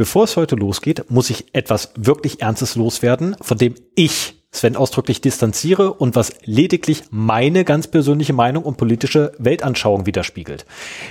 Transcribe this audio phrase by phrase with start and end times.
[0.00, 5.20] Bevor es heute losgeht, muss ich etwas wirklich Ernstes loswerden, von dem ich Sven ausdrücklich
[5.20, 10.64] distanziere und was lediglich meine ganz persönliche Meinung und politische Weltanschauung widerspiegelt.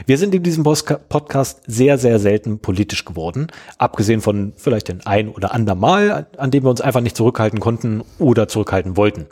[0.08, 5.30] Wir sind in diesem Podcast sehr, sehr selten politisch geworden, abgesehen von vielleicht den ein
[5.30, 9.28] oder anderen Mal, an dem wir uns einfach nicht zurückhalten konnten oder zurückhalten wollten.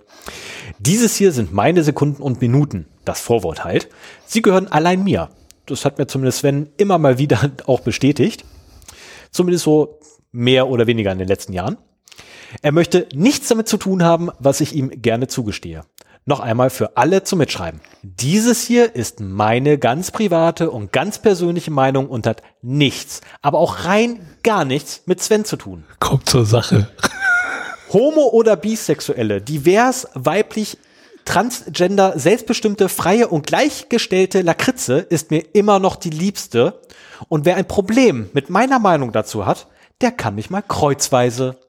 [0.77, 3.89] Dieses hier sind meine Sekunden und Minuten, das Vorwort halt.
[4.27, 5.29] Sie gehören allein mir.
[5.65, 8.45] Das hat mir zumindest Sven immer mal wieder auch bestätigt.
[9.31, 9.99] Zumindest so
[10.31, 11.77] mehr oder weniger in den letzten Jahren.
[12.61, 15.83] Er möchte nichts damit zu tun haben, was ich ihm gerne zugestehe.
[16.25, 17.79] Noch einmal für alle zum Mitschreiben.
[18.03, 23.85] Dieses hier ist meine ganz private und ganz persönliche Meinung und hat nichts, aber auch
[23.85, 25.85] rein gar nichts mit Sven zu tun.
[25.99, 26.89] Kommt zur Sache.
[27.93, 30.77] Homo- oder Bisexuelle, divers, weiblich,
[31.27, 36.81] transgender, selbstbestimmte, freie und gleichgestellte Lakritze ist mir immer noch die liebste.
[37.27, 39.67] Und wer ein Problem mit meiner Meinung dazu hat,
[39.99, 41.59] der kann mich mal kreuzweise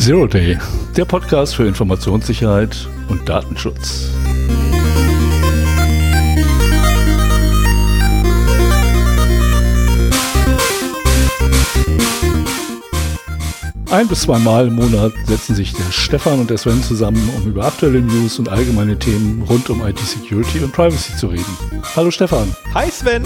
[0.00, 0.56] Zero Day,
[0.96, 4.08] der Podcast für Informationssicherheit und Datenschutz.
[13.90, 17.66] Ein bis zweimal im Monat setzen sich der Stefan und der Sven zusammen, um über
[17.66, 21.58] aktuelle News und allgemeine Themen rund um IT-Security und Privacy zu reden.
[21.94, 22.56] Hallo Stefan.
[22.72, 23.22] Hi Sven.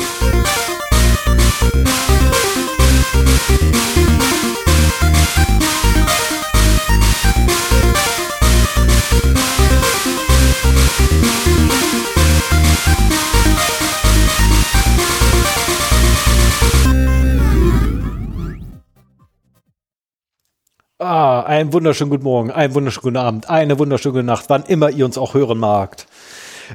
[20.99, 25.05] Ah, einen wunderschönen guten Morgen, einen wunderschönen guten Abend, eine wunderschöne Nacht, wann immer ihr
[25.05, 26.07] uns auch hören magt.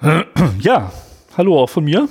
[0.60, 0.92] Ja,
[1.36, 2.08] hallo auch von mir.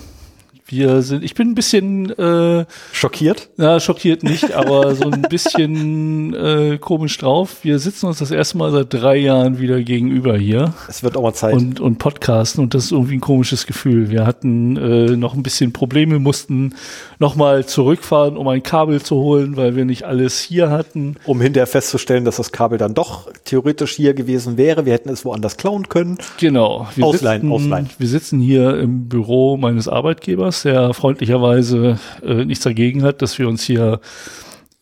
[0.71, 3.49] Wir sind, ich bin ein bisschen äh, schockiert.
[3.57, 7.63] Ja, schockiert nicht, aber so ein bisschen äh, komisch drauf.
[7.63, 10.75] Wir sitzen uns das erste Mal seit drei Jahren wieder gegenüber hier.
[10.87, 11.55] Es wird auch mal Zeit.
[11.55, 14.11] Und, und podcasten und das ist irgendwie ein komisches Gefühl.
[14.11, 16.75] Wir hatten äh, noch ein bisschen Probleme, mussten
[17.17, 21.15] nochmal zurückfahren, um ein Kabel zu holen, weil wir nicht alles hier hatten.
[21.25, 24.85] Um hinterher festzustellen, dass das Kabel dann doch theoretisch hier gewesen wäre.
[24.85, 26.19] Wir hätten es woanders klauen können.
[26.37, 26.87] Genau.
[26.93, 27.89] Wir ausleihen, sitzen, ausleihen.
[27.97, 33.47] Wir sitzen hier im Büro meines Arbeitgebers der freundlicherweise äh, nichts dagegen hat, dass wir
[33.47, 33.99] uns hier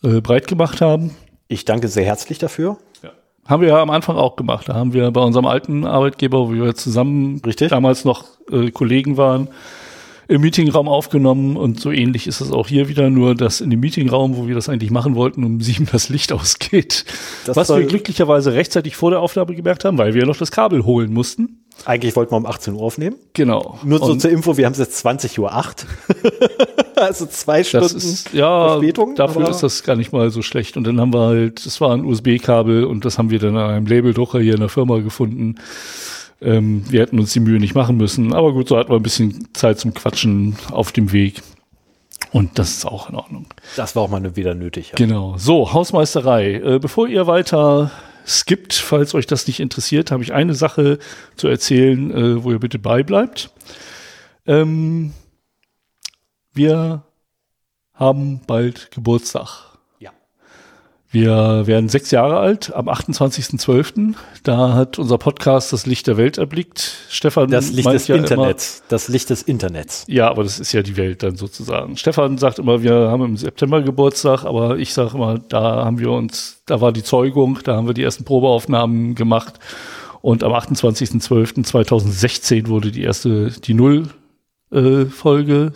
[0.04, 1.16] äh, breit gemacht haben.
[1.48, 2.78] Ich danke sehr herzlich dafür.
[3.04, 3.12] Ja.
[3.46, 4.70] Haben wir ja am Anfang auch gemacht.
[4.70, 7.70] Da haben wir bei unserem alten Arbeitgeber, wo wir zusammen Richtig.
[7.70, 9.50] damals noch äh, Kollegen waren,
[10.28, 13.80] im Meetingraum aufgenommen und so ähnlich ist es auch hier wieder, nur dass in dem
[13.80, 17.06] Meetingraum, wo wir das eigentlich machen wollten, um sieben das Licht ausgeht.
[17.46, 20.84] Das was wir glücklicherweise rechtzeitig vor der Aufnahme gemerkt haben, weil wir noch das Kabel
[20.84, 21.64] holen mussten.
[21.86, 23.18] Eigentlich wollten wir um 18 Uhr aufnehmen.
[23.34, 23.80] Genau.
[23.84, 25.86] Nur so zur Info, wir haben es jetzt 20 Uhr 8.
[26.96, 29.16] also zwei Stunden ist, ja, Verspätung.
[29.16, 30.76] Dafür ist das gar nicht mal so schlecht.
[30.78, 33.70] Und dann haben wir halt, das war ein USB-Kabel und das haben wir dann an
[33.70, 35.56] einem Labeldrucker hier in der Firma gefunden.
[36.42, 38.34] Ähm, wir hätten uns die Mühe nicht machen müssen.
[38.34, 41.42] Aber gut, so hatten wir ein bisschen Zeit zum Quatschen auf dem Weg.
[42.32, 43.46] Und das ist auch in Ordnung.
[43.78, 44.90] Das war auch mal wieder nötig.
[44.90, 44.96] Ja.
[44.96, 45.36] Genau.
[45.38, 46.56] So, Hausmeisterei.
[46.56, 47.92] Äh, bevor ihr weiter
[48.28, 51.00] skippt, falls euch das nicht interessiert, habe ich eine Sache
[51.36, 53.52] zu erzählen, äh, wo ihr bitte beibleibt.
[54.46, 55.14] Ähm,
[56.54, 57.04] wir
[57.94, 59.77] haben bald Geburtstag.
[61.10, 64.16] Wir werden sechs Jahre alt am 28.12.
[64.44, 66.98] Da hat unser Podcast das Licht der Welt erblickt.
[67.10, 68.80] Stefan Das Licht des ja Internets.
[68.80, 70.04] Immer, das Licht des Internets.
[70.10, 71.96] Ja, aber das ist ja die Welt dann sozusagen.
[71.96, 76.12] Stefan sagt immer, wir haben im September Geburtstag, aber ich sage immer, da haben wir
[76.12, 79.60] uns, da war die Zeugung, da haben wir die ersten Probeaufnahmen gemacht.
[80.22, 85.72] Und am 28.12.2016 wurde die erste, die Null-Folge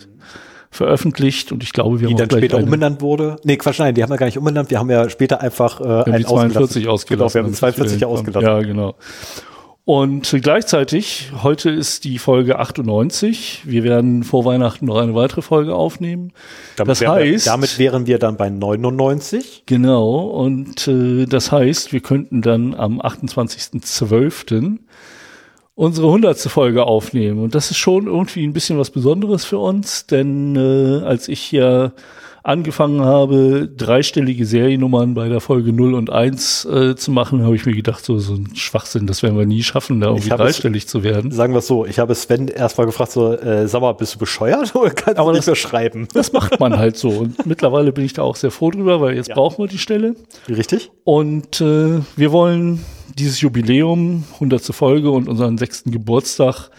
[0.72, 3.36] veröffentlicht und ich glaube, wir die haben dann später umbenannt wurde.
[3.44, 4.70] Nee, Quatsch, nein, die haben wir gar nicht umbenannt.
[4.70, 7.06] Wir haben ja später einfach äh, wir einen 42 ausgelassen.
[7.08, 8.48] Genau, wir haben 42 ausgelassen.
[8.48, 8.96] Ja, genau.
[9.84, 13.62] Und gleichzeitig, heute ist die Folge 98.
[13.64, 16.32] Wir werden vor Weihnachten noch eine weitere Folge aufnehmen.
[16.76, 19.64] Damit das heißt, wir, damit wären wir dann bei 99.
[19.66, 20.20] Genau.
[20.20, 24.78] Und äh, das heißt, wir könnten dann am 28.12.
[25.74, 26.38] unsere 100.
[26.38, 27.42] Folge aufnehmen.
[27.42, 31.50] Und das ist schon irgendwie ein bisschen was Besonderes für uns, denn äh, als ich
[31.52, 31.92] ja
[32.44, 37.66] angefangen habe, dreistellige Seriennummern bei der Folge 0 und 1 äh, zu machen, habe ich
[37.66, 40.90] mir gedacht, so, so ein Schwachsinn, das werden wir nie schaffen, da irgendwie dreistellig es,
[40.90, 41.30] zu werden.
[41.30, 44.18] Sagen wir es so, ich habe Sven erstmal gefragt, so, äh, sag mal, bist du
[44.18, 46.08] bescheuert oder kannst Aber du nicht mehr schreiben?
[46.14, 47.10] Das macht man halt so.
[47.22, 49.34] Und mittlerweile bin ich da auch sehr froh drüber, weil jetzt ja.
[49.34, 50.16] brauchen wir die Stelle.
[50.48, 50.90] Richtig.
[51.04, 52.84] Und äh, wir wollen
[53.18, 54.62] dieses Jubiläum, 100.
[54.74, 56.70] Folge und unseren sechsten Geburtstag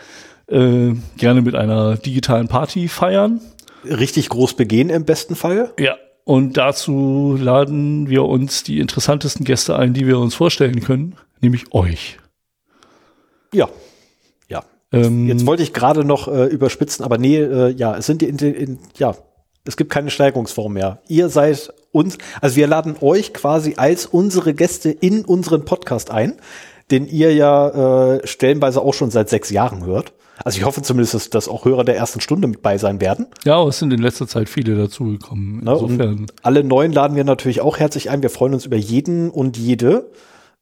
[0.48, 3.42] äh, gerne mit einer digitalen Party feiern
[3.86, 5.74] richtig groß begehen im besten Fall.
[5.80, 5.98] Ja.
[6.26, 11.74] Und dazu laden wir uns die interessantesten Gäste ein, die wir uns vorstellen können, nämlich
[11.74, 12.18] euch.
[13.54, 13.68] Ja.
[14.48, 14.64] Ja.
[14.94, 18.28] Ähm, Jetzt wollte ich gerade noch äh, überspitzen, aber nee, äh, ja, es sind die,
[18.28, 19.16] in, in, ja,
[19.66, 21.02] es gibt keine Steigerungsform mehr.
[21.10, 26.34] Ihr seid uns, also wir laden euch quasi als unsere Gäste in unseren Podcast ein,
[26.92, 30.14] den ihr ja äh, stellenweise auch schon seit sechs Jahren hört.
[30.44, 33.28] Also ich hoffe zumindest, dass, dass auch Hörer der ersten Stunde mit bei sein werden.
[33.46, 35.60] Ja, es sind in letzter Zeit viele dazugekommen.
[35.60, 36.26] Insofern.
[36.42, 38.24] alle neuen laden wir natürlich auch herzlich ein.
[38.24, 40.10] Wir freuen uns über jeden und jede,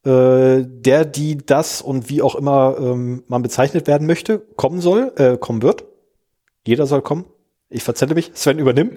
[0.04, 5.12] äh, der, die, das und wie auch immer ähm, man bezeichnet werden möchte, kommen soll,
[5.16, 5.84] äh, kommen wird.
[6.66, 7.24] Jeder soll kommen.
[7.72, 8.30] Ich verzelle mich.
[8.34, 8.90] Sven, übernimm.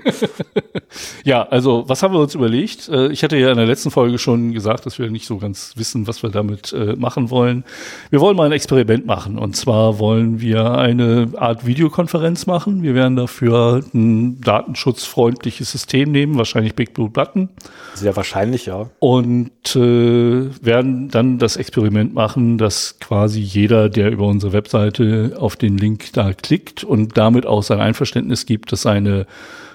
[1.24, 2.90] ja, also was haben wir uns überlegt?
[2.90, 5.74] Äh, ich hatte ja in der letzten Folge schon gesagt, dass wir nicht so ganz
[5.78, 7.64] wissen, was wir damit äh, machen wollen.
[8.10, 9.38] Wir wollen mal ein Experiment machen.
[9.38, 12.84] Und zwar wollen wir eine Art Videokonferenz machen.
[12.84, 17.50] Wir werden dafür ein datenschutzfreundliches System nehmen, wahrscheinlich Big Blue Button.
[17.94, 18.90] Sehr wahrscheinlich, ja.
[19.00, 25.56] Und äh, werden dann das Experiment machen, dass quasi jeder, der über unsere Webseite auf
[25.56, 29.26] den Link da klickt und damit auch sein Einverständnis gibt, dass seine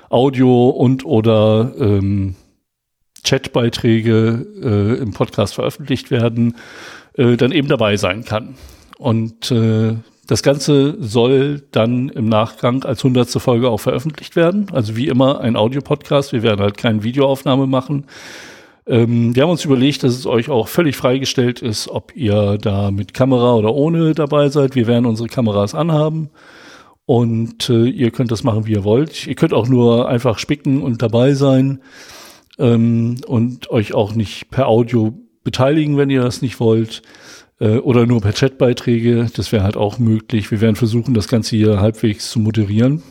[0.09, 2.35] Audio- und oder ähm,
[3.25, 6.57] Chatbeiträge äh, im Podcast veröffentlicht werden,
[7.15, 8.55] äh, dann eben dabei sein kann.
[8.99, 9.95] Und äh,
[10.27, 14.67] das Ganze soll dann im Nachgang als hundertste Folge auch veröffentlicht werden.
[14.73, 16.33] Also wie immer ein Audiopodcast.
[16.33, 18.07] Wir werden halt keine Videoaufnahme machen.
[18.87, 22.91] Ähm, wir haben uns überlegt, dass es euch auch völlig freigestellt ist, ob ihr da
[22.91, 24.75] mit Kamera oder ohne dabei seid.
[24.75, 26.31] Wir werden unsere Kameras anhaben.
[27.11, 29.27] Und äh, ihr könnt das machen, wie ihr wollt.
[29.27, 31.81] Ihr könnt auch nur einfach spicken und dabei sein
[32.57, 37.03] ähm, und euch auch nicht per Audio beteiligen, wenn ihr das nicht wollt.
[37.59, 39.27] Äh, oder nur per Chatbeiträge.
[39.35, 40.53] Das wäre halt auch möglich.
[40.53, 43.03] Wir werden versuchen, das Ganze hier halbwegs zu moderieren.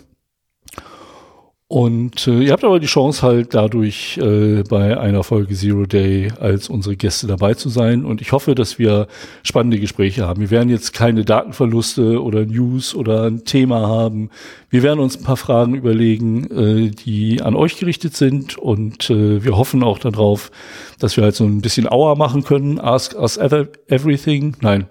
[1.72, 6.32] Und äh, ihr habt aber die Chance halt dadurch äh, bei einer Folge Zero Day
[6.40, 8.06] als unsere Gäste dabei zu sein.
[8.06, 9.08] Und ich hoffe, dass wir
[9.44, 10.42] spannende Gespräche haben.
[10.42, 14.32] Wir werden jetzt keine Datenverluste oder News oder ein Thema haben.
[14.72, 18.58] Wir werden uns ein paar Fragen überlegen, äh, die an euch gerichtet sind.
[18.58, 20.50] Und äh, wir hoffen auch darauf,
[20.98, 22.80] dass wir halt so ein bisschen Auer machen können.
[22.80, 24.56] Ask us everything.
[24.62, 24.88] Nein,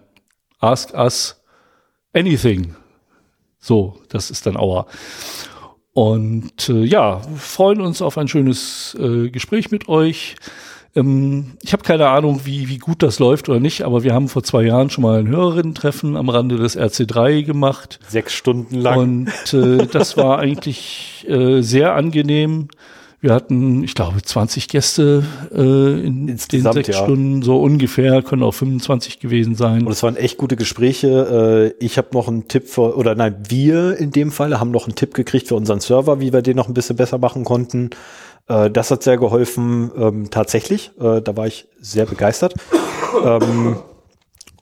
[0.60, 1.42] ask us
[2.12, 2.76] anything.
[3.58, 4.86] So, das ist dann Auer.
[5.98, 10.36] Und äh, ja, freuen uns auf ein schönes äh, Gespräch mit euch.
[10.94, 14.28] Ähm, ich habe keine Ahnung, wie, wie gut das läuft oder nicht, aber wir haben
[14.28, 17.98] vor zwei Jahren schon mal ein Hörerinnen-Treffen am Rande des RC3 gemacht.
[18.06, 18.96] Sechs Stunden lang.
[18.96, 22.68] Und äh, das war eigentlich äh, sehr angenehm.
[23.20, 27.04] Wir hatten, ich glaube, 20 Gäste äh, in Insgesamt, den sechs ja.
[27.04, 29.84] Stunden, so ungefähr, können auch 25 gewesen sein.
[29.84, 31.74] Und es waren echt gute Gespräche.
[31.80, 34.86] Äh, ich habe noch einen Tipp für, oder nein, wir in dem Fall haben noch
[34.86, 37.90] einen Tipp gekriegt für unseren Server, wie wir den noch ein bisschen besser machen konnten.
[38.46, 40.92] Äh, das hat sehr geholfen, ähm, tatsächlich.
[41.00, 42.54] Äh, da war ich sehr begeistert.
[43.24, 43.78] ähm,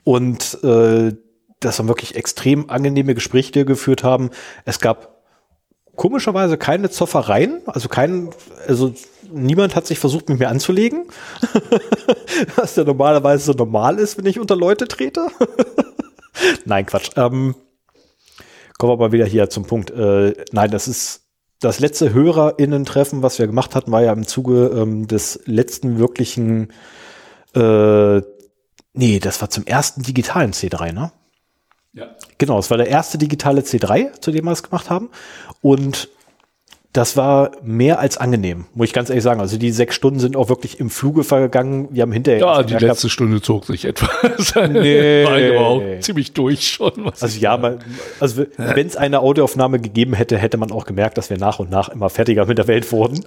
[0.02, 1.12] und äh,
[1.60, 4.30] das waren wirklich extrem angenehme Gespräche, die wir geführt haben.
[4.64, 5.15] Es gab
[5.96, 8.30] komischerweise keine Zoffereien, also kein,
[8.66, 8.94] also
[9.30, 11.06] niemand hat sich versucht, mit mir anzulegen,
[12.56, 15.28] was ja normalerweise so normal ist, wenn ich unter Leute trete.
[16.64, 17.10] nein, Quatsch.
[17.16, 17.54] Ähm,
[18.78, 19.90] kommen wir mal wieder hier zum Punkt.
[19.90, 21.22] Äh, nein, das ist
[21.60, 26.72] das letzte HörerInnen-Treffen, was wir gemacht hatten, war ja im Zuge ähm, des letzten wirklichen,
[27.54, 28.20] äh,
[28.92, 31.12] nee, das war zum ersten digitalen C3, ne?
[32.38, 35.10] Genau, es war der erste digitale C3, zu dem wir es gemacht haben.
[35.62, 36.08] Und
[36.96, 39.40] das war mehr als angenehm, muss ich ganz ehrlich sagen.
[39.40, 41.88] Also die sechs Stunden sind auch wirklich im Fluge vergangen.
[41.90, 42.40] Wir haben hinterher.
[42.40, 44.08] Ja, die letzte Stunde zog sich etwas.
[44.70, 45.24] nee.
[45.24, 47.10] War aber auch ziemlich durch schon.
[47.20, 47.80] Also ja, man,
[48.18, 51.70] also wenn es eine Audioaufnahme gegeben hätte, hätte man auch gemerkt, dass wir nach und
[51.70, 53.22] nach immer fertiger mit der Welt wurden.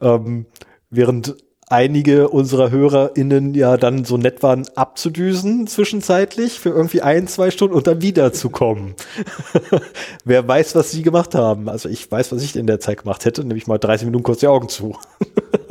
[0.00, 0.46] Ähm,
[0.90, 7.50] während einige unserer HörerInnen ja dann so nett waren, abzudüsen zwischenzeitlich für irgendwie ein, zwei
[7.50, 8.94] Stunden und dann wiederzukommen.
[10.24, 11.68] Wer weiß, was sie gemacht haben.
[11.68, 14.40] Also ich weiß, was ich in der Zeit gemacht hätte, nämlich mal 30 Minuten kurz
[14.40, 14.96] die Augen zu.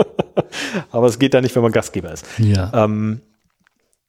[0.91, 2.25] Aber es geht da nicht, wenn man Gastgeber ist.
[2.39, 2.71] Ja.
[2.73, 3.21] Ähm,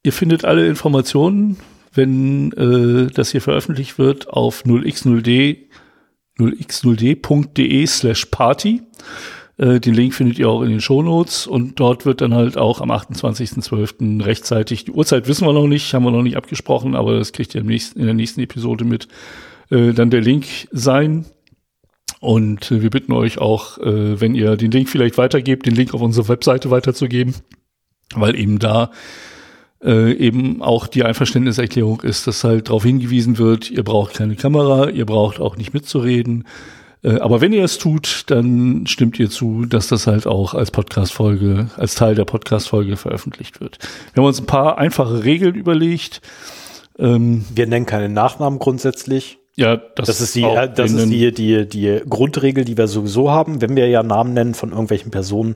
[0.04, 1.56] Ihr findet alle Informationen,
[1.94, 5.56] wenn äh, das hier veröffentlicht wird, auf 0x0d
[6.38, 8.82] 0x0d.de slash party.
[9.56, 12.80] Äh, den Link findet ihr auch in den Shownotes und dort wird dann halt auch
[12.80, 14.24] am 28.12.
[14.24, 17.54] rechtzeitig, die Uhrzeit wissen wir noch nicht, haben wir noch nicht abgesprochen, aber das kriegt
[17.54, 19.08] ihr nächsten, in der nächsten Episode mit,
[19.70, 21.24] äh, dann der Link sein.
[22.20, 26.00] Und äh, wir bitten euch auch, wenn ihr den Link vielleicht weitergebt, den Link auf
[26.00, 27.34] unsere Webseite weiterzugeben,
[28.14, 28.90] weil eben da
[29.82, 35.04] eben auch die Einverständniserklärung ist, dass halt darauf hingewiesen wird, ihr braucht keine Kamera, ihr
[35.04, 36.44] braucht auch nicht mitzureden,
[37.04, 40.70] äh, aber wenn ihr es tut, dann stimmt ihr zu, dass das halt auch als
[40.70, 43.78] Podcast-Folge, als Teil der Podcast-Folge veröffentlicht wird.
[44.12, 46.22] Wir haben uns ein paar einfache Regeln überlegt.
[46.98, 49.38] Ähm, wir nennen keine Nachnamen grundsätzlich.
[49.56, 50.42] Ja, das, das ist die,
[50.74, 53.60] das ist die, die, die Grundregel, die wir sowieso haben.
[53.60, 55.54] Wenn wir ja Namen nennen von irgendwelchen Personen,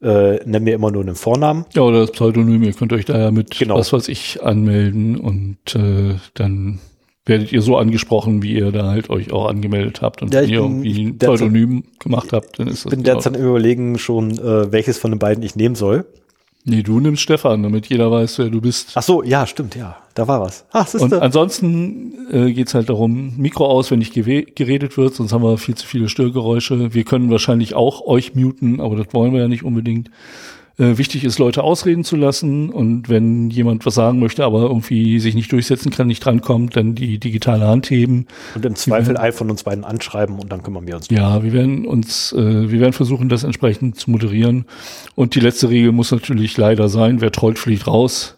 [0.00, 1.66] äh, nennen wir immer nur einen Vornamen.
[1.74, 2.62] Ja, oder das Pseudonym.
[2.62, 3.76] Ihr könnt euch da ja mit genau.
[3.76, 6.78] was weiß ich anmelden und äh, dann
[7.26, 10.50] werdet ihr so angesprochen, wie ihr da halt euch auch angemeldet habt und ja, wenn
[10.50, 12.92] ihr irgendwie ein Pseudonym gemacht habt, dann ist das.
[12.92, 16.04] Ich bin derzeit im Überlegen schon, äh, welches von den beiden ich nehmen soll.
[16.66, 18.92] Nee, du nimmst Stefan, damit jeder weiß, wer du bist.
[18.94, 20.64] Ach so, ja, stimmt, ja, da war was.
[20.72, 25.42] Ach, und ansonsten äh, geht's halt darum, Mikro aus, wenn nicht geredet wird, sonst haben
[25.42, 26.94] wir viel zu viele Störgeräusche.
[26.94, 30.10] Wir können wahrscheinlich auch euch muten, aber das wollen wir ja nicht unbedingt.
[30.76, 35.20] Äh, wichtig ist, Leute ausreden zu lassen und wenn jemand was sagen möchte, aber irgendwie
[35.20, 38.26] sich nicht durchsetzen kann, nicht drankommt, dann die digitale Hand heben.
[38.56, 41.08] Und im Zweifel einen von uns beiden anschreiben und dann kümmern wir uns.
[41.10, 44.64] Ja, wir werden uns, äh, wir werden versuchen, das entsprechend zu moderieren.
[45.14, 48.36] Und die letzte Regel muss natürlich leider sein, wer trollt, fliegt raus.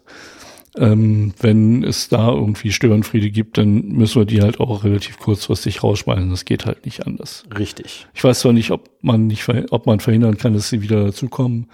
[0.77, 5.83] Ähm, wenn es da irgendwie Störenfriede gibt, dann müssen wir die halt auch relativ kurzfristig
[5.83, 6.29] rausschmeißen.
[6.29, 7.45] Das geht halt nicht anders.
[7.57, 8.07] Richtig.
[8.13, 11.69] Ich weiß zwar nicht, ob man nicht, ob man verhindern kann, dass sie wieder dazukommen.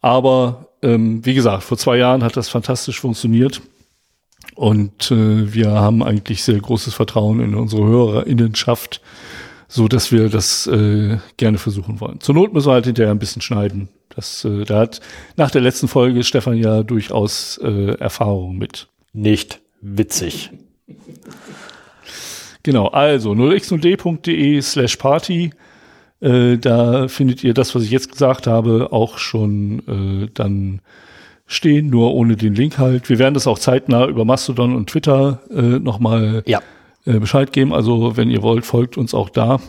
[0.00, 3.62] Aber ähm, wie gesagt, vor zwei Jahren hat das fantastisch funktioniert.
[4.54, 9.00] Und äh, wir haben eigentlich sehr großes Vertrauen in unsere Hörerinnenschaft,
[9.68, 12.20] so dass wir das äh, gerne versuchen wollen.
[12.20, 13.88] Zur Not müssen wir halt hinterher ein bisschen schneiden.
[14.16, 15.00] Das, äh, da hat
[15.36, 18.88] nach der letzten Folge Stefan ja durchaus äh, Erfahrung mit.
[19.12, 20.50] Nicht witzig.
[22.62, 25.52] Genau, also 0x0d.de slash party.
[26.20, 30.80] Äh, da findet ihr das, was ich jetzt gesagt habe, auch schon äh, dann
[31.46, 33.08] stehen, nur ohne den Link halt.
[33.08, 36.60] Wir werden das auch zeitnah über Mastodon und Twitter äh, nochmal ja.
[37.04, 37.74] äh, Bescheid geben.
[37.74, 39.60] Also wenn ihr wollt, folgt uns auch da.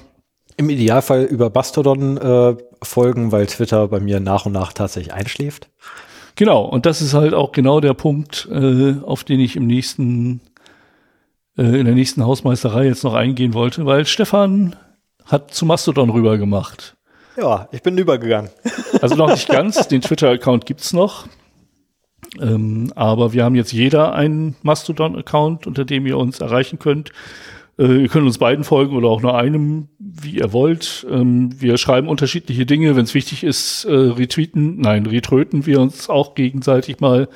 [0.57, 5.69] Im Idealfall über Bastodon äh, folgen, weil Twitter bei mir nach und nach tatsächlich einschläft.
[6.35, 10.41] Genau, und das ist halt auch genau der Punkt, äh, auf den ich im nächsten,
[11.57, 14.75] äh, in der nächsten Hausmeisterei jetzt noch eingehen wollte, weil Stefan
[15.25, 16.95] hat zu Mastodon rüber gemacht.
[17.37, 18.51] Ja, ich bin übergegangen.
[19.01, 21.27] Also noch nicht ganz, den Twitter-Account gibt's noch.
[22.39, 27.11] Ähm, aber wir haben jetzt jeder einen Mastodon-Account, unter dem ihr uns erreichen könnt.
[27.77, 31.05] Äh, ihr könnt uns beiden folgen oder auch nur einem, wie ihr wollt.
[31.09, 32.95] Ähm, wir schreiben unterschiedliche Dinge.
[32.95, 37.27] Wenn es wichtig ist, äh, retweeten, nein, retröten wir uns auch gegenseitig mal.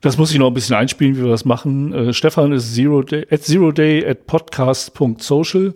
[0.00, 1.92] Das muss ich noch ein bisschen einspielen, wie wir das machen.
[1.92, 5.74] Äh, Stefan ist zero day, at zero day at podcast.social.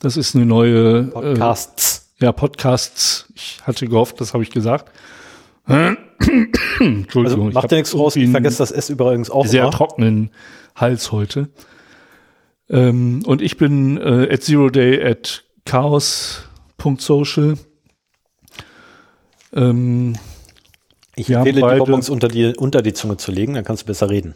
[0.00, 2.10] Das ist eine neue Podcasts.
[2.20, 3.32] Äh, ja, Podcasts.
[3.34, 4.90] Ich hatte gehofft, das habe ich gesagt.
[5.68, 7.24] Entschuldigung.
[7.24, 9.72] Also macht ja nichts raus, ich vergesse das S übrigens auch Sehr immer.
[9.72, 10.30] trockenen
[10.76, 11.48] Hals heute.
[12.68, 17.56] Ähm, und ich bin äh, at zero day at chaos.social.
[19.52, 20.14] Ähm,
[21.14, 24.10] ich empfehle die Bonbons unter die, unter die Zunge zu legen, dann kannst du besser
[24.10, 24.34] reden.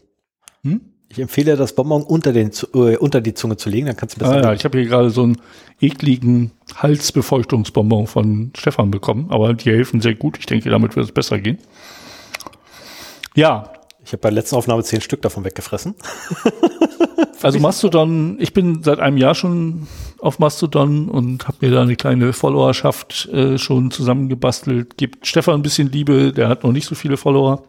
[0.62, 0.80] Hm?
[1.08, 4.20] Ich empfehle das Bonbon unter, den, äh, unter die Zunge zu legen, dann kannst du
[4.20, 4.46] besser ah, reden.
[4.46, 5.38] Ja, ich habe hier gerade so einen
[5.80, 10.38] ekligen Halsbefeuchtungsbonbon von Stefan bekommen, aber die helfen sehr gut.
[10.38, 11.58] Ich denke, damit wird es besser gehen.
[13.34, 13.72] Ja.
[14.04, 15.94] Ich habe bei der letzten Aufnahme zehn Stück davon weggefressen.
[17.42, 19.86] Also Mastodon, ich bin seit einem Jahr schon
[20.18, 24.98] auf Mastodon und habe mir da eine kleine Followerschaft äh, schon zusammengebastelt.
[24.98, 27.64] Gibt Stefan ein bisschen Liebe, der hat noch nicht so viele Follower.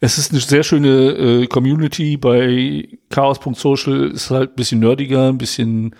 [0.00, 5.38] Es ist eine sehr schöne äh, Community bei chaos.social, ist halt ein bisschen nerdiger, ein
[5.38, 5.94] bisschen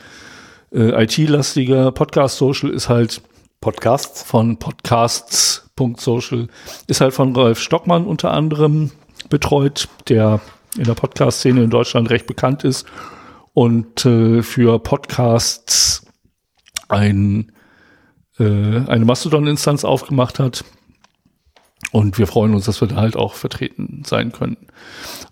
[0.73, 3.21] Äh, IT-lastiger Podcast Social ist halt
[3.61, 6.49] Podcasts von podcasts.social
[6.87, 8.91] ist halt von Rolf Stockmann unter anderem
[9.29, 10.41] betreut, der
[10.79, 12.87] in der Podcast-Szene in Deutschland recht bekannt ist
[13.53, 16.07] und äh, für Podcasts
[16.89, 17.53] ein,
[18.39, 20.65] äh, eine Mastodon-Instanz aufgemacht hat.
[21.93, 24.57] Und wir freuen uns, dass wir da halt auch vertreten sein können.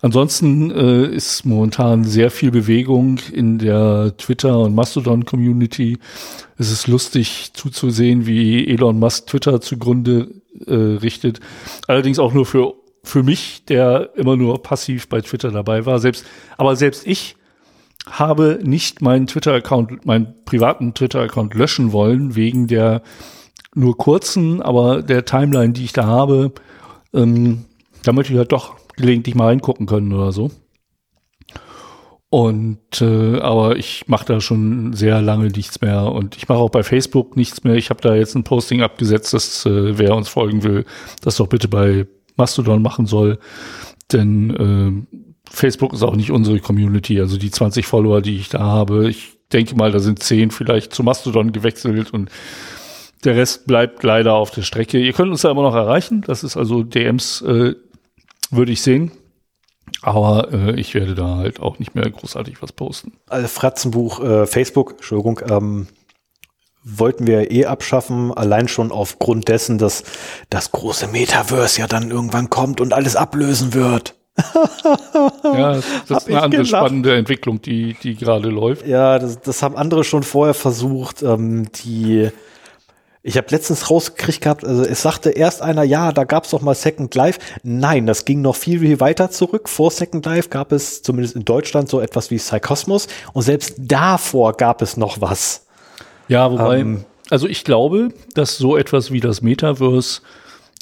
[0.01, 5.99] Ansonsten äh, ist momentan sehr viel Bewegung in der Twitter- und Mastodon-Community.
[6.57, 10.29] Es ist lustig zuzusehen, wie Elon Musk Twitter zugrunde
[10.65, 11.39] äh, richtet.
[11.87, 15.99] Allerdings auch nur für, für mich, der immer nur passiv bei Twitter dabei war.
[15.99, 16.25] Selbst,
[16.57, 17.37] aber selbst ich
[18.05, 23.01] habe nicht meinen Twitter-Account, meinen privaten Twitter-Account löschen wollen, wegen der
[23.79, 26.51] nur kurzen, aber der Timeline, die ich da habe,
[27.13, 27.65] ähm,
[28.03, 30.51] da möchte ich halt doch gelegentlich mal reingucken können oder so.
[32.31, 36.69] Und äh, aber ich mache da schon sehr lange nichts mehr und ich mache auch
[36.69, 37.73] bei Facebook nichts mehr.
[37.73, 40.85] Ich habe da jetzt ein Posting abgesetzt, dass äh, wer uns folgen will,
[41.23, 42.05] das doch bitte bei
[42.35, 43.39] Mastodon machen soll,
[44.11, 45.17] denn äh,
[45.49, 47.19] Facebook ist auch nicht unsere Community.
[47.19, 50.93] Also die 20 Follower, die ich da habe, ich denke mal, da sind 10 vielleicht
[50.93, 52.29] zu Mastodon gewechselt und
[53.23, 54.99] der Rest bleibt leider auf der Strecke.
[54.99, 56.21] Ihr könnt uns da immer noch erreichen.
[56.25, 57.75] Das ist also DMs, äh,
[58.49, 59.11] würde ich sehen.
[60.01, 63.13] Aber äh, ich werde da halt auch nicht mehr großartig was posten.
[63.27, 65.87] Also Fratzenbuch, äh, Facebook, Entschuldigung, ähm,
[66.83, 70.03] wollten wir eh abschaffen, allein schon aufgrund dessen, dass
[70.49, 74.15] das große Metaverse ja dann irgendwann kommt und alles ablösen wird.
[75.43, 75.73] ja,
[76.07, 76.85] das ist eine andere gelacht.
[76.85, 78.87] spannende Entwicklung, die, die gerade läuft.
[78.87, 81.23] Ja, das, das haben andere schon vorher versucht.
[81.23, 82.29] Ähm, die
[83.21, 86.61] ich habe letztens rausgekriegt gehabt, also es sagte erst einer, ja, da gab es doch
[86.61, 87.39] mal Second Life.
[87.63, 89.67] Nein, das ging noch viel, viel weiter zurück.
[89.67, 94.53] Vor Second Life gab es zumindest in Deutschland so etwas wie Psychosmos und selbst davor
[94.53, 95.65] gab es noch was.
[96.29, 100.21] Ja, wobei, ähm, also ich glaube, dass so etwas wie das Metaverse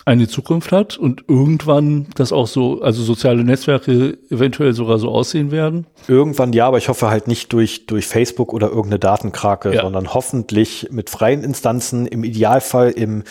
[0.05, 5.51] eine Zukunft hat und irgendwann das auch so, also soziale Netzwerke eventuell sogar so aussehen
[5.51, 5.85] werden?
[6.07, 9.81] Irgendwann ja, aber ich hoffe halt nicht durch, durch Facebook oder irgendeine Datenkrake, ja.
[9.81, 13.23] sondern hoffentlich mit freien Instanzen, im Idealfall im,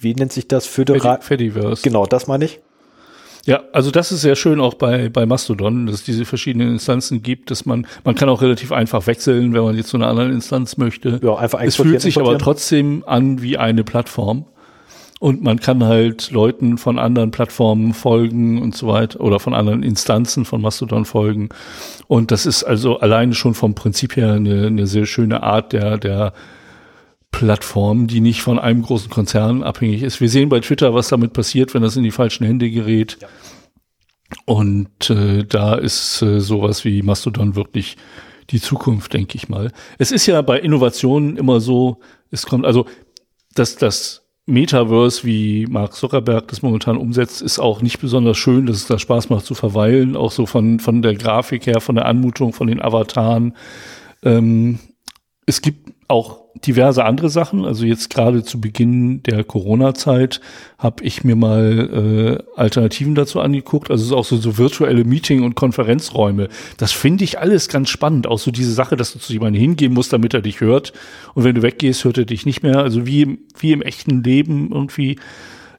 [0.00, 1.20] wie nennt sich das, Föderal?
[1.22, 1.82] Fediverse.
[1.82, 2.60] Genau, das meine ich.
[3.46, 7.22] Ja, also das ist sehr schön auch bei, bei Mastodon, dass es diese verschiedenen Instanzen
[7.22, 10.32] gibt, dass man, man kann auch relativ einfach wechseln, wenn man jetzt zu einer anderen
[10.32, 11.18] Instanz möchte.
[11.22, 14.44] Ja, einfach Es fühlt sich aber trotzdem an wie eine Plattform.
[15.18, 19.82] Und man kann halt Leuten von anderen Plattformen folgen und so weiter oder von anderen
[19.82, 21.48] Instanzen von Mastodon folgen.
[22.06, 25.98] Und das ist also alleine schon vom Prinzip her eine, eine sehr schöne Art der,
[25.98, 26.32] der
[27.32, 30.20] Plattform, die nicht von einem großen Konzern abhängig ist.
[30.20, 33.18] Wir sehen bei Twitter, was damit passiert, wenn das in die falschen Hände gerät.
[33.20, 33.28] Ja.
[34.44, 37.96] Und äh, da ist äh, sowas wie Mastodon wirklich
[38.50, 39.72] die Zukunft, denke ich mal.
[39.98, 42.00] Es ist ja bei Innovationen immer so,
[42.30, 42.86] es kommt also,
[43.54, 48.76] dass das Metaverse, wie Mark Zuckerberg das momentan umsetzt, ist auch nicht besonders schön, dass
[48.76, 52.06] es da Spaß macht zu verweilen, auch so von, von der Grafik her, von der
[52.06, 53.54] Anmutung, von den Avataren.
[54.24, 54.78] Ähm,
[55.44, 57.64] es gibt auch diverse andere Sachen.
[57.64, 60.40] Also jetzt gerade zu Beginn der Corona-Zeit
[60.78, 63.90] habe ich mir mal äh, Alternativen dazu angeguckt.
[63.90, 66.48] Also auch so, so virtuelle Meeting- und Konferenzräume.
[66.78, 68.26] Das finde ich alles ganz spannend.
[68.26, 70.92] Auch so diese Sache, dass du zu jemandem hingehen musst, damit er dich hört.
[71.34, 72.78] Und wenn du weggehst, hört er dich nicht mehr.
[72.78, 75.18] Also wie, wie im echten Leben irgendwie.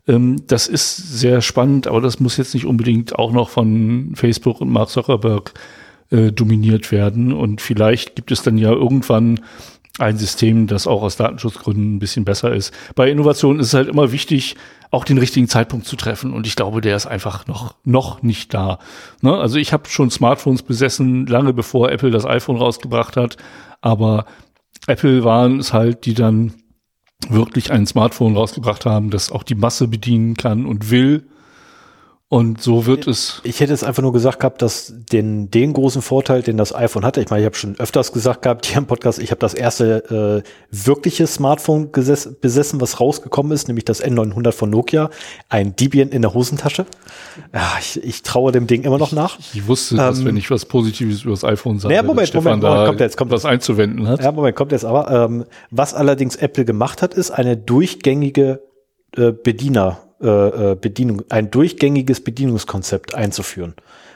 [0.07, 4.61] Ähm, das ist sehr spannend, aber das muss jetzt nicht unbedingt auch noch von Facebook
[4.61, 5.53] und Mark Zuckerberg
[6.11, 7.33] äh, dominiert werden.
[7.33, 9.39] Und vielleicht gibt es dann ja irgendwann
[9.99, 12.73] ein System, das auch aus Datenschutzgründen ein bisschen besser ist.
[12.95, 14.55] Bei Innovationen ist es halt immer wichtig,
[14.91, 16.33] auch den richtigen Zeitpunkt zu treffen.
[16.33, 18.79] Und ich glaube, der ist einfach noch, noch nicht da.
[19.21, 19.35] Ne?
[19.35, 23.37] Also ich habe schon Smartphones besessen, lange bevor Apple das iPhone rausgebracht hat.
[23.81, 24.25] Aber
[24.87, 26.53] Apple waren es halt, die dann
[27.27, 31.27] wirklich ein Smartphone rausgebracht haben, das auch die Masse bedienen kann und will
[32.31, 33.41] und so wird es.
[33.43, 37.03] Ich hätte es einfach nur gesagt gehabt, dass den, den großen Vorteil, den das iPhone
[37.03, 39.55] hatte, ich meine, ich habe schon öfters gesagt gehabt hier im Podcast, ich habe das
[39.55, 45.09] erste äh, wirkliche Smartphone besessen, was rausgekommen ist, nämlich das N900 von Nokia,
[45.49, 46.85] ein Debian in der Hosentasche.
[47.51, 49.39] Ja, ich, ich traue dem Ding immer noch nach.
[49.39, 52.31] Ich, ich wusste, ähm, dass wenn ich was Positives über das iPhone sage, naja, Moment,
[52.35, 54.21] Moment, Moment, kommt jetzt, kommt was einzuwenden hat.
[54.21, 55.09] Ja, Moment, kommt jetzt aber.
[55.09, 58.61] Ähm, was allerdings Apple gemacht hat, ist eine durchgängige
[59.17, 63.73] äh, Bediener äh, äh, Bedienung, ein durchgängiges Bedienungskonzept einzuführen.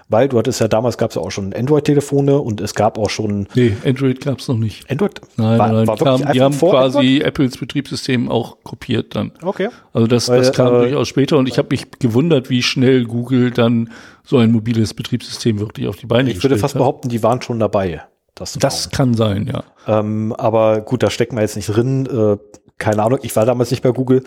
[0.10, 3.10] Weil du hattest ja damals gab es ja auch schon Android-Telefone und es gab auch
[3.10, 3.48] schon.
[3.56, 4.89] Nee, Android gab es noch nicht.
[4.92, 5.22] Android?
[5.38, 7.24] Nein, war, nein, war kam, die haben quasi Android?
[7.24, 9.32] Apples Betriebssystem auch kopiert dann.
[9.42, 9.70] Okay.
[9.94, 13.06] Also das, Weil, das kam äh, durchaus später und ich habe mich gewundert, wie schnell
[13.06, 13.92] Google dann
[14.24, 16.80] so ein mobiles Betriebssystem wirklich auf die Beine Ich würde fast hat.
[16.80, 18.04] behaupten, die waren schon dabei.
[18.36, 19.63] Das, das kann sein, ja.
[19.88, 22.06] Ähm, aber gut, da stecken wir jetzt nicht drin.
[22.08, 22.38] Äh,
[22.78, 24.24] keine Ahnung, ich war damals nicht bei Google.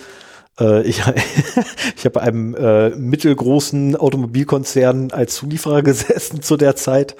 [0.59, 1.01] Äh, ich
[1.97, 7.16] ich habe bei einem äh, mittelgroßen Automobilkonzern als Zulieferer gesessen zu der Zeit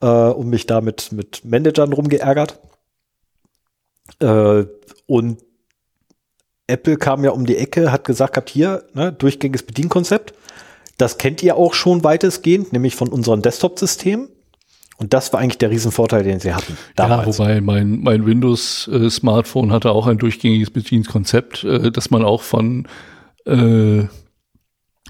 [0.00, 1.10] äh, und mich da mit,
[1.44, 2.60] Managern rumgeärgert.
[4.20, 4.64] Äh,
[5.06, 5.42] und
[6.66, 10.34] Apple kam ja um die Ecke, hat gesagt gehabt, hier, ne, durchgängiges Bedienkonzept.
[10.98, 14.28] Das kennt ihr auch schon weitestgehend, nämlich von unserem Desktop-System.
[14.98, 16.76] Und das war eigentlich der Riesenvorteil, den sie hatten.
[16.94, 17.38] Damals.
[17.38, 22.88] Ja, wobei mein, mein Windows-Smartphone hatte auch ein durchgängiges Bedienkonzept, äh, dass man auch von,
[23.44, 24.04] äh,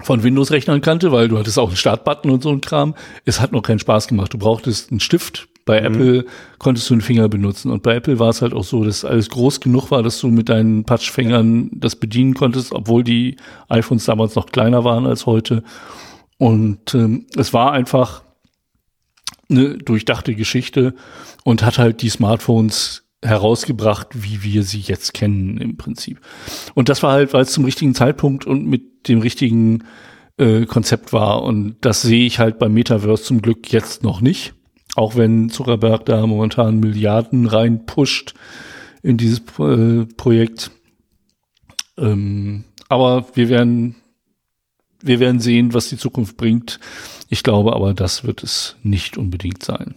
[0.03, 2.95] von Windows-Rechnern kannte, weil du hattest auch einen Startbutton und so ein Kram.
[3.23, 4.33] Es hat noch keinen Spaß gemacht.
[4.33, 5.47] Du brauchtest einen Stift.
[5.63, 5.85] Bei mhm.
[5.85, 6.25] Apple
[6.59, 7.71] konntest du einen Finger benutzen.
[7.71, 10.27] Und bei Apple war es halt auch so, dass alles groß genug war, dass du
[10.27, 13.37] mit deinen Touchfingern das bedienen konntest, obwohl die
[13.69, 15.63] iPhones damals noch kleiner waren als heute.
[16.37, 18.23] Und ähm, es war einfach
[19.49, 20.93] eine durchdachte Geschichte
[21.43, 26.19] und hat halt die Smartphones herausgebracht, wie wir sie jetzt kennen im Prinzip.
[26.75, 29.83] Und das war halt, weil es zum richtigen Zeitpunkt und mit dem richtigen
[30.37, 31.43] äh, Konzept war.
[31.43, 34.53] Und das sehe ich halt beim Metaverse zum Glück jetzt noch nicht.
[34.95, 38.33] Auch wenn Zuckerberg da momentan Milliarden reinpusht
[39.03, 40.71] in dieses äh, Projekt.
[41.97, 43.95] Ähm, aber wir werden,
[45.01, 46.79] wir werden sehen, was die Zukunft bringt.
[47.29, 49.95] Ich glaube aber, das wird es nicht unbedingt sein.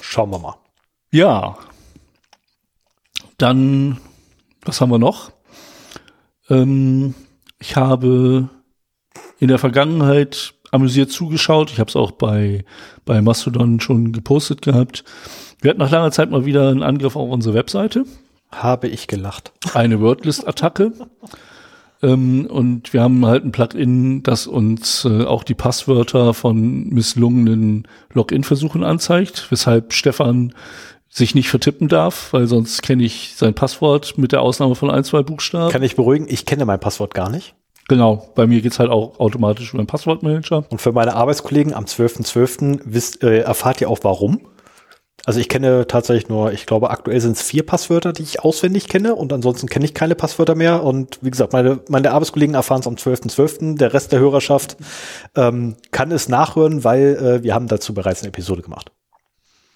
[0.00, 0.56] Schauen wir mal.
[1.10, 1.58] Ja.
[3.38, 3.98] Dann,
[4.64, 5.32] was haben wir noch?
[6.48, 7.14] Ähm,
[7.58, 8.48] ich habe
[9.38, 11.70] in der Vergangenheit amüsiert zugeschaut.
[11.70, 12.64] Ich habe es auch bei,
[13.04, 15.04] bei Mastodon schon gepostet gehabt.
[15.60, 18.04] Wir hatten nach langer Zeit mal wieder einen Angriff auf unsere Webseite.
[18.52, 19.52] Habe ich gelacht.
[19.74, 20.92] Eine Wordlist-Attacke.
[22.02, 27.88] Ähm, und wir haben halt ein Plugin, das uns äh, auch die Passwörter von misslungenen
[28.12, 30.54] Login-Versuchen anzeigt, weshalb Stefan
[31.08, 35.04] sich nicht vertippen darf, weil sonst kenne ich sein Passwort mit der Ausnahme von ein,
[35.04, 35.72] zwei Buchstaben.
[35.72, 37.54] Kann ich beruhigen, ich kenne mein Passwort gar nicht.
[37.88, 40.64] Genau, bei mir geht's halt auch automatisch über den Passwortmanager.
[40.68, 42.82] Und für meine Arbeitskollegen am 12.12.
[42.82, 43.24] .12.
[43.24, 44.40] äh, erfahrt ihr auch warum.
[45.26, 48.86] Also ich kenne tatsächlich nur, ich glaube, aktuell sind es vier Passwörter, die ich auswendig
[48.86, 50.84] kenne und ansonsten kenne ich keine Passwörter mehr.
[50.84, 53.34] Und wie gesagt, meine, meine Arbeitskollegen erfahren es am 12.12.
[53.34, 53.76] .12.
[53.76, 54.76] Der Rest der Hörerschaft
[55.34, 58.92] ähm, kann es nachhören, weil äh, wir haben dazu bereits eine Episode gemacht.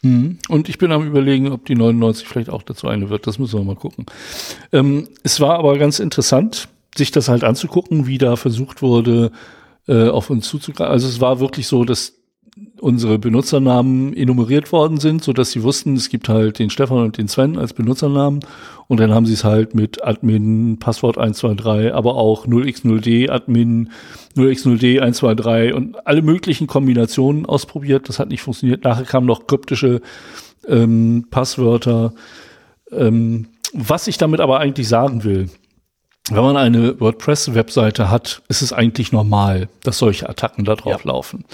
[0.02, 0.38] Hm.
[0.48, 3.26] Und ich bin am überlegen, ob die 99 vielleicht auch dazu eine wird.
[3.26, 4.06] Das müssen wir mal gucken.
[4.70, 9.32] Ähm, es war aber ganz interessant, sich das halt anzugucken, wie da versucht wurde,
[9.88, 10.92] äh, auf uns zuzugreifen.
[10.92, 12.19] Also es war wirklich so, dass
[12.80, 17.18] unsere Benutzernamen enumeriert worden sind, so dass sie wussten, es gibt halt den Stefan und
[17.18, 18.40] den Sven als Benutzernamen
[18.88, 23.90] und dann haben sie es halt mit Admin, Passwort 123, aber auch 0x0d, Admin,
[24.36, 28.08] 0x0d 123 und alle möglichen Kombinationen ausprobiert.
[28.08, 28.82] Das hat nicht funktioniert.
[28.82, 30.00] Nachher kamen noch kryptische
[30.66, 32.14] ähm, Passwörter.
[32.90, 35.48] Ähm, was ich damit aber eigentlich sagen will,
[36.28, 41.10] wenn man eine WordPress-Webseite hat, ist es eigentlich normal, dass solche Attacken da drauf ja.
[41.12, 41.44] laufen.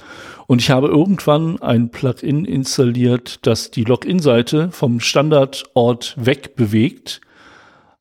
[0.46, 7.20] Und ich habe irgendwann ein Plugin installiert, das die Login-Seite vom Standardort wegbewegt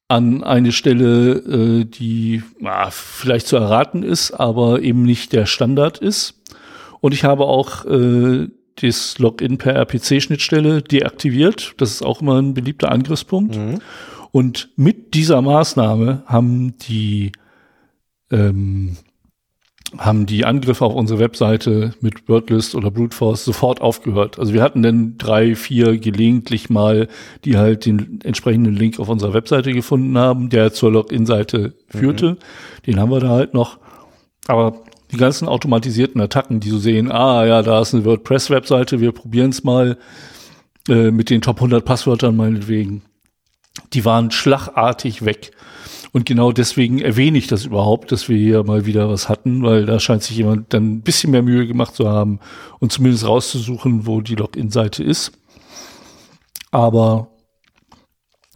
[0.07, 5.97] an eine Stelle, äh, die ah, vielleicht zu erraten ist, aber eben nicht der Standard
[5.97, 6.39] ist.
[7.01, 11.73] Und ich habe auch äh, das Login per RPC-Schnittstelle deaktiviert.
[11.77, 13.55] Das ist auch immer ein beliebter Angriffspunkt.
[13.55, 13.79] Mhm.
[14.31, 17.31] Und mit dieser Maßnahme haben die
[18.31, 18.97] ähm,
[19.97, 24.39] haben die Angriffe auf unsere Webseite mit Wordlist oder Brute Force sofort aufgehört.
[24.39, 27.07] Also wir hatten dann drei, vier gelegentlich mal,
[27.43, 32.31] die halt den entsprechenden Link auf unserer Webseite gefunden haben, der zur Login-Seite führte.
[32.31, 32.37] Mhm.
[32.87, 33.77] Den haben wir da halt noch.
[34.47, 34.81] Aber
[35.11, 39.51] die ganzen automatisierten Attacken, die so sehen, ah ja, da ist eine WordPress-Webseite, wir probieren
[39.51, 39.97] es mal
[40.89, 43.01] äh, mit den Top 100 Passwörtern meinetwegen
[43.93, 45.51] die waren schlagartig weg.
[46.15, 49.85] Und genau deswegen erwähne ich das überhaupt, dass wir hier mal wieder was hatten, weil
[49.85, 52.39] da scheint sich jemand dann ein bisschen mehr Mühe gemacht zu haben
[52.79, 55.33] und zumindest rauszusuchen, wo die Login-Seite ist.
[56.71, 57.27] Aber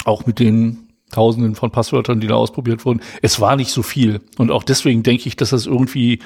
[0.06, 4.22] auch mit den Tausenden von Passwörtern, die da ausprobiert wurden, es war nicht so viel.
[4.38, 6.20] Und auch deswegen denke ich, dass das irgendwie,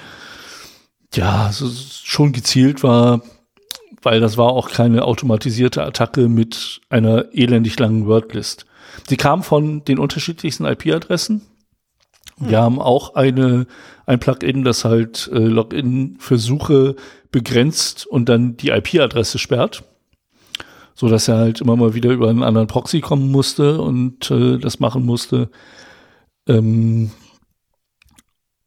[1.15, 3.23] ja, schon gezielt war,
[4.03, 8.67] weil das war auch keine automatisierte Attacke mit einer elendig langen Wordlist.
[9.07, 11.41] Sie kam von den unterschiedlichsten IP-Adressen.
[12.37, 12.63] Wir hm.
[12.63, 13.67] haben auch eine,
[14.05, 16.95] ein Plugin, das halt äh, Login-Versuche
[17.31, 19.83] begrenzt und dann die IP-Adresse sperrt.
[20.95, 24.59] So dass er halt immer mal wieder über einen anderen Proxy kommen musste und äh,
[24.59, 25.49] das machen musste.
[26.47, 27.11] Ähm,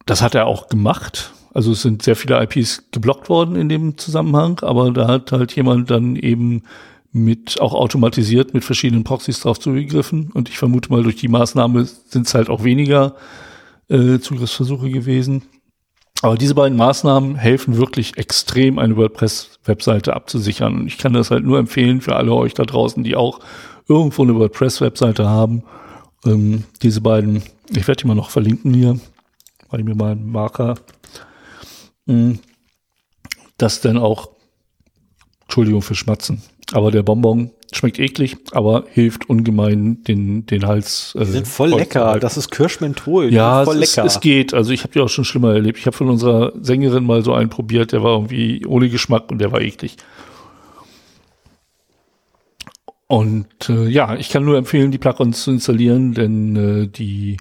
[0.06, 1.32] das hat er auch gemacht.
[1.54, 5.54] Also es sind sehr viele IPs geblockt worden in dem Zusammenhang, aber da hat halt
[5.56, 6.64] jemand dann eben
[7.16, 10.30] mit auch automatisiert mit verschiedenen Proxys drauf zugegriffen.
[10.32, 13.16] Und ich vermute mal, durch die Maßnahme sind es halt auch weniger
[13.88, 15.42] äh, Zugriffsversuche gewesen.
[16.22, 20.80] Aber diese beiden Maßnahmen helfen wirklich extrem, eine WordPress-Webseite abzusichern.
[20.80, 23.40] Und ich kann das halt nur empfehlen für alle euch da draußen, die auch
[23.88, 25.62] irgendwo eine WordPress-Webseite haben.
[26.24, 28.98] Ähm, diese beiden, ich werde die mal noch verlinken hier,
[29.70, 30.76] weil ich mir mal einen Marker,
[32.06, 32.40] hm,
[33.58, 34.30] das dann auch,
[35.56, 36.42] Entschuldigung für Schmatzen,
[36.74, 41.14] aber der Bonbon schmeckt eklig, aber hilft ungemein den, den Hals.
[41.18, 42.18] Äh, die sind voll lecker.
[42.20, 43.32] Das ist Kirschmenthol.
[43.32, 44.06] Ja, voll es, lecker.
[44.06, 44.52] es geht.
[44.52, 45.78] Also ich habe die auch schon schlimmer erlebt.
[45.78, 49.38] Ich habe von unserer Sängerin mal so einen probiert, der war irgendwie ohne Geschmack und
[49.38, 49.96] der war eklig.
[53.06, 57.38] Und äh, ja, ich kann nur empfehlen, die Plugins zu installieren, denn äh, die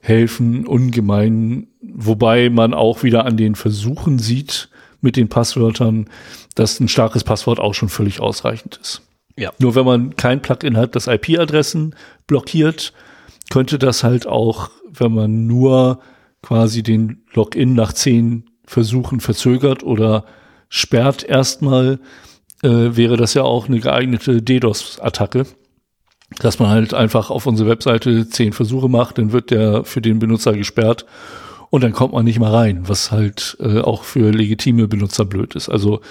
[0.00, 4.70] helfen ungemein, wobei man auch wieder an den Versuchen sieht
[5.02, 6.08] mit den Passwörtern,
[6.54, 9.02] dass ein starkes Passwort auch schon völlig ausreichend ist.
[9.36, 9.52] Ja.
[9.58, 11.94] Nur wenn man kein Plugin hat, das IP-Adressen
[12.26, 12.92] blockiert,
[13.50, 16.00] könnte das halt auch, wenn man nur
[16.42, 20.24] quasi den Login nach zehn Versuchen verzögert oder
[20.68, 21.98] sperrt erstmal,
[22.62, 25.46] äh, wäre das ja auch eine geeignete DDoS-Attacke.
[26.38, 30.18] Dass man halt einfach auf unsere Webseite zehn Versuche macht, dann wird der für den
[30.18, 31.04] Benutzer gesperrt
[31.72, 35.54] und dann kommt man nicht mal rein, was halt äh, auch für legitime Benutzer blöd
[35.54, 35.70] ist.
[35.70, 36.02] Also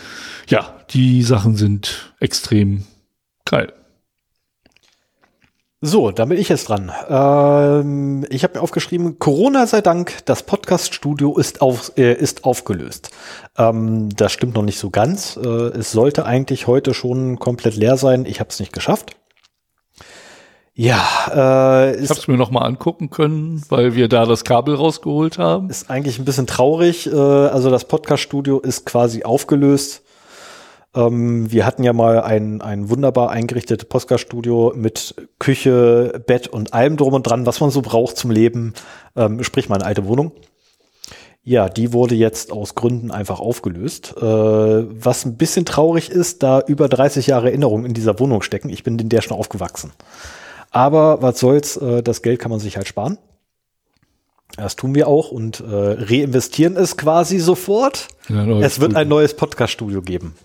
[0.50, 2.86] ja, die Sachen sind extrem
[3.46, 3.72] geil.
[5.80, 6.92] So, da bin ich jetzt dran.
[7.08, 13.12] Ähm, ich habe mir aufgeschrieben, Corona sei Dank, das Podcast-Studio ist, auf, äh, ist aufgelöst.
[13.56, 15.38] Ähm, das stimmt noch nicht so ganz.
[15.38, 18.26] Äh, es sollte eigentlich heute schon komplett leer sein.
[18.26, 19.16] Ich habe es nicht geschafft.
[20.74, 24.76] Ja, äh, ich habe es mir noch mal angucken können, weil wir da das Kabel
[24.76, 25.70] rausgeholt haben.
[25.70, 27.08] Ist eigentlich ein bisschen traurig.
[27.08, 30.04] Äh, also das Podcast-Studio ist quasi aufgelöst.
[30.96, 36.96] Ähm, wir hatten ja mal ein, ein wunderbar eingerichtetes Postka-Studio mit Küche, Bett und allem
[36.96, 38.74] drum und dran, was man so braucht zum Leben.
[39.16, 40.32] Ähm, sprich, meine alte Wohnung.
[41.44, 44.16] Ja, die wurde jetzt aus Gründen einfach aufgelöst.
[44.18, 48.70] Äh, was ein bisschen traurig ist, da über 30 Jahre Erinnerungen in dieser Wohnung stecken.
[48.70, 49.92] Ich bin in der schon aufgewachsen.
[50.72, 53.18] Aber was soll's, äh, das Geld kann man sich halt sparen.
[54.58, 58.08] Das tun wir auch und äh, reinvestieren es quasi sofort.
[58.62, 60.36] Es wird ein neues Podcast-Studio geben.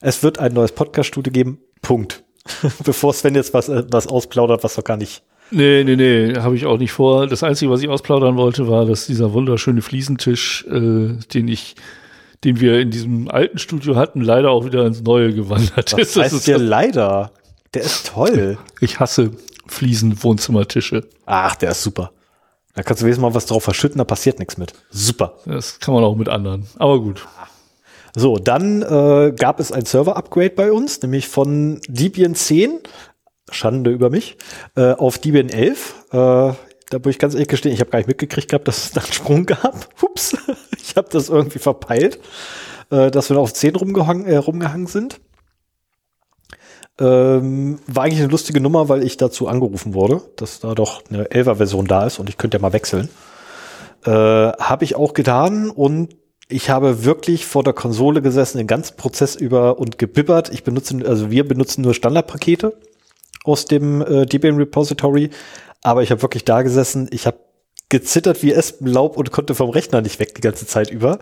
[0.00, 1.58] Es wird ein neues Podcast-Studio geben.
[1.82, 2.22] Punkt.
[2.84, 5.22] Bevor Sven jetzt was, äh, was ausplaudert, was doch gar nicht.
[5.50, 7.26] Nee, nee, nee, habe ich auch nicht vor.
[7.26, 11.76] Das Einzige, was ich ausplaudern wollte, war, dass dieser wunderschöne Fliesentisch, äh, den ich,
[12.44, 16.16] den wir in diesem alten Studio hatten, leider auch wieder ins Neue gewandert was ist.
[16.16, 17.32] Das heißt ja leider.
[17.74, 18.58] Der ist toll.
[18.80, 19.32] Ich hasse
[19.66, 21.08] Fliesen-Wohnzimmertische.
[21.26, 22.12] Ach, der ist super.
[22.74, 24.72] Da kannst du wenigstens mal was drauf verschütten, da passiert nichts mit.
[24.90, 25.34] Super.
[25.44, 26.66] Das kann man auch mit anderen.
[26.78, 27.26] Aber gut.
[28.14, 32.80] So, dann äh, gab es ein Server-Upgrade bei uns, nämlich von Debian 10,
[33.50, 34.36] Schande über mich,
[34.76, 35.94] äh, auf Debian 11.
[36.10, 36.54] Äh, da
[36.92, 39.12] muss ich ganz ehrlich gestehen, ich habe gar nicht mitgekriegt gehabt, dass es da einen
[39.12, 39.88] Sprung gab.
[40.02, 40.36] Ups,
[40.80, 42.18] ich habe das irgendwie verpeilt,
[42.90, 45.20] äh, dass wir auf 10 rumgehangen, äh, rumgehangen sind.
[47.00, 51.24] Ähm, war eigentlich eine lustige Nummer, weil ich dazu angerufen wurde, dass da doch eine
[51.26, 53.08] 11er-Version da ist und ich könnte ja mal wechseln.
[54.04, 56.16] Äh, habe ich auch getan und
[56.48, 60.52] ich habe wirklich vor der Konsole gesessen, den ganzen Prozess über und gebibbert.
[60.52, 62.76] Ich benutze, also wir benutzen nur Standardpakete
[63.44, 65.30] aus dem äh, Debian Repository,
[65.82, 67.08] aber ich habe wirklich da gesessen.
[67.12, 67.38] Ich habe
[67.90, 71.18] gezittert wie Espenlaub und konnte vom Rechner nicht weg die ganze Zeit über,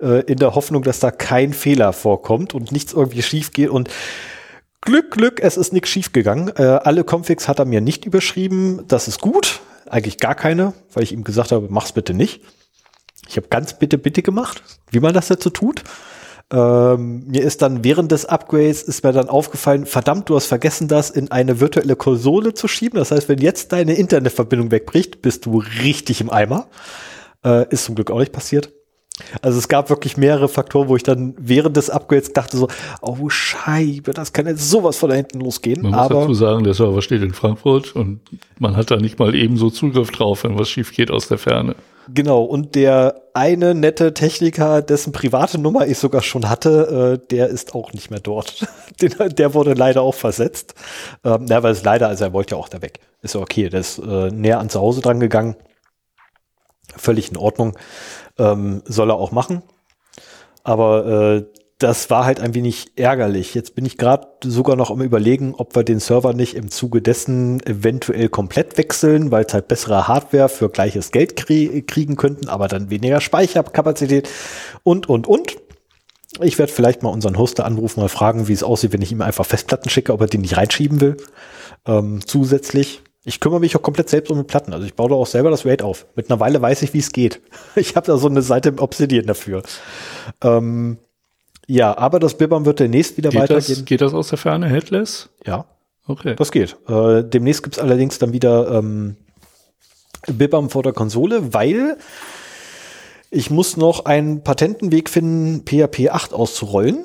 [0.00, 3.88] äh, in der Hoffnung, dass da kein Fehler vorkommt und nichts irgendwie schief geht und
[4.80, 6.52] Glück, Glück, es ist nichts schiefgegangen.
[6.56, 8.84] Äh, alle Configs hat er mir nicht überschrieben.
[8.88, 9.60] Das ist gut.
[9.86, 12.42] Eigentlich gar keine, weil ich ihm gesagt habe, mach's bitte nicht.
[13.28, 15.82] Ich habe ganz bitte, bitte gemacht, wie man das dazu tut.
[16.50, 20.88] Ähm, mir ist dann während des Upgrades ist mir dann aufgefallen, verdammt, du hast vergessen,
[20.88, 22.98] das in eine virtuelle Konsole zu schieben.
[22.98, 26.68] Das heißt, wenn jetzt deine Internetverbindung wegbricht, bist du richtig im Eimer.
[27.44, 28.72] Äh, ist zum Glück auch nicht passiert.
[29.42, 32.68] Also es gab wirklich mehrere Faktoren, wo ich dann während des Upgrades dachte so,
[33.00, 35.82] oh Scheibe, das kann jetzt sowas von da hinten losgehen.
[35.82, 38.20] Man Aber, muss dazu sagen, der Server steht in Frankfurt und
[38.58, 41.74] man hat da nicht mal ebenso Zugriff drauf, wenn was schief geht aus der Ferne.
[42.12, 47.48] Genau, und der eine nette Techniker, dessen private Nummer ich sogar schon hatte, äh, der
[47.48, 48.66] ist auch nicht mehr dort.
[49.02, 50.74] Den, der wurde leider auch versetzt.
[51.22, 53.00] Ähm, ja, weil es leider, also er wollte ja auch da weg.
[53.20, 55.54] Ist ja okay, der ist äh, näher an zu Hause dran gegangen.
[56.96, 57.76] Völlig in Ordnung.
[58.38, 59.62] Ähm, soll er auch machen.
[60.64, 61.44] Aber äh,
[61.78, 63.54] das war halt ein wenig ärgerlich.
[63.54, 67.00] Jetzt bin ich gerade sogar noch am überlegen, ob wir den Server nicht im Zuge
[67.00, 72.48] dessen eventuell komplett wechseln, weil es halt bessere Hardware für gleiches Geld krie kriegen könnten,
[72.48, 74.28] aber dann weniger Speicherkapazität
[74.82, 75.56] und, und, und.
[76.40, 79.22] Ich werde vielleicht mal unseren Hoster anrufen, mal fragen, wie es aussieht, wenn ich ihm
[79.22, 81.16] einfach Festplatten schicke, ob er die nicht reinschieben will.
[81.86, 83.02] Ähm, zusätzlich.
[83.28, 84.72] Ich kümmere mich auch komplett selbst um die Platten.
[84.72, 86.06] Also ich baue da auch selber das RAID auf.
[86.14, 87.42] Mit einer Weile weiß ich, wie es geht.
[87.76, 89.62] Ich habe da so eine Seite im Obsidian dafür.
[90.42, 90.96] Ähm,
[91.66, 93.76] ja, aber das Bibbern wird demnächst wieder geht weitergehen.
[93.76, 95.28] Das, geht das aus der Ferne, Headless?
[95.44, 95.66] Ja.
[96.06, 96.36] Okay.
[96.36, 96.76] Das geht.
[96.88, 99.16] Äh, demnächst gibt's allerdings dann wieder ähm,
[100.26, 101.98] Bibbern vor der Konsole, weil
[103.30, 107.04] ich muss noch einen Patentenweg finden, PHP 8 auszurollen.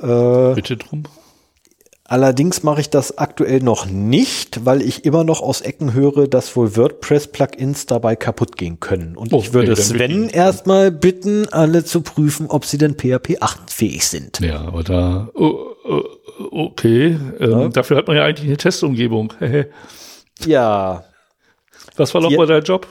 [0.00, 1.02] Äh, Bitte drum.
[2.08, 6.54] Allerdings mache ich das aktuell noch nicht, weil ich immer noch aus Ecken höre, dass
[6.54, 9.16] wohl WordPress-Plugins dabei kaputt gehen können.
[9.16, 13.38] Und oh, ich würde okay, Sven erstmal bitten, alle zu prüfen, ob sie denn PHP
[13.40, 14.38] 8 fähig sind.
[14.38, 16.02] Ja, aber da, oh, oh,
[16.52, 17.68] okay, ähm, ja.
[17.68, 19.32] dafür hat man ja eigentlich eine Testumgebung.
[20.44, 21.04] ja.
[21.96, 22.86] Was war nochmal dein Job?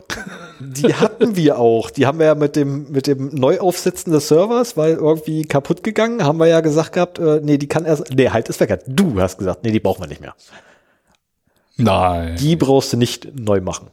[0.59, 1.89] Die hatten wir auch.
[1.89, 6.23] Die haben wir ja mit dem, mit dem Neuaufsetzen des Servers, weil irgendwie kaputt gegangen,
[6.23, 8.83] haben wir ja gesagt gehabt, äh, nee, die kann erst, nee, halt ist weg.
[8.87, 10.35] Du hast gesagt, nee, die brauchen wir nicht mehr.
[11.77, 12.37] Nein.
[12.37, 13.89] Die brauchst du nicht neu machen.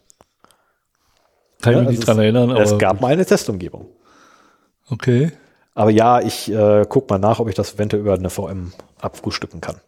[1.62, 2.60] Kann ich mich also nicht dran erinnern, aber.
[2.60, 3.86] Es gab mal eine Testumgebung.
[4.88, 5.32] Okay.
[5.74, 9.60] Aber ja, ich äh, guck mal nach, ob ich das eventuell über eine VM abfrühstücken
[9.60, 9.80] kann.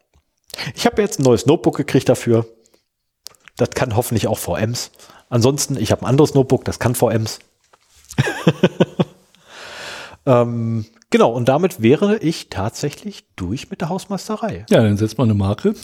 [0.73, 2.45] Ich habe jetzt ein neues Notebook gekriegt dafür.
[3.57, 4.91] Das kann hoffentlich auch VMs.
[5.29, 7.39] Ansonsten, ich habe ein anderes Notebook, das kann VMs.
[10.25, 14.65] ähm, genau, und damit wäre ich tatsächlich durch mit der Hausmeisterei.
[14.69, 15.75] Ja, dann setzt man eine Marke.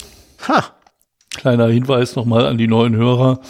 [0.48, 0.64] Ha!
[1.30, 3.40] Kleiner Hinweis nochmal an die neuen Hörer.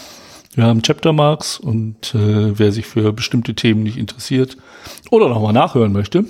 [0.55, 4.57] Wir haben Chaptermarks und äh, wer sich für bestimmte Themen nicht interessiert
[5.11, 6.27] oder nochmal nachhören möchte,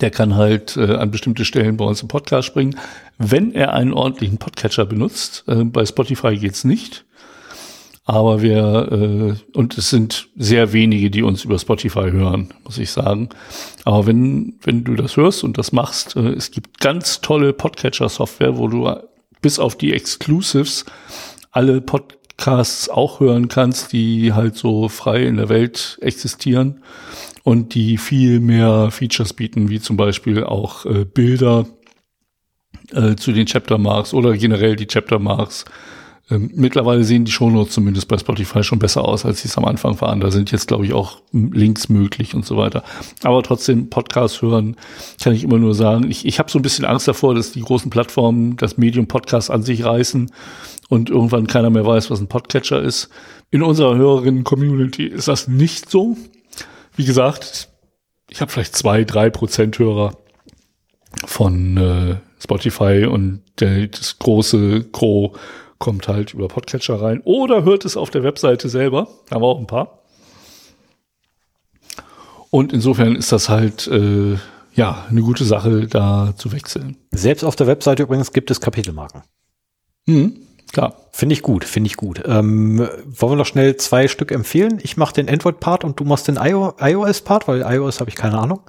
[0.00, 2.78] der kann halt äh, an bestimmte Stellen bei uns im Podcast springen,
[3.16, 5.44] wenn er einen ordentlichen Podcatcher benutzt.
[5.48, 7.06] Äh, bei Spotify geht's nicht.
[8.08, 12.90] Aber wir, äh, und es sind sehr wenige, die uns über Spotify hören, muss ich
[12.90, 13.28] sagen.
[13.84, 18.56] Aber wenn, wenn du das hörst und das machst, äh, es gibt ganz tolle Podcatcher-Software,
[18.56, 18.90] wo du
[19.42, 20.86] bis auf die Exclusives
[21.50, 26.82] alle Podcasts auch hören kannst, die halt so frei in der Welt existieren
[27.44, 31.66] und die viel mehr Features bieten, wie zum Beispiel auch äh, Bilder
[32.90, 35.66] äh, zu den Chapter Marks oder generell die Chapter Marks
[36.30, 39.64] ähm, mittlerweile sehen die Shownotes zumindest bei Spotify schon besser aus, als sie es am
[39.64, 40.20] Anfang waren.
[40.20, 42.84] Da sind jetzt, glaube ich, auch Links möglich und so weiter.
[43.22, 44.76] Aber trotzdem, Podcast hören,
[45.22, 47.62] kann ich immer nur sagen, ich, ich habe so ein bisschen Angst davor, dass die
[47.62, 50.30] großen Plattformen das Medium Podcast an sich reißen
[50.90, 53.08] und irgendwann keiner mehr weiß, was ein Podcatcher ist.
[53.50, 56.18] In unserer Hörerinnen-Community ist das nicht so.
[56.94, 57.70] Wie gesagt,
[58.28, 60.18] ich habe vielleicht zwei, drei Prozent Hörer
[61.24, 65.32] von äh, Spotify und der, das große Gros
[65.78, 69.08] kommt halt über Podcatcher rein oder hört es auf der Webseite selber.
[69.28, 70.02] Da haben wir auch ein paar.
[72.50, 74.36] Und insofern ist das halt äh,
[74.74, 76.96] ja eine gute Sache, da zu wechseln.
[77.10, 79.22] Selbst auf der Webseite übrigens gibt es Kapitelmarken.
[80.06, 80.40] Mhm,
[80.72, 80.96] klar.
[81.12, 82.22] Finde ich gut, finde ich gut.
[82.24, 84.80] Ähm, wollen wir noch schnell zwei Stück empfehlen?
[84.82, 88.60] Ich mache den Android-Part und du machst den iOS-Part, weil iOS habe ich keine Ahnung.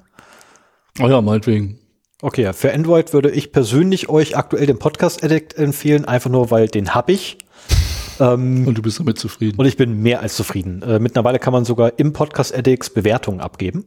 [1.00, 1.79] Oh ja, meinetwegen.
[2.22, 6.68] Okay, für Android würde ich persönlich euch aktuell den Podcast Addict empfehlen, einfach nur, weil
[6.68, 7.38] den habe ich.
[8.20, 9.58] Ähm, und du bist damit zufrieden.
[9.58, 10.82] Und ich bin mehr als zufrieden.
[10.82, 13.86] Äh, mittlerweile kann man sogar im Podcast Addicts Bewertungen abgeben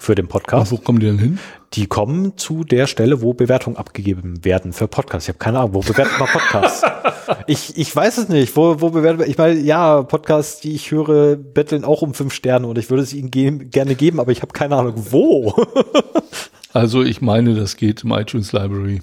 [0.00, 0.72] für den Podcast.
[0.72, 1.38] Und wo kommen die denn hin?
[1.74, 5.28] Die kommen zu der Stelle, wo Bewertungen abgegeben werden für Podcasts.
[5.28, 6.82] Ich habe keine Ahnung, wo bewertet man Podcasts?
[7.46, 8.56] ich, ich weiß es nicht.
[8.56, 12.66] Wo, wo bewertet Ich meine, ja, Podcasts, die ich höre, betteln auch um fünf Sterne
[12.66, 15.54] und ich würde es ihnen ge gerne geben, aber ich habe keine Ahnung, wo.
[16.78, 19.02] Also ich meine, das geht im iTunes Library.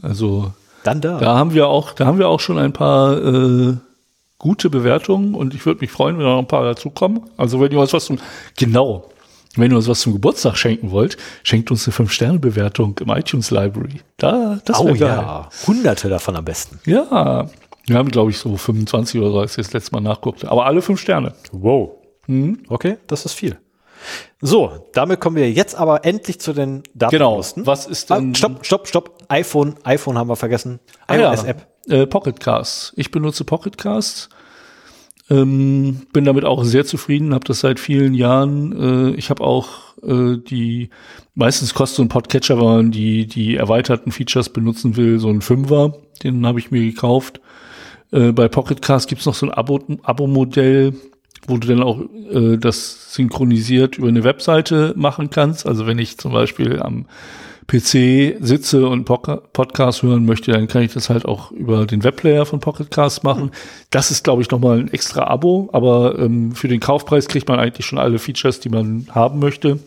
[0.00, 0.52] Also
[0.84, 1.18] dann da.
[1.18, 3.74] Da haben wir auch, da haben wir auch schon ein paar äh,
[4.38, 7.22] gute Bewertungen und ich würde mich freuen, wenn noch ein paar dazukommen.
[7.36, 8.18] Also wenn ihr uns was zum
[8.56, 9.10] genau,
[9.56, 14.02] wenn ihr uns was zum Geburtstag schenken wollt, schenkt uns eine 5-Sterne-Bewertung im iTunes Library.
[14.18, 15.48] Da, das oh, ja.
[15.66, 16.78] Hunderte davon am besten.
[16.84, 17.50] Ja.
[17.86, 20.48] Wir haben, glaube ich, so 25 oder so, als ich das letzte Mal nachguckte.
[20.48, 21.34] Aber alle fünf Sterne.
[21.50, 21.90] Wow.
[22.28, 22.60] Mhm.
[22.68, 23.58] Okay, das ist viel.
[24.40, 27.12] So, damit kommen wir jetzt aber endlich zu den Daten.
[27.12, 27.42] Genau.
[27.56, 28.32] Was ist denn?
[28.32, 29.24] Ah, stopp, stopp, stopp.
[29.28, 30.80] iPhone, iPhone haben wir vergessen.
[31.06, 31.66] Ah, iOS-App.
[31.86, 31.96] Ja.
[31.96, 32.92] Äh, Pocketcast.
[32.96, 34.28] Ich benutze Pocketcast.
[35.28, 39.10] Ähm, bin damit auch sehr zufrieden, habe das seit vielen Jahren.
[39.12, 39.68] Äh, ich habe auch
[40.02, 40.90] äh, die,
[41.34, 45.40] meistens kostet so ein Podcatcher, wenn man die, die erweiterten Features benutzen will, so ein
[45.40, 47.40] Fünfer, den habe ich mir gekauft.
[48.12, 50.98] Äh, bei Pocketcast gibt's noch so ein Abo-Modell, Abo
[51.46, 55.66] wo du dann auch äh, das synchronisiert über eine Webseite machen kannst.
[55.66, 57.06] Also wenn ich zum Beispiel am
[57.66, 62.46] PC sitze und Podcast hören möchte, dann kann ich das halt auch über den Webplayer
[62.46, 63.50] von Pocketcast machen.
[63.90, 67.58] Das ist, glaube ich, nochmal ein extra Abo, aber ähm, für den Kaufpreis kriegt man
[67.58, 69.80] eigentlich schon alle Features, die man haben möchte.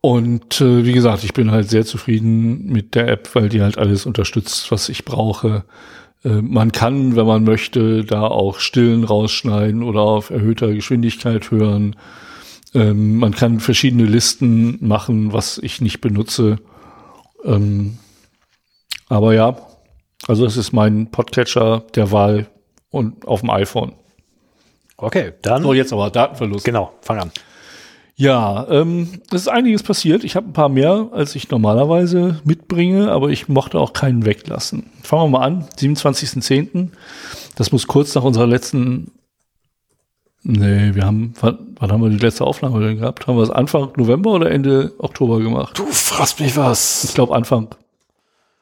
[0.00, 3.76] Und äh, wie gesagt, ich bin halt sehr zufrieden mit der App, weil die halt
[3.76, 5.64] alles unterstützt, was ich brauche.
[6.24, 11.96] Äh, man kann, wenn man möchte, da auch Stillen rausschneiden oder auf erhöhter Geschwindigkeit hören.
[12.74, 16.58] Ähm, man kann verschiedene Listen machen, was ich nicht benutze.
[17.44, 17.98] Ähm,
[19.08, 19.56] aber ja,
[20.28, 22.46] also es ist mein Podcatcher der Wahl
[22.90, 23.92] und auf dem iPhone.
[24.96, 25.62] Okay, dann.
[25.62, 26.64] So, jetzt aber Datenverlust.
[26.64, 27.32] Genau, fang an.
[28.20, 30.24] Ja, ähm, es ist einiges passiert.
[30.24, 34.90] Ich habe ein paar mehr, als ich normalerweise mitbringe, aber ich mochte auch keinen weglassen.
[35.02, 36.90] Fangen wir mal an, 27.10.
[37.56, 39.10] Das muss kurz nach unserer letzten
[40.42, 43.26] Nee, wir haben, wann, wann haben wir die letzte Aufnahme denn gehabt?
[43.26, 45.78] Haben wir es Anfang November oder Ende Oktober gemacht?
[45.78, 47.04] Du fragst mich was.
[47.04, 47.68] Ich glaube Anfang.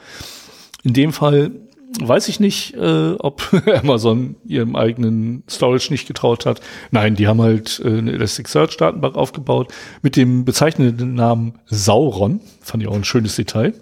[0.84, 1.52] In dem Fall
[2.00, 6.62] weiß ich nicht, äh, ob Amazon ihrem eigenen Storage nicht getraut hat.
[6.92, 12.42] Nein, die haben halt äh, eine Elasticsearch-Datenbank aufgebaut mit dem bezeichnenden Namen Sauron.
[12.62, 13.74] Fand ich auch ein schönes Detail.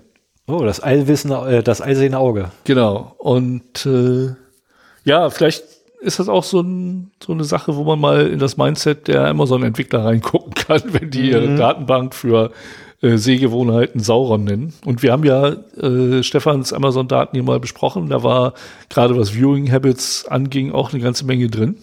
[0.47, 2.51] Oh, das Allwissen, äh, das allsehende Auge.
[2.63, 3.15] Genau.
[3.17, 4.33] Und äh,
[5.03, 5.63] ja, vielleicht
[5.99, 9.25] ist das auch so, ein, so eine Sache, wo man mal in das Mindset der
[9.25, 11.57] Amazon-Entwickler reingucken kann, wenn die ihre mhm.
[11.57, 12.51] Datenbank für
[13.01, 14.73] äh, Sehgewohnheiten Sauron nennen.
[14.85, 18.09] Und wir haben ja äh, Stefans Amazon-Daten hier mal besprochen.
[18.09, 18.53] Da war
[18.89, 21.77] gerade was Viewing Habits anging auch eine ganze Menge drin.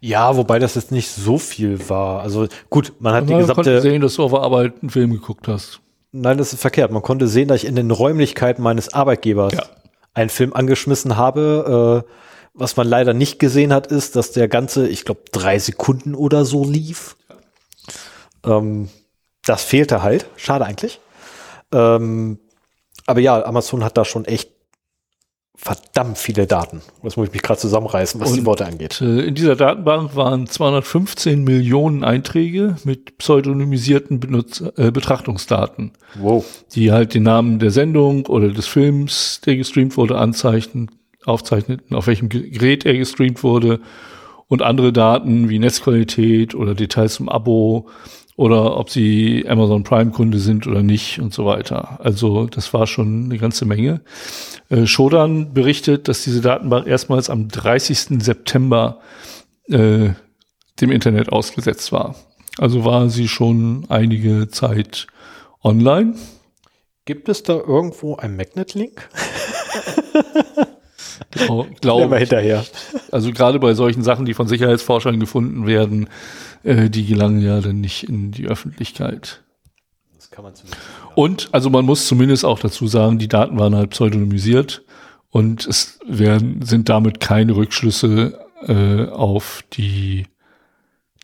[0.00, 2.20] Ja, wobei das jetzt nicht so viel war.
[2.22, 3.46] Also gut, man hat die gesamte.
[3.46, 5.80] Man konnte sehen, dass du auf der Arbeit einen Film geguckt hast.
[6.12, 6.90] Nein, das ist verkehrt.
[6.90, 9.62] Man konnte sehen, dass ich in den Räumlichkeiten meines Arbeitgebers ja.
[10.14, 12.04] einen Film angeschmissen habe.
[12.06, 12.10] Äh,
[12.54, 16.44] was man leider nicht gesehen hat, ist, dass der ganze, ich glaube, drei Sekunden oder
[16.44, 17.16] so lief.
[18.44, 18.88] Ähm,
[19.44, 20.26] das fehlte halt.
[20.36, 21.00] Schade eigentlich.
[21.72, 22.38] Ähm,
[23.06, 24.50] aber ja, Amazon hat da schon echt
[25.56, 26.80] verdammt viele Daten.
[27.02, 29.00] Das muss ich mich gerade zusammenreißen, was Und, die Worte angeht.
[29.02, 35.92] Äh, in dieser Datenbank waren 215 Millionen Einträge mit pseudonymisierten Benutz äh, Betrachtungsdaten.
[36.18, 36.46] Wow.
[36.74, 40.90] Die halt den Namen der Sendung oder des Films, der gestreamt wurde, anzeichnen,
[41.26, 43.80] aufzeichneten, auf welchem Gerät er gestreamt wurde
[44.48, 47.90] und andere Daten wie Netzqualität oder Details zum Abo,
[48.40, 52.00] oder ob sie Amazon Prime Kunde sind oder nicht und so weiter.
[52.02, 54.00] Also das war schon eine ganze Menge.
[54.70, 58.22] Äh, Shodan berichtet, dass diese Datenbank erstmals am 30.
[58.22, 59.00] September
[59.68, 60.12] äh,
[60.80, 62.14] dem Internet ausgesetzt war.
[62.56, 65.06] Also war sie schon einige Zeit
[65.62, 66.14] online.
[67.04, 69.06] Gibt es da irgendwo ein Magnet-Link?
[71.32, 72.64] Genau, glaube hinterher.
[73.12, 76.08] Also gerade bei solchen Sachen, die von Sicherheitsforschern gefunden werden,
[76.62, 79.42] äh, die gelangen ja dann nicht in die Öffentlichkeit.
[80.16, 80.82] Das kann man zumindest.
[81.14, 84.82] Und also man muss zumindest auch dazu sagen, die Daten waren halt pseudonymisiert
[85.30, 90.26] und es werden, sind damit keine Rückschlüsse äh, auf die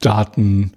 [0.01, 0.73] Daten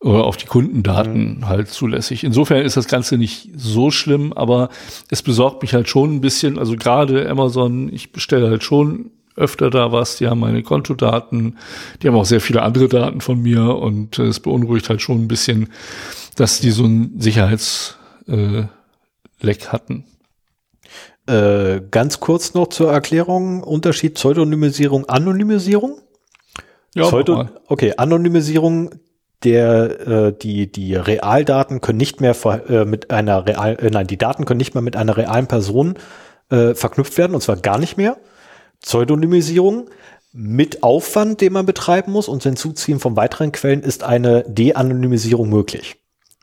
[0.00, 1.48] oder auf die Kundendaten mhm.
[1.48, 2.24] halt zulässig.
[2.24, 4.70] Insofern ist das Ganze nicht so schlimm, aber
[5.10, 6.58] es besorgt mich halt schon ein bisschen.
[6.58, 9.10] Also gerade Amazon, ich bestelle halt schon
[9.40, 11.58] öfter da was, die haben meine Kontodaten,
[12.02, 13.76] die haben auch sehr viele andere Daten von mir.
[13.76, 15.70] Und äh, es beunruhigt halt schon ein bisschen,
[16.36, 18.68] dass die so ein Sicherheitsleck
[19.42, 20.04] äh, hatten.
[21.26, 26.00] Äh, ganz kurz noch zur Erklärung, Unterschied Pseudonymisierung, Anonymisierung?
[26.94, 28.90] Ja, Pseudo okay, Anonymisierung
[29.44, 32.36] der äh, die die Realdaten können nicht mehr
[32.68, 35.94] äh, mit einer real äh, nein die Daten können nicht mehr mit einer realen Person
[36.50, 38.16] äh, verknüpft werden und zwar gar nicht mehr
[38.82, 39.88] Pseudonymisierung
[40.32, 45.96] mit Aufwand, den man betreiben muss und Hinzuziehen von weiteren Quellen ist eine De-Anonymisierung möglich.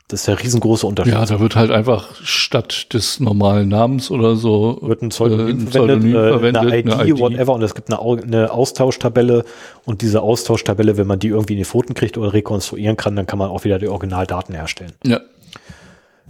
[0.08, 1.12] Das ist der riesengroße Unterschied.
[1.12, 5.70] Ja, da wird halt einfach statt des normalen Namens oder so wird ein Pseudonym, äh,
[5.70, 9.44] verwendet, äh, verwendet, eine, ID, eine ID, whatever und es gibt eine, eine Austauschtabelle
[9.84, 13.26] und diese Austauschtabelle, wenn man die irgendwie in die Pfoten kriegt oder rekonstruieren kann, dann
[13.26, 14.92] kann man auch wieder die Originaldaten herstellen.
[15.04, 15.20] Ja.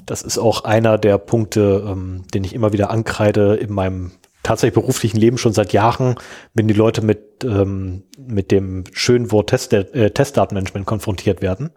[0.07, 4.11] Das ist auch einer der Punkte, ähm, den ich immer wieder ankreide in meinem
[4.49, 6.17] tatsächlich beruflichen Leben schon seit Jahren,
[6.55, 11.71] wenn die Leute mit, ähm, mit dem schönen Wort Test, äh, Testdatenmanagement konfrontiert werden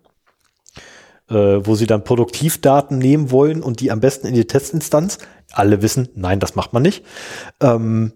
[1.30, 5.18] äh, wo sie dann Produktivdaten nehmen wollen und die am besten in die Testinstanz.
[5.52, 7.06] Alle wissen, nein, das macht man nicht.
[7.62, 8.14] Ähm,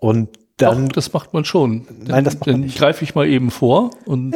[0.00, 0.88] und dann.
[0.88, 1.86] Doch, das macht man schon.
[2.04, 2.78] Nein, das macht dann man nicht.
[2.78, 4.34] greife ich mal eben vor und.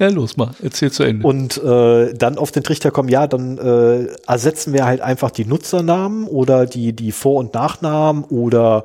[0.00, 1.26] Ja, los mal, erzähl zu Ende.
[1.26, 5.44] Und äh, dann auf den Trichter kommen, ja, dann äh, ersetzen wir halt einfach die
[5.44, 8.84] Nutzernamen oder die, die Vor- und Nachnamen oder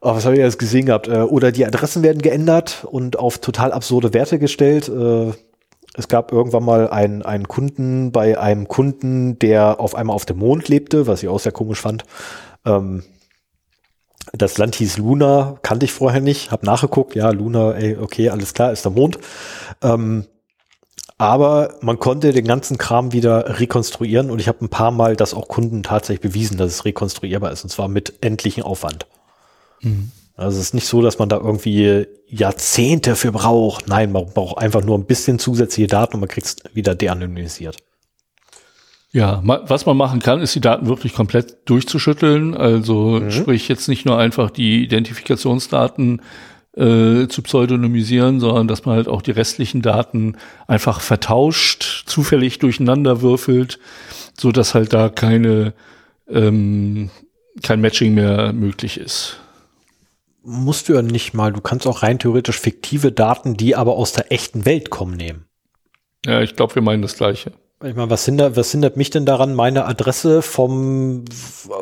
[0.00, 1.08] oh, was habe ich jetzt gesehen gehabt?
[1.08, 4.88] Äh, oder die Adressen werden geändert und auf total absurde Werte gestellt.
[4.88, 5.32] Äh,
[5.96, 10.38] es gab irgendwann mal einen, einen Kunden bei einem Kunden, der auf einmal auf dem
[10.38, 12.04] Mond lebte, was ich auch sehr komisch fand.
[12.64, 13.02] Ähm,
[14.32, 18.54] das Land hieß Luna, kannte ich vorher nicht, habe nachgeguckt, ja, Luna, ey, okay, alles
[18.54, 19.18] klar, ist der Mond.
[19.82, 20.26] Ähm,
[21.16, 25.32] aber man konnte den ganzen Kram wieder rekonstruieren und ich habe ein paar Mal das
[25.32, 29.06] auch Kunden tatsächlich bewiesen, dass es rekonstruierbar ist und zwar mit endlichem Aufwand.
[29.80, 30.10] Mhm.
[30.36, 33.86] Also es ist nicht so, dass man da irgendwie Jahrzehnte für braucht.
[33.86, 37.76] Nein, man braucht einfach nur ein bisschen zusätzliche Daten und man kriegt es wieder deanonymisiert.
[39.14, 42.56] Ja, was man machen kann, ist die Daten wirklich komplett durchzuschütteln.
[42.56, 43.30] Also mhm.
[43.30, 46.20] sprich jetzt nicht nur einfach die Identifikationsdaten
[46.76, 50.36] äh, zu pseudonymisieren, sondern dass man halt auch die restlichen Daten
[50.66, 53.78] einfach vertauscht, zufällig durcheinander würfelt,
[54.36, 55.74] so dass halt da keine
[56.28, 57.10] ähm,
[57.62, 59.38] kein Matching mehr möglich ist
[60.46, 61.54] musst du ja nicht mal.
[61.54, 65.46] Du kannst auch rein theoretisch fiktive Daten, die aber aus der echten Welt kommen, nehmen.
[66.26, 67.52] Ja, ich glaube, wir meinen das Gleiche.
[67.86, 71.24] Ich meine, was hindert, was hindert mich denn daran, meine Adresse vom,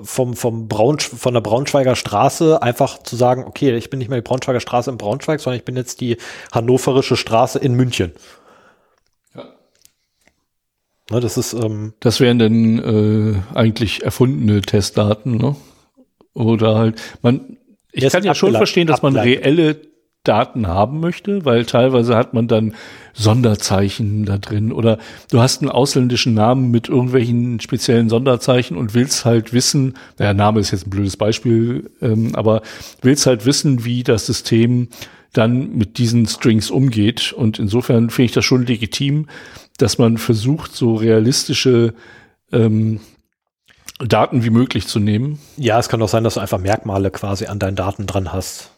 [0.02, 4.20] vom, vom Braun, von der Braunschweiger Straße einfach zu sagen, okay, ich bin nicht mehr
[4.20, 6.16] die Braunschweiger Straße in Braunschweig, sondern ich bin jetzt die
[6.50, 8.12] hannoverische Straße in München.
[9.36, 9.44] Ja.
[11.10, 15.54] Ne, das ist, ähm, Das wären dann äh, eigentlich erfundene Testdaten, ne?
[16.34, 17.58] Oder halt, man,
[17.92, 19.91] ich kann ja schon verstehen, dass man reelle
[20.24, 22.74] Daten haben möchte, weil teilweise hat man dann
[23.12, 24.98] Sonderzeichen da drin oder
[25.30, 30.60] du hast einen ausländischen Namen mit irgendwelchen speziellen Sonderzeichen und willst halt wissen, der Name
[30.60, 32.62] ist jetzt ein blödes Beispiel, ähm, aber
[33.00, 34.88] willst halt wissen, wie das System
[35.32, 39.26] dann mit diesen Strings umgeht und insofern finde ich das schon legitim,
[39.76, 41.94] dass man versucht, so realistische
[42.52, 43.00] ähm,
[43.98, 45.40] Daten wie möglich zu nehmen.
[45.56, 48.70] Ja, es kann auch sein, dass du einfach Merkmale quasi an deinen Daten dran hast.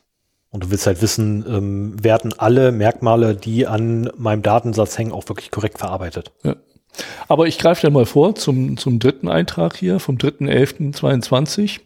[0.55, 5.28] Und du willst halt wissen, ähm, werden alle Merkmale, die an meinem Datensatz hängen, auch
[5.28, 6.30] wirklich korrekt verarbeitet.
[6.44, 6.55] Ja.
[7.26, 11.80] Aber ich greife dir mal vor zum, zum dritten Eintrag hier vom 3.11.22.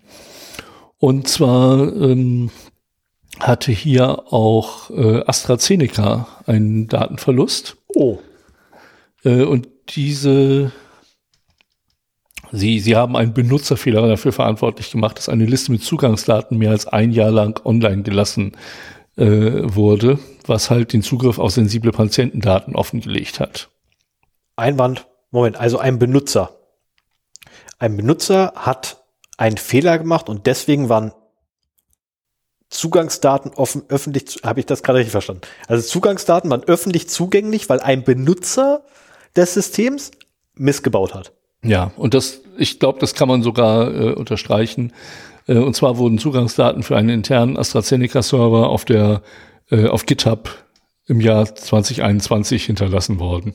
[0.98, 2.50] Und zwar ähm,
[3.40, 7.78] hatte hier auch äh, AstraZeneca einen Datenverlust.
[7.94, 8.18] Oh.
[9.24, 10.72] Äh, und diese
[12.52, 16.86] Sie, Sie haben einen Benutzerfehler dafür verantwortlich gemacht, dass eine Liste mit Zugangsdaten mehr als
[16.86, 18.52] ein Jahr lang online gelassen
[19.16, 23.68] äh, wurde, was halt den Zugriff auf sensible Patientendaten offengelegt hat.
[24.56, 26.56] Einwand, Moment, also ein Benutzer.
[27.78, 29.04] Ein Benutzer hat
[29.36, 31.12] einen Fehler gemacht und deswegen waren
[32.70, 35.42] Zugangsdaten offen, öffentlich, habe ich das gerade richtig verstanden?
[35.68, 38.84] Also Zugangsdaten waren öffentlich zugänglich, weil ein Benutzer
[39.36, 40.10] des Systems
[40.54, 41.32] missgebaut hat.
[41.64, 44.92] Ja, und das, ich glaube, das kann man sogar äh, unterstreichen.
[45.46, 49.22] Äh, und zwar wurden Zugangsdaten für einen internen AstraZeneca-Server auf der
[49.70, 50.50] äh, auf GitHub
[51.06, 53.54] im Jahr 2021 hinterlassen worden.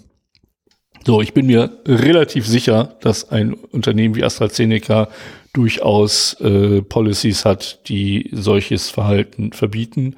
[1.05, 5.09] So, ich bin mir relativ sicher, dass ein Unternehmen wie AstraZeneca
[5.51, 10.15] durchaus äh, Policies hat, die solches Verhalten verbieten.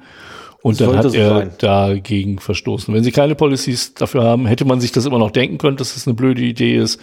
[0.62, 1.50] Und dann hat er sein.
[1.58, 2.92] dagegen verstoßen.
[2.92, 5.94] Wenn sie keine Policies dafür haben, hätte man sich das immer noch denken können, dass
[5.94, 7.00] das eine blöde Idee ist.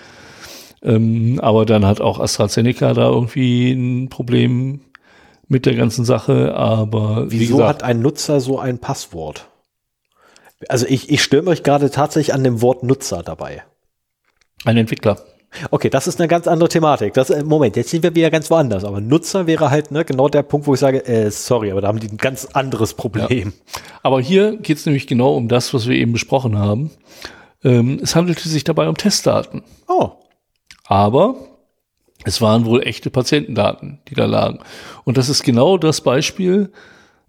[0.83, 4.81] Ähm, aber dann hat auch AstraZeneca da irgendwie ein Problem
[5.47, 6.55] mit der ganzen Sache.
[6.55, 9.47] Aber wieso gesagt, hat ein Nutzer so ein Passwort?
[10.69, 13.63] Also ich, ich störe mich gerade tatsächlich an dem Wort Nutzer dabei.
[14.65, 15.17] Ein Entwickler.
[15.71, 17.13] Okay, das ist eine ganz andere Thematik.
[17.13, 18.83] Das, äh, Moment, jetzt sind wir wieder ganz woanders.
[18.83, 21.89] Aber Nutzer wäre halt ne, genau der Punkt, wo ich sage, äh, sorry, aber da
[21.89, 23.53] haben die ein ganz anderes Problem.
[23.55, 23.81] Ja.
[24.01, 26.91] Aber hier geht es nämlich genau um das, was wir eben besprochen haben.
[27.63, 29.63] Ähm, es handelte sich dabei um Testdaten.
[29.87, 30.11] Oh.
[30.87, 31.35] Aber
[32.25, 34.59] es waren wohl echte Patientendaten, die da lagen.
[35.03, 36.71] Und das ist genau das Beispiel,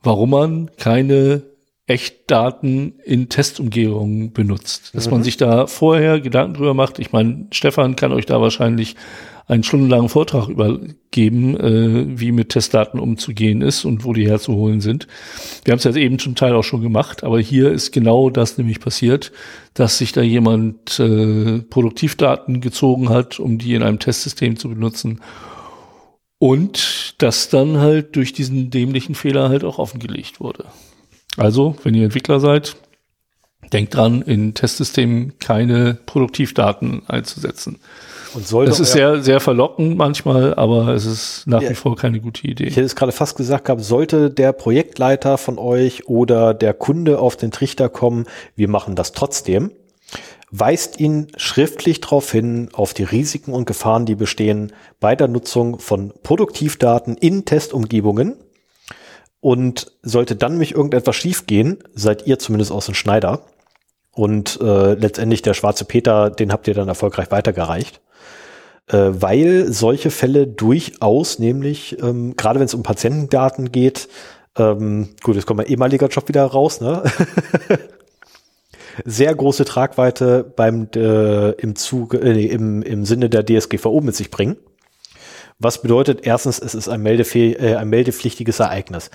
[0.03, 1.43] warum man keine
[1.87, 4.95] Echtdaten in Testumgebungen benutzt.
[4.95, 5.13] Dass mhm.
[5.13, 6.99] man sich da vorher Gedanken drüber macht.
[6.99, 8.97] Ich meine, Stefan kann euch da wahrscheinlich
[9.47, 15.07] einen stundenlangen Vortrag übergeben, äh, wie mit Testdaten umzugehen ist und wo die herzuholen sind.
[15.65, 18.57] Wir haben es ja eben zum Teil auch schon gemacht, aber hier ist genau das
[18.57, 19.33] nämlich passiert,
[19.75, 25.21] dass sich da jemand äh, Produktivdaten gezogen hat, um die in einem Testsystem zu benutzen
[26.39, 30.65] und das dann halt durch diesen dämlichen Fehler halt auch offengelegt wurde.
[31.37, 32.77] Also, wenn ihr Entwickler seid,
[33.73, 37.81] denkt dran, in Testsystemen keine Produktivdaten einzusetzen.
[38.35, 41.97] Und sollte das ist sehr, sehr verlockend manchmal, aber es ist nach ja, wie vor
[41.97, 42.65] keine gute Idee.
[42.65, 47.21] Ich hätte es gerade fast gesagt gehabt, sollte der Projektleiter von euch oder der Kunde
[47.21, 48.27] auf den Trichter kommen,
[48.57, 49.71] wir machen das trotzdem,
[50.51, 55.79] weist ihn schriftlich darauf hin, auf die Risiken und Gefahren, die bestehen bei der Nutzung
[55.79, 58.37] von Produktivdaten in Testumgebungen
[59.45, 63.43] und sollte dann mich irgendetwas schiefgehen, seid ihr zumindest aus dem Schneider.
[64.11, 68.01] Und äh, letztendlich der schwarze Peter, den habt ihr dann erfolgreich weitergereicht.
[68.87, 74.09] Äh, weil solche Fälle durchaus, nämlich, ähm, gerade wenn es um Patientendaten geht,
[74.57, 77.03] ähm, gut, jetzt kommt mein ehemaliger Job wieder raus, ne?
[79.05, 84.31] sehr große Tragweite beim äh, im Zuge, äh, im, im Sinne der DSGVO mit sich
[84.31, 84.57] bringen.
[85.59, 89.11] Was bedeutet, erstens, es ist ein, äh, ein meldepflichtiges Ereignis.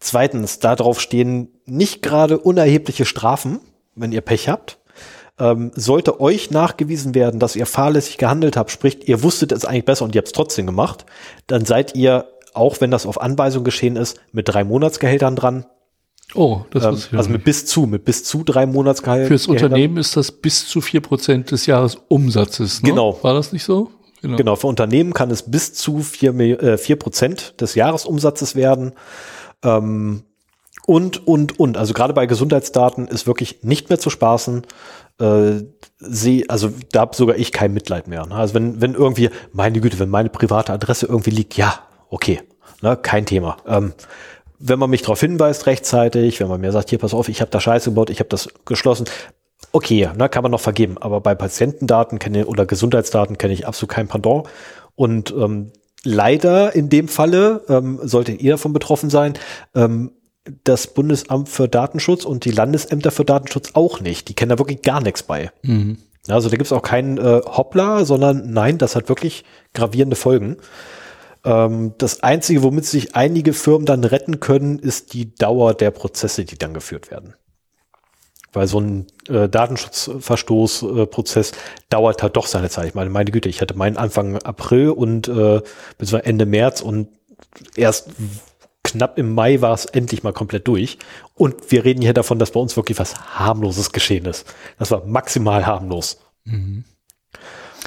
[0.00, 3.60] Zweitens, darauf stehen nicht gerade unerhebliche Strafen,
[3.94, 4.78] wenn ihr Pech habt.
[5.38, 9.84] Ähm, sollte euch nachgewiesen werden, dass ihr fahrlässig gehandelt habt, sprich, ihr wusstet es eigentlich
[9.84, 11.06] besser und ihr habt es trotzdem gemacht,
[11.46, 15.66] dann seid ihr, auch wenn das auf Anweisung geschehen ist, mit drei Monatsgehältern dran.
[16.34, 19.28] Oh, das ähm, ist Also mit bis zu, mit bis zu drei Monatsgehältern.
[19.28, 22.82] Fürs Unternehmen ist das bis zu vier Prozent des Jahresumsatzes.
[22.82, 22.90] Ne?
[22.90, 23.18] Genau.
[23.22, 23.90] War das nicht so?
[24.22, 24.36] Genau.
[24.36, 28.92] genau, für Unternehmen kann es bis zu vier, äh, vier Prozent des Jahresumsatzes werden.
[29.64, 30.22] Ähm,
[30.86, 31.76] und, und, und.
[31.76, 34.62] Also gerade bei Gesundheitsdaten ist wirklich nicht mehr zu spaßen.
[35.20, 35.52] Äh,
[35.98, 38.26] sie, also da habe sogar ich kein Mitleid mehr.
[38.26, 38.34] Ne?
[38.34, 42.40] Also wenn, wenn irgendwie, meine Güte, wenn meine private Adresse irgendwie liegt, ja, okay,
[42.80, 43.56] ne, kein Thema.
[43.66, 43.92] Ähm,
[44.58, 47.50] wenn man mich darauf hinweist rechtzeitig, wenn man mir sagt, hier pass auf, ich habe
[47.50, 49.06] da Scheiße gebaut, ich habe das geschlossen,
[49.72, 50.98] okay, ne, kann man noch vergeben.
[50.98, 54.48] Aber bei Patientendaten kenne oder Gesundheitsdaten kenne ich absolut kein Pendant.
[54.94, 55.72] Und ähm,
[56.04, 59.34] leider in dem Falle ähm, solltet ihr davon betroffen sein.
[59.74, 60.12] Ähm,
[60.64, 64.28] das Bundesamt für Datenschutz und die Landesämter für Datenschutz auch nicht.
[64.28, 65.50] Die kennen da wirklich gar nichts bei.
[65.62, 65.98] Mhm.
[66.28, 69.44] Also da gibt es auch keinen äh, Hoppla, sondern nein, das hat wirklich
[69.74, 70.56] gravierende Folgen.
[71.44, 76.44] Ähm, das Einzige, womit sich einige Firmen dann retten können, ist die Dauer der Prozesse,
[76.44, 77.34] die dann geführt werden.
[78.52, 81.54] Weil so ein äh, Datenschutzverstoßprozess äh,
[81.88, 82.88] dauert halt doch seine Zeit.
[82.88, 85.62] Ich meine, meine Güte, ich hatte meinen Anfang April und äh,
[85.98, 87.08] bis Ende März und
[87.76, 88.10] erst
[88.84, 90.98] knapp im Mai war es endlich mal komplett durch.
[91.34, 94.46] Und wir reden hier davon, dass bei uns wirklich was harmloses geschehen ist.
[94.78, 96.18] Das war maximal harmlos.
[96.44, 96.84] Mhm.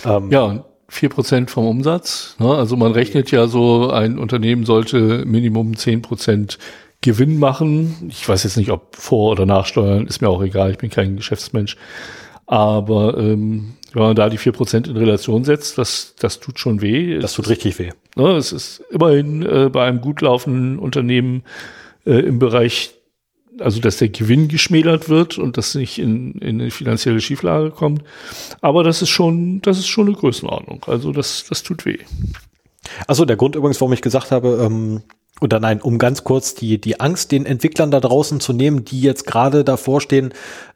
[0.04, 2.36] Ähm, ja, vier Prozent vom Umsatz.
[2.40, 2.54] Ne?
[2.54, 6.58] Also man rechnet ja so, ein Unternehmen sollte Minimum zehn Prozent
[7.06, 8.10] Gewinn machen.
[8.10, 11.16] Ich weiß jetzt nicht, ob vor oder nachsteuern, ist mir auch egal, ich bin kein
[11.16, 11.78] Geschäftsmensch.
[12.48, 16.82] Aber ähm, wenn man da die vier Prozent in Relation setzt, das, das tut schon
[16.82, 17.20] weh.
[17.20, 17.92] Das tut richtig weh.
[18.16, 21.44] Ne, es ist immerhin äh, bei einem gut laufenden Unternehmen
[22.06, 22.92] äh, im Bereich,
[23.60, 28.04] also dass der Gewinn geschmälert wird und das nicht in, in eine finanzielle Schieflage kommt.
[28.62, 30.84] Aber das ist schon, das ist schon eine Größenordnung.
[30.88, 32.00] Also das, das tut weh.
[33.08, 35.04] Also der Grund übrigens, warum ich gesagt habe, ähm,
[35.42, 39.02] oder nein, um ganz kurz die, die Angst den Entwicklern da draußen zu nehmen, die
[39.02, 40.34] jetzt gerade davor stehen,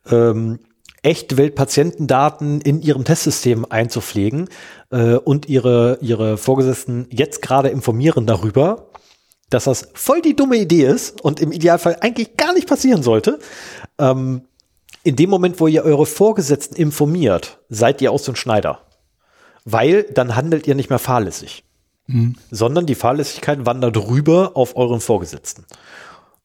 [0.09, 0.59] ähm,
[1.01, 4.49] Echtweltpatientendaten in ihrem Testsystem einzupflegen
[4.91, 8.89] äh, und ihre, ihre Vorgesetzten jetzt gerade informieren darüber,
[9.49, 13.39] dass das voll die dumme Idee ist und im Idealfall eigentlich gar nicht passieren sollte.
[13.97, 14.41] Ähm,
[15.03, 18.81] in dem Moment, wo ihr eure Vorgesetzten informiert, seid ihr aus dem Schneider.
[19.63, 21.63] Weil dann handelt ihr nicht mehr fahrlässig
[22.09, 22.35] mhm.
[22.51, 25.65] sondern die Fahrlässigkeit wandert rüber auf euren Vorgesetzten.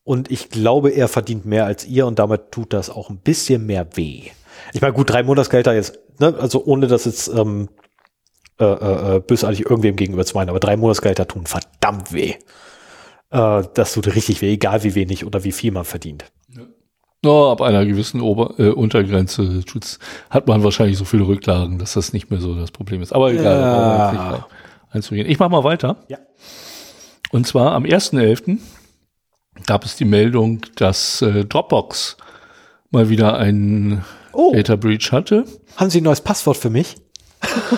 [0.05, 3.65] Und ich glaube, er verdient mehr als ihr und damit tut das auch ein bisschen
[3.67, 4.25] mehr weh.
[4.75, 7.69] Ich meine, gut, drei Monatsgelder jetzt, ne, also ohne dass jetzt ähm,
[8.61, 12.35] äh, äh, äh, bösartig irgendwem gegenüber zu meinen, aber drei Monatsgelder tun verdammt weh.
[13.31, 16.27] Äh, das tut richtig weh, egal wie wenig oder wie viel man verdient.
[16.55, 16.63] Ja.
[17.23, 19.99] No, ab einer gewissen Ober äh, Untergrenze tut's,
[20.29, 23.15] hat man wahrscheinlich so viele Rücklagen, dass das nicht mehr so das Problem ist.
[23.15, 24.47] Aber egal, ja.
[24.95, 25.29] Einzugehen.
[25.29, 25.97] Ich mach mal weiter.
[26.09, 26.19] Ja.
[27.31, 28.59] Und zwar am 1.11.
[29.67, 32.17] gab es die Meldung, dass äh, Dropbox
[32.91, 34.53] mal wieder einen oh.
[34.55, 35.45] Data Breach hatte.
[35.77, 36.97] Haben Sie ein neues Passwort für mich?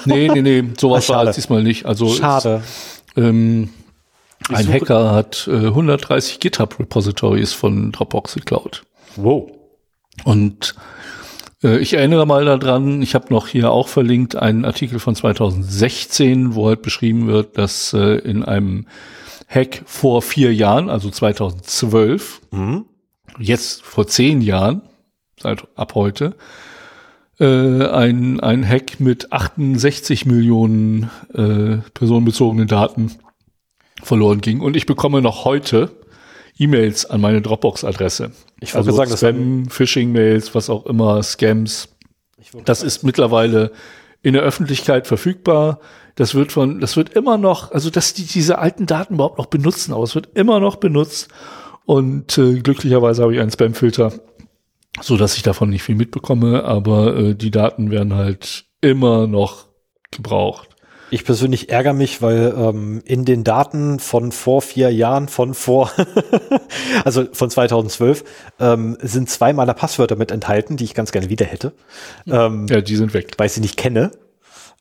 [0.04, 1.86] nee, nee, nee, sowas war es diesmal nicht.
[1.86, 2.62] Also Schade.
[2.64, 3.70] Es, ähm,
[4.48, 8.84] ein Hacker hat äh, 130 GitHub-Repositories von Dropbox geklaut.
[9.16, 9.50] Wow.
[10.24, 10.74] Und
[11.74, 16.68] ich erinnere mal daran, ich habe noch hier auch verlinkt einen Artikel von 2016, wo
[16.68, 18.86] halt beschrieben wird, dass äh, in einem
[19.48, 22.84] Hack vor vier Jahren, also 2012, mhm.
[23.38, 24.82] jetzt vor zehn Jahren,
[25.40, 26.34] seit ab heute,
[27.38, 33.12] äh, ein, ein Hack mit 68 Millionen äh, personenbezogenen Daten
[34.02, 34.60] verloren ging.
[34.60, 35.90] Und ich bekomme noch heute
[36.59, 38.32] E-Mails an meine Dropbox-Adresse.
[38.61, 41.88] Ich wollte also sagen, Spam, Phishing-Mails, was auch immer, Scams.
[42.64, 43.72] Das ist mittlerweile
[44.22, 45.80] in der Öffentlichkeit verfügbar.
[46.14, 49.46] Das wird von, das wird immer noch, also dass die diese alten Daten überhaupt noch
[49.46, 51.28] benutzen, aber es wird immer noch benutzt.
[51.84, 54.12] Und äh, glücklicherweise habe ich einen Spam-Filter,
[55.00, 59.66] so dass ich davon nicht viel mitbekomme, aber äh, die Daten werden halt immer noch
[60.11, 60.75] gebraucht.
[61.11, 65.92] Ich persönlich ärgere mich, weil ähm, in den Daten von vor vier Jahren, von vor,
[67.04, 68.24] also von 2012,
[68.59, 71.72] ähm, sind zwei meiner Passwörter mit enthalten, die ich ganz gerne wieder hätte.
[72.26, 73.34] Ähm, ja, die sind weg.
[73.36, 74.11] Weil ich sie nicht kenne.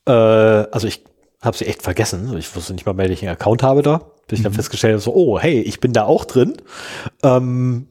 [0.07, 1.03] Äh, also ich
[1.41, 2.36] habe sie echt vergessen.
[2.38, 4.01] Ich wusste nicht mal mehr, welchen Account habe da.
[4.28, 4.57] Bis ich dann mhm.
[4.57, 6.57] festgestellt habe, so, oh, hey, ich bin da auch drin.
[7.21, 7.88] Ähm,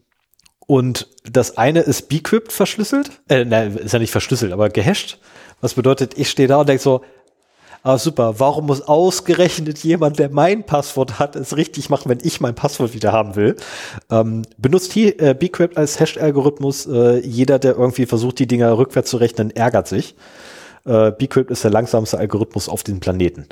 [0.66, 3.10] und das eine ist Bcrypt verschlüsselt.
[3.28, 5.18] Äh, nein, ist ja nicht verschlüsselt, aber gehasht.
[5.60, 7.02] Was bedeutet, ich stehe da und denke so,
[7.84, 12.40] ah super, warum muss ausgerechnet jemand, der mein Passwort hat, es richtig machen, wenn ich
[12.40, 13.56] mein Passwort wieder haben will?
[14.10, 16.86] Ähm, benutzt hier äh, Bcrypt als Hash-Algorithmus.
[16.86, 20.16] Äh, jeder, der irgendwie versucht, die Dinger rückwärts zu rechnen, ärgert sich.
[20.86, 23.46] Äh, Bcrypt ist der langsamste Algorithmus auf diesem Planeten.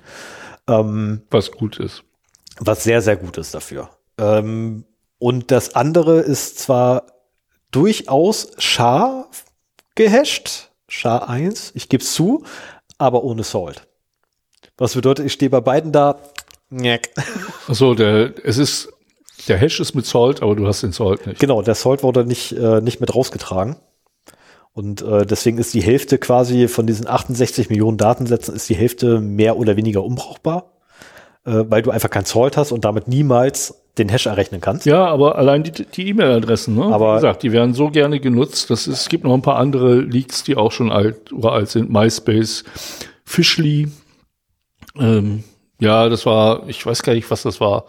[0.66, 2.02] Ähm, was gut ist.
[2.58, 3.90] Was sehr, sehr gut ist dafür.
[4.18, 4.84] Ähm,
[5.18, 7.06] und das andere ist zwar
[7.70, 9.28] durchaus SHA
[9.94, 12.44] gehasht, SHA 1, ich gebe es zu,
[12.96, 13.86] aber ohne Salt.
[14.82, 16.18] Was bedeutet, ich stehe bei beiden da.
[17.68, 18.92] Achso, der, es ist,
[19.46, 21.38] der Hash ist mit Salt, aber du hast den Salt nicht.
[21.38, 23.76] Genau, der Salt wurde nicht, äh, nicht mit rausgetragen.
[24.72, 29.20] Und äh, deswegen ist die Hälfte quasi von diesen 68 Millionen Datensätzen ist die Hälfte
[29.20, 30.72] mehr oder weniger unbrauchbar,
[31.46, 34.84] äh, weil du einfach kein Salt hast und damit niemals den Hash errechnen kannst.
[34.84, 36.86] Ja, aber allein die, die E-Mail-Adressen, ne?
[36.86, 38.68] Aber Wie gesagt, die werden so gerne genutzt.
[38.68, 41.68] Das ist, es gibt noch ein paar andere Leaks, die auch schon alt oder alt
[41.68, 41.88] sind.
[41.88, 42.64] MySpace,
[43.24, 43.86] Fishly,
[44.98, 45.44] ähm,
[45.80, 47.84] ja, das war, ich weiß gar nicht, was das war.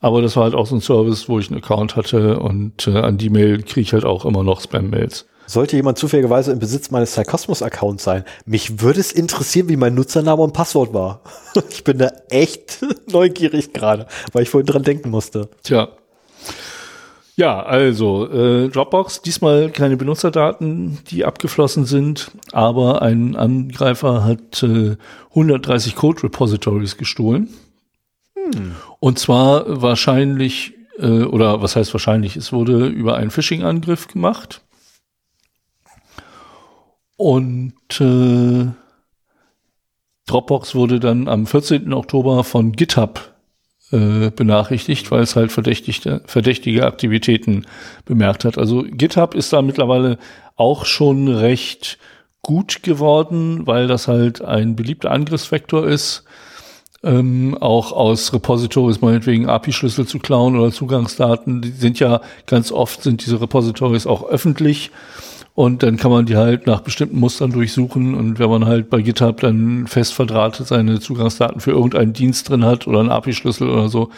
[0.00, 2.98] Aber das war halt auch so ein Service, wo ich einen Account hatte und äh,
[2.98, 5.26] an die Mail kriege ich halt auch immer noch Spam-Mails.
[5.46, 10.42] Sollte jemand zufälligerweise im Besitz meines Sarkasmus-Accounts sein, mich würde es interessieren, wie mein Nutzername
[10.42, 11.20] und Passwort war.
[11.70, 15.48] ich bin da echt neugierig gerade, weil ich vorhin dran denken musste.
[15.62, 15.88] Tja,
[17.36, 24.96] ja, also äh, Dropbox, diesmal keine Benutzerdaten, die abgeflossen sind, aber ein Angreifer hat äh,
[25.30, 27.50] 130 Code Repositories gestohlen.
[28.34, 28.74] Hm.
[29.00, 34.62] Und zwar wahrscheinlich, äh, oder was heißt wahrscheinlich, es wurde über einen Phishing-Angriff gemacht.
[37.18, 38.66] Und äh,
[40.26, 41.92] Dropbox wurde dann am 14.
[41.92, 43.35] Oktober von GitHub
[43.92, 47.66] äh, benachrichtigt, weil es halt verdächtige, verdächtige Aktivitäten
[48.04, 48.58] bemerkt hat.
[48.58, 50.18] Also GitHub ist da mittlerweile
[50.56, 51.98] auch schon recht
[52.42, 56.24] gut geworden, weil das halt ein beliebter Angriffsvektor ist.
[57.02, 61.62] Ähm, auch aus Repositories meinetwegen API-Schlüssel zu klauen oder Zugangsdaten.
[61.62, 64.90] Die sind ja ganz oft sind diese Repositories auch öffentlich
[65.56, 68.14] und dann kann man die halt nach bestimmten Mustern durchsuchen.
[68.14, 72.62] Und wenn man halt bei GitHub dann fest verdrahtet seine Zugangsdaten für irgendeinen Dienst drin
[72.62, 74.10] hat oder einen API-Schlüssel oder so,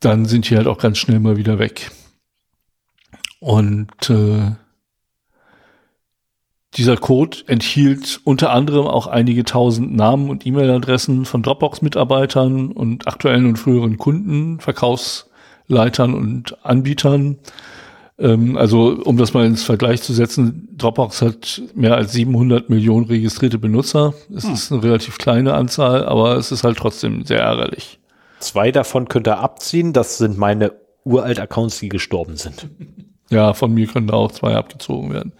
[0.00, 1.92] dann sind die halt auch ganz schnell mal wieder weg.
[3.38, 4.56] Und äh,
[6.74, 13.46] dieser Code enthielt unter anderem auch einige tausend Namen und E-Mail-Adressen von Dropbox-Mitarbeitern und aktuellen
[13.46, 17.38] und früheren Kunden, Verkaufsleitern und Anbietern.
[18.18, 23.06] Ähm, also, um das mal ins Vergleich zu setzen, Dropbox hat mehr als 700 Millionen
[23.06, 24.14] registrierte Benutzer.
[24.34, 24.54] Es hm.
[24.54, 27.98] ist eine relativ kleine Anzahl, aber es ist halt trotzdem sehr ärgerlich.
[28.38, 29.92] Zwei davon könnt ihr abziehen.
[29.92, 30.72] Das sind meine
[31.04, 32.68] uralt Accounts, die gestorben sind.
[33.28, 35.32] Ja, von mir können da auch zwei abgezogen werden.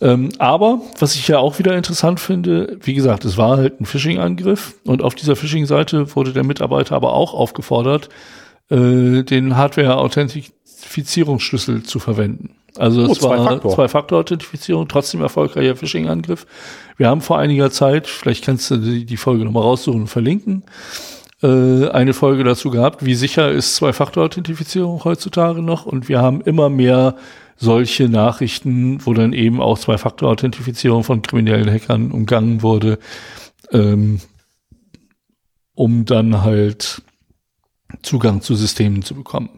[0.00, 3.86] Ähm, aber was ich ja auch wieder interessant finde, wie gesagt, es war halt ein
[3.86, 8.08] Phishing-Angriff und auf dieser Phishing-Seite wurde der Mitarbeiter aber auch aufgefordert,
[8.70, 9.56] äh, den
[10.76, 12.50] Hardware-Authentifizierungsschlüssel zu verwenden.
[12.76, 16.46] Also es oh, war Zwei-Faktor-Authentifizierung, trotzdem erfolgreicher Phishing-Angriff.
[16.98, 20.64] Wir haben vor einiger Zeit, vielleicht kannst du die, die Folge nochmal raussuchen und verlinken,
[21.42, 25.86] äh, eine Folge dazu gehabt, wie sicher ist Zwei-Faktor-Authentifizierung heutzutage noch.
[25.86, 27.16] Und wir haben immer mehr
[27.56, 32.98] solche Nachrichten, wo dann eben auch Zwei-Faktor-Authentifizierung von kriminellen Hackern umgangen wurde,
[33.72, 34.20] ähm,
[35.74, 37.00] um dann halt
[38.02, 39.48] Zugang zu Systemen zu bekommen.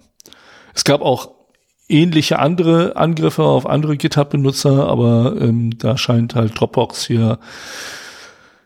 [0.78, 1.32] Es gab auch
[1.88, 7.40] ähnliche andere Angriffe auf andere GitHub-Benutzer, aber ähm, da scheint halt Dropbox hier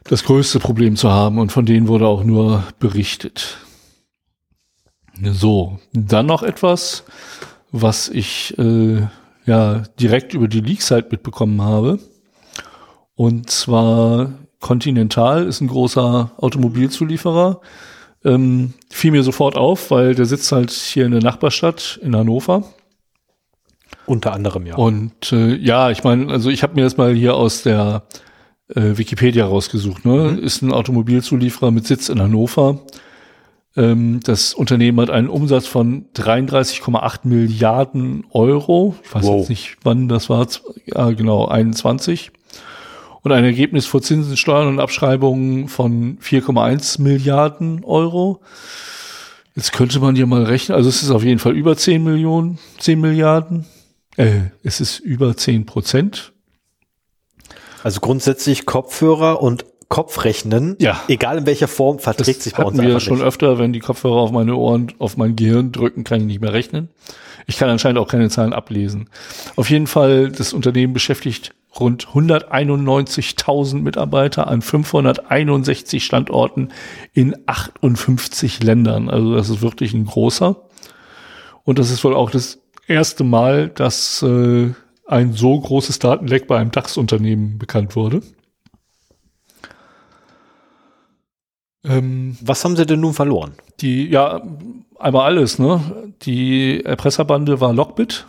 [0.04, 3.56] das größte Problem zu haben und von denen wurde auch nur berichtet.
[5.22, 7.04] So, dann noch etwas,
[7.70, 9.06] was ich äh,
[9.46, 11.98] ja direkt über die Leaks halt mitbekommen habe.
[13.14, 17.62] Und zwar Continental ist ein großer Automobilzulieferer.
[18.24, 22.64] Ähm, fiel mir sofort auf, weil der sitzt halt hier in der Nachbarstadt in Hannover.
[24.06, 24.76] Unter anderem, ja.
[24.76, 28.04] Und äh, ja, ich meine, also ich habe mir das mal hier aus der
[28.74, 30.04] äh, Wikipedia rausgesucht.
[30.04, 30.32] Ne?
[30.32, 30.38] Mhm.
[30.38, 32.80] Ist ein Automobilzulieferer mit Sitz in Hannover.
[33.76, 38.96] Ähm, das Unternehmen hat einen Umsatz von 33,8 Milliarden Euro.
[39.02, 39.40] Ich weiß wow.
[39.40, 40.46] jetzt nicht, wann das war.
[40.86, 42.32] Ja, genau, 21.
[43.22, 48.40] Und ein Ergebnis vor Zinsen, Steuern und Abschreibungen von 4,1 Milliarden Euro.
[49.54, 50.76] Jetzt könnte man ja mal rechnen.
[50.76, 53.66] Also es ist auf jeden Fall über 10 Millionen, 10 Milliarden.
[54.16, 56.32] Äh, es ist über 10 Prozent.
[57.84, 61.02] Also grundsätzlich Kopfhörer und Kopfrechnen, ja.
[61.08, 63.26] egal in welcher Form, verträgt das sich bei uns wir schon nicht.
[63.26, 66.54] öfter, wenn die Kopfhörer auf meine Ohren, auf mein Gehirn drücken, kann ich nicht mehr
[66.54, 66.88] rechnen.
[67.46, 69.10] Ich kann anscheinend auch keine Zahlen ablesen.
[69.54, 76.68] Auf jeden Fall, das Unternehmen beschäftigt rund 191.000 Mitarbeiter an 561 Standorten
[77.12, 79.08] in 58 Ländern.
[79.08, 80.56] Also das ist wirklich ein großer.
[81.64, 84.70] Und das ist wohl auch das erste Mal, dass äh,
[85.06, 88.22] ein so großes Datenleck bei einem DAX-Unternehmen bekannt wurde.
[91.84, 93.52] Ähm, Was haben sie denn nun verloren?
[93.80, 94.42] Die, ja,
[94.98, 96.12] einmal alles, ne?
[96.22, 98.26] Die Erpresserbande war Lockbit.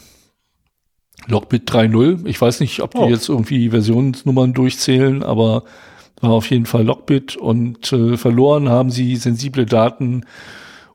[1.27, 2.25] Lockbit 3.0.
[2.25, 3.09] Ich weiß nicht, ob die oh.
[3.09, 5.63] jetzt irgendwie Versionsnummern durchzählen, aber
[6.21, 10.23] war auf jeden Fall Lockbit und äh, verloren haben sie sensible Daten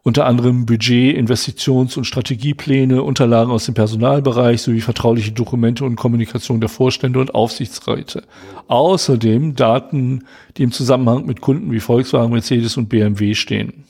[0.02, 6.60] unter anderem Budget, Investitions- und Strategiepläne, Unterlagen aus dem Personalbereich sowie vertrauliche Dokumente und Kommunikation
[6.60, 8.22] der Vorstände und Aufsichtsräte.
[8.68, 10.24] Außerdem Daten,
[10.56, 13.84] die im Zusammenhang mit Kunden wie Volkswagen, Mercedes und BMW stehen.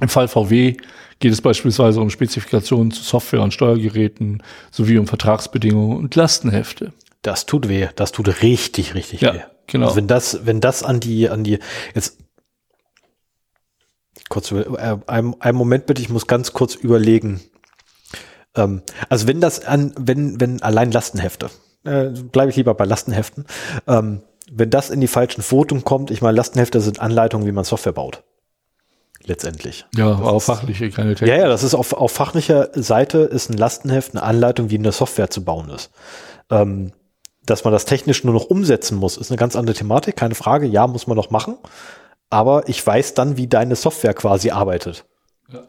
[0.00, 0.76] Im Fall VW
[1.18, 6.92] geht es beispielsweise um Spezifikationen zu Software und Steuergeräten sowie um Vertragsbedingungen und Lastenhefte.
[7.22, 9.40] Das tut weh, das tut richtig, richtig ja, weh.
[9.66, 9.86] Genau.
[9.86, 11.58] Also wenn das, wenn das an die, an die,
[11.94, 12.18] jetzt
[14.28, 14.64] kurz, äh,
[15.06, 17.40] einen, einen Moment bitte, ich muss ganz kurz überlegen.
[18.54, 21.50] Ähm, also wenn das an, wenn, wenn allein Lastenhefte,
[21.84, 23.46] äh, bleibe ich lieber bei Lastenheften,
[23.86, 27.64] ähm, wenn das in die falschen Pfoten kommt, ich meine, Lastenhefte sind Anleitungen, wie man
[27.64, 28.22] Software baut.
[29.26, 29.84] Letztendlich.
[29.96, 31.30] Ja, aber auch fachliche, keine Technik.
[31.30, 34.92] Ja, ja, das ist auf, auf fachlicher Seite ist ein Lastenheft eine Anleitung, wie eine
[34.92, 35.90] Software zu bauen ist.
[36.50, 36.92] Ähm,
[37.44, 40.66] dass man das technisch nur noch umsetzen muss, ist eine ganz andere Thematik, keine Frage.
[40.66, 41.58] Ja, muss man noch machen
[42.30, 45.04] aber ich weiß dann, wie deine Software quasi arbeitet.
[45.52, 45.62] Ja.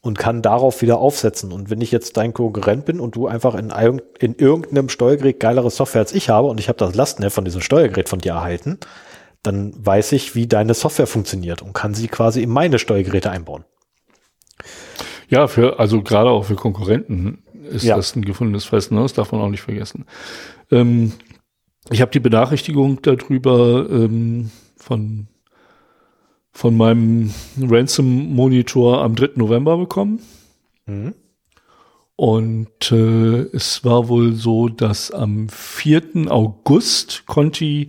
[0.00, 1.52] Und kann darauf wieder aufsetzen.
[1.52, 3.72] Und wenn ich jetzt dein Konkurrent bin und du einfach in,
[4.18, 7.60] in irgendeinem Steuergerät geilere Software als ich habe und ich habe das Lastenheft von diesem
[7.60, 8.78] Steuergerät von dir erhalten,
[9.46, 13.64] dann weiß ich, wie deine Software funktioniert und kann sie quasi in meine Steuergeräte einbauen.
[15.28, 17.96] Ja, für, also gerade auch für Konkurrenten ist ja.
[17.96, 19.02] das ein gefundenes Fressen, ne?
[19.02, 20.06] das darf man auch nicht vergessen.
[20.70, 21.12] Ähm,
[21.90, 25.28] ich habe die Benachrichtigung darüber ähm, von
[26.56, 29.32] von meinem Ransom-Monitor am 3.
[29.34, 30.20] November bekommen.
[30.86, 31.14] Mhm.
[32.16, 36.30] Und äh, es war wohl so, dass am 4.
[36.30, 37.86] August Conti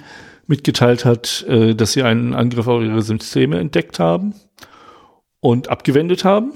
[0.48, 4.34] mitgeteilt hat, äh, dass sie einen Angriff auf ihre Systeme entdeckt haben
[5.40, 6.54] und abgewendet haben.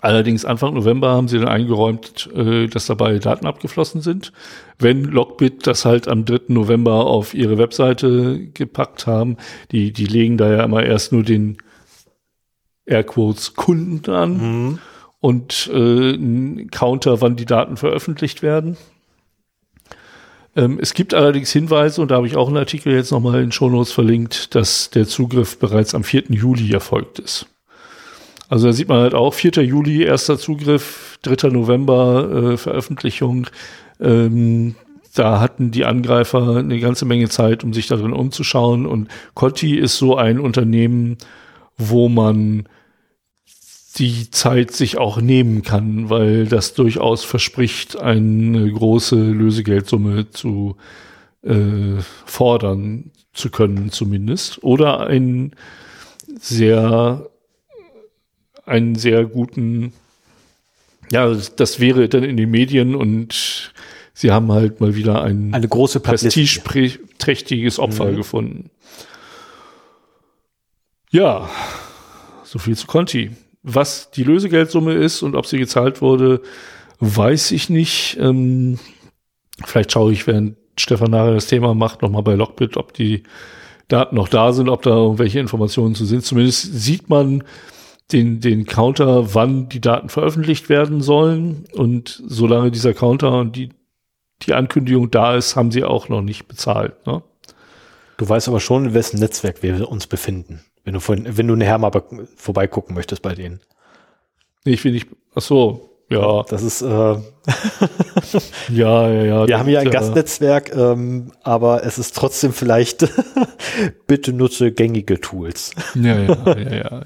[0.00, 4.32] Allerdings Anfang November haben sie dann eingeräumt, äh, dass dabei Daten abgeflossen sind.
[4.78, 6.40] Wenn Lockbit das halt am 3.
[6.48, 9.36] November auf ihre Webseite gepackt haben,
[9.70, 11.58] die, die legen da ja immer erst nur den
[12.84, 14.78] Airquotes Kunden an mhm.
[15.20, 18.76] und äh, einen Counter, wann die Daten veröffentlicht werden.
[20.54, 23.52] Ähm, es gibt allerdings Hinweise, und da habe ich auch einen Artikel jetzt nochmal in
[23.52, 26.24] Shownotes verlinkt, dass der Zugriff bereits am 4.
[26.28, 27.46] Juli erfolgt ist.
[28.48, 29.62] Also da sieht man halt auch 4.
[29.64, 31.48] Juli erster Zugriff, 3.
[31.48, 33.46] November äh, Veröffentlichung.
[33.98, 34.74] Ähm,
[35.14, 38.84] da hatten die Angreifer eine ganze Menge Zeit, um sich darin umzuschauen.
[38.84, 41.16] Und Conti ist so ein Unternehmen,
[41.78, 42.68] wo man
[43.98, 50.76] die Zeit sich auch nehmen kann, weil das durchaus verspricht, eine große Lösegeldsumme zu
[51.42, 54.62] äh, fordern zu können, zumindest.
[54.62, 55.52] Oder einen
[56.40, 57.28] sehr,
[58.64, 59.92] einen sehr guten,
[61.10, 63.72] ja, das wäre dann in den Medien und
[64.14, 68.16] sie haben halt mal wieder ein eine große prestigeträchtiges Opfer mhm.
[68.16, 68.70] gefunden.
[71.10, 71.50] Ja,
[72.44, 73.32] so viel zu Conti.
[73.62, 76.42] Was die Lösegeldsumme ist und ob sie gezahlt wurde,
[76.98, 78.16] weiß ich nicht.
[78.20, 78.78] Ähm,
[79.64, 83.22] vielleicht schaue ich, während Stefan nachher das Thema macht, nochmal bei Lockbit, ob die
[83.88, 86.24] Daten noch da sind, ob da irgendwelche Informationen zu sind.
[86.24, 87.44] Zumindest sieht man
[88.10, 91.64] den, den Counter, wann die Daten veröffentlicht werden sollen.
[91.72, 93.70] Und solange dieser Counter und die,
[94.42, 97.06] die Ankündigung da ist, haben sie auch noch nicht bezahlt.
[97.06, 97.22] Ne?
[98.16, 100.64] Du weißt aber schon, in wessen Netzwerk wir uns befinden.
[100.84, 101.92] Wenn du, vorhin, wenn du nachher mal
[102.36, 103.60] vorbeigucken möchtest bei denen.
[104.64, 105.08] Nee, ich will nicht.
[105.34, 106.42] Ach so, ja.
[106.44, 106.82] Das ist.
[106.82, 106.86] Äh,
[108.68, 109.48] ja, ja, ja.
[109.48, 109.92] Wir haben hier ein ja.
[109.92, 113.08] Gastnetzwerk, ähm, aber es ist trotzdem vielleicht.
[114.06, 115.72] bitte nutze gängige Tools.
[115.94, 117.02] ja, ja, ja, ja, ja.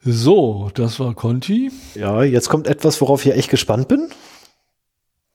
[0.00, 1.70] So, das war Conti.
[1.94, 4.08] Ja, jetzt kommt etwas, worauf ich echt gespannt bin.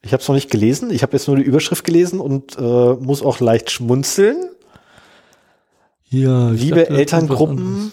[0.01, 0.89] Ich habe es noch nicht gelesen.
[0.91, 4.49] Ich habe jetzt nur die Überschrift gelesen und äh, muss auch leicht schmunzeln.
[6.13, 7.91] Ja, liebe dachte, Elterngruppen,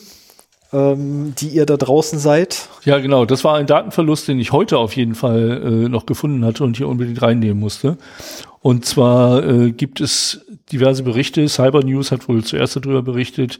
[0.75, 2.68] ähm, die ihr da draußen seid.
[2.85, 3.25] Ja, genau.
[3.25, 6.77] Das war ein Datenverlust, den ich heute auf jeden Fall äh, noch gefunden hatte und
[6.77, 7.97] hier unbedingt reinnehmen musste.
[8.61, 11.49] Und zwar äh, gibt es diverse Berichte.
[11.49, 13.59] Cyber News hat wohl zuerst darüber berichtet,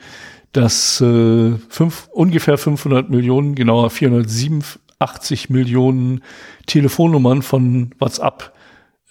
[0.53, 6.23] dass äh, fünf, ungefähr 500 Millionen, genauer 487 Millionen
[6.67, 8.53] Telefonnummern von WhatsApp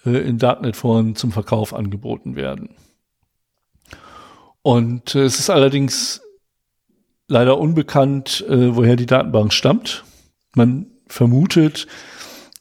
[0.06, 2.68] äh, in Darknet-Foren zum Verkauf angeboten werden.
[4.62, 6.20] Und äh, es ist allerdings
[7.28, 10.04] leider unbekannt, äh, woher die Datenbank stammt.
[10.54, 11.86] Man vermutet,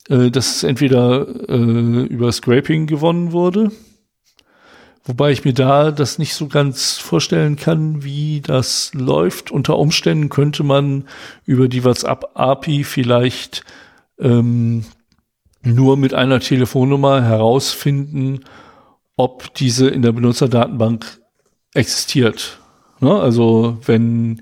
[0.10, 3.72] äh, dass es entweder äh, über Scraping gewonnen wurde,
[5.04, 9.52] wobei ich mir da das nicht so ganz vorstellen kann, wie das läuft.
[9.52, 11.08] Unter Umständen könnte man
[11.46, 13.64] über die WhatsApp-API vielleicht
[14.20, 14.86] ähm,
[15.62, 18.42] nur mit einer Telefonnummer herausfinden,
[19.18, 21.20] ob diese in der Benutzerdatenbank
[21.74, 22.60] existiert.
[23.00, 23.14] Ne?
[23.14, 24.40] Also wenn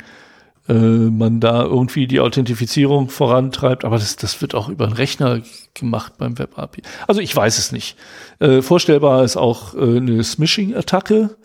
[0.67, 5.41] äh, man da irgendwie die Authentifizierung vorantreibt, aber das, das wird auch über einen Rechner
[5.73, 6.81] gemacht beim Web-API.
[7.07, 7.97] Also ich weiß es nicht.
[8.39, 11.36] Äh, vorstellbar ist auch äh, eine Smishing-Attacke.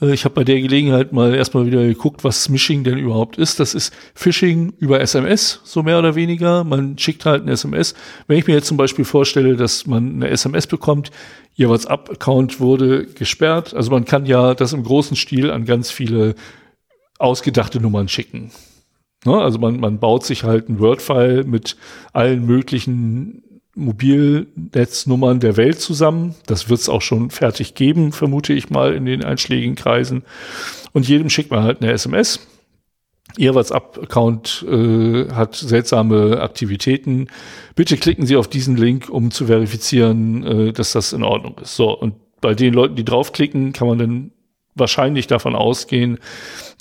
[0.00, 3.60] Äh, ich habe bei der Gelegenheit mal erstmal wieder geguckt, was Smishing denn überhaupt ist.
[3.60, 6.64] Das ist Phishing über SMS, so mehr oder weniger.
[6.64, 7.94] Man schickt halt eine SMS.
[8.26, 11.10] Wenn ich mir jetzt zum Beispiel vorstelle, dass man eine SMS bekommt,
[11.58, 13.72] Ihr WhatsApp-Account wurde gesperrt.
[13.72, 16.34] Also man kann ja das im großen Stil an ganz viele
[17.18, 18.50] ausgedachte Nummern schicken.
[19.24, 19.40] Ne?
[19.40, 21.76] Also man, man baut sich halt ein Word-File mit
[22.12, 23.42] allen möglichen
[23.76, 26.34] Mobilnetznummern der Welt zusammen.
[26.46, 30.24] Das wird es auch schon fertig geben, vermute ich mal, in den einschlägigen Kreisen.
[30.92, 32.40] Und jedem schickt man halt eine SMS
[33.36, 37.28] Ihr WhatsApp-Account äh, hat seltsame Aktivitäten.
[37.74, 41.76] Bitte klicken Sie auf diesen Link, um zu verifizieren, äh, dass das in Ordnung ist.
[41.76, 44.30] So, und bei den Leuten, die draufklicken, kann man dann
[44.74, 46.18] wahrscheinlich davon ausgehen,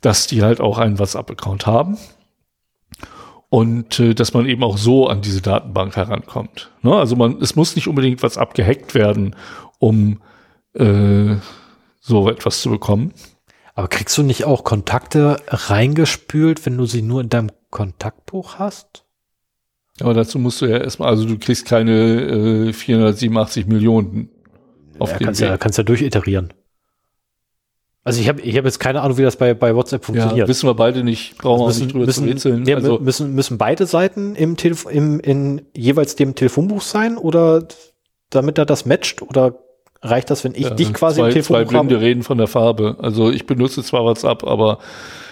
[0.01, 1.97] dass die halt auch einen WhatsApp-Account haben.
[3.55, 6.71] Und äh, dass man eben auch so an diese Datenbank herankommt.
[6.81, 6.93] Ne?
[6.93, 9.33] Also man, es muss nicht unbedingt WhatsApp gehackt werden,
[9.79, 10.19] um
[10.73, 11.37] äh,
[12.01, 13.13] so etwas zu bekommen.
[13.73, 19.05] Aber kriegst du nicht auch Kontakte reingespült, wenn du sie nur in deinem Kontaktbuch hast?
[20.01, 24.31] Aber dazu musst du ja erstmal, also du kriegst keine äh, 487 Millionen
[24.99, 25.47] auf ja, den kannst Weg.
[25.47, 26.53] ja kannst ja durchiterieren.
[28.07, 30.37] Also ich habe ich hab jetzt keine Ahnung, wie das bei, bei WhatsApp funktioniert.
[30.37, 32.65] Ja, wissen wir beide nicht, brauchen wir also nicht drüber müssen, zu rätseln.
[32.67, 37.67] Ja, also müssen, müssen beide Seiten im Telefon, im, in jeweils dem Telefonbuch sein oder
[38.29, 39.55] damit er das matcht oder
[40.03, 42.45] reicht das, wenn ich ja, dich quasi zwei, im Telefon Zwei Blinde reden von der
[42.45, 42.97] Farbe.
[42.99, 44.77] Also ich benutze zwar WhatsApp, aber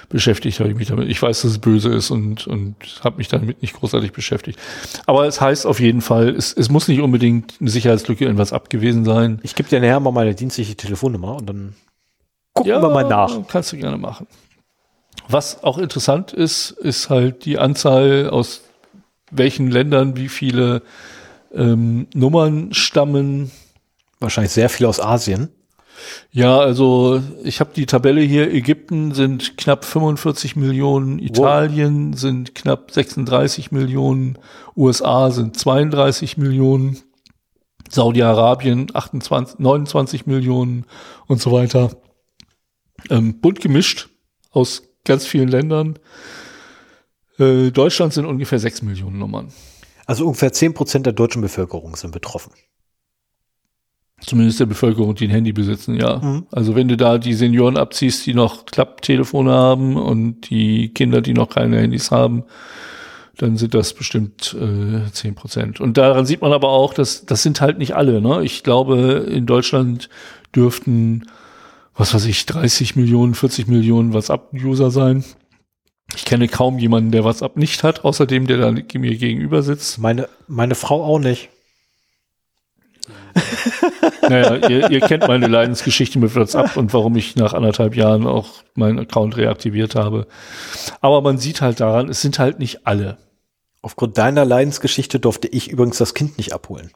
[0.09, 1.09] beschäftigt habe ich mich damit.
[1.09, 4.57] Ich weiß, dass es böse ist und, und habe mich damit nicht großartig beschäftigt.
[5.05, 8.71] Aber es heißt auf jeden Fall, es, es muss nicht unbedingt eine Sicherheitslücke in WhatsApp
[8.71, 9.39] gewesen sein.
[9.43, 11.75] Ich gebe dir nachher mal meine dienstliche Telefonnummer und dann
[12.53, 13.47] gucken ja, wir mal nach.
[13.47, 14.27] Kannst du gerne machen.
[15.27, 18.61] Was auch interessant ist, ist halt die Anzahl aus
[19.31, 20.83] welchen Ländern wie viele
[21.53, 23.51] ähm, Nummern stammen
[24.23, 25.49] Wahrscheinlich sehr viel aus Asien.
[26.31, 28.53] Ja, also ich habe die Tabelle hier.
[28.53, 32.19] Ägypten sind knapp 45 Millionen, Italien wow.
[32.19, 34.39] sind knapp 36 Millionen,
[34.77, 36.99] USA sind 32 Millionen,
[37.89, 40.85] Saudi-Arabien 28, 29 Millionen
[41.27, 41.89] und so weiter.
[43.09, 44.09] Ähm, bunt gemischt
[44.51, 45.95] aus ganz vielen Ländern.
[45.95, 45.99] Äh,
[47.39, 49.49] Äh, Deutschland sind ungefähr 6 Millionen Nummern.
[50.05, 52.51] Also ungefähr 10 Prozent der deutschen Bevölkerung sind betroffen.
[54.21, 56.17] Zumindest der Bevölkerung, die ein Handy besitzen, ja.
[56.17, 56.47] Mhm.
[56.51, 61.33] Also wenn du da die Senioren abziehst, die noch Klapptelefone haben und die Kinder, die
[61.33, 62.43] noch keine Handys haben,
[63.37, 65.81] dann sind das bestimmt äh, 10 Prozent.
[65.81, 68.21] Und daran sieht man aber auch, dass das sind halt nicht alle.
[68.21, 68.43] Ne?
[68.43, 70.07] Ich glaube, in Deutschland
[70.55, 71.25] dürften,
[71.95, 75.23] was weiß ich, 30 Millionen, 40 Millionen WhatsApp-User sein.
[76.15, 79.97] Ich kenne kaum jemanden, der WhatsApp nicht hat, außerdem der da mir gegenüber sitzt.
[79.99, 81.49] Meine, meine Frau auch nicht.
[84.29, 88.49] naja, ihr, ihr kennt meine Leidensgeschichte mit WhatsApp und warum ich nach anderthalb Jahren auch
[88.75, 90.27] meinen Account reaktiviert habe.
[91.01, 93.17] Aber man sieht halt daran, es sind halt nicht alle.
[93.81, 96.91] Aufgrund deiner Leidensgeschichte durfte ich übrigens das Kind nicht abholen.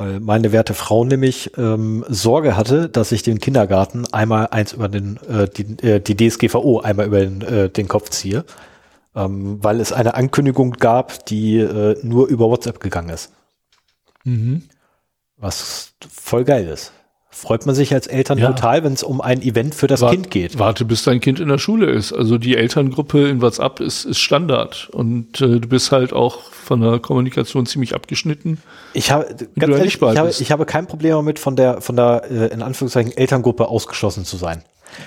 [0.00, 4.88] Weil meine werte Frau nämlich ähm, Sorge hatte, dass ich den Kindergarten einmal eins über
[4.88, 8.46] den, äh, die, äh, die DSGVO einmal über den, äh, den Kopf ziehe.
[9.14, 13.30] Ähm, weil es eine Ankündigung gab, die äh, nur über WhatsApp gegangen ist.
[14.24, 14.62] Mhm.
[15.36, 16.92] Was voll geil ist.
[17.32, 18.48] Freut man sich als Eltern ja.
[18.48, 20.58] total, wenn es um ein Event für das Wart, Kind geht.
[20.58, 22.12] Warte, bis dein Kind in der Schule ist.
[22.12, 24.88] Also die Elterngruppe in WhatsApp ist, ist Standard.
[24.92, 28.60] Und äh, du bist halt auch von der Kommunikation ziemlich abgeschnitten.
[28.94, 29.26] Ich habe,
[29.56, 32.62] ganz ehrlich, ich habe, ich habe kein Problem damit, von der, von der, äh, in
[32.62, 34.64] Anführungszeichen, Elterngruppe ausgeschlossen zu sein.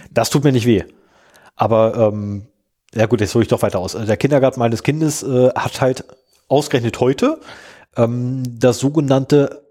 [0.10, 0.86] Das tut mir nicht weh.
[1.58, 2.46] Aber, ähm,
[2.96, 3.96] ja gut, jetzt hole ich doch weiter aus.
[3.96, 6.06] Also der Kindergarten meines Kindes äh, hat halt
[6.48, 7.42] ausgerechnet heute
[7.98, 9.64] ähm, das sogenannte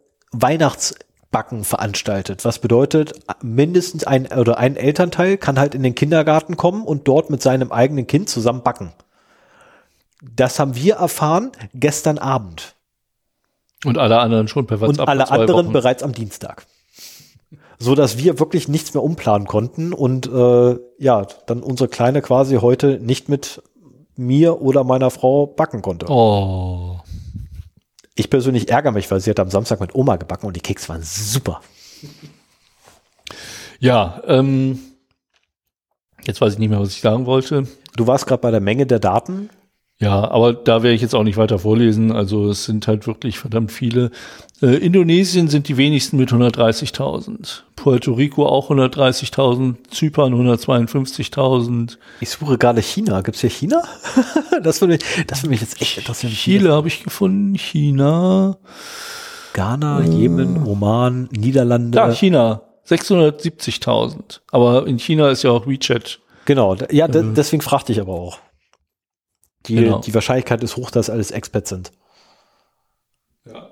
[1.33, 2.45] Weihnachtsbacken veranstaltet.
[2.45, 7.31] Was bedeutet, mindestens ein oder ein Elternteil kann halt in den Kindergarten kommen und dort
[7.31, 8.93] mit seinem eigenen Kind zusammen backen.
[10.21, 12.75] Das haben wir erfahren gestern Abend.
[13.85, 15.01] Und alle anderen schon per WhatsApp.
[15.01, 15.73] Und alle anderen Wochen.
[15.73, 16.67] bereits am Dienstag.
[17.79, 22.59] So dass wir wirklich nichts mehr umplanen konnten und äh, ja, dann unsere Kleine quasi
[22.59, 23.61] heute nicht mit
[24.15, 26.07] mir oder meiner Frau backen konnte.
[26.09, 26.92] Oh.
[28.15, 30.89] Ich persönlich ärgere mich, weil sie hat am Samstag mit Oma gebacken und die Keks
[30.89, 31.63] waren super.
[33.79, 34.79] Ja, ähm,
[36.25, 37.67] jetzt weiß ich nicht mehr, was ich sagen wollte.
[37.97, 39.51] Du warst gerade bei der Menge der Daten.
[40.03, 42.11] Ja, aber da werde ich jetzt auch nicht weiter vorlesen.
[42.11, 44.11] Also es sind halt wirklich verdammt viele.
[44.61, 47.61] Äh, Indonesien sind die wenigsten mit 130.000.
[47.77, 49.77] Puerto Rico auch 130.000.
[49.93, 51.99] Zypern 152.000.
[52.19, 53.21] Ich suche gerade China.
[53.21, 53.85] Gibt's hier China?
[54.65, 56.33] das würde mich, das würde mich jetzt echt interessieren.
[56.33, 57.55] Chile habe ich gefunden.
[57.55, 58.57] China.
[59.53, 61.99] Ghana, äh, Jemen, Oman, Niederlande.
[61.99, 62.63] Ja, China.
[62.89, 64.41] 670.000.
[64.51, 66.19] Aber in China ist ja auch WeChat.
[66.45, 66.77] Genau.
[66.91, 67.23] Ja, äh.
[67.37, 68.41] deswegen fragte ich aber auch.
[69.67, 70.01] Die, genau.
[70.01, 71.93] die Wahrscheinlichkeit ist hoch, dass alles Experts sind.
[73.47, 73.69] Ja.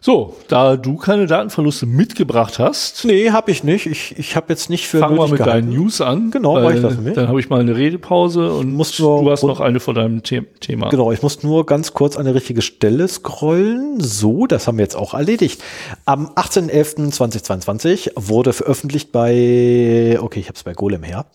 [0.00, 3.04] So, da du keine Datenverluste mitgebracht hast.
[3.04, 3.86] Nee, habe ich nicht.
[3.86, 5.00] Ich, ich habe jetzt nicht für.
[5.00, 5.66] Fangen wir mit gehalten.
[5.66, 6.30] deinen News an.
[6.30, 7.16] Genau, mach ich das mit.
[7.16, 10.22] Dann habe ich mal eine Redepause und musst nur, du hast noch eine von deinem
[10.24, 10.88] The Thema.
[10.88, 13.98] Genau, ich muss nur ganz kurz an die richtige Stelle scrollen.
[14.00, 15.62] So, das haben wir jetzt auch erledigt.
[16.04, 21.26] Am 18.11.2022 wurde veröffentlicht bei, okay, ich habe es bei Golem her.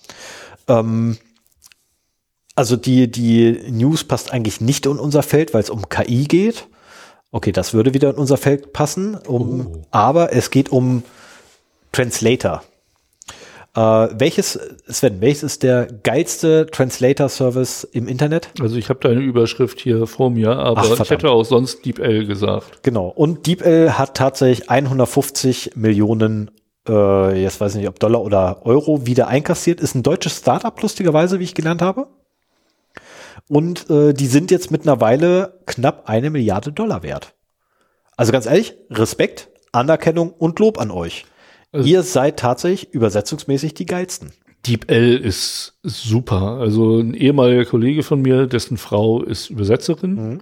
[0.70, 1.18] Ähm,
[2.56, 6.68] also die, die News passt eigentlich nicht in unser Feld, weil es um KI geht.
[7.32, 9.16] Okay, das würde wieder in unser Feld passen.
[9.16, 9.82] Um, oh.
[9.89, 11.04] Aber es geht um
[11.91, 12.64] Translator.
[13.76, 18.49] Äh, welches, Sven, welches ist der geilste Translator-Service im Internet?
[18.62, 21.84] Also ich habe da eine Überschrift hier vor mir, aber Ach, ich hätte auch sonst
[21.84, 22.84] DeepL gesagt.
[22.84, 23.08] Genau.
[23.08, 26.51] Und DeepL hat tatsächlich 150 Millionen,
[26.88, 29.82] äh, jetzt weiß ich nicht, ob Dollar oder Euro wieder einkassiert.
[29.82, 32.08] Ist ein deutsches Startup, lustigerweise, wie ich gelernt habe.
[33.50, 37.36] Und äh, die sind jetzt mittlerweile knapp eine Milliarde Dollar wert.
[38.16, 41.26] Also ganz ehrlich, Respekt, Anerkennung und Lob an euch.
[41.72, 44.32] Also Ihr seid tatsächlich übersetzungsmäßig die geilsten.
[44.66, 46.58] DeepL ist super.
[46.60, 50.14] Also ein ehemaliger Kollege von mir, dessen Frau ist Übersetzerin.
[50.14, 50.41] Mhm.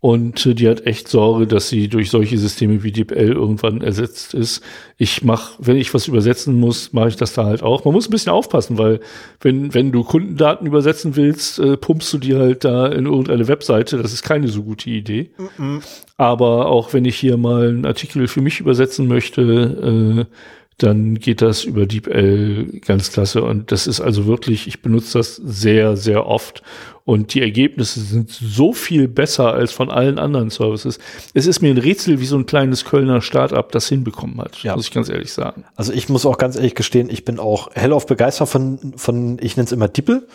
[0.00, 4.34] Und äh, die hat echt Sorge, dass sie durch solche Systeme wie DeepL irgendwann ersetzt
[4.34, 4.62] ist.
[4.98, 7.84] Ich mache, wenn ich was übersetzen muss, mache ich das da halt auch.
[7.84, 9.00] Man muss ein bisschen aufpassen, weil
[9.40, 13.96] wenn, wenn du Kundendaten übersetzen willst, äh, pumpst du die halt da in irgendeine Webseite.
[13.96, 15.30] Das ist keine so gute Idee.
[15.38, 15.82] Mm -mm.
[16.18, 20.34] Aber auch wenn ich hier mal einen Artikel für mich übersetzen möchte, äh,
[20.78, 23.42] dann geht das über DeepL ganz klasse.
[23.42, 26.62] Und das ist also wirklich, ich benutze das sehr, sehr oft.
[27.04, 30.98] Und die Ergebnisse sind so viel besser als von allen anderen Services.
[31.32, 34.76] Es ist mir ein Rätsel, wie so ein kleines Kölner Startup das hinbekommen hat, ja.
[34.76, 35.64] muss ich ganz ehrlich sagen.
[35.76, 39.56] Also ich muss auch ganz ehrlich gestehen, ich bin auch hellauf begeistert von, von ich
[39.56, 40.26] nenne es immer Dippel.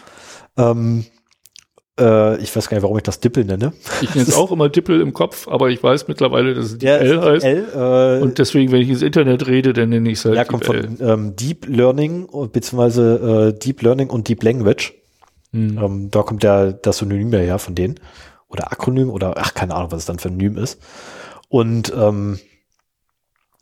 [0.57, 1.05] Ähm,
[1.99, 3.73] äh, ich weiß gar nicht, warum ich das Dippel nenne.
[4.01, 6.97] Ich nenne es auch immer Dippel im Kopf, aber ich weiß mittlerweile, dass es ja,
[6.97, 7.45] L heißt.
[7.45, 10.45] L, äh, und deswegen, wenn ich ins Internet rede, dann nenne ich es halt Ja,
[10.45, 14.93] kommt von ähm, Deep Learning beziehungsweise äh, Deep Learning und Deep Language.
[15.51, 15.77] Mhm.
[15.77, 17.99] Ähm, da kommt ja das Synonym her von denen.
[18.47, 20.81] Oder Akronym oder ach, keine Ahnung, was es dann für ein Nym ist.
[21.47, 22.39] Und ähm,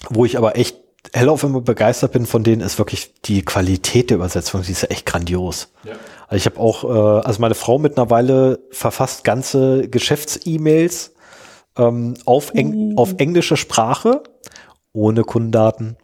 [0.09, 0.78] wo ich aber echt
[1.13, 4.89] hellauf immer begeistert bin von denen, ist wirklich die Qualität der Übersetzung, die ist ja
[4.89, 5.71] echt grandios.
[5.83, 5.93] Ja.
[6.27, 11.13] Also ich habe auch, äh, also meine Frau mittlerweile verfasst ganze Geschäfts-E-Mails
[11.77, 12.97] ähm, auf, Eng uh.
[12.97, 14.23] auf englische Sprache,
[14.93, 15.97] ohne Kundendaten.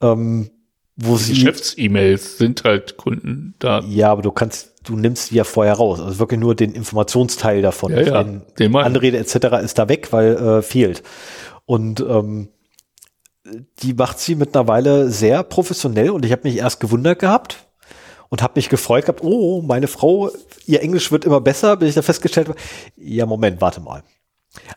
[0.00, 0.50] Ähm,
[0.96, 3.90] wo die Geschäfts-E-Mails sind halt Kundendaten.
[3.90, 6.00] Ja, aber du kannst, du nimmst die ja vorher raus.
[6.00, 7.92] Also wirklich nur den Informationsteil davon.
[7.92, 9.62] Ja, ja, den, den Anrede etc.
[9.62, 11.04] ist da weg, weil äh, fehlt.
[11.66, 12.48] Und ähm,
[13.44, 17.68] die macht sie mittlerweile sehr professionell und ich habe mich erst gewundert gehabt
[18.28, 20.30] und habe mich gefreut gehabt, oh, meine Frau,
[20.66, 22.50] ihr Englisch wird immer besser, bis ich da festgestellt
[22.96, 24.02] ja, Moment, warte mal.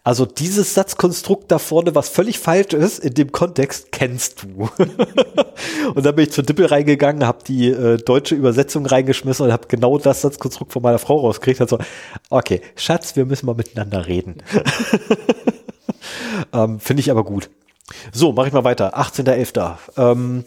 [0.03, 4.69] Also dieses Satzkonstrukt da vorne, was völlig falsch ist, in dem Kontext kennst du.
[5.95, 9.67] und dann bin ich zur Dippel reingegangen, habe die äh, deutsche Übersetzung reingeschmissen und habe
[9.67, 11.61] genau das Satzkonstrukt von meiner Frau rausgekriegt.
[11.61, 11.79] Also,
[12.29, 14.43] okay, Schatz, wir müssen mal miteinander reden.
[16.53, 17.49] ähm, Finde ich aber gut.
[18.12, 18.98] So, mache ich mal weiter.
[18.98, 19.78] 18.11.
[19.98, 20.44] Ähm,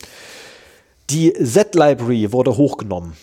[1.10, 3.14] die Z-Library wurde hochgenommen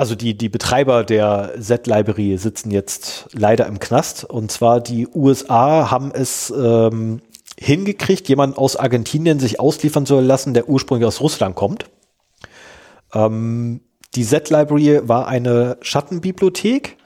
[0.00, 4.24] also die, die Betreiber der Z-Library sitzen jetzt leider im Knast.
[4.24, 7.20] Und zwar die USA haben es ähm,
[7.58, 11.84] hingekriegt, jemanden aus Argentinien sich ausliefern zu lassen, der ursprünglich aus Russland kommt.
[13.12, 13.82] Ähm,
[14.14, 16.96] die Z-Library war eine Schattenbibliothek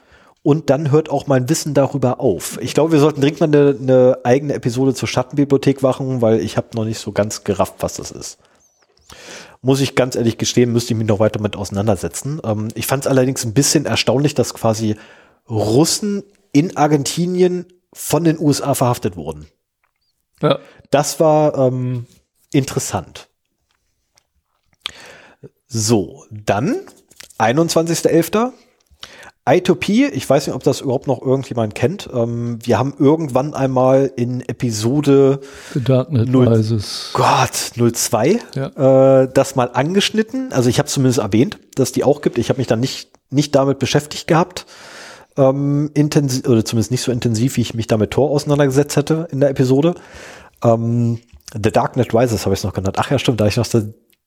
[0.45, 2.59] und dann hört auch mein Wissen darüber auf.
[2.61, 6.57] Ich glaube, wir sollten dringend mal eine, eine eigene Episode zur Schattenbibliothek machen, weil ich
[6.57, 8.39] habe noch nicht so ganz gerafft, was das ist
[9.65, 12.39] muss ich ganz ehrlich gestehen, müsste ich mich noch weiter mit auseinandersetzen.
[12.45, 14.97] Ähm, ich fand es allerdings ein bisschen erstaunlich, dass quasi
[15.49, 16.23] Russen
[16.53, 17.65] in Argentinien
[17.95, 19.47] von den USA verhaftet wurden.
[20.43, 20.59] Ja.
[20.91, 22.07] Das war ähm,
[22.53, 23.29] interessant.
[25.67, 26.77] So, dann
[27.39, 28.53] 21.11.
[29.47, 32.09] I2P, ich weiß nicht, ob das überhaupt noch irgendjemand kennt.
[32.15, 35.41] Ähm, wir haben irgendwann einmal in Episode
[35.75, 37.11] The Darknet 0, Rises.
[37.13, 39.23] Gott, 02 ja.
[39.23, 40.51] äh, das mal angeschnitten.
[40.53, 42.39] Also ich habe zumindest erwähnt, dass die auch gibt.
[42.39, 44.65] Ich habe mich dann nicht, nicht damit beschäftigt gehabt.
[45.37, 49.41] Ähm, intensiv, oder zumindest nicht so intensiv, wie ich mich damit Tor auseinandergesetzt hätte in
[49.41, 49.95] der Episode.
[50.63, 51.19] Ähm,
[51.53, 52.97] The Darknet Rises habe ich noch genannt.
[52.99, 53.67] Ach ja, stimmt, da ich noch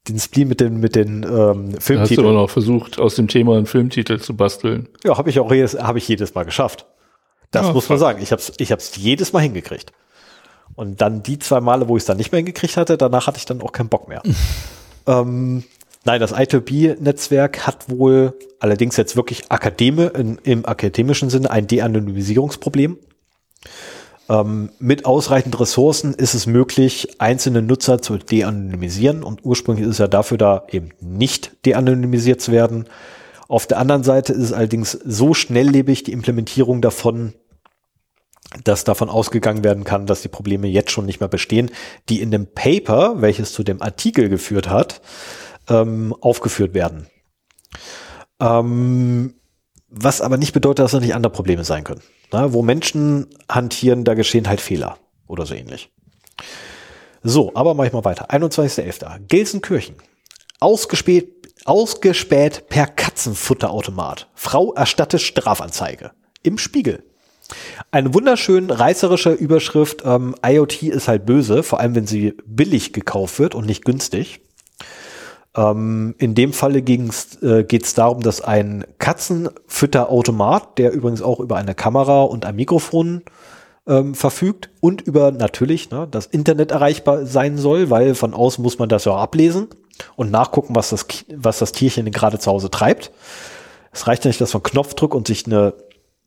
[0.08, 2.00] den Spleen mit den, mit den ähm, Filmtiteln.
[2.00, 4.90] Hast du aber noch versucht, aus dem Thema einen Filmtitel zu basteln?
[5.04, 6.86] Ja, habe ich auch jedes, hab ich jedes Mal geschafft.
[7.52, 8.22] Das ja, muss man sagen.
[8.22, 9.92] Ich habe es ich hab's jedes Mal hingekriegt.
[10.76, 13.38] Und dann die zwei Male, wo ich es dann nicht mehr hingekriegt hatte, danach hatte
[13.38, 14.22] ich dann auch keinen Bock mehr.
[15.08, 15.64] ähm,
[16.06, 22.98] nein, das I2B-Netzwerk hat wohl allerdings jetzt wirklich Akademe, in, im akademischen Sinne ein De-Anonymisierungsproblem.
[24.30, 29.98] Ähm, mit ausreichend Ressourcen ist es möglich, einzelne Nutzer zu de-anonymisieren und ursprünglich ist es
[30.00, 32.86] ja dafür da, eben nicht de-anonymisiert zu werden.
[33.48, 37.34] Auf der anderen Seite ist es allerdings so schnelllebig, die Implementierung davon,
[38.64, 41.72] dass davon ausgegangen werden kann, dass die Probleme jetzt schon nicht mehr bestehen,
[42.10, 45.02] die in dem Paper, welches zu dem Artikel geführt hat,
[45.70, 47.08] ähm, aufgeführt werden.
[48.42, 49.36] Ähm,
[49.90, 52.02] was aber nicht bedeutet, dass da nicht andere Probleme sein können.
[52.32, 54.98] Na, wo Menschen hantieren, da geschehen halt Fehler
[55.28, 55.92] oder so ähnlich.
[57.24, 58.30] So, aber mach ich mal weiter.
[58.32, 59.28] 21.11.
[59.28, 59.96] Gelsenkirchen.
[60.60, 64.28] Ausgespäht, ausgespäht per Katzenfutterautomat.
[64.34, 66.12] Frau erstattet Strafanzeige.
[66.44, 67.04] Im Spiegel.
[67.92, 73.40] Eine wunderschön reißerische Überschrift, ähm, IoT ist halt böse, vor allem wenn sie billig gekauft
[73.40, 74.42] wird und nicht günstig.
[75.56, 81.58] Ähm, in dem Falle äh, geht es darum, dass ein Katzenfütterautomat, der übrigens auch über
[81.58, 83.24] eine Kamera und ein Mikrofon
[83.88, 88.80] ähm, verfügt und über natürlich ne, das Internet erreichbar sein soll, weil von außen muss
[88.80, 89.68] man das ja ablesen
[90.16, 93.12] und nachgucken, was das, was das Tierchen gerade zu Hause treibt.
[93.92, 95.74] Es reicht ja nicht, dass man Knopfdruck und sich eine,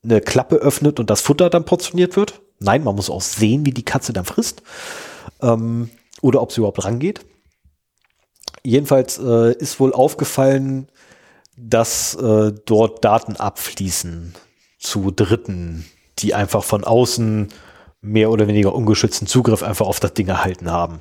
[0.02, 2.40] eine Klappe öffnet und das Futter dann portioniert wird.
[2.58, 4.62] Nein, man muss auch sehen, wie die Katze dann frisst
[5.40, 5.90] ähm,
[6.20, 7.20] oder ob sie überhaupt rangeht.
[8.62, 10.88] Jedenfalls äh, ist wohl aufgefallen,
[11.56, 14.34] dass äh, dort Daten abfließen
[14.78, 15.86] zu Dritten,
[16.18, 17.48] die einfach von außen
[18.00, 21.00] mehr oder weniger ungeschützten Zugriff einfach auf das Ding erhalten haben.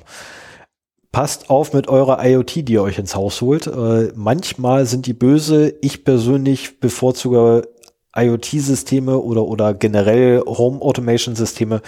[1.12, 3.66] Passt auf mit eurer IoT, die ihr euch ins Haus holt.
[3.66, 5.74] Äh, manchmal sind die böse.
[5.80, 7.68] Ich persönlich bevorzuge
[8.16, 11.80] IoT-Systeme oder, oder generell Home Automation Systeme,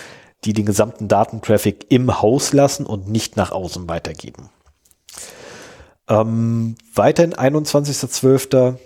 [0.44, 4.50] die den gesamten Datentraffic im Haus lassen und nicht nach außen weitergeben.
[6.12, 8.76] Ähm, weiterhin 21.12.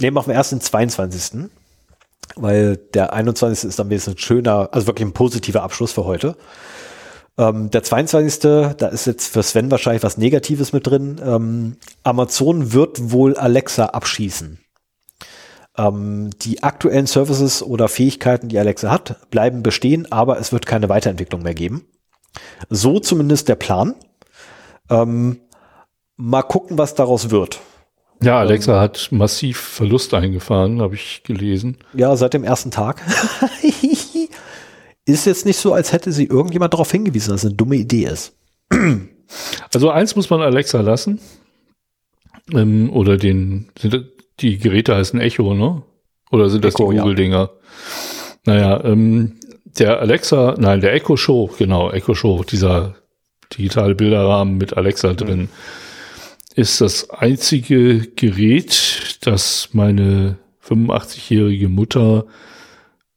[0.00, 1.50] Ne, machen wir erst den 22.
[2.36, 3.68] Weil der 21.
[3.68, 6.36] ist am besten schöner, also wirklich ein positiver Abschluss für heute.
[7.38, 8.40] Ähm, der 22.
[8.40, 11.20] Da ist jetzt für Sven wahrscheinlich was Negatives mit drin.
[11.24, 14.58] Ähm, Amazon wird wohl Alexa abschießen.
[15.76, 20.88] Ähm, die aktuellen Services oder Fähigkeiten, die Alexa hat, bleiben bestehen, aber es wird keine
[20.88, 21.86] Weiterentwicklung mehr geben.
[22.70, 23.94] So zumindest der Plan.
[24.90, 25.40] Ähm,
[26.16, 27.60] mal gucken, was daraus wird.
[28.22, 31.78] Ja, Alexa ähm, hat massiv Verlust eingefahren, habe ich gelesen.
[31.92, 33.02] Ja, seit dem ersten Tag.
[35.04, 38.04] ist jetzt nicht so, als hätte sie irgendjemand darauf hingewiesen, dass es eine dumme Idee
[38.04, 38.34] ist.
[39.72, 41.20] Also eins muss man Alexa lassen.
[42.52, 43.68] Ähm, oder den,
[44.40, 45.82] die Geräte heißen Echo, ne?
[46.30, 47.50] Oder sind das Echo, die Google-Dinger?
[47.50, 47.50] Ja.
[48.46, 49.36] Naja, ähm,
[49.78, 52.94] der Alexa, nein, der Echo Show, genau, Echo Show, dieser
[53.56, 55.48] digitale Bilderrahmen mit Alexa mhm.
[56.54, 62.24] Ist das einzige Gerät, das meine 85-jährige Mutter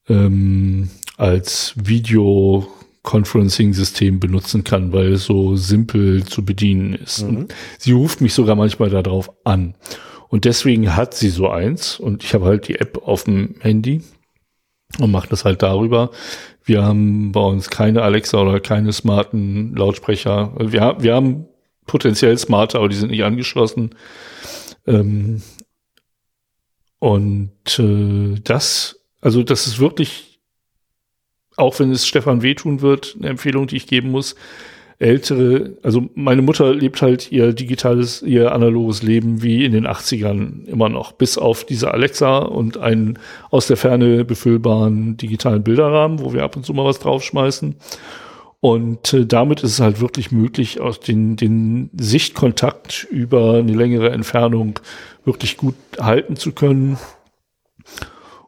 [0.09, 7.22] ähm, als Video-Conferencing-System benutzen kann, weil es so simpel zu bedienen ist.
[7.23, 7.47] Mhm.
[7.77, 9.76] sie ruft mich sogar manchmal darauf an.
[10.30, 14.01] Und deswegen hat sie so eins und ich habe halt die App auf dem Handy
[14.99, 16.11] und mache das halt darüber.
[16.64, 20.51] Wir haben bei uns keine Alexa oder keine smarten Lautsprecher.
[20.59, 21.45] Wir, wir haben
[21.88, 23.95] potenziell smarte, aber die sind nicht angeschlossen.
[24.85, 25.41] Ähm,
[26.99, 30.39] und äh, das, also das ist wirklich,
[31.55, 34.35] auch wenn es Stefan wehtun wird, eine Empfehlung, die ich geben muss,
[34.99, 40.65] ältere, also meine Mutter lebt halt ihr digitales, ihr analoges Leben wie in den 80ern
[40.65, 43.19] immer noch, bis auf diese Alexa und einen
[43.51, 47.76] aus der Ferne befüllbaren digitalen Bilderrahmen, wo wir ab und zu mal was draufschmeißen.
[48.59, 54.09] Und äh, damit ist es halt wirklich möglich, aus den, den Sichtkontakt über eine längere
[54.09, 54.79] Entfernung
[55.25, 56.97] wirklich gut halten zu können.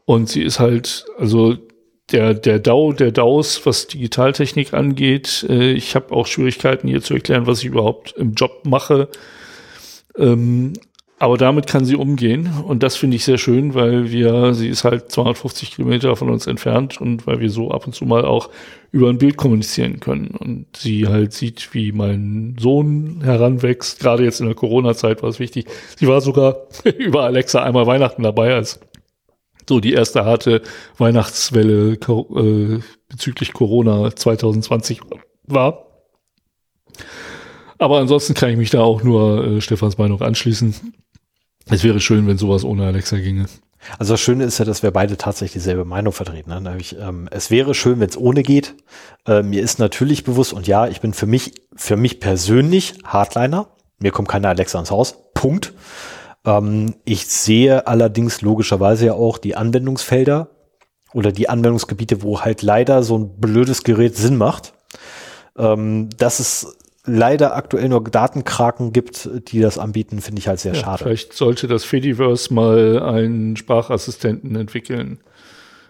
[0.06, 1.57] Und sie ist halt, also
[2.11, 5.45] der, der DAO, der DAOs, was Digitaltechnik angeht.
[5.48, 9.10] Äh, ich habe auch Schwierigkeiten hier zu erklären, was ich überhaupt im Job mache.
[10.18, 10.73] Ähm,
[11.20, 14.86] aber damit kann sie umgehen und das finde ich sehr schön, weil wir, sie ist
[14.86, 18.50] halt 250 Kilometer von uns entfernt und weil wir so ab und zu mal auch
[18.91, 24.00] über ein Bild kommunizieren können und sie halt sieht, wie mein Sohn heranwächst.
[24.00, 25.68] Gerade jetzt in der Corona-Zeit war es wichtig.
[25.98, 26.68] Sie war sogar
[26.98, 28.80] über Alexa einmal Weihnachten dabei, als
[29.68, 30.62] so die erste harte
[30.98, 32.80] Weihnachtswelle äh,
[33.10, 35.02] bezüglich Corona 2020
[35.44, 35.86] war.
[37.78, 40.76] Aber ansonsten kann ich mich da auch nur äh, Stefans Meinung anschließen.
[41.70, 43.46] Es wäre schön, wenn sowas ohne Alexa ginge.
[43.98, 46.50] Also das Schöne ist ja, dass wir beide tatsächlich dieselbe Meinung vertreten.
[46.50, 46.78] Ne?
[46.80, 48.76] Ich, ähm, es wäre schön, wenn es ohne geht.
[49.26, 53.68] Äh, mir ist natürlich bewusst und ja, ich bin für mich, für mich persönlich Hardliner.
[54.00, 55.16] Mir kommt keine Alexa ins Haus.
[55.34, 55.74] Punkt.
[56.46, 60.50] Ähm, ich sehe allerdings logischerweise ja auch die Anwendungsfelder
[61.14, 64.74] oder die Anwendungsgebiete, wo halt leider so ein blödes Gerät Sinn macht.
[65.58, 70.74] Ähm, dass es leider aktuell nur Datenkraken gibt, die das anbieten, finde ich halt sehr
[70.74, 71.04] ja, schade.
[71.04, 75.20] Vielleicht sollte das Fediverse mal einen Sprachassistenten entwickeln.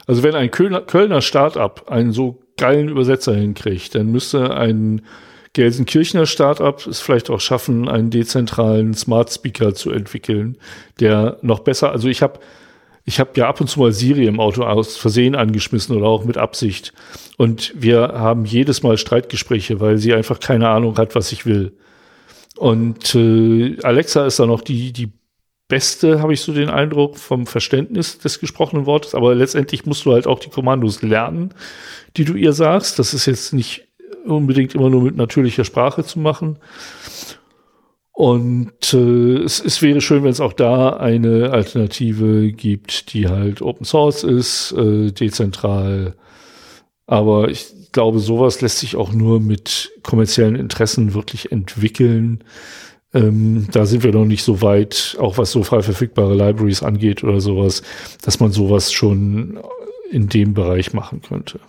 [0.08, 5.02] Also wenn ein Kölner, Kölner Start-up einen so geilen Übersetzer hinkriegt, dann müsste ein
[5.54, 10.58] Gelsenkirchener Startup es vielleicht auch schaffen, einen dezentralen Smart Speaker zu entwickeln,
[11.00, 12.40] der noch besser, also ich habe
[13.10, 16.26] ich habe ja ab und zu mal Siri im Auto aus Versehen angeschmissen oder auch
[16.26, 16.94] mit Absicht.
[17.38, 21.76] Und wir haben jedes Mal Streitgespräche, weil sie einfach keine Ahnung hat, was ich will.
[22.56, 25.12] Und äh, Alexa ist da noch die, die
[25.68, 29.16] beste, habe ich so den Eindruck, vom Verständnis des gesprochenen Wortes.
[29.16, 31.56] Aber letztendlich musst du halt auch die Kommandos lernen,
[32.16, 33.00] die du ihr sagst.
[33.00, 33.88] Das ist jetzt nicht
[34.24, 36.60] unbedingt immer nur mit natürlicher Sprache zu machen.
[38.20, 43.62] Und äh, es, es wäre schön, wenn es auch da eine Alternative gibt, die halt
[43.62, 46.16] Open Source ist, äh, dezentral.
[47.08, 52.44] Aber ich glaube, sowas lässt sich auch nur mit kommerziellen Interessen wirklich entwickeln.
[53.14, 57.24] Ähm, da sind wir noch nicht so weit, auch was so frei verfügbare Libraries angeht
[57.24, 57.84] oder sowas,
[58.22, 59.62] dass man sowas schon
[60.12, 61.62] in dem Bereich machen könnte.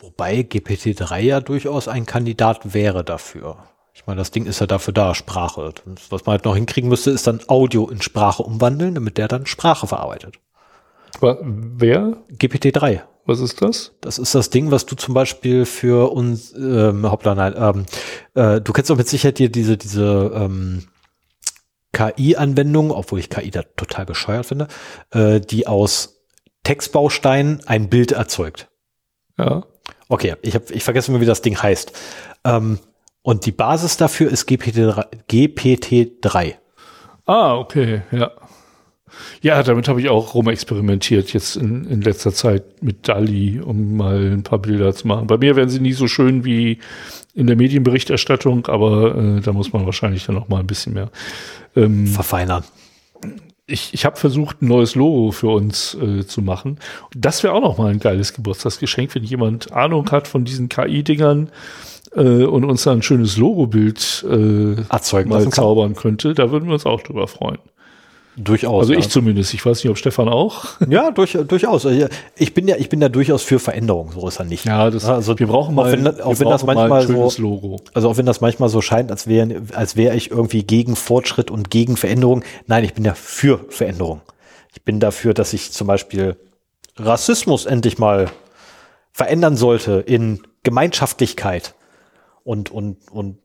[0.00, 3.58] Wobei GPT-3 ja durchaus ein Kandidat wäre dafür.
[3.94, 5.72] Ich meine, das Ding ist ja dafür da, Sprache.
[6.10, 9.46] Was man halt noch hinkriegen müsste, ist dann Audio in Sprache umwandeln, damit der dann
[9.46, 10.40] Sprache verarbeitet.
[11.20, 12.16] Wer?
[12.32, 13.02] GPT-3.
[13.24, 13.92] Was ist das?
[14.00, 17.86] Das ist das Ding, was du zum Beispiel für uns, ähm, hoppla, nein, ähm,
[18.34, 20.88] äh, du kennst doch mit Sicherheit hier diese, diese ähm,
[21.92, 24.68] KI-Anwendung, obwohl ich KI da total bescheuert finde,
[25.12, 26.26] äh, die aus
[26.64, 28.68] Textbausteinen ein Bild erzeugt.
[29.38, 29.64] Ja.
[30.08, 31.92] Okay, ich, hab, ich vergesse immer, wie das Ding heißt.
[32.44, 32.78] Ähm,
[33.24, 35.06] und die Basis dafür ist GPT-3.
[35.28, 36.26] GPT
[37.24, 38.30] ah, okay, ja.
[39.40, 44.32] Ja, damit habe ich auch rumexperimentiert jetzt in, in letzter Zeit mit DALI, um mal
[44.32, 45.26] ein paar Bilder zu machen.
[45.26, 46.80] Bei mir werden sie nie so schön wie
[47.32, 51.10] in der Medienberichterstattung, aber äh, da muss man wahrscheinlich dann noch mal ein bisschen mehr
[51.76, 52.64] ähm, verfeinern.
[53.66, 56.78] ich, ich habe versucht, ein neues Logo für uns äh, zu machen.
[57.14, 61.50] Das wäre auch noch mal ein geiles Geburtstagsgeschenk, wenn jemand Ahnung hat von diesen KI-Dingern
[62.16, 65.64] äh, und uns da ein schönes Logobild äh, Erzeugen mal lassen kann.
[65.64, 66.34] zaubern könnte.
[66.34, 67.58] Da würden wir uns auch drüber freuen.
[68.36, 68.82] Durchaus.
[68.82, 68.98] Also ja.
[68.98, 69.54] ich zumindest.
[69.54, 70.64] Ich weiß nicht, ob Stefan auch.
[70.88, 71.86] Ja, durch, durchaus.
[71.86, 74.64] Also Ich bin ja, ich bin da durchaus für Veränderung, so ist er nicht.
[74.64, 77.34] Ja, das, also wir brauchen auch mal, wenn, wir auch wenn das manchmal ein schönes
[77.34, 77.76] so, Logo.
[77.94, 81.50] also auch wenn das manchmal so scheint, als wäre, als wäre ich irgendwie gegen Fortschritt
[81.50, 82.42] und gegen Veränderung.
[82.66, 84.20] Nein, ich bin ja für Veränderung.
[84.72, 86.36] Ich bin dafür, dass sich zum Beispiel
[86.96, 88.26] Rassismus endlich mal
[89.12, 91.74] verändern sollte in Gemeinschaftlichkeit
[92.44, 93.38] und, und, und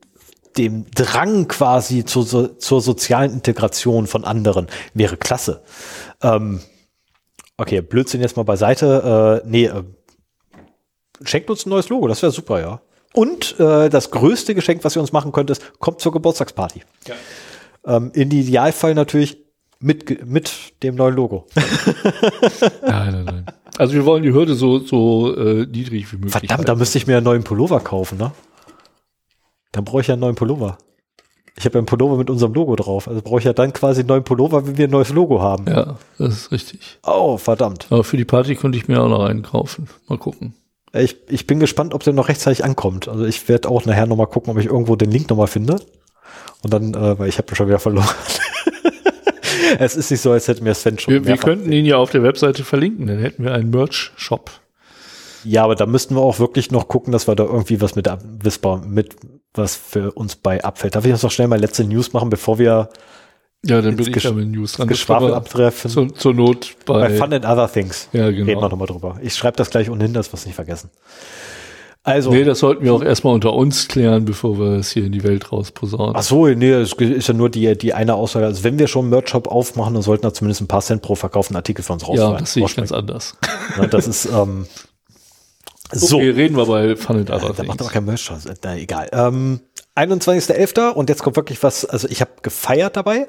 [0.57, 5.63] dem Drang quasi zur, so- zur sozialen Integration von anderen wäre klasse.
[6.21, 6.59] Ähm,
[7.57, 9.41] okay, Blödsinn jetzt mal beiseite.
[9.43, 9.83] Äh, nee, äh,
[11.23, 12.81] schenkt uns ein neues Logo, das wäre super, ja.
[13.13, 16.83] Und äh, das größte Geschenk, was ihr uns machen könnt, ist, kommt zur Geburtstagsparty.
[17.85, 19.37] Ähm, in Idealfall natürlich
[19.79, 20.51] mit, mit
[20.83, 21.47] dem neuen Logo.
[22.85, 23.45] Nein, nein, nein.
[23.77, 26.33] Also wir wollen die Hürde so, so äh, niedrig wie möglich.
[26.33, 28.31] Verdammt, da müsste ich mir einen neuen Pullover kaufen, ne?
[29.71, 30.77] Dann brauche ich ja einen neuen Pullover.
[31.57, 33.07] Ich habe ja einen Pullover mit unserem Logo drauf.
[33.07, 35.67] Also brauche ich ja dann quasi einen neuen Pullover, wenn wir ein neues Logo haben.
[35.67, 36.99] Ja, das ist richtig.
[37.05, 37.87] Oh, verdammt.
[37.89, 39.89] Aber für die Party könnte ich mir auch noch einen kaufen.
[40.07, 40.53] Mal gucken.
[40.93, 43.07] Ich, ich bin gespannt, ob der noch rechtzeitig ankommt.
[43.07, 45.81] Also ich werde auch nachher nochmal gucken, ob ich irgendwo den Link nochmal finde.
[46.63, 48.07] Und dann, äh, weil ich habe schon wieder verloren.
[49.79, 52.11] es ist nicht so, als hätten wir Sven schon Wir, wir könnten ihn ja auf
[52.11, 54.51] der Webseite verlinken, dann hätten wir einen Merch-Shop.
[55.43, 58.09] Ja, aber da müssten wir auch wirklich noch gucken, dass wir da irgendwie was mit
[58.87, 59.15] mit
[59.53, 60.95] was für uns bei abfällt.
[60.95, 62.89] Darf ich jetzt noch schnell mal letzte News machen, bevor wir
[63.65, 64.87] Ja, dann bin ich ja mit News dran.
[64.87, 65.89] Das Geschwafel abtreffen?
[65.89, 68.09] zur, zur Not bei, bei Fun and Other Things.
[68.13, 68.69] Ja, Reden wir genau.
[68.69, 69.17] nochmal drüber.
[69.21, 70.89] Ich schreibe das gleich ohnehin, dass wir es nicht vergessen.
[72.03, 75.11] Also, Nee, das sollten wir auch erstmal unter uns klären, bevor wir es hier in
[75.11, 76.15] die Welt rausposaunen.
[76.15, 78.45] ach so, nee, es ist ja nur die, die eine Aussage.
[78.45, 81.15] Also wenn wir schon einen Merch-Shop aufmachen, dann sollten da zumindest ein paar Cent pro
[81.15, 83.37] verkauften Artikel für uns raus ja, das sehe ich ganz anders.
[83.77, 84.65] Ja, das ist, ähm,
[85.91, 86.17] so.
[86.17, 88.43] Okay, reden wir bei Fun and Other Da macht aber kein Merch draus.
[88.63, 89.09] Na, egal.
[89.11, 89.61] Ähm,
[89.95, 90.91] 21.11.
[90.91, 93.25] und jetzt kommt wirklich was, also ich habe gefeiert dabei.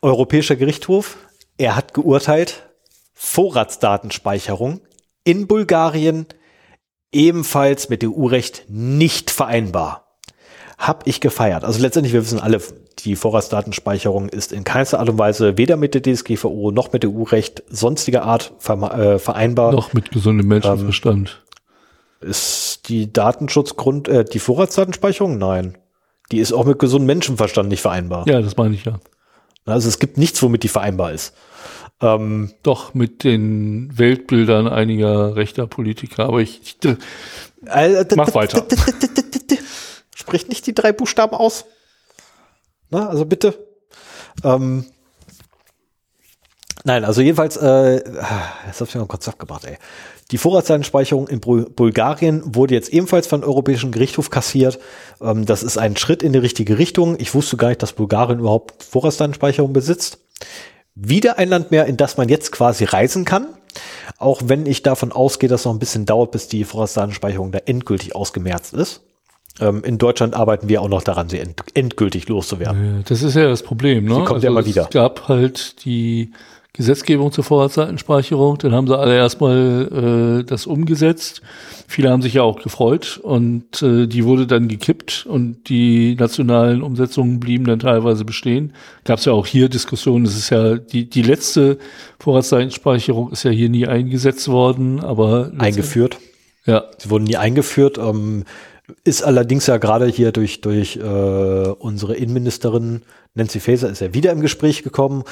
[0.00, 1.16] Europäischer Gerichtshof,
[1.58, 2.68] er hat geurteilt,
[3.14, 4.80] Vorratsdatenspeicherung
[5.24, 6.26] in Bulgarien
[7.12, 10.16] ebenfalls mit EU-Recht nicht vereinbar.
[10.78, 11.64] Hab ich gefeiert.
[11.64, 12.60] Also letztendlich, wir wissen alle,
[13.00, 17.64] die Vorratsdatenspeicherung ist in keinster Art und Weise weder mit der DSGVO noch mit EU-Recht
[17.68, 19.72] sonstiger Art äh, vereinbar.
[19.72, 21.42] Noch mit gesundem Ähm, Menschenverstand.
[22.20, 25.38] Ist die Datenschutzgrund, äh, die Vorratsdatenspeicherung?
[25.38, 25.78] Nein.
[26.32, 28.26] Die ist auch mit gesundem Menschenverstand nicht vereinbar.
[28.28, 29.00] ja, das meine ich ja.
[29.64, 31.34] Also es gibt nichts, womit die vereinbar ist.
[32.00, 36.26] Ähm, Doch mit den Weltbildern einiger rechter Politiker.
[36.26, 36.84] Aber ich, ich
[37.66, 38.64] äh, Mach weiter.
[40.14, 41.64] Spricht nicht die drei Buchstaben aus.
[42.90, 43.66] Na, also bitte.
[44.44, 44.86] Ähm,
[46.84, 47.96] nein, also jedenfalls, äh,
[48.66, 49.78] jetzt hab ich noch kurz abgebracht, ey.
[50.30, 54.78] Die Vorratsdatenspeicherung in Bul Bulgarien wurde jetzt ebenfalls vom Europäischen Gerichtshof kassiert.
[55.20, 57.16] Ähm, das ist ein Schritt in die richtige Richtung.
[57.18, 60.18] Ich wusste gar nicht, dass Bulgarien überhaupt Vorratsdatenspeicherung besitzt.
[60.94, 63.46] Wieder ein Land mehr, in das man jetzt quasi reisen kann.
[64.18, 67.60] Auch wenn ich davon ausgehe, dass es noch ein bisschen dauert, bis die Vorratsdatenspeicherung da
[67.64, 69.02] endgültig ausgemerzt ist.
[69.60, 73.04] Ähm, in Deutschland arbeiten wir auch noch daran, sie end endgültig loszuwerden.
[73.08, 74.04] Das ist ja das Problem.
[74.04, 74.16] Ne?
[74.16, 74.88] Sie kommt ja immer es wieder.
[74.90, 76.32] gab halt die
[76.78, 81.42] Gesetzgebung zur Vorratsdatenspeicherung, dann haben sie alle erstmal äh, das umgesetzt.
[81.88, 86.82] Viele haben sich ja auch gefreut und äh, die wurde dann gekippt und die nationalen
[86.82, 88.74] Umsetzungen blieben dann teilweise bestehen.
[89.04, 91.78] Gab es ja auch hier Diskussionen, es ist ja die, die letzte
[92.20, 96.18] Vorratsdatenspeicherung ist ja hier nie eingesetzt worden, aber Eingeführt.
[96.64, 97.98] ja, Sie wurden nie eingeführt.
[97.98, 98.44] Ähm,
[99.02, 103.02] ist allerdings ja gerade hier durch, durch äh, unsere Innenministerin
[103.34, 105.24] Nancy Faeser ist ja wieder im Gespräch gekommen.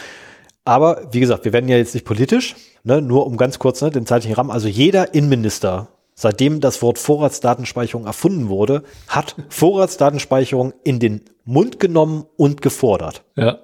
[0.66, 3.90] Aber wie gesagt, wir werden ja jetzt nicht politisch, ne, nur um ganz kurz ne,
[3.90, 4.50] den zeitlichen Rahmen.
[4.50, 12.26] Also jeder Innenminister, seitdem das Wort Vorratsdatenspeicherung erfunden wurde, hat Vorratsdatenspeicherung in den Mund genommen
[12.36, 13.22] und gefordert.
[13.36, 13.58] ja,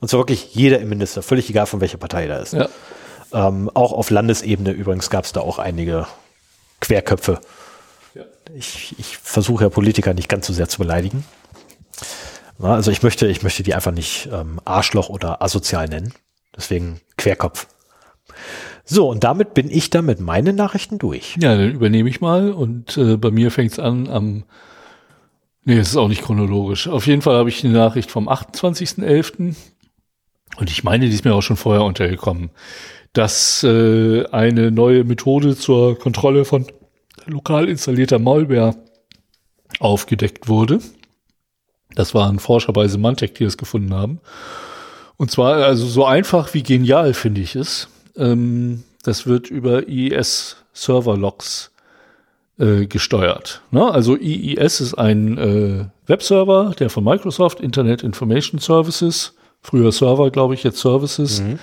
[0.00, 2.52] Und zwar wirklich jeder Innenminister, völlig egal von welcher Partei da ist.
[2.52, 2.68] ja.
[3.32, 6.08] Ähm, auch auf Landesebene übrigens gab es da auch einige
[6.80, 7.38] Querköpfe.
[8.14, 8.24] Ja.
[8.56, 11.24] Ich, ich versuche ja Politiker nicht ganz so sehr zu beleidigen.
[12.58, 16.12] Na, also ich möchte, ich möchte die einfach nicht ähm, Arschloch oder asozial nennen.
[16.60, 17.68] Deswegen Querkopf.
[18.84, 21.38] So, und damit bin ich dann mit meinen Nachrichten durch.
[21.40, 24.44] Ja, dann übernehme ich mal und äh, bei mir fängt es an am
[25.64, 26.88] Nee, es ist auch nicht chronologisch.
[26.88, 29.54] Auf jeden Fall habe ich eine Nachricht vom 28.11.
[30.56, 32.50] Und ich meine, die ist mir auch schon vorher untergekommen,
[33.12, 36.66] dass äh, eine neue Methode zur Kontrolle von
[37.26, 38.74] lokal installierter Malware
[39.78, 40.80] aufgedeckt wurde.
[41.94, 44.20] Das waren Forscher bei Symantec, die das gefunden haben.
[45.20, 47.88] Und zwar also so einfach wie genial finde ich es.
[48.16, 51.72] Ähm, das wird über IIS Server Logs
[52.58, 53.60] äh, gesteuert.
[53.70, 53.84] Ne?
[53.84, 60.54] Also IIS ist ein äh, Webserver, der von Microsoft Internet Information Services, früher Server, glaube
[60.54, 61.58] ich, jetzt Services, mhm.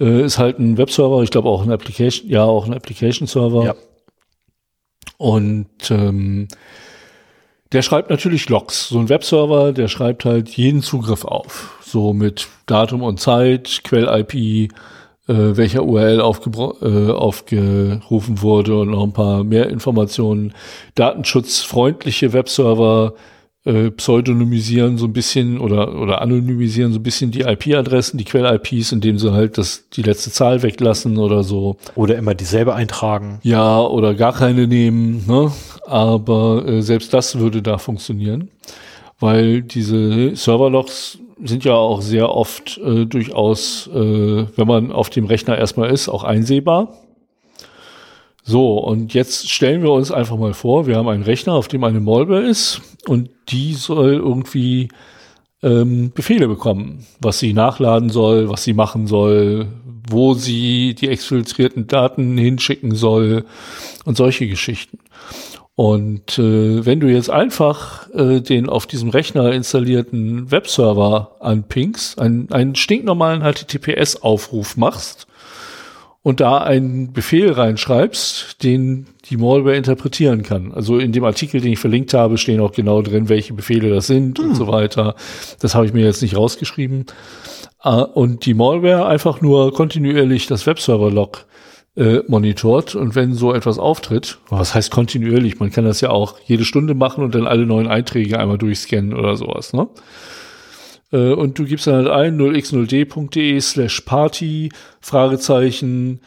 [0.00, 1.22] äh, ist halt ein Webserver.
[1.22, 3.66] Ich glaube auch ein Application, ja auch ein Application Server.
[3.66, 3.74] Ja.
[5.16, 6.48] Und ähm,
[7.72, 8.88] der schreibt natürlich Logs.
[8.88, 11.78] So ein Webserver, der schreibt halt jeden Zugriff auf.
[11.82, 14.68] So mit Datum und Zeit, Quell-IP, äh,
[15.26, 20.54] welcher URL äh, aufgerufen wurde und noch ein paar mehr Informationen.
[20.94, 23.14] Datenschutzfreundliche Webserver
[23.66, 28.92] äh, pseudonymisieren so ein bisschen oder, oder anonymisieren so ein bisschen die IP-Adressen, die Quell-IPs,
[28.92, 31.76] indem sie halt das, die letzte Zahl weglassen oder so.
[31.96, 33.40] Oder immer dieselbe eintragen.
[33.42, 35.50] Ja, oder gar keine nehmen, ne?
[35.84, 38.50] Aber äh, selbst das würde da funktionieren,
[39.18, 45.26] weil diese Serverlogs sind ja auch sehr oft äh, durchaus, äh, wenn man auf dem
[45.26, 46.94] Rechner erstmal ist, auch einsehbar.
[48.48, 51.82] So, und jetzt stellen wir uns einfach mal vor, wir haben einen Rechner, auf dem
[51.82, 54.88] eine Malware ist und die soll irgendwie
[55.64, 59.66] ähm, Befehle bekommen, was sie nachladen soll, was sie machen soll,
[60.08, 63.46] wo sie die exfiltrierten Daten hinschicken soll
[64.04, 65.00] und solche Geschichten.
[65.74, 72.52] Und äh, wenn du jetzt einfach äh, den auf diesem Rechner installierten Webserver anpingst, einen,
[72.52, 75.25] einen stinknormalen HTTPS-Aufruf machst
[76.26, 80.72] und da einen Befehl reinschreibst, den die Malware interpretieren kann.
[80.72, 84.08] Also in dem Artikel, den ich verlinkt habe, stehen auch genau drin, welche Befehle das
[84.08, 84.48] sind hm.
[84.48, 85.14] und so weiter.
[85.60, 87.06] Das habe ich mir jetzt nicht rausgeschrieben.
[87.84, 91.46] Uh, und die Malware einfach nur kontinuierlich das Webserver-Log
[91.94, 96.40] äh, monitort und wenn so etwas auftritt, was heißt kontinuierlich, man kann das ja auch
[96.44, 99.86] jede Stunde machen und dann alle neuen Einträge einmal durchscannen oder sowas, ne?
[101.12, 104.70] Äh, und du gibst dann halt ein 0x0d.de slash party,
[105.00, 106.20] Fragezeichen,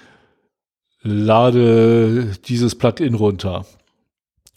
[1.01, 3.65] lade dieses Plugin runter.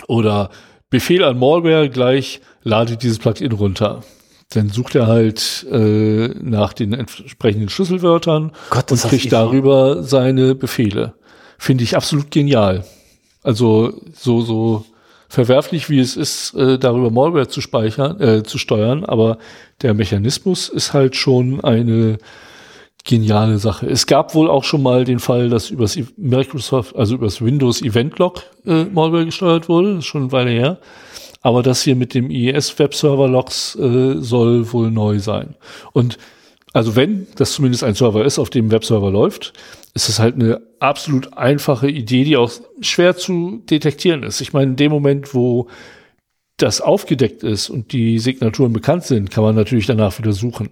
[0.08, 0.50] Oder
[0.90, 4.02] Befehl an Malware gleich, lade dieses Plugin runter.
[4.50, 11.14] Dann sucht er halt äh, nach den entsprechenden Schlüsselwörtern Gott, und kriegt darüber seine Befehle.
[11.58, 12.84] Finde ich absolut genial.
[13.42, 14.84] Also so so
[15.32, 19.38] verwerflich wie es ist, äh, darüber Malware zu speichern, äh, zu steuern, aber
[19.80, 22.18] der Mechanismus ist halt schon eine
[23.02, 23.86] geniale Sache.
[23.86, 28.18] Es gab wohl auch schon mal den Fall, dass übers Microsoft, also übers Windows Event
[28.18, 30.78] Log äh, Malware gesteuert wurde, ist schon eine Weile her.
[31.40, 35.54] Aber das hier mit dem IES Webserver Logs äh, soll wohl neu sein.
[35.94, 36.18] Und
[36.74, 39.54] also wenn das zumindest ein Server ist, auf dem Webserver läuft,
[39.94, 42.50] ist es halt eine absolut einfache Idee, die auch
[42.80, 44.40] schwer zu detektieren ist.
[44.40, 45.68] Ich meine, in dem Moment, wo
[46.56, 50.70] das aufgedeckt ist und die Signaturen bekannt sind, kann man natürlich danach wieder suchen.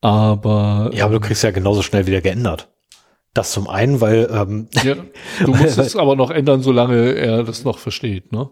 [0.00, 2.68] Aber ja, aber du kriegst ja genauso schnell wieder geändert.
[3.34, 4.96] Das zum einen, weil ähm, ja,
[5.44, 8.50] du musst es aber noch ändern, solange er das noch versteht, ne?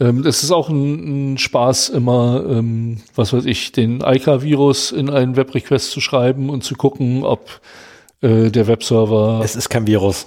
[0.00, 5.10] Ähm, es ist auch ein, ein Spaß, immer, ähm, was weiß ich, den ICA-Virus in
[5.10, 7.60] einen Web-Request zu schreiben und zu gucken, ob
[8.22, 9.40] äh, der Webserver.
[9.44, 10.26] Es ist kein Virus.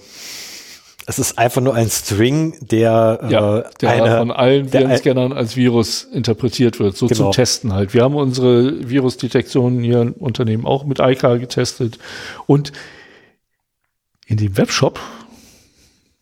[1.08, 5.56] Es ist einfach nur ein String, der, ja, äh, der eine, von allen Virenscannern als
[5.56, 7.26] Virus interpretiert wird, so genau.
[7.26, 7.94] zum Testen halt.
[7.94, 12.00] Wir haben unsere Virusdetektionen hier im Unternehmen auch mit ICA getestet
[12.48, 12.72] und
[14.26, 15.00] in dem Webshop,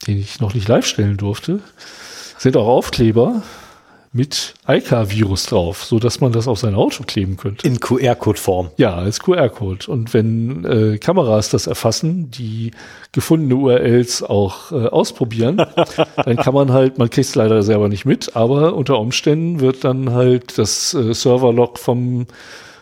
[0.06, 1.62] den ich noch nicht live stellen durfte,
[2.38, 3.42] sind auch Aufkleber
[4.14, 7.68] mit ICA-Virus drauf, so dass man das auf sein Auto kleben könnte.
[7.68, 8.70] In QR-Code-Form.
[8.78, 9.88] Ja, als QR-Code.
[9.88, 12.72] Und wenn äh, Kameras das erfassen, die
[13.12, 15.58] gefundene URLs auch äh, ausprobieren,
[16.26, 19.84] dann kann man halt, man kriegt es leider selber nicht mit, aber unter Umständen wird
[19.84, 22.28] dann halt das äh, Server-Log vom,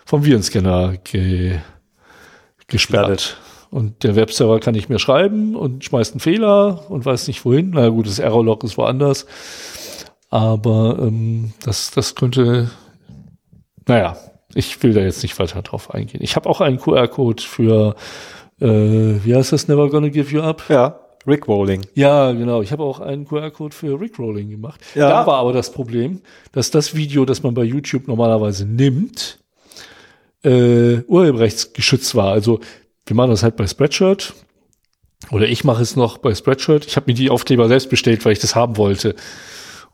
[0.05, 1.59] vom Virenscanner ge
[2.67, 3.37] gesperrt.
[3.69, 7.71] Und der Webserver kann nicht mehr schreiben und schmeißt einen Fehler und weiß nicht wohin.
[7.73, 9.25] Na gut, das Error-Log ist woanders.
[10.31, 12.71] Aber ähm, das, das könnte,
[13.85, 14.17] naja,
[14.55, 16.21] ich will da jetzt nicht weiter drauf eingehen.
[16.23, 17.95] Ich habe auch einen QR-Code für,
[18.59, 20.63] äh, wie heißt das, Never Gonna Give You Up?
[20.69, 20.97] Ja.
[21.27, 21.85] Rickrolling.
[21.93, 22.61] Ja, genau.
[22.63, 24.81] Ich habe auch einen QR-Code für Rickrolling gemacht.
[24.95, 25.09] Ja.
[25.09, 26.21] Da war aber das Problem,
[26.51, 29.37] dass das Video, das man bei YouTube normalerweise nimmt,
[30.43, 32.31] äh, urheberrechtsgeschützt war.
[32.31, 32.59] Also
[33.05, 34.33] wir machen das halt bei Spreadshirt.
[35.29, 36.87] Oder ich mache es noch bei Spreadshirt.
[36.87, 39.15] Ich habe mir die Aufkleber selbst bestellt, weil ich das haben wollte.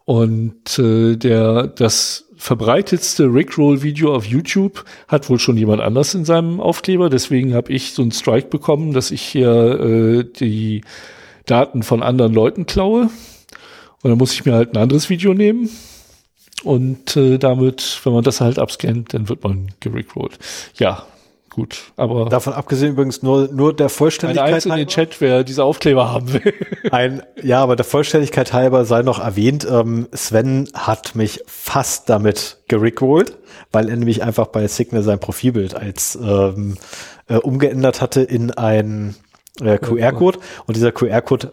[0.08, 6.62] Und äh, der das verbreitetste Rickroll-Video auf YouTube hat wohl schon jemand anders in seinem
[6.62, 7.10] Aufkleber.
[7.10, 10.82] Deswegen habe ich so einen Strike bekommen, dass ich hier äh, die
[11.46, 13.10] Daten von anderen Leuten klaue.
[14.02, 15.70] Und dann muss ich mir halt ein anderes Video nehmen.
[16.64, 20.40] Und äh, damit, wenn man das halt abscannt, dann wird man gerickrollt.
[20.78, 21.06] Ja,
[21.58, 21.92] gut.
[21.98, 25.64] Aber davon abgesehen übrigens nur nur der Vollständigkeit ein Eins in den Chat, wer diese
[25.64, 26.54] Aufkleber haben will.
[26.92, 32.60] Ein ja, aber der Vollständigkeit halber sei noch erwähnt, ähm, Sven hat mich fast damit
[32.68, 33.38] gerickrollt,
[33.72, 36.78] weil er nämlich einfach bei Signal sein Profilbild als ähm,
[37.28, 39.16] äh, umgeändert hatte in ein
[39.60, 41.52] äh, QR-Code und dieser QR-Code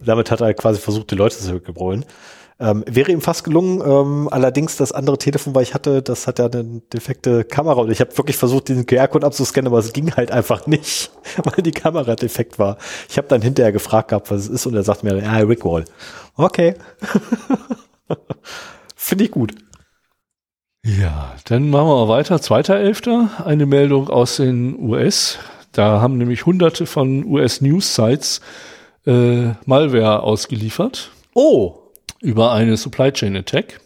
[0.00, 2.04] damit hat er quasi versucht, die Leute zu zurückgebrüllen.
[2.60, 6.40] Ähm, wäre ihm fast gelungen, ähm, allerdings das andere Telefon, weil ich hatte, das hat
[6.40, 10.12] ja eine defekte Kamera und ich habe wirklich versucht, diesen QR-Code abzuscannen, aber es ging
[10.16, 11.12] halt einfach nicht,
[11.44, 12.78] weil die Kamera defekt war.
[13.08, 15.84] Ich habe dann hinterher gefragt gehabt, was es ist und er sagt mir, ja, Rickwall.
[16.36, 16.74] Okay.
[18.96, 19.54] Finde ich gut.
[20.84, 22.40] Ja, dann machen wir weiter.
[22.40, 25.38] Zweiter Elfter, eine Meldung aus den US.
[25.72, 28.40] Da haben nämlich hunderte von US-News-Sites
[29.06, 31.10] äh, Malware ausgeliefert.
[31.34, 31.77] Oh,
[32.20, 33.80] über eine Supply Chain Attack.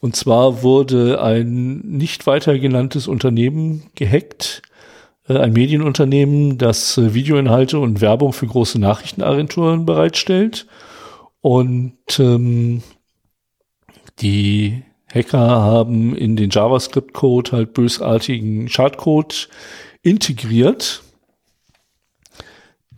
[0.00, 4.62] Und zwar wurde ein nicht weiter genanntes Unternehmen gehackt,
[5.28, 10.66] äh, ein Medienunternehmen, das äh, Videoinhalte und Werbung für große Nachrichtenagenturen bereitstellt.
[11.40, 12.82] Und ähm,
[14.20, 14.82] die
[15.12, 19.48] Hacker haben in den JavaScript-Code halt bösartigen Schadcode
[20.02, 21.02] integriert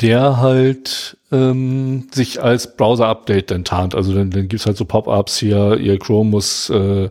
[0.00, 3.94] der halt ähm, sich als Browser-Update dann tarnt.
[3.94, 7.10] Also dann, dann gibt's halt so Pop-ups hier, ihr Chrome muss, äh,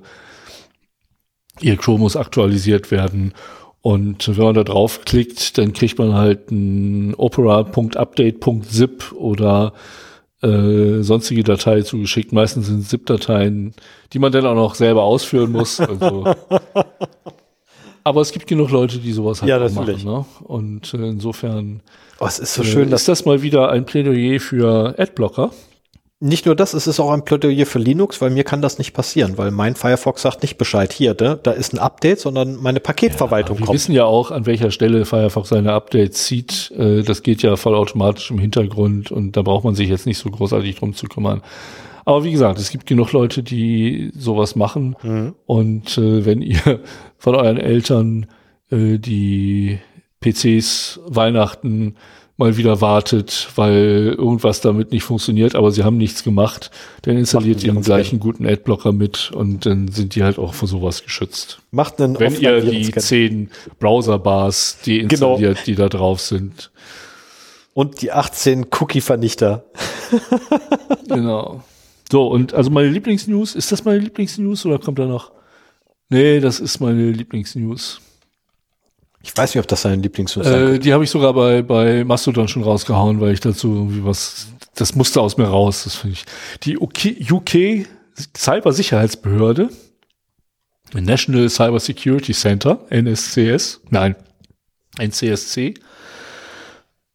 [1.60, 3.34] ihr Chrome muss aktualisiert werden.
[3.82, 9.74] Und wenn man da draufklickt, dann kriegt man halt ein opera.update.zip oder
[10.42, 12.32] äh, sonstige Datei zugeschickt.
[12.32, 13.74] Meistens sind ZIP-Dateien,
[14.14, 15.82] die man dann auch noch selber ausführen muss.
[15.82, 16.34] Also.
[18.06, 20.04] Aber es gibt genug Leute, die sowas halt ja, machen.
[20.06, 20.26] Ne?
[20.44, 21.82] Und äh, insofern
[22.24, 25.52] Oh, es ist so schön, dass das mal wieder ein Plädoyer für Adblocker.
[26.22, 28.94] Nicht nur das, es ist auch ein Plädoyer für Linux, weil mir kann das nicht
[28.94, 32.80] passieren, weil mein Firefox sagt nicht Bescheid, hier, da, da ist ein Update, sondern meine
[32.80, 33.76] Paketverwaltung ja, wir kommt.
[33.76, 36.72] Wir wissen ja auch, an welcher Stelle Firefox seine Updates zieht.
[36.78, 40.30] Äh, das geht ja vollautomatisch im Hintergrund und da braucht man sich jetzt nicht so
[40.30, 41.42] großartig drum zu kümmern.
[42.06, 44.96] Aber wie gesagt, es gibt genug Leute, die sowas machen.
[45.04, 45.36] Mhm.
[45.46, 46.80] Und äh, wenn ihr
[47.18, 48.28] von euren Eltern
[48.72, 49.80] äh, die
[50.24, 51.96] PCs Weihnachten
[52.38, 56.72] mal wieder wartet, weil irgendwas damit nicht funktioniert, aber sie haben nichts gemacht,
[57.04, 60.68] dann installiert ihr den gleichen guten Adblocker mit und dann sind die halt auch vor
[60.68, 61.60] sowas geschützt.
[61.72, 65.66] Macht einen Wenn ihr die zehn Browser-Bars deinstalliert, genau.
[65.66, 66.72] die da drauf sind.
[67.76, 69.66] Und die 18 Cookie-Vernichter.
[71.08, 71.64] genau.
[72.12, 75.32] So, und also meine Lieblingsnews, ist das meine Lieblingsnews oder kommt da noch?
[76.10, 78.02] Nee, das ist meine Lieblingsnews.
[79.26, 82.50] Ich weiß nicht, ob das sein Lieblingsnews äh, Die habe ich sogar bei, bei Mastodon
[82.50, 86.26] schon rausgehauen, weil ich dazu irgendwie was, das musste aus mir raus, das finde ich.
[86.64, 87.88] Die UK, UK
[88.38, 89.70] Cybersicherheitsbehörde,
[90.94, 94.16] National Cyber Security Center, NSCS, nein,
[95.00, 95.76] NCSC,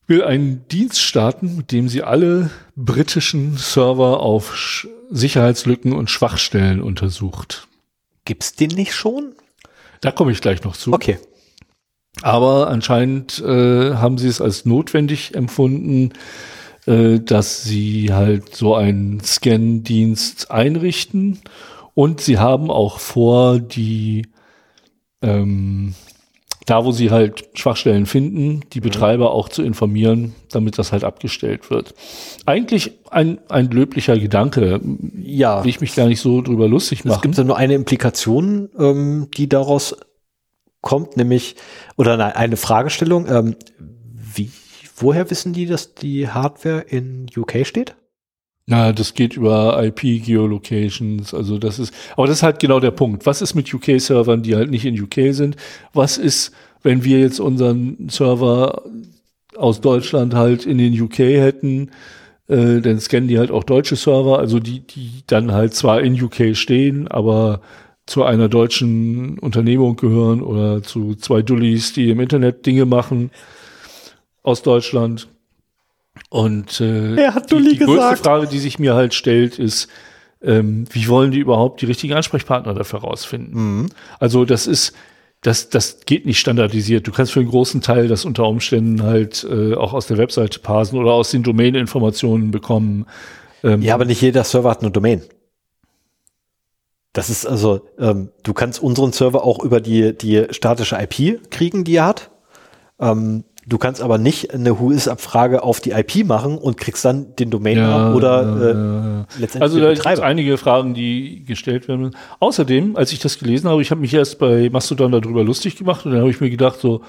[0.06, 6.82] will einen Dienst starten, mit dem sie alle britischen Server auf Sch Sicherheitslücken und Schwachstellen
[6.82, 7.66] untersucht.
[8.26, 9.34] Gibt's den nicht schon?
[10.02, 10.92] Da komme ich gleich noch zu.
[10.92, 11.18] Okay.
[12.22, 16.12] Aber anscheinend äh, haben sie es als notwendig empfunden,
[16.86, 21.38] äh, dass sie halt so einen Scan-Dienst einrichten.
[21.94, 24.26] Und sie haben auch vor, die
[25.22, 25.94] ähm,
[26.68, 28.84] da, wo sie halt Schwachstellen finden, die mhm.
[28.84, 31.94] Betreiber auch zu informieren, damit das halt abgestellt wird.
[32.44, 34.80] Eigentlich ein, ein löblicher Gedanke.
[35.16, 35.64] Ja.
[35.64, 37.16] Will ich mich gar nicht so drüber lustig machen.
[37.16, 39.96] Es gibt ja nur eine Implikation, ähm, die daraus
[40.80, 41.56] kommt, nämlich,
[41.96, 43.56] oder eine Fragestellung, ähm,
[44.14, 44.50] wie,
[44.96, 47.96] woher wissen die, dass die Hardware in UK steht?
[48.66, 53.24] Na, das geht über IP-Geolocations, also das ist, aber das ist halt genau der Punkt.
[53.24, 55.56] Was ist mit UK-Servern, die halt nicht in UK sind?
[55.94, 56.52] Was ist,
[56.82, 58.82] wenn wir jetzt unseren Server
[59.56, 61.92] aus Deutschland halt in den UK hätten,
[62.48, 66.20] äh, dann scannen die halt auch deutsche Server, also die, die dann halt zwar in
[66.20, 67.62] UK stehen, aber
[68.08, 73.30] zu einer deutschen Unternehmung gehören oder zu zwei Dullis, die im Internet Dinge machen
[74.42, 75.28] aus Deutschland.
[76.30, 79.88] Und äh, er hat Dulli die, die größte Frage, die sich mir halt stellt, ist,
[80.42, 83.80] ähm, wie wollen die überhaupt die richtigen Ansprechpartner dafür rausfinden?
[83.80, 83.86] Mhm.
[84.18, 84.94] Also das ist,
[85.42, 87.06] das, das geht nicht standardisiert.
[87.06, 90.60] Du kannst für einen großen Teil das unter Umständen halt äh, auch aus der Webseite
[90.60, 93.04] parsen oder aus den Domain-Informationen bekommen.
[93.62, 95.22] Ähm, ja, aber nicht jeder Server hat eine Domain.
[97.18, 101.82] Das ist also, ähm, du kannst unseren Server auch über die, die statische IP kriegen,
[101.82, 102.30] die er hat.
[103.00, 107.50] Ähm, Du kannst aber nicht eine Who-is-Abfrage auf die IP machen und kriegst dann den
[107.50, 112.16] Domain ja, oder äh, letztendlich Also da gibt es einige Fragen, die gestellt werden.
[112.40, 116.06] Außerdem, als ich das gelesen habe, ich habe mich erst bei Mastodon darüber lustig gemacht
[116.06, 117.02] und dann habe ich mir gedacht so,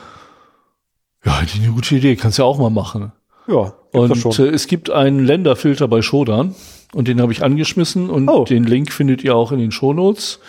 [1.24, 3.14] ja, die eine gute Idee, kannst ja auch mal machen.
[3.48, 6.56] Ja, und äh, es gibt einen Länderfilter bei Shodan
[6.94, 8.46] und den habe ich angeschmissen und oh.
[8.46, 10.40] den Link findet ihr auch in den Shownotes.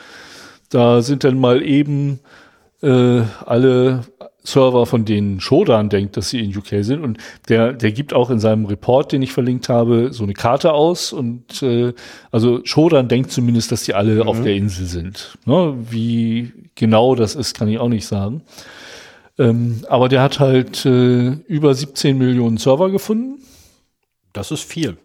[0.71, 2.21] Da sind dann mal eben
[2.83, 4.05] äh, alle
[4.43, 7.03] Server, von denen Shodan denkt, dass sie in UK sind.
[7.03, 7.19] Und
[7.49, 11.12] der, der gibt auch in seinem Report, den ich verlinkt habe, so eine Karte aus.
[11.12, 11.93] Und äh,
[12.31, 14.29] also Shodan denkt zumindest, dass die alle mhm.
[14.29, 15.39] auf der Insel sind.
[15.45, 15.75] Ne?
[15.91, 18.43] Wie genau das ist, kann ich auch nicht sagen.
[19.39, 23.43] Ähm, aber der hat halt äh, über 17 Millionen Server gefunden.
[24.33, 24.97] Das ist viel.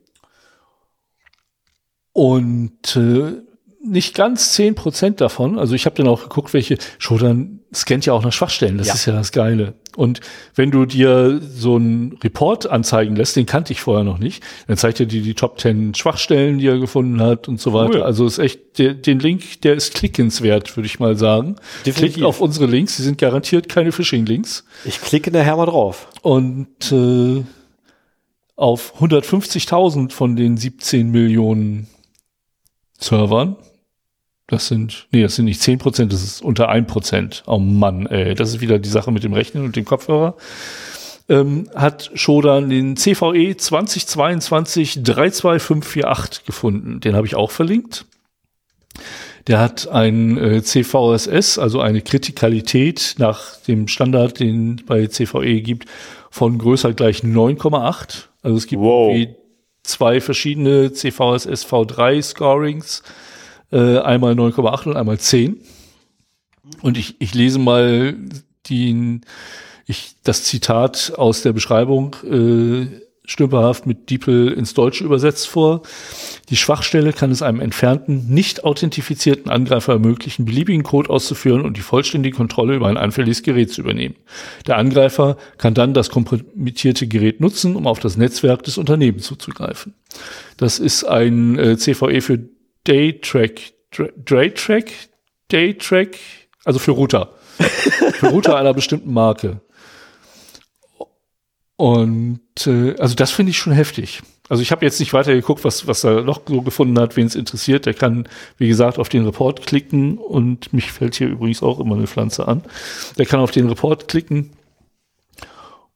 [2.15, 3.41] Und äh,
[3.83, 8.13] nicht ganz zehn Prozent davon, also ich habe dann auch geguckt, welche, Shodan scannt ja
[8.13, 8.93] auch nach Schwachstellen, das ja.
[8.93, 9.73] ist ja das Geile.
[9.97, 10.21] Und
[10.55, 14.77] wenn du dir so einen Report anzeigen lässt, den kannte ich vorher noch nicht, dann
[14.77, 17.95] zeigt er dir die Top 10 Schwachstellen, die er gefunden hat und so weiter.
[17.95, 18.03] Cool.
[18.03, 21.57] Also ist echt, der, den Link, der ist klickenswert, würde ich mal sagen.
[21.85, 22.13] Definitiv.
[22.13, 24.63] Klickt auf unsere Links, sie sind garantiert keine Phishing-Links.
[24.85, 26.07] Ich klicke nachher mal drauf.
[26.21, 27.43] Und äh,
[28.55, 31.89] auf 150.000 von den 17 Millionen
[32.99, 33.57] Servern
[34.47, 37.43] das sind, nee, das sind nicht zehn Prozent, das ist unter ein Prozent.
[37.47, 40.35] Oh Mann, ey, das ist wieder die Sache mit dem Rechnen und dem Kopfhörer.
[41.27, 46.99] Ähm, hat Shodan den CVE 2022 32548 gefunden.
[46.99, 48.05] Den habe ich auch verlinkt.
[49.47, 55.87] Der hat ein äh, CVSS, also eine Kritikalität nach dem Standard, den bei CVE gibt,
[56.29, 58.25] von größer gleich 9,8.
[58.43, 59.15] Also es gibt wow.
[59.87, 63.03] Zwei verschiedene CVSS V3 Scorings
[63.71, 65.61] äh, einmal 9,8 und einmal 10.
[66.81, 68.17] Und ich, ich lese mal
[68.65, 69.21] die,
[69.85, 75.81] ich, das Zitat aus der Beschreibung äh, stümperhaft mit DeepL ins Deutsche übersetzt vor.
[76.49, 81.81] Die Schwachstelle kann es einem entfernten, nicht authentifizierten Angreifer ermöglichen, beliebigen Code auszuführen und die
[81.81, 84.15] vollständige Kontrolle über ein anfälliges Gerät zu übernehmen.
[84.67, 89.93] Der Angreifer kann dann das kompromittierte Gerät nutzen, um auf das Netzwerk des Unternehmens zuzugreifen.
[90.57, 92.39] Das ist ein äh, CVE für
[92.85, 93.73] Daytrack,
[94.17, 94.91] Daytrack,
[95.49, 96.17] Daytrack,
[96.63, 97.33] also für Router.
[97.57, 99.61] für Router einer bestimmten Marke.
[101.77, 104.21] Und äh, also das finde ich schon heftig.
[104.47, 107.25] Also ich habe jetzt nicht weiter geguckt, was, was er noch so gefunden hat, wen
[107.25, 107.85] es interessiert.
[107.85, 108.27] Der kann,
[108.57, 112.47] wie gesagt, auf den Report klicken und mich fällt hier übrigens auch immer eine Pflanze
[112.47, 112.63] an.
[113.17, 114.51] Der kann auf den Report klicken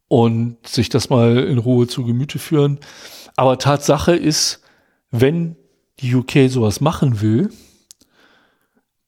[0.08, 2.80] und sich das mal in Ruhe zu Gemüte führen.
[3.36, 4.62] Aber Tatsache ist,
[5.12, 5.56] wenn
[6.00, 7.50] die UK sowas machen will,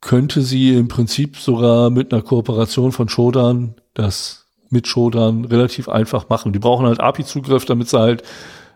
[0.01, 4.40] könnte sie im Prinzip sogar mit einer Kooperation von Shodan das
[4.71, 6.53] mit Shodan relativ einfach machen.
[6.53, 8.23] Die brauchen halt API-Zugriff, damit sie halt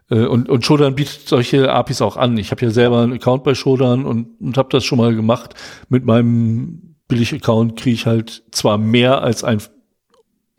[0.09, 2.37] äh, und, und Shodan bietet solche APIs auch an.
[2.37, 5.55] Ich habe ja selber einen Account bei Shodan und, und habe das schon mal gemacht.
[5.89, 9.61] Mit meinem Billig-Account kriege ich halt zwar mehr als ein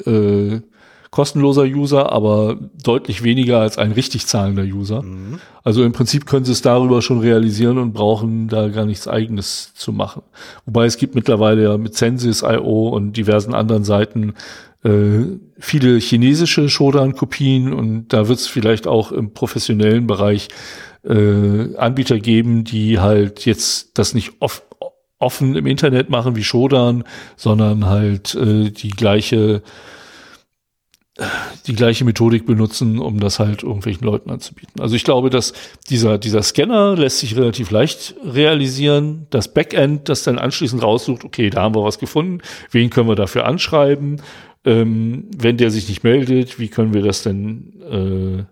[0.05, 0.61] äh,
[1.11, 5.03] kostenloser User, aber deutlich weniger als ein richtig zahlender User.
[5.03, 5.41] Mhm.
[5.63, 9.73] Also im Prinzip können sie es darüber schon realisieren und brauchen da gar nichts eigenes
[9.75, 10.23] zu machen.
[10.67, 14.35] Wobei es gibt mittlerweile ja mit Census.io und diversen anderen Seiten
[14.85, 20.49] äh, viele chinesische Shodan-Kopien und da wird es vielleicht auch im professionellen Bereich
[21.05, 24.65] äh, Anbieter geben, die halt jetzt das nicht oft
[25.19, 27.05] offen im Internet machen wie Shodan,
[27.37, 29.63] sondern halt äh, die gleiche
[31.67, 34.81] die gleiche Methodik benutzen, um das halt irgendwelchen Leuten anzubieten.
[34.81, 35.55] Also ich glaube, dass
[35.89, 39.27] dieser, dieser Scanner lässt sich relativ leicht realisieren.
[39.31, 43.15] Das Backend, das dann anschließend raussucht, okay, da haben wir was gefunden, wen können wir
[43.15, 44.21] dafür anschreiben?
[44.65, 48.45] Ähm, wenn der sich nicht meldet, wie können wir das denn äh,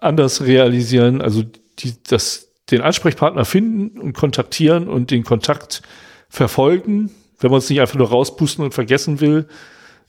[0.00, 1.20] anders realisieren?
[1.20, 1.42] Also
[1.78, 5.82] die, das, den Ansprechpartner finden und kontaktieren und den Kontakt
[6.30, 9.46] verfolgen, wenn man es nicht einfach nur rauspusten und vergessen will,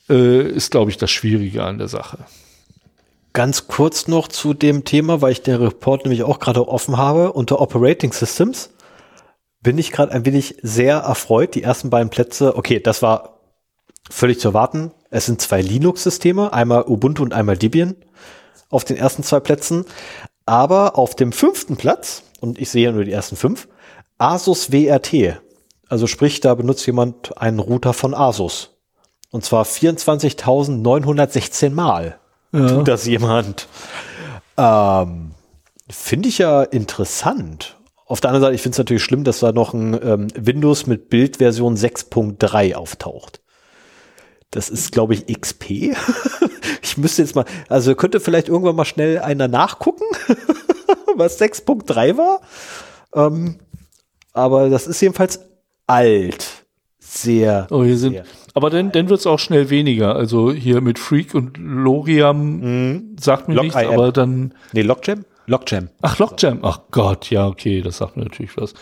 [0.09, 2.19] äh, ist, glaube ich, das Schwierige an der Sache.
[3.33, 7.31] Ganz kurz noch zu dem Thema, weil ich den Report nämlich auch gerade offen habe.
[7.31, 8.71] Unter Operating Systems
[9.61, 11.55] bin ich gerade ein wenig sehr erfreut.
[11.55, 13.39] Die ersten beiden Plätze, okay, das war
[14.09, 14.91] völlig zu erwarten.
[15.09, 17.95] Es sind zwei Linux-Systeme, einmal Ubuntu und einmal Debian
[18.69, 19.85] auf den ersten zwei Plätzen.
[20.45, 23.67] Aber auf dem fünften Platz, und ich sehe nur die ersten fünf,
[24.17, 25.39] Asus WRT.
[25.87, 28.70] Also sprich, da benutzt jemand einen Router von Asus.
[29.31, 32.19] Und zwar 24.916 Mal
[32.51, 32.67] ja.
[32.67, 33.67] tut das jemand.
[34.57, 35.31] Ähm,
[35.89, 37.77] finde ich ja interessant.
[38.05, 40.85] Auf der anderen Seite, ich finde es natürlich schlimm, dass da noch ein ähm, Windows
[40.85, 43.41] mit Bildversion 6.3 auftaucht.
[44.51, 45.69] Das ist, glaube ich, XP.
[46.81, 50.03] ich müsste jetzt mal, also könnte vielleicht irgendwann mal schnell einer nachgucken,
[51.15, 52.41] was 6.3 war.
[53.15, 53.59] Ähm,
[54.33, 55.39] aber das ist jedenfalls
[55.87, 56.60] alt.
[57.03, 57.67] Sehr.
[57.71, 58.21] Oh, hier sind,
[58.53, 60.15] aber dann, dann wird es auch schnell weniger.
[60.15, 63.15] Also hier mit Freak und Loriam mhm.
[63.19, 64.53] sagt mir nichts, aber dann.
[64.71, 65.25] Nee, Lockjam?
[65.47, 65.89] Lockjam.
[66.01, 66.59] Ach, Lockjam.
[66.61, 68.75] Ach Gott, ja, okay, das sagt mir natürlich was.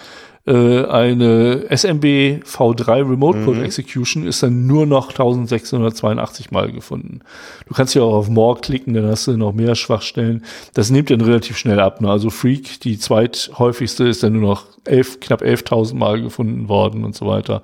[0.50, 3.66] Äh, eine SMB V3 Remote Code mhm.
[3.66, 7.20] Execution ist dann nur noch 1682 Mal gefunden.
[7.68, 10.44] Du kannst ja auch auf More klicken, dann hast du noch mehr Schwachstellen.
[10.74, 12.02] Das nimmt dann relativ schnell ab.
[12.02, 12.10] Ne?
[12.10, 17.16] Also Freak, die zweithäufigste, ist dann nur noch elf, knapp 11.000 Mal gefunden worden und
[17.16, 17.62] so weiter.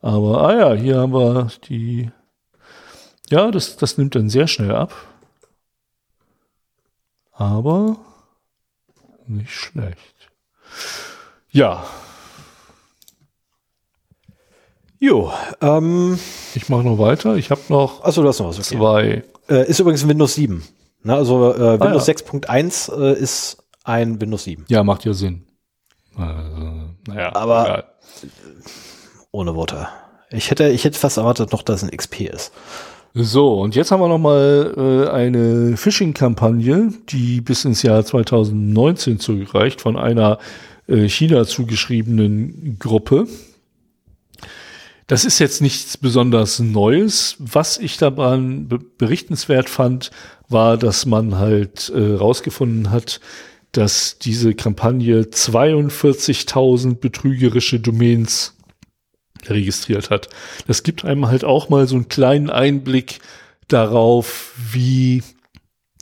[0.00, 2.10] Aber, ah ja, hier haben wir die,
[3.28, 4.94] ja, das, das nimmt dann sehr schnell ab.
[7.32, 7.98] Aber
[9.26, 9.98] nicht schlecht.
[11.50, 11.84] Ja.
[14.98, 16.18] Jo, ähm,
[16.54, 17.36] ich mache noch weiter.
[17.36, 18.76] Ich habe noch, Achso, du hast noch was, okay.
[18.76, 19.24] zwei.
[19.48, 20.62] Äh, ist übrigens Windows 7.
[21.02, 22.18] Na, ne, also äh, Windows ah, ja.
[22.18, 24.64] 6.1 äh, ist ein Windows 7.
[24.68, 25.44] Ja, macht ja Sinn.
[26.16, 27.84] Also, naja, aber egal.
[29.30, 29.88] ohne Worte.
[30.30, 32.52] Ich hätte, ich hätte fast erwartet noch, dass es ein XP ist.
[33.14, 39.20] So, und jetzt haben wir noch mal äh, eine Phishing-Kampagne, die bis ins Jahr 2019
[39.20, 40.38] zurückreicht, von einer
[40.86, 43.26] äh, China zugeschriebenen Gruppe.
[45.06, 47.36] Das ist jetzt nichts besonders Neues.
[47.38, 50.10] Was ich daran be berichtenswert fand,
[50.48, 53.20] war, dass man halt äh, rausgefunden hat,
[53.70, 58.56] dass diese Kampagne 42.000 betrügerische Domains
[59.46, 60.28] registriert hat.
[60.66, 63.20] Das gibt einem halt auch mal so einen kleinen Einblick
[63.68, 65.22] darauf, wie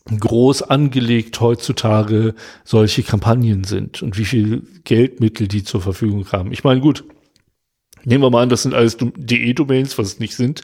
[0.07, 6.53] groß angelegt heutzutage solche Kampagnen sind und wie viel Geldmittel die zur Verfügung haben.
[6.53, 7.05] Ich meine, gut,
[8.05, 10.63] nehmen wir mal an, das sind alles DE-Domains, was es nicht sind,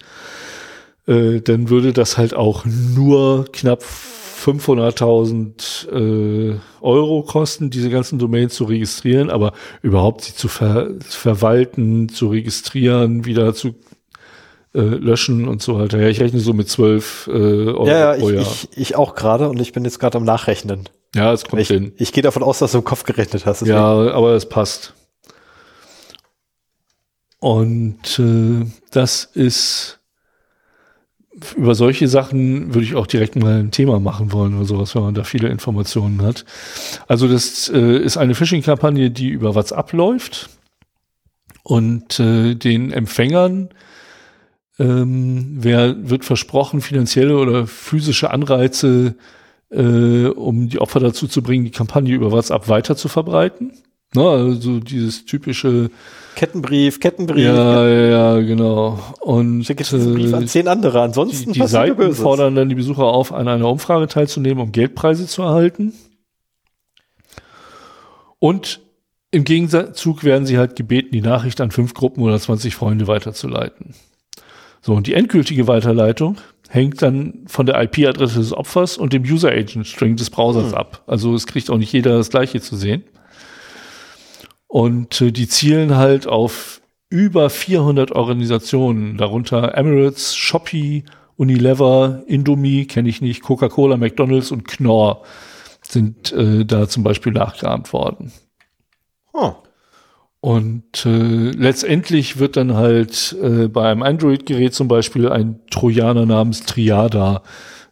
[1.06, 8.54] äh, dann würde das halt auch nur knapp 500.000 äh, Euro kosten, diese ganzen Domains
[8.54, 9.52] zu registrieren, aber
[9.82, 13.74] überhaupt sie zu ver verwalten, zu registrieren, wieder zu
[14.74, 16.00] äh, löschen und so weiter.
[16.00, 18.42] Ja, ich rechne so mit 12 äh, Euro ja, ja, pro Jahr.
[18.42, 20.88] Ich, ich, ich auch gerade und ich bin jetzt gerade am Nachrechnen.
[21.14, 21.92] Ja, es kommt ich, hin.
[21.96, 23.60] Ich gehe davon aus, dass du im Kopf gerechnet hast.
[23.60, 23.76] Deswegen.
[23.76, 24.94] Ja, aber es passt.
[27.40, 29.98] Und äh, das ist
[31.56, 35.02] über solche Sachen würde ich auch direkt mal ein Thema machen wollen oder sowas, wenn
[35.02, 36.44] man da viele Informationen hat.
[37.08, 40.50] Also das äh, ist eine Phishing-Kampagne, die über WhatsApp läuft
[41.62, 43.70] und äh, den Empfängern
[44.80, 49.14] ähm, wer wird versprochen, finanzielle oder physische Anreize,
[49.70, 53.72] äh, um die Opfer dazu zu bringen, die Kampagne über WhatsApp weiter zu verbreiten.
[54.14, 55.90] Na, also dieses typische
[56.34, 57.44] Kettenbrief, Kettenbrief.
[57.44, 58.98] Ja, ja, ja, genau.
[59.20, 61.02] Und schicke diesen Brief an zehn andere.
[61.02, 65.26] Ansonsten die, die Seiten fordern dann die Besucher auf, an einer Umfrage teilzunehmen, um Geldpreise
[65.26, 65.92] zu erhalten.
[68.38, 68.80] Und
[69.30, 73.94] im Gegenzug werden sie halt gebeten, die Nachricht an fünf Gruppen oder 20 Freunde weiterzuleiten.
[74.80, 76.38] So, und die endgültige Weiterleitung
[76.68, 80.74] hängt dann von der IP-Adresse des Opfers und dem User Agent String des Browsers hm.
[80.74, 81.02] ab.
[81.06, 83.04] Also es kriegt auch nicht jeder das gleiche zu sehen.
[84.70, 91.02] Und äh, die zielen halt auf über 400 Organisationen, darunter Emirates, Shopee,
[91.36, 95.22] Unilever, Indomie, kenne ich nicht, Coca-Cola, McDonald's und Knorr
[95.82, 98.30] sind äh, da zum Beispiel nachgeahmt worden.
[99.32, 99.54] Oh.
[100.38, 106.62] Und äh, letztendlich wird dann halt äh, bei einem Android-Gerät zum Beispiel ein Trojaner namens
[106.64, 107.42] Triada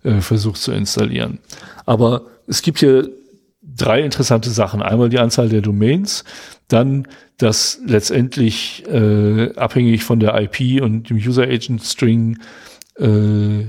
[0.05, 1.41] äh, versucht zu installieren.
[1.87, 3.11] Aber es gibt hier
[3.79, 4.83] drei interessante Sachen.
[4.83, 6.25] Einmal die Anzahl der Domains,
[6.69, 12.39] dann, dass letztendlich äh, abhängig von der IP und dem User Agent String
[12.99, 13.67] äh,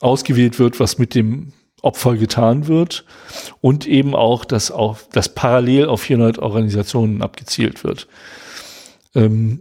[0.00, 1.52] ausgewählt wird, was mit dem
[1.82, 3.04] Opfer getan wird
[3.60, 8.08] und eben auch, dass auch dass parallel auf 400 Organisationen abgezielt wird.
[9.14, 9.60] Ähm,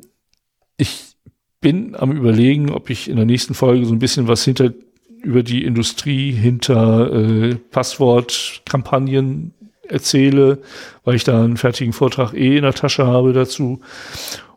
[0.77, 1.15] ich
[1.61, 4.71] bin am überlegen, ob ich in der nächsten Folge so ein bisschen was hinter
[5.23, 9.53] über die Industrie hinter äh, Passwortkampagnen
[9.89, 10.59] erzähle,
[11.03, 13.79] weil ich da einen fertigen Vortrag eh in der Tasche habe dazu.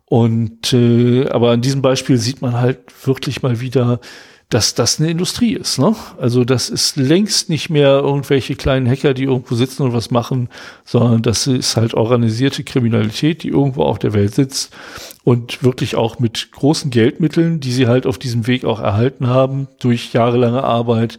[0.04, 4.00] Und äh, aber an diesem Beispiel sieht man halt wirklich mal wieder,
[4.48, 5.78] dass das eine Industrie ist.
[5.78, 5.94] Ne?
[6.18, 10.48] Also das ist längst nicht mehr irgendwelche kleinen Hacker, die irgendwo sitzen und was machen,
[10.84, 14.74] sondern das ist halt organisierte Kriminalität, die irgendwo auf der Welt sitzt
[15.22, 19.68] und wirklich auch mit großen Geldmitteln, die sie halt auf diesem Weg auch erhalten haben,
[19.80, 21.18] durch jahrelange Arbeit,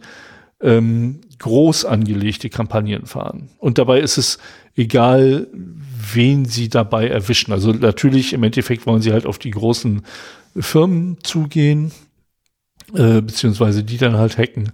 [0.60, 3.48] ähm, groß angelegte Kampagnen fahren.
[3.58, 4.38] Und dabei ist es
[4.76, 7.52] egal, wen sie dabei erwischen.
[7.52, 10.02] Also natürlich im Endeffekt wollen sie halt auf die großen
[10.58, 11.92] Firmen zugehen,
[12.94, 14.72] äh, beziehungsweise die dann halt hacken.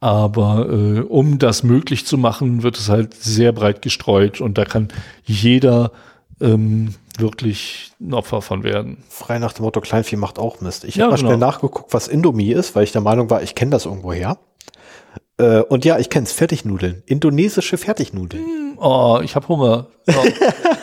[0.00, 4.64] Aber äh, um das möglich zu machen, wird es halt sehr breit gestreut und da
[4.64, 4.88] kann
[5.24, 5.92] jeder
[6.40, 9.04] ähm, wirklich ein Opfer von werden.
[9.08, 10.84] Frei nach dem Motto, Kleinvieh macht auch Mist.
[10.84, 11.28] Ich ja, habe mal genau.
[11.28, 14.38] schnell nachgeguckt, was Indomie ist, weil ich der Meinung war, ich kenne das irgendwo her.
[15.40, 17.02] Äh, und ja, ich kenne es, Fertignudeln.
[17.06, 18.42] Indonesische Fertignudeln.
[18.42, 19.86] Mm, oh, ich habe Hunger.
[20.06, 20.12] Oh.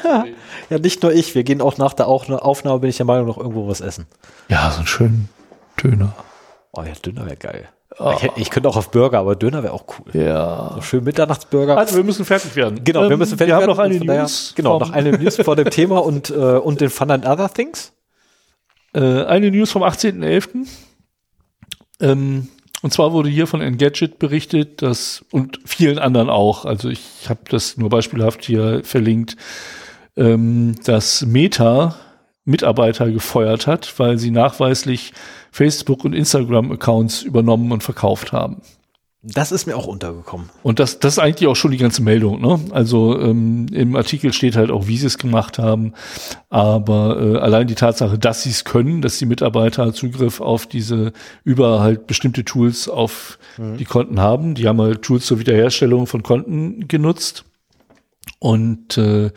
[0.70, 1.36] ja, nicht nur ich.
[1.36, 4.08] Wir gehen auch nach der Aufnahme, bin ich der Meinung, noch irgendwo was essen.
[4.50, 5.30] Ja, so einen schönen
[5.82, 6.14] Döner.
[6.74, 7.70] Oh ja, Döner wäre geil.
[8.00, 8.14] Oh.
[8.16, 10.22] Ich, ich, könnte auch auf Burger, aber Döner wäre auch cool.
[10.22, 10.72] Ja.
[10.76, 11.78] So schön Mitternachtsburger.
[11.78, 12.84] Also wir müssen fertig werden.
[12.84, 13.78] Genau, ähm, wir müssen fertig wir werden.
[13.78, 14.54] Wir haben noch eine News.
[14.56, 17.94] genau, noch eine News vor dem Thema und, äh, und den Fun and Other Things.
[18.94, 20.68] Äh, eine News vom 18.11.
[22.00, 22.50] Ähm,
[22.88, 27.42] und zwar wurde hier von Engadget berichtet, dass und vielen anderen auch, also ich habe
[27.50, 29.36] das nur beispielhaft hier verlinkt,
[30.16, 31.98] ähm, dass Meta
[32.46, 35.12] Mitarbeiter gefeuert hat, weil sie nachweislich
[35.52, 38.62] Facebook- und Instagram-Accounts übernommen und verkauft haben.
[39.24, 40.50] Das ist mir auch untergekommen.
[40.62, 42.40] Und das, das ist eigentlich auch schon die ganze Meldung.
[42.40, 42.60] Ne?
[42.72, 45.94] Also ähm, im Artikel steht halt auch, wie sie es gemacht haben.
[46.50, 51.14] Aber äh, allein die Tatsache, dass sie es können, dass die Mitarbeiter Zugriff auf diese
[51.44, 53.78] über halt bestimmte Tools auf mhm.
[53.78, 54.54] die Konten haben.
[54.54, 57.44] Die haben halt Tools zur Wiederherstellung von Konten genutzt.
[58.40, 59.32] Und äh,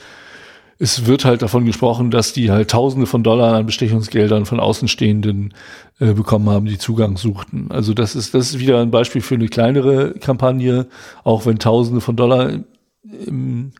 [0.82, 5.52] es wird halt davon gesprochen, dass die halt Tausende von Dollar an Bestechungsgeldern von Außenstehenden
[5.98, 7.66] äh, bekommen haben, die Zugang suchten.
[7.69, 10.86] Also das ist, das ist wieder ein Beispiel für eine kleinere Kampagne,
[11.23, 12.61] auch wenn Tausende von Dollar
[13.02, 13.73] im,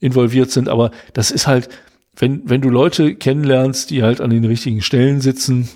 [0.00, 0.70] involviert sind.
[0.70, 1.68] Aber das ist halt,
[2.16, 5.68] wenn, wenn du Leute kennenlernst, die halt an den richtigen Stellen sitzen,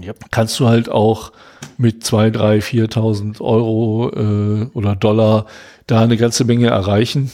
[0.00, 0.16] yep.
[0.30, 1.32] kannst du halt auch
[1.76, 5.46] mit zwei, drei, viertausend Euro äh, oder Dollar
[5.88, 7.32] da eine ganze Menge erreichen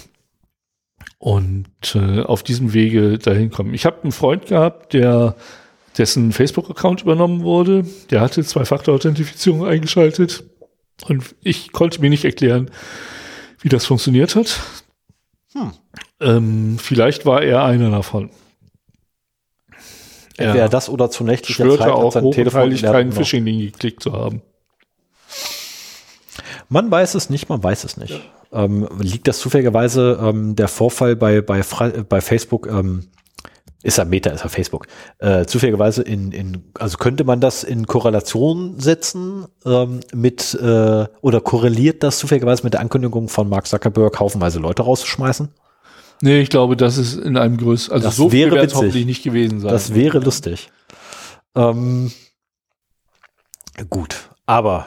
[1.21, 3.75] und äh, auf diesem Wege dahin kommen.
[3.75, 5.37] Ich habe einen Freund gehabt, der
[5.99, 7.85] dessen Facebook-Account übernommen wurde.
[8.11, 10.45] Der hatte Zwei-Faktor-Authentifizierung eingeschaltet
[11.07, 12.71] und ich konnte mir nicht erklären,
[13.61, 14.61] wie das funktioniert hat.
[15.53, 15.73] Hm.
[16.21, 18.31] Ähm, vielleicht war er einer davon.
[20.39, 24.13] Er Entweder das oder zu nächtlicher schwörte Zeit auch hoch Telefon keinen Phishing-Link geklickt zu
[24.13, 24.41] haben.
[26.71, 28.21] Man weiß es nicht, man weiß es nicht.
[28.53, 28.65] Ja.
[28.65, 31.63] Ähm, liegt das zufälligerweise ähm, der Vorfall bei, bei,
[32.09, 33.09] bei Facebook, ähm,
[33.83, 34.87] ist ja Meta, ist ja Facebook,
[35.19, 41.41] äh, zufälligerweise in, in, also könnte man das in Korrelation setzen ähm, mit, äh, oder
[41.41, 45.49] korreliert das zufälligerweise mit der Ankündigung von Mark Zuckerberg, haufenweise Leute rauszuschmeißen?
[46.23, 49.25] Nee, ich glaube, das ist in einem größeren, also das so wäre viel hoffentlich nicht
[49.25, 49.73] gewesen sein.
[49.73, 50.71] Das wäre lustig.
[51.57, 52.13] Ähm,
[53.89, 54.87] gut, aber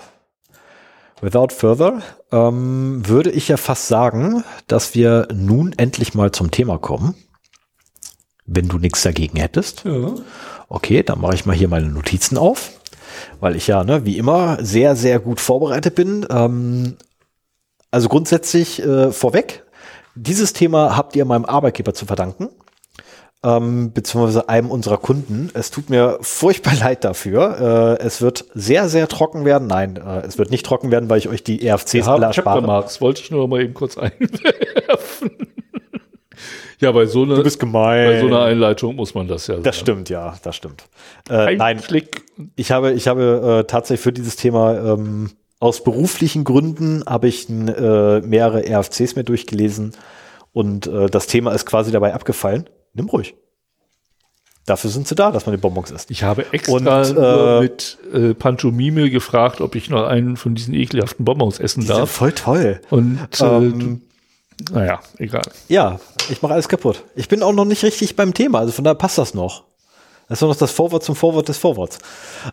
[1.23, 2.01] without further
[2.31, 7.15] ähm, würde ich ja fast sagen, dass wir nun endlich mal zum Thema kommen.
[8.45, 9.85] Wenn du nichts dagegen hättest.
[9.85, 10.15] Ja.
[10.67, 12.71] Okay, dann mache ich mal hier meine Notizen auf,
[13.39, 16.25] weil ich ja, ne, wie immer, sehr, sehr gut vorbereitet bin.
[16.29, 16.97] Ähm,
[17.89, 19.63] also grundsätzlich äh, vorweg,
[20.15, 22.49] dieses Thema habt ihr meinem Arbeitgeber zu verdanken
[23.43, 25.49] ähm, beziehungsweise einem unserer Kunden.
[25.53, 27.97] Es tut mir furchtbar leid dafür.
[27.99, 29.67] Äh, es wird sehr, sehr trocken werden.
[29.67, 32.61] Nein, äh, es wird nicht trocken werden, weil ich euch die EFCs ja, alle erspare.
[32.61, 35.31] Marx, wollte ich nur mal eben kurz einwerfen.
[36.79, 38.07] ja, bei so, gemein.
[38.07, 39.63] bei so einer Einleitung muss man das ja sagen.
[39.63, 40.85] Das stimmt, ja, das stimmt.
[41.29, 42.23] Äh, nein, Klick.
[42.55, 47.49] ich habe, ich habe äh, tatsächlich für dieses Thema ähm, aus beruflichen Gründen habe ich
[47.49, 49.93] äh, mehrere RFCs mir durchgelesen
[50.51, 53.35] und äh, das Thema ist quasi dabei abgefallen nimm ruhig.
[54.65, 56.09] Dafür sind sie da, dass man die Bonbons isst.
[56.09, 60.73] Ich habe extra und, äh, mit äh, Pantomime gefragt, ob ich noch einen von diesen
[60.73, 61.97] ekelhaften Bonbons essen die darf.
[61.97, 62.81] Sind voll toll.
[62.89, 64.01] Und äh, ähm,
[64.71, 65.43] naja, egal.
[65.67, 65.99] Ja,
[66.29, 67.03] ich mache alles kaputt.
[67.15, 69.65] Ich bin auch noch nicht richtig beim Thema, also von daher passt das noch.
[70.29, 71.99] Das ist noch das Vorwort zum Vorwort des Vorworts.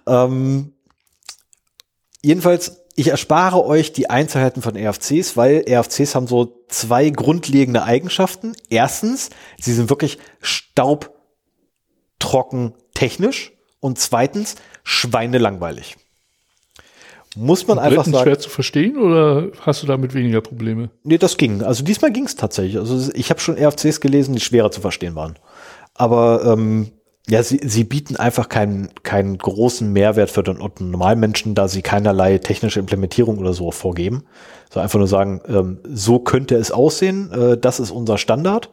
[0.06, 0.72] Ähm,
[2.22, 8.52] jedenfalls ich erspare euch die Einzelheiten von RFCs, weil RFCs haben so zwei grundlegende Eigenschaften.
[8.68, 11.14] Erstens, sie sind wirklich staubtrocken
[12.92, 15.96] technisch und zweitens schweinelangweilig.
[17.34, 18.18] Muss man und einfach sagen.
[18.22, 20.90] schwer zu verstehen oder hast du damit weniger Probleme?
[21.02, 21.62] Nee, das ging.
[21.62, 22.76] Also diesmal ging es tatsächlich.
[22.76, 25.38] Also ich habe schon RFCs gelesen, die schwerer zu verstehen waren.
[25.94, 26.92] Aber ähm,
[27.30, 32.38] ja, sie, sie bieten einfach keinen, keinen großen Mehrwert für den Normalmenschen, da sie keinerlei
[32.38, 34.24] technische Implementierung oder so vorgeben.
[34.68, 38.70] So einfach nur sagen, ähm, so könnte es aussehen, äh, das ist unser Standard,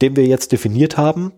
[0.00, 1.32] den wir jetzt definiert haben.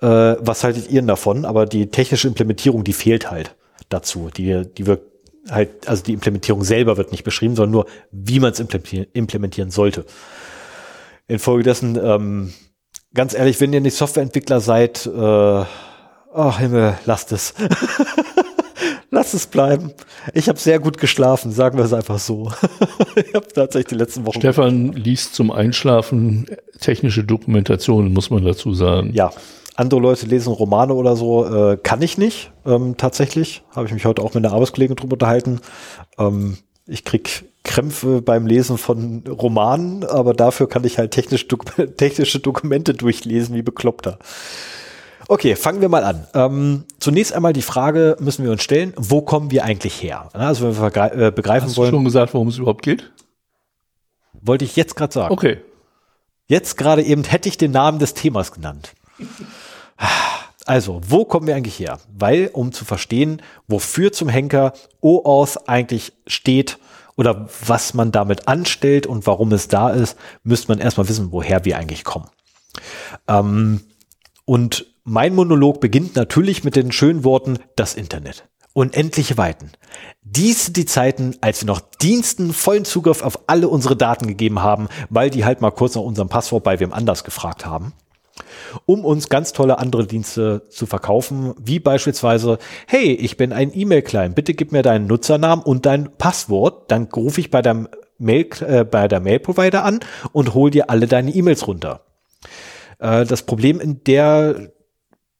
[0.00, 1.44] Äh, was haltet ihr denn davon?
[1.44, 3.54] Aber die technische Implementierung, die fehlt halt
[3.90, 4.30] dazu.
[4.34, 5.02] Die, die wird
[5.50, 10.06] halt, also die Implementierung selber wird nicht beschrieben, sondern nur, wie man es implementieren sollte.
[11.26, 12.54] Infolgedessen ähm,
[13.14, 15.10] ganz ehrlich, wenn ihr nicht Softwareentwickler seid, äh,
[16.34, 17.54] oh Himmel, lasst es.
[19.10, 19.92] Lass es bleiben.
[20.32, 22.50] Ich habe sehr gut geschlafen, sagen wir es einfach so.
[23.14, 24.40] ich habe tatsächlich die letzten Wochen.
[24.40, 26.46] Stefan liest zum Einschlafen
[26.80, 29.12] technische Dokumentationen, muss man dazu sagen.
[29.14, 29.30] Ja,
[29.76, 32.50] andere Leute lesen Romane oder so, äh, kann ich nicht.
[32.66, 35.60] Ähm, tatsächlich habe ich mich heute auch mit einer Arbeitskollegin drüber unterhalten.
[36.18, 41.64] Ähm, ich krieg Krämpfe beim Lesen von Romanen, aber dafür kann ich halt technisch Dok
[41.96, 44.18] technische Dokumente durchlesen wie bekloppter.
[45.26, 46.26] Okay, fangen wir mal an.
[46.34, 50.28] Ähm, zunächst einmal die Frage müssen wir uns stellen, wo kommen wir eigentlich her?
[50.34, 51.86] Also wenn wir äh, begreifen Hast wollen.
[51.86, 53.10] Hast du schon gesagt, worum es überhaupt geht?
[54.34, 55.32] Wollte ich jetzt gerade sagen.
[55.32, 55.58] Okay.
[56.46, 58.92] Jetzt gerade eben hätte ich den Namen des Themas genannt.
[60.66, 61.98] Also, wo kommen wir eigentlich her?
[62.12, 66.78] Weil, um zu verstehen, wofür zum Henker OAuth eigentlich steht
[67.16, 71.64] oder was man damit anstellt und warum es da ist, müsste man erstmal wissen, woher
[71.64, 72.28] wir eigentlich kommen.
[73.28, 73.80] Ähm,
[74.44, 78.48] und mein Monolog beginnt natürlich mit den schönen Worten das Internet.
[78.72, 79.70] Unendliche Weiten.
[80.22, 84.62] Dies sind die Zeiten, als wir noch Diensten vollen Zugriff auf alle unsere Daten gegeben
[84.62, 87.92] haben, weil die halt mal kurz nach unserem Passwort bei wem anders gefragt haben
[88.86, 94.34] um uns ganz tolle andere Dienste zu verkaufen, wie beispielsweise, hey, ich bin ein E-Mail-Client,
[94.34, 97.88] bitte gib mir deinen Nutzernamen und dein Passwort, dann rufe ich bei deinem
[98.18, 100.00] Mail, äh, bei der Mail-Provider an
[100.32, 102.00] und hol dir alle deine E-Mails runter.
[102.98, 104.72] Äh, das Problem in der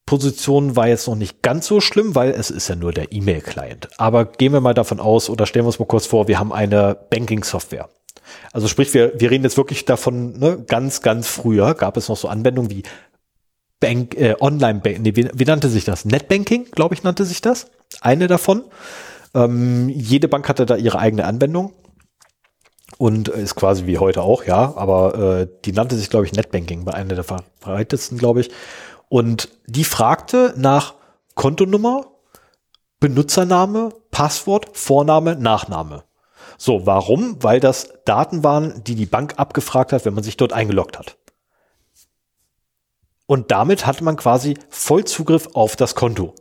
[0.07, 3.89] Position war jetzt noch nicht ganz so schlimm, weil es ist ja nur der E-Mail-Client.
[3.99, 6.53] Aber gehen wir mal davon aus oder stellen wir uns mal kurz vor, wir haben
[6.53, 7.89] eine Banking-Software.
[8.53, 12.17] Also sprich, wir, wir reden jetzt wirklich davon, ne, ganz, ganz früher gab es noch
[12.17, 12.83] so Anwendungen wie
[13.81, 16.05] Bank, äh, Online Bank, nee, wie, wie nannte sich das?
[16.05, 17.67] Netbanking, glaube ich, nannte sich das.
[18.01, 18.65] Eine davon.
[19.35, 21.73] Ähm, jede Bank hatte da ihre eigene Anwendung
[22.99, 26.87] und ist quasi wie heute auch, ja, aber äh, die nannte sich, glaube ich, Netbanking,
[26.87, 28.51] war eine der verbreitetsten, glaube ich.
[29.09, 30.95] Und die fragte nach
[31.35, 32.07] Kontonummer,
[33.01, 36.05] Benutzername, Passwort, Vorname, Nachname.
[36.59, 37.43] So, warum?
[37.43, 41.17] Weil das Daten waren, die die Bank abgefragt hat, wenn man sich dort eingeloggt hat.
[43.27, 46.35] Und damit hatte man quasi Vollzugriff auf das Konto.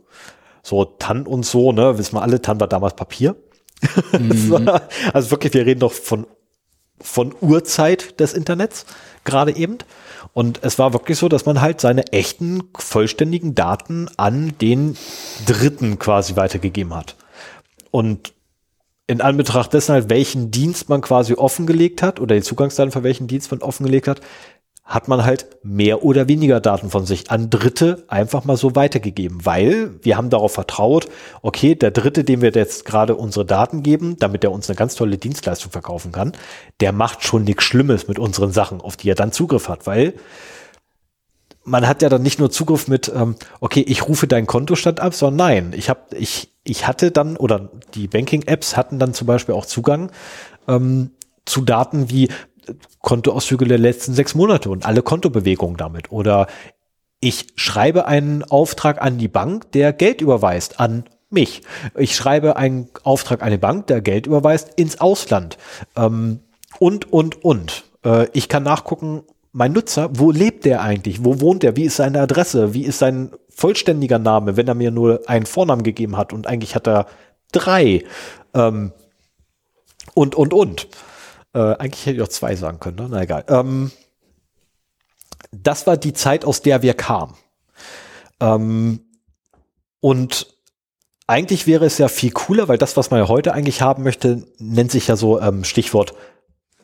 [0.62, 3.36] So, TAN und so, ne, wissen wir alle, TAN war damals Papier.
[4.18, 4.70] Mhm.
[5.12, 6.26] also wirklich, wir reden doch von,
[7.00, 8.86] von Urzeit des Internets,
[9.24, 9.78] gerade eben.
[10.32, 14.96] Und es war wirklich so, dass man halt seine echten, vollständigen Daten an den
[15.44, 17.16] Dritten quasi weitergegeben hat.
[17.90, 18.33] Und
[19.06, 23.26] in Anbetracht dessen halt, welchen Dienst man quasi offengelegt hat oder die Zugangsdaten für welchen
[23.26, 24.20] Dienst man offengelegt hat,
[24.84, 29.46] hat man halt mehr oder weniger Daten von sich an Dritte einfach mal so weitergegeben,
[29.46, 31.08] weil wir haben darauf vertraut,
[31.40, 34.94] okay, der Dritte, dem wir jetzt gerade unsere Daten geben, damit er uns eine ganz
[34.94, 36.32] tolle Dienstleistung verkaufen kann,
[36.80, 40.14] der macht schon nichts Schlimmes mit unseren Sachen, auf die er dann Zugriff hat, weil
[41.64, 45.14] man hat ja dann nicht nur Zugriff mit, ähm, okay, ich rufe deinen Kontostand ab,
[45.14, 49.54] sondern nein, ich habe, ich, ich hatte dann oder die Banking-Apps hatten dann zum Beispiel
[49.54, 50.12] auch Zugang
[50.68, 51.10] ähm,
[51.44, 52.28] zu Daten wie
[53.00, 56.10] Kontoauszüge der letzten sechs Monate und alle Kontobewegungen damit.
[56.10, 56.46] Oder
[57.20, 61.62] ich schreibe einen Auftrag an die Bank, der Geld überweist an mich.
[61.96, 65.58] Ich schreibe einen Auftrag an die Bank, der Geld überweist ins Ausland.
[65.96, 66.40] Ähm,
[66.78, 67.84] und, und, und.
[68.04, 69.22] Äh, ich kann nachgucken,
[69.54, 71.24] mein Nutzer, wo lebt der eigentlich?
[71.24, 71.76] Wo wohnt er?
[71.76, 72.74] Wie ist seine Adresse?
[72.74, 76.74] Wie ist sein vollständiger Name, wenn er mir nur einen Vornamen gegeben hat und eigentlich
[76.74, 77.06] hat er
[77.52, 78.04] drei?
[78.52, 78.92] Ähm,
[80.12, 80.88] und, und, und.
[81.54, 83.06] Äh, eigentlich hätte ich auch zwei sagen können, ne?
[83.08, 83.44] Na egal.
[83.46, 83.92] Ähm,
[85.52, 87.36] das war die Zeit, aus der wir kamen.
[88.40, 89.02] Ähm,
[90.00, 90.48] und
[91.28, 94.48] eigentlich wäre es ja viel cooler, weil das, was man ja heute eigentlich haben möchte,
[94.58, 96.12] nennt sich ja so ähm, Stichwort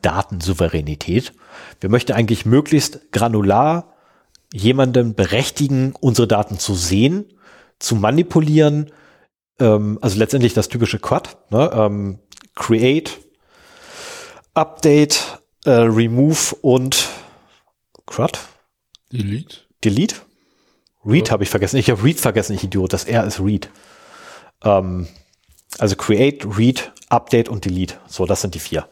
[0.02, 1.32] Datensouveränität.
[1.80, 3.94] Wir möchten eigentlich möglichst granular
[4.52, 7.26] jemanden berechtigen, unsere Daten zu sehen,
[7.78, 8.90] zu manipulieren,
[9.58, 11.70] ähm, also letztendlich das typische Quad, ne?
[11.72, 12.18] ähm,
[12.54, 13.18] Create,
[14.54, 17.08] Update, äh, Remove und
[18.06, 18.38] CRUD?
[19.12, 19.56] Delete.
[19.84, 20.16] Delete?
[21.04, 21.32] Read ja.
[21.32, 21.76] habe ich vergessen.
[21.76, 22.92] Ich habe Read vergessen, ich Idiot.
[22.92, 23.70] Das R ist Read.
[24.62, 25.06] Ähm,
[25.78, 27.94] also Create, Read, Update und Delete.
[28.06, 28.88] So, das sind die vier.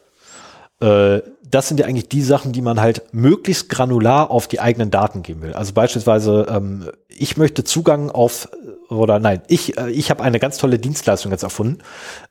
[0.81, 4.91] Äh, das sind ja eigentlich die Sachen, die man halt möglichst granular auf die eigenen
[4.91, 5.53] Daten geben will.
[5.53, 8.49] Also beispielsweise, ähm, ich möchte Zugang auf
[8.89, 11.79] oder nein, ich, äh, ich habe eine ganz tolle Dienstleistung jetzt erfunden.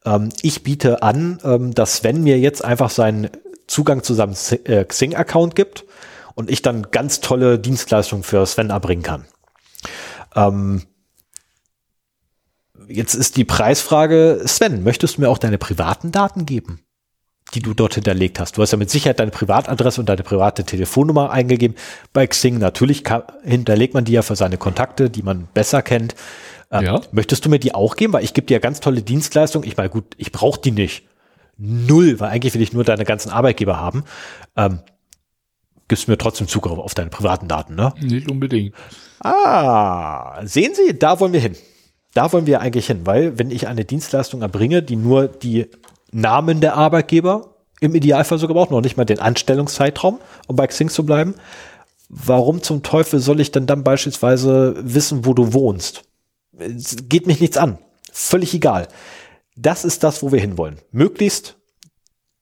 [0.05, 3.31] Ähm, ich biete an, ähm, dass Sven mir jetzt einfach seinen
[3.67, 4.35] Zugang zu seinem
[4.65, 5.85] äh, Xing-Account gibt
[6.35, 9.27] und ich dann ganz tolle Dienstleistungen für Sven erbringen kann.
[10.35, 10.83] Ähm,
[12.89, 16.85] jetzt ist die Preisfrage, Sven, möchtest du mir auch deine privaten Daten geben?
[17.55, 18.57] Die du dort hinterlegt hast.
[18.57, 21.77] Du hast ja mit Sicherheit deine Privatadresse und deine private Telefonnummer eingegeben.
[22.13, 26.15] Bei Xing natürlich kann, hinterlegt man die ja für seine Kontakte, die man besser kennt.
[26.71, 27.01] Ähm, ja.
[27.13, 28.13] Möchtest du mir die auch geben?
[28.13, 29.67] Weil ich gebe dir ja ganz tolle Dienstleistungen.
[29.67, 31.05] Ich meine, gut, ich brauche die nicht.
[31.57, 34.05] Null, weil eigentlich will ich nur deine ganzen Arbeitgeber haben.
[34.57, 34.81] Ähm,
[35.89, 37.95] gibst mir trotzdem Zugriff auf deine privaten Daten, ne?
[38.01, 38.75] Nicht unbedingt.
[39.21, 41.57] Ah, sehen Sie, da wollen wir hin.
[42.15, 45.69] Da wollen wir eigentlich hin, weil wenn ich eine Dienstleistung erbringe, die nur die
[46.11, 50.89] Namen der Arbeitgeber im Idealfall sogar braucht, noch nicht mal den Anstellungszeitraum, um bei Xing
[50.89, 51.35] zu bleiben,
[52.09, 56.03] warum zum Teufel soll ich denn dann beispielsweise wissen, wo du wohnst?
[56.59, 57.79] Es geht mich nichts an.
[58.11, 58.89] Völlig egal.
[59.57, 60.79] Das ist das, wo wir hinwollen.
[60.91, 61.57] Möglichst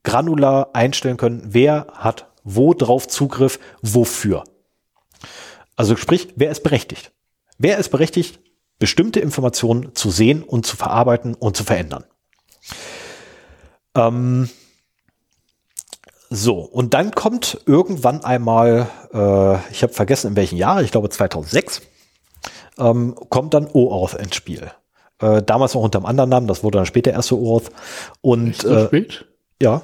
[0.05, 4.45] granular einstellen können, wer hat wo drauf Zugriff, wofür.
[5.75, 7.13] Also sprich, wer ist berechtigt?
[7.59, 8.39] Wer ist berechtigt,
[8.79, 12.05] bestimmte Informationen zu sehen und zu verarbeiten und zu verändern?
[13.97, 14.49] Ähm,
[16.29, 21.09] so, und dann kommt irgendwann einmal, äh, ich habe vergessen in welchem Jahr, ich glaube
[21.09, 21.83] 2006,
[22.79, 24.71] ähm, kommt dann OAuth ins Spiel.
[25.21, 27.71] Äh, damals auch unter einem anderen Namen, das wurde dann später erst so OAuth.
[28.21, 29.27] Und, Echt so äh, spät?
[29.63, 29.83] Ja,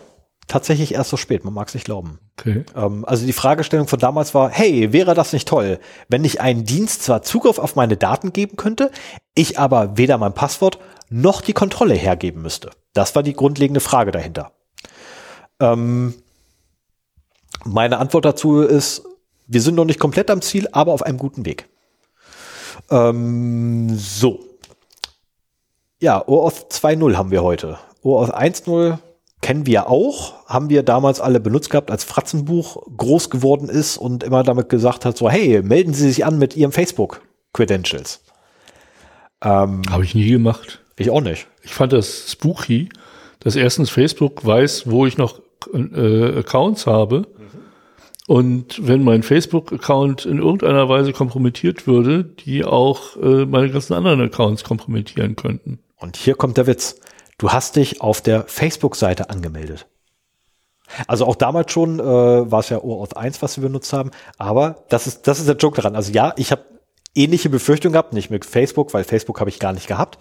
[0.52, 2.18] tatsächlich erst so spät, man mag es nicht glauben.
[2.38, 2.64] Okay.
[2.76, 6.64] Ähm, also die Fragestellung von damals war, hey, wäre das nicht toll, wenn ich einen
[6.64, 8.90] Dienst zwar Zugriff auf meine Daten geben könnte,
[9.34, 12.70] ich aber weder mein Passwort noch die Kontrolle hergeben müsste.
[12.92, 14.52] Das war die grundlegende Frage dahinter.
[15.58, 16.14] Ähm,
[17.64, 19.04] meine Antwort dazu ist,
[19.46, 21.68] wir sind noch nicht komplett am Ziel, aber auf einem guten Weg.
[22.90, 24.40] Ähm, so.
[25.98, 27.78] Ja, OAuth 2.0 haben wir heute.
[28.02, 28.98] OAuth 1.0
[29.42, 34.22] kennen wir auch, haben wir damals alle benutzt gehabt, als Fratzenbuch groß geworden ist und
[34.22, 38.22] immer damit gesagt hat, so, hey, melden Sie sich an mit Ihrem Facebook-Credentials.
[39.42, 40.80] Ähm, Habe ich nie gemacht.
[40.96, 41.48] Ich auch nicht.
[41.62, 42.88] Ich fand das spooky,
[43.40, 45.40] dass erstens Facebook weiß, wo ich noch
[45.74, 47.18] äh, Accounts habe.
[47.18, 47.24] Mhm.
[48.28, 54.20] Und wenn mein Facebook-Account in irgendeiner Weise kompromittiert würde, die auch äh, meine ganzen anderen
[54.20, 55.80] Accounts kompromittieren könnten.
[55.96, 57.00] Und hier kommt der Witz.
[57.38, 59.86] Du hast dich auf der Facebook-Seite angemeldet.
[61.06, 64.10] Also auch damals schon äh, war es ja OAuth 1, was wir benutzt haben.
[64.38, 65.96] Aber das ist, das ist der Joke daran.
[65.96, 66.64] Also ja, ich habe
[67.14, 70.18] ähnliche Befürchtungen gehabt, nicht mit Facebook, weil Facebook habe ich gar nicht gehabt.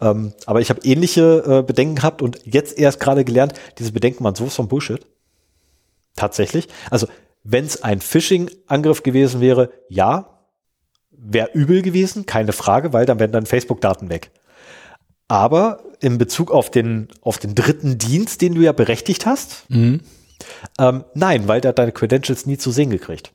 [0.00, 4.24] Ähm, aber ich habe ähnliche äh, Bedenken gehabt und jetzt erst gerade gelernt, diese Bedenken
[4.24, 5.06] waren sowas von Bullshit.
[6.14, 6.68] Tatsächlich.
[6.90, 7.06] Also
[7.44, 10.40] wenn es ein Phishing-Angriff gewesen wäre, ja,
[11.10, 14.30] wäre übel gewesen, keine Frage, weil dann wären dann Facebook-Daten weg.
[15.28, 20.00] Aber in Bezug auf den, auf den dritten Dienst, den du ja berechtigt hast, mhm.
[20.78, 23.32] ähm, nein, weil der hat deine Credentials nie zu sehen gekriegt.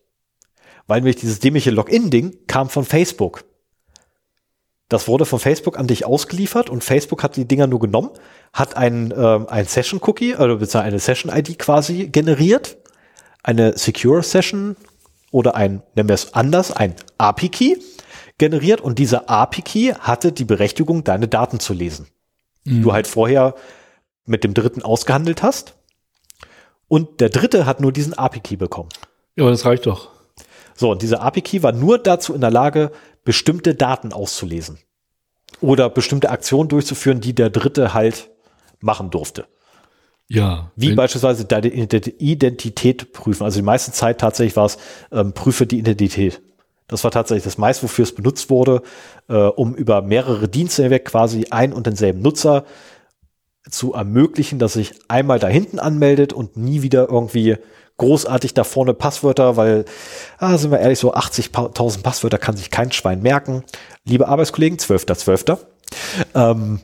[0.88, 3.43] Weil nämlich dieses dämliche Login-Ding kam von Facebook.
[4.89, 8.09] Das wurde von Facebook an dich ausgeliefert und Facebook hat die Dinger nur genommen,
[8.51, 12.77] hat ein, ähm, ein Session-Cookie, oder also eine Session-ID quasi generiert,
[13.41, 14.76] eine Secure Session
[15.31, 17.77] oder ein, nennen wir es anders, ein API-Key
[18.41, 22.07] generiert und dieser API-Key hatte die Berechtigung, deine Daten zu lesen.
[22.63, 22.81] Mhm.
[22.81, 23.53] Du halt vorher
[24.26, 25.76] mit dem dritten ausgehandelt hast.
[26.88, 28.89] Und der dritte hat nur diesen API-Key bekommen.
[29.35, 30.09] Ja, aber das reicht doch.
[30.76, 32.91] So, und dieser API-Key war nur dazu in der Lage,
[33.23, 34.80] bestimmte Daten auszulesen.
[35.59, 38.31] Oder bestimmte Aktionen durchzuführen, die der Dritte halt
[38.80, 39.45] machen durfte.
[40.30, 40.72] Ja.
[40.76, 43.43] Wie beispielsweise deine Identität prüfen.
[43.43, 44.80] Also die meiste Zeit tatsächlich war es,
[45.11, 46.41] ähm, prüfe die Identität.
[46.91, 48.84] Das war tatsächlich das meiste, wofür es benutzt wurde,
[49.30, 52.65] äh, um über mehrere Dienste hinweg quasi ein und denselben Nutzer
[53.69, 57.57] zu ermöglichen, dass sich einmal da hinten anmeldet und nie wieder irgendwie
[57.97, 59.85] großartig da vorne Passwörter, weil,
[60.39, 63.63] ah, sind wir ehrlich, so 80.000 Passwörter kann sich kein Schwein merken.
[64.03, 65.45] Liebe Arbeitskollegen, 12.12.
[65.45, 65.57] .12.
[66.34, 66.80] Ähm,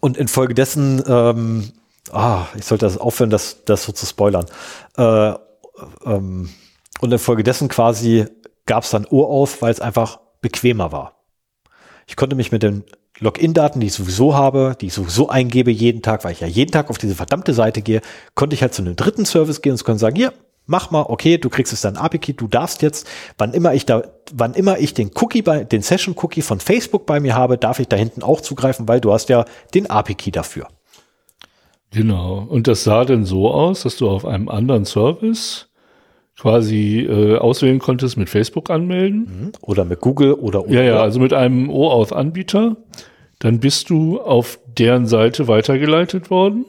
[0.00, 1.72] und infolgedessen, ähm,
[2.10, 4.46] ah, ich sollte das aufhören, das, das so zu spoilern.
[4.96, 5.34] Äh,
[6.04, 6.48] ähm,
[7.02, 8.26] und infolgedessen quasi
[8.64, 9.28] gab es dann Uhr
[9.60, 11.16] weil es einfach bequemer war.
[12.06, 12.84] Ich konnte mich mit den
[13.18, 16.70] Login-Daten, die ich sowieso habe, die ich sowieso eingebe jeden Tag, weil ich ja jeden
[16.70, 18.00] Tag auf diese verdammte Seite gehe,
[18.34, 20.32] konnte ich halt zu einem dritten Service gehen und sagen, hier,
[20.66, 24.04] mach mal, okay, du kriegst jetzt dein API-Key, du darfst jetzt, wann immer ich da,
[24.32, 27.88] wann immer ich den Cookie bei, den Session-Cookie von Facebook bei mir habe, darf ich
[27.88, 30.68] da hinten auch zugreifen, weil du hast ja den API-Key dafür.
[31.90, 32.46] Genau.
[32.48, 35.68] Und das sah denn so aus, dass du auf einem anderen Service
[36.38, 39.18] quasi äh, auswählen konntest mit Facebook anmelden.
[39.20, 39.52] Mhm.
[39.60, 42.76] Oder mit Google oder, oder Ja, ja, also mit einem OAuth-Anbieter.
[43.38, 46.64] Dann bist du auf deren Seite weitergeleitet worden.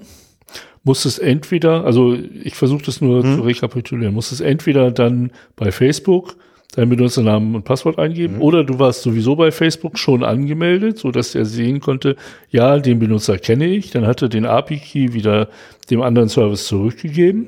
[0.84, 3.36] Musstest entweder, also ich versuche das nur mhm.
[3.36, 6.36] zu rekapitulieren, musstest entweder dann bei Facebook
[6.76, 8.36] deinen Benutzernamen und Passwort eingeben.
[8.36, 8.42] Mhm.
[8.42, 12.16] Oder du warst sowieso bei Facebook schon angemeldet, so dass er sehen konnte,
[12.50, 13.92] ja, den Benutzer kenne ich.
[13.92, 15.50] Dann hat er den API-Key wieder
[15.90, 17.48] dem anderen Service zurückgegeben.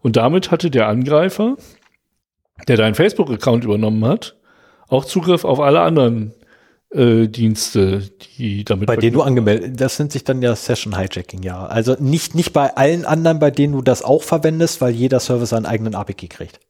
[0.00, 1.56] Und damit hatte der Angreifer,
[2.66, 4.36] der deinen Facebook-Account übernommen hat,
[4.88, 6.34] auch Zugriff auf alle anderen
[6.90, 8.02] äh, Dienste,
[8.38, 8.86] die damit.
[8.86, 11.66] Bei denen du angemeldet, das nennt sich dann ja Session Hijacking, ja.
[11.66, 15.50] Also nicht, nicht bei allen anderen, bei denen du das auch verwendest, weil jeder Service
[15.50, 16.60] seinen eigenen API kriegt.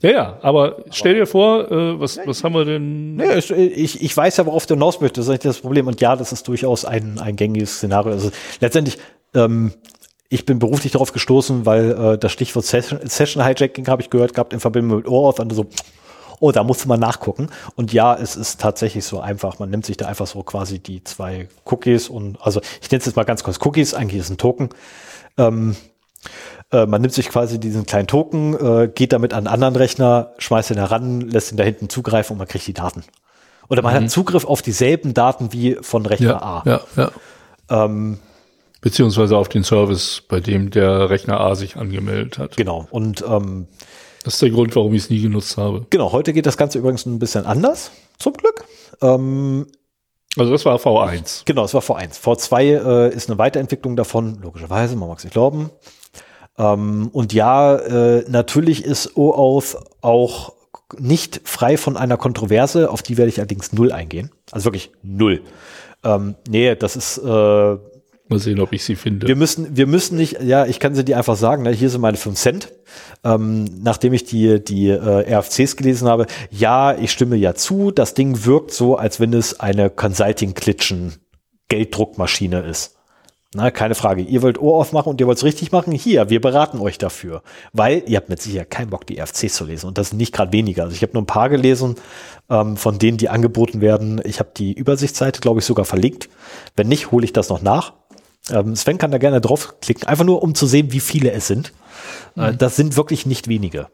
[0.00, 3.16] Ja, ja, aber stell dir vor, äh, was, was haben wir denn?
[3.16, 5.86] Nee, ich, ich weiß ja, worauf du hinaus möchtest, das ist nicht das Problem.
[5.86, 8.12] Und ja, das ist durchaus ein, ein gängiges Szenario.
[8.12, 8.30] Also
[8.60, 8.98] letztendlich,
[9.34, 9.72] ähm,
[10.28, 14.34] ich bin beruflich darauf gestoßen, weil äh, das Stichwort Session, Session Hijacking habe ich gehört
[14.34, 15.66] gehabt in Verbindung mit OAuth und so,
[16.40, 17.48] oh, da musste man nachgucken.
[17.76, 19.58] Und ja, es ist tatsächlich so einfach.
[19.58, 23.06] Man nimmt sich da einfach so quasi die zwei Cookies und, also ich nenne es
[23.06, 24.70] jetzt mal ganz kurz Cookies, eigentlich ist ein Token.
[25.38, 25.76] Ähm,
[26.72, 30.32] äh, man nimmt sich quasi diesen kleinen Token, äh, geht damit an einen anderen Rechner,
[30.38, 33.04] schmeißt ihn heran, lässt ihn da hinten zugreifen und man kriegt die Daten.
[33.68, 34.04] Oder man mhm.
[34.04, 36.62] hat Zugriff auf dieselben Daten wie von Rechner ja, A.
[36.64, 37.10] Ja, ja.
[37.84, 38.18] Ähm,
[38.86, 42.56] Beziehungsweise auf den Service, bei dem der Rechner A sich angemeldet hat.
[42.56, 42.86] Genau.
[42.92, 43.66] Und ähm,
[44.22, 45.84] das ist der Grund, warum ich es nie genutzt habe.
[45.90, 47.90] Genau, heute geht das Ganze übrigens ein bisschen anders,
[48.20, 48.64] zum Glück.
[49.02, 49.66] Ähm,
[50.36, 51.42] also das war V1.
[51.46, 52.20] Genau, das war V1.
[52.20, 52.62] V2
[53.08, 55.70] äh, ist eine Weiterentwicklung davon, logischerweise, man mag es nicht glauben.
[56.56, 60.52] Ähm, und ja, äh, natürlich ist OAuth auch
[60.96, 64.30] nicht frei von einer Kontroverse, auf die werde ich allerdings null eingehen.
[64.52, 65.42] Also wirklich null.
[66.04, 67.76] Ähm, nee, das ist äh,
[68.28, 69.28] Mal sehen, ob ich sie finde.
[69.28, 72.00] Wir müssen, wir müssen nicht, ja, ich kann sie dir einfach sagen, ne, hier sind
[72.00, 72.72] meine 5 Cent.
[73.22, 78.14] Ähm, nachdem ich die, die äh, RFCs gelesen habe, ja, ich stimme ja zu, das
[78.14, 81.14] Ding wirkt so, als wenn es eine Consulting-Klitschen
[81.68, 82.96] Gelddruckmaschine ist.
[83.54, 84.22] Na, keine Frage.
[84.22, 85.92] Ihr wollt Ohr aufmachen und ihr wollt es richtig machen?
[85.92, 87.42] Hier, wir beraten euch dafür.
[87.72, 89.86] Weil ihr habt mit Sicherheit keinen Bock, die RFCs zu lesen.
[89.86, 90.82] Und das sind nicht gerade weniger.
[90.82, 91.94] Also ich habe nur ein paar gelesen,
[92.50, 94.20] ähm, von denen, die angeboten werden.
[94.24, 96.28] Ich habe die Übersichtsseite, glaube ich, sogar verlinkt.
[96.76, 97.94] Wenn nicht, hole ich das noch nach.
[98.50, 101.72] Ähm, Sven kann da gerne draufklicken, einfach nur um zu sehen, wie viele es sind.
[102.36, 102.58] Äh, mhm.
[102.58, 103.88] das sind wirklich nicht wenige.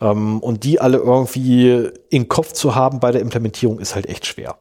[0.00, 4.26] Ähm, und die alle irgendwie in Kopf zu haben bei der Implementierung ist halt echt
[4.26, 4.58] schwer.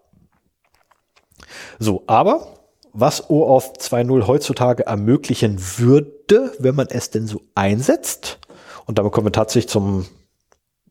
[1.79, 2.47] So, aber
[2.93, 8.39] was OAuth 2.0 heutzutage ermöglichen würde, wenn man es denn so einsetzt,
[8.85, 10.05] und damit kommen wir tatsächlich zum,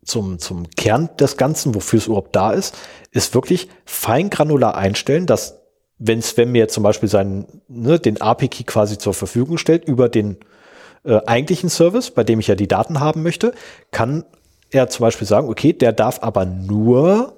[0.05, 2.77] zum, zum Kern des Ganzen, wofür es überhaupt da ist,
[3.13, 5.64] ist wirklich fein granular einstellen, dass
[5.99, 10.39] wenn Sven mir zum Beispiel seinen, ne, den API-Key quasi zur Verfügung stellt über den
[11.05, 13.53] äh, eigentlichen Service, bei dem ich ja die Daten haben möchte,
[13.91, 14.25] kann
[14.71, 17.35] er zum Beispiel sagen, okay, der darf aber nur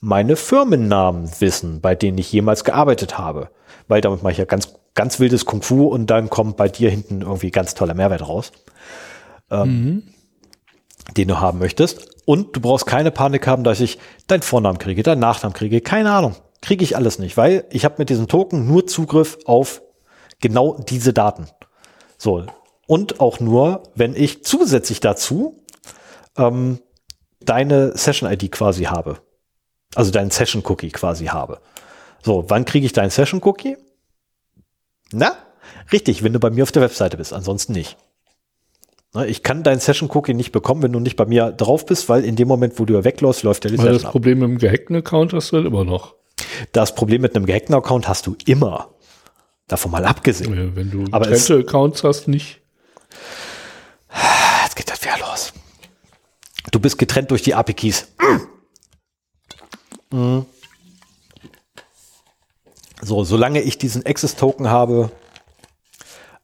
[0.00, 3.48] meine Firmennamen wissen, bei denen ich jemals gearbeitet habe.
[3.88, 6.90] Weil damit mache ich ja ganz, ganz wildes Kung Fu und dann kommt bei dir
[6.90, 8.52] hinten irgendwie ganz toller Mehrwert raus,
[9.50, 10.02] ähm, mhm.
[11.16, 12.16] den du haben möchtest.
[12.26, 16.12] Und du brauchst keine Panik haben, dass ich deinen Vornamen kriege, deinen Nachnamen kriege, keine
[16.12, 19.82] Ahnung kriege ich alles nicht, weil ich habe mit diesem Token nur Zugriff auf
[20.40, 21.46] genau diese Daten.
[22.16, 22.44] So.
[22.86, 25.62] Und auch nur, wenn ich zusätzlich dazu
[26.36, 26.78] ähm,
[27.40, 29.18] deine Session-ID quasi habe.
[29.94, 31.60] Also deinen Session-Cookie quasi habe.
[32.22, 33.76] So, wann kriege ich deinen Session-Cookie?
[35.12, 35.36] Na,
[35.92, 37.96] richtig, wenn du bei mir auf der Webseite bist, ansonsten nicht.
[39.26, 42.36] Ich kann deinen Session-Cookie nicht bekommen, wenn du nicht bei mir drauf bist, weil in
[42.36, 45.32] dem Moment, wo du wegläufst, läuft der die Weil das Problem mit dem gehackten Account
[45.32, 46.17] hast du halt immer noch.
[46.72, 48.90] Das Problem mit einem gehackten Account hast du immer.
[49.66, 50.54] Davon mal abgesehen.
[50.54, 52.60] Ja, wenn du Aber getrennte Accounts hast, nicht.
[54.64, 55.52] Jetzt geht das wieder los.
[56.70, 58.08] Du bist getrennt durch die API-Keys.
[60.10, 60.46] Mhm.
[63.00, 65.10] So, solange ich diesen Access-Token habe,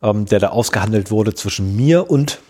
[0.02, 2.40] ähm, der da ausgehandelt wurde zwischen mir und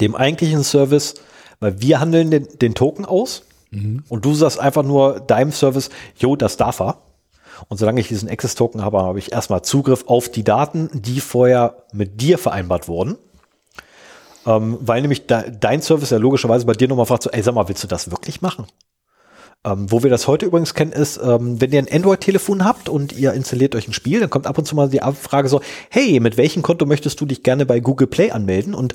[0.00, 1.14] dem eigentlichen Service,
[1.60, 4.04] weil wir handeln den, den Token aus Mhm.
[4.08, 6.98] Und du sagst einfach nur deinem Service, jo, das darf er.
[7.68, 11.84] Und solange ich diesen Access-Token habe, habe ich erstmal Zugriff auf die Daten, die vorher
[11.92, 13.16] mit dir vereinbart wurden.
[14.46, 17.54] Ähm, weil nämlich de dein Service ja logischerweise bei dir nochmal fragt, so, ey, sag
[17.54, 18.66] mal, willst du das wirklich machen?
[19.64, 23.12] Ähm, wo wir das heute übrigens kennen, ist, ähm, wenn ihr ein Android-Telefon habt und
[23.12, 26.18] ihr installiert euch ein Spiel, dann kommt ab und zu mal die Frage so, hey,
[26.18, 28.74] mit welchem Konto möchtest du dich gerne bei Google Play anmelden?
[28.74, 28.94] Und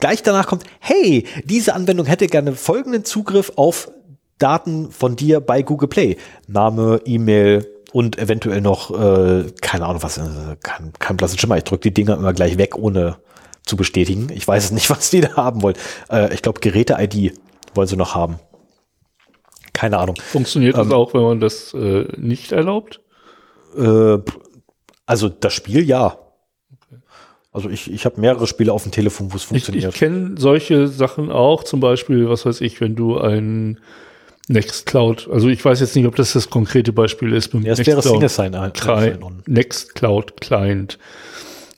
[0.00, 3.90] gleich danach kommt, hey, diese Anwendung hätte gerne folgenden Zugriff auf
[4.38, 6.16] Daten von dir bei Google Play.
[6.46, 11.56] Name, E-Mail und eventuell noch, äh, keine Ahnung was, äh, kein, kein blasses Schimmer.
[11.56, 13.18] Ich drücke die Dinger immer gleich weg, ohne
[13.64, 14.28] zu bestätigen.
[14.34, 15.76] Ich weiß es nicht, was die da haben wollen.
[16.10, 17.38] Äh, ich glaube, Geräte-ID
[17.74, 18.40] wollen sie noch haben.
[19.72, 20.16] Keine Ahnung.
[20.16, 23.00] Funktioniert ähm, das auch, wenn man das äh, nicht erlaubt?
[23.76, 24.18] Äh,
[25.06, 26.18] also das Spiel ja.
[27.52, 29.84] Also ich, ich habe mehrere Spiele auf dem Telefon, wo es funktioniert.
[29.84, 33.78] Ich, ich kenne solche Sachen auch, zum Beispiel, was weiß ich, wenn du ein
[34.48, 37.54] Nextcloud, also ich weiß jetzt nicht, ob das das konkrete Beispiel ist.
[37.54, 38.52] Ja, es wäre Sign,
[39.46, 40.98] Nextcloud Client,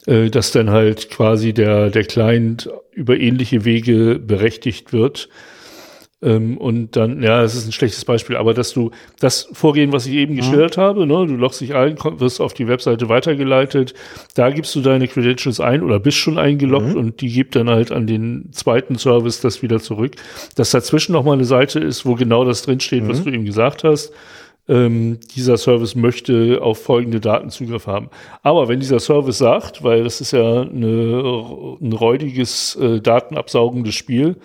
[0.06, 5.28] äh, dass dann halt quasi der, der Client über ähnliche Wege berechtigt wird
[6.22, 8.90] ähm, und dann, ja, das ist ein schlechtes Beispiel, aber dass du
[9.20, 10.38] das Vorgehen, was ich eben mhm.
[10.38, 13.92] geschildert habe, ne, du loggst dich ein, wirst auf die Webseite weitergeleitet,
[14.34, 16.96] da gibst du deine Credentials ein oder bist schon eingeloggt mhm.
[16.96, 20.16] und die gibt dann halt an den zweiten Service das wieder zurück.
[20.54, 23.08] Dass dazwischen nochmal eine Seite ist, wo genau das drinsteht, mhm.
[23.08, 24.12] was du eben gesagt hast.
[24.68, 28.08] Ähm, dieser Service möchte auf folgende Daten Zugriff haben.
[28.42, 34.36] Aber wenn dieser Service sagt, weil das ist ja eine, ein räudiges, äh, datenabsaugendes Spiel,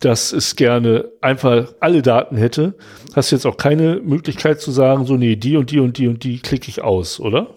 [0.00, 2.74] dass es gerne einfach alle Daten hätte,
[3.14, 6.06] hast du jetzt auch keine Möglichkeit zu sagen, so nee, die und die und die
[6.06, 7.54] und die klicke ich aus, oder?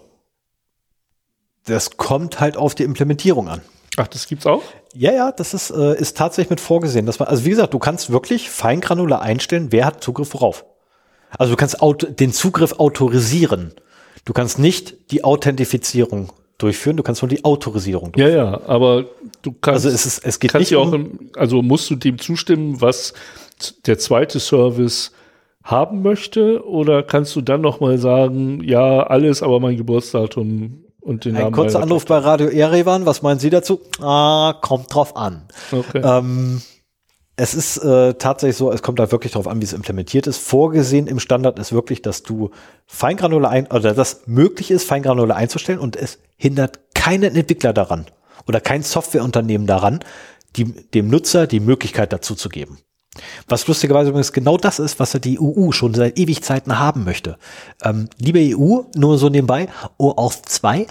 [1.65, 3.61] Das kommt halt auf die Implementierung an.
[3.97, 4.63] Ach, das gibt's auch?
[4.93, 7.05] Ja, ja, das ist, äh, ist tatsächlich mit vorgesehen.
[7.05, 10.65] Dass man, also wie gesagt, du kannst wirklich feingranular einstellen, wer hat Zugriff worauf.
[11.38, 11.77] Also du kannst
[12.19, 13.73] den Zugriff autorisieren.
[14.26, 16.31] Du kannst nicht die Authentifizierung
[16.61, 18.38] durchführen, du kannst nur die Autorisierung durchführen.
[18.38, 19.05] Ja, ja, aber
[19.41, 22.81] du kannst, also es, ist, es geht nicht auch, im, also musst du dem zustimmen,
[22.81, 23.13] was
[23.85, 25.11] der zweite Service
[25.63, 31.35] haben möchte, oder kannst du dann nochmal sagen, ja, alles, aber mein Geburtsdatum und den
[31.35, 31.53] Ein Namen.
[31.53, 33.81] Ein kurzer Anruf bei Radio Erevan, was meinen Sie dazu?
[33.99, 35.43] Ah, kommt drauf an.
[35.71, 36.01] Okay.
[36.03, 36.61] Ähm,
[37.41, 40.38] es ist äh, tatsächlich so, es kommt da wirklich darauf an, wie es implementiert ist.
[40.38, 42.51] Vorgesehen im Standard ist wirklich, dass du
[42.85, 48.05] Feingranular ein, oder dass möglich ist, Feingranular einzustellen und es hindert keinen Entwickler daran
[48.47, 50.01] oder kein Softwareunternehmen daran,
[50.55, 52.77] die, dem Nutzer die Möglichkeit dazu zu geben.
[53.47, 57.39] Was lustigerweise übrigens genau das ist, was die EU schon seit ewig Zeiten haben möchte.
[57.84, 60.85] Ähm, liebe EU, nur so nebenbei, OAuth 2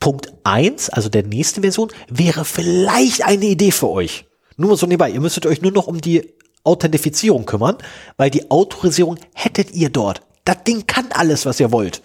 [0.00, 4.26] Punkt 1, also der nächste Version, wäre vielleicht eine Idee für euch.
[4.56, 6.34] Nur so nebenbei, ihr müsstet euch nur noch um die
[6.64, 7.76] Authentifizierung kümmern,
[8.16, 10.22] weil die Autorisierung hättet ihr dort.
[10.44, 12.02] Das Ding kann alles, was ihr wollt.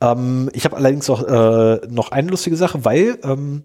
[0.00, 3.64] Ähm, ich habe allerdings auch äh, noch eine lustige Sache, weil ähm,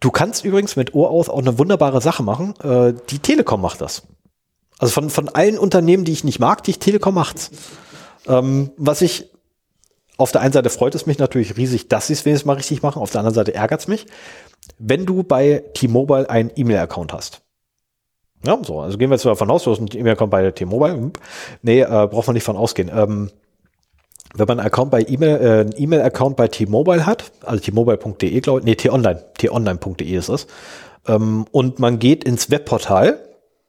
[0.00, 2.54] du kannst übrigens mit OAuth auch eine wunderbare Sache machen.
[2.60, 4.02] Äh, die Telekom macht das.
[4.78, 7.50] Also von, von allen Unternehmen, die ich nicht mag, die Telekom macht's.
[8.26, 9.30] Ähm, was ich
[10.18, 12.82] auf der einen Seite freut es mich natürlich riesig, dass sie es wenigstens mal richtig
[12.82, 13.00] machen.
[13.00, 14.06] Auf der anderen Seite ärgert es mich
[14.78, 17.42] wenn du bei T-Mobile einen E-Mail-Account hast.
[18.44, 20.92] Ja, so, also gehen wir jetzt mal davon aus, du hast einen E-Mail-Account bei T-Mobile.
[20.92, 21.12] Hm.
[21.62, 22.90] Nee, äh, braucht man nicht von ausgehen.
[22.94, 23.30] Ähm,
[24.34, 28.60] wenn man einen Account bei E-Mail, äh, einen E-Mail-Account bei T-Mobile hat, also t-mobile.de, glaube
[28.60, 30.46] ich, nee, t-online, t-online.de ist es,
[31.06, 33.18] ähm, und man geht ins Webportal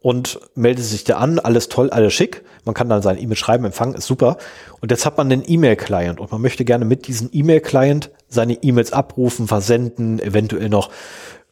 [0.02, 2.44] und meldet sich da an, alles toll, alles schick.
[2.66, 4.38] Man kann dann sein E-Mail schreiben, empfangen, ist super.
[4.80, 8.94] Und jetzt hat man einen E-Mail-Client und man möchte gerne mit diesem E-Mail-Client seine E-Mails
[8.94, 10.90] abrufen, versenden, eventuell noch,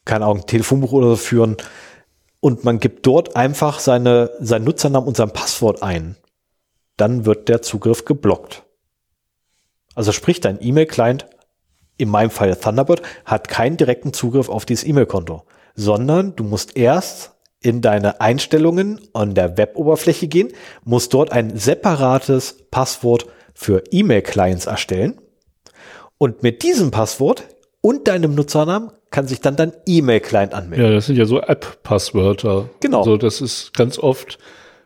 [0.05, 1.57] keine Ahnung, Telefonbuch oder so führen.
[2.39, 6.15] Und man gibt dort einfach seine, seinen Nutzernamen und sein Passwort ein.
[6.95, 8.63] Dann wird der Zugriff geblockt.
[9.95, 11.25] Also sprich, dein E-Mail-Client,
[11.97, 15.43] in meinem Fall Thunderbird, hat keinen direkten Zugriff auf dieses E-Mail-Konto,
[15.75, 20.49] sondern du musst erst in deine Einstellungen an der Web-Oberfläche gehen,
[20.83, 25.19] musst dort ein separates Passwort für E-Mail-Clients erstellen.
[26.17, 27.43] Und mit diesem Passwort
[27.81, 30.85] und deinem Nutzernamen kann sich dann dein E-Mail-Client anmelden.
[30.85, 32.69] Ja, das sind ja so App-Passwörter.
[32.79, 32.99] Genau.
[32.99, 34.37] Also das ist ganz oft,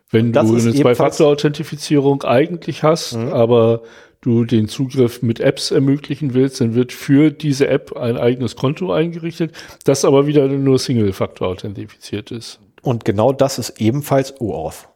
[0.10, 3.34] wenn du eine Zwei-Faktor-Authentifizierung eigentlich hast, mhm.
[3.34, 3.81] aber
[4.22, 8.91] du den Zugriff mit Apps ermöglichen willst, dann wird für diese App ein eigenes Konto
[8.93, 9.53] eingerichtet,
[9.84, 12.60] das aber wieder nur Single-Faktor authentifiziert ist.
[12.81, 14.88] Und genau das ist ebenfalls OAuth.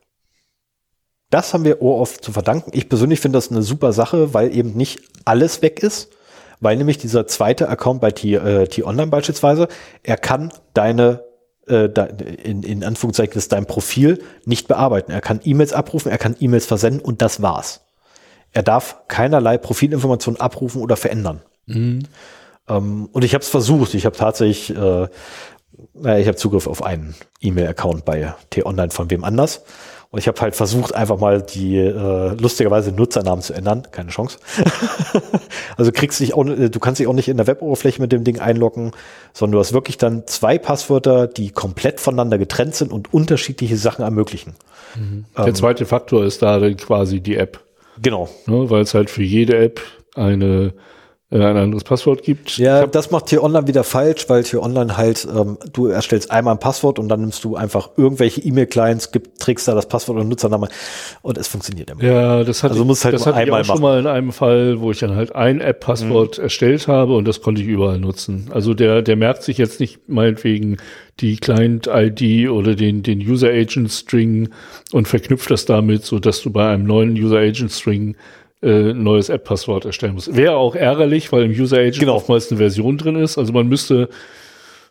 [1.32, 2.72] Das haben wir OAuth zu verdanken.
[2.74, 6.12] Ich persönlich finde das eine super Sache, weil eben nicht alles weg ist,
[6.60, 9.68] weil nämlich dieser zweite Account bei T-Online äh, beispielsweise,
[10.04, 11.24] er kann deine
[11.68, 11.90] äh,
[12.44, 15.12] in, in Anführungszeichen ist dein Profil nicht bearbeiten.
[15.12, 17.85] Er kann E-Mails abrufen, er kann E-Mails versenden und das war's.
[18.56, 21.42] Er darf keinerlei Profilinformationen abrufen oder verändern.
[21.66, 22.04] Mhm.
[22.70, 23.94] Ähm, und ich habe es versucht.
[23.94, 25.08] Ich habe tatsächlich, äh,
[25.94, 29.64] naja, ich habe Zugriff auf einen E-Mail-Account bei T-Online von wem anders.
[30.10, 33.86] Und ich habe halt versucht, einfach mal die äh, lustigerweise Nutzernamen zu ändern.
[33.92, 34.38] Keine Chance.
[35.78, 38.40] also kriegst dich auch, du kannst dich auch nicht in der Weboberfläche mit dem Ding
[38.40, 38.92] einloggen,
[39.34, 44.06] sondern du hast wirklich dann zwei Passwörter, die komplett voneinander getrennt sind und unterschiedliche Sachen
[44.06, 44.54] ermöglichen.
[44.96, 45.26] Mhm.
[45.38, 47.65] Der ähm, zweite Faktor ist da quasi die App.
[48.02, 48.30] Genau.
[48.48, 49.82] Ne, Weil es halt für jede App
[50.16, 50.74] eine
[51.32, 52.58] ein anderes Passwort gibt.
[52.58, 56.54] Ja, das macht hier online wieder falsch, weil hier online halt, ähm, du erstellst einmal
[56.54, 60.68] ein Passwort und dann nimmst du einfach irgendwelche E-Mail-Clients, trägst da das Passwort und Nutzername
[61.24, 62.04] und es funktioniert immer.
[62.04, 63.66] Ja, das hatte, also halt das hatte ich auch machen.
[63.66, 66.44] schon mal in einem Fall, wo ich dann halt ein App-Passwort mhm.
[66.44, 68.50] erstellt habe und das konnte ich überall nutzen.
[68.54, 70.78] Also der, der merkt sich jetzt nicht meinetwegen
[71.22, 74.50] die Client-ID oder den, den User-Agent-String
[74.92, 78.16] und verknüpft das damit, so dass du bei einem neuen User-Agent-String
[78.66, 80.36] äh, neues App-Passwort erstellen muss.
[80.36, 82.16] Wäre auch ärgerlich, weil im User Agent genau.
[82.16, 83.38] oftmals eine Version drin ist.
[83.38, 84.10] Also man müsste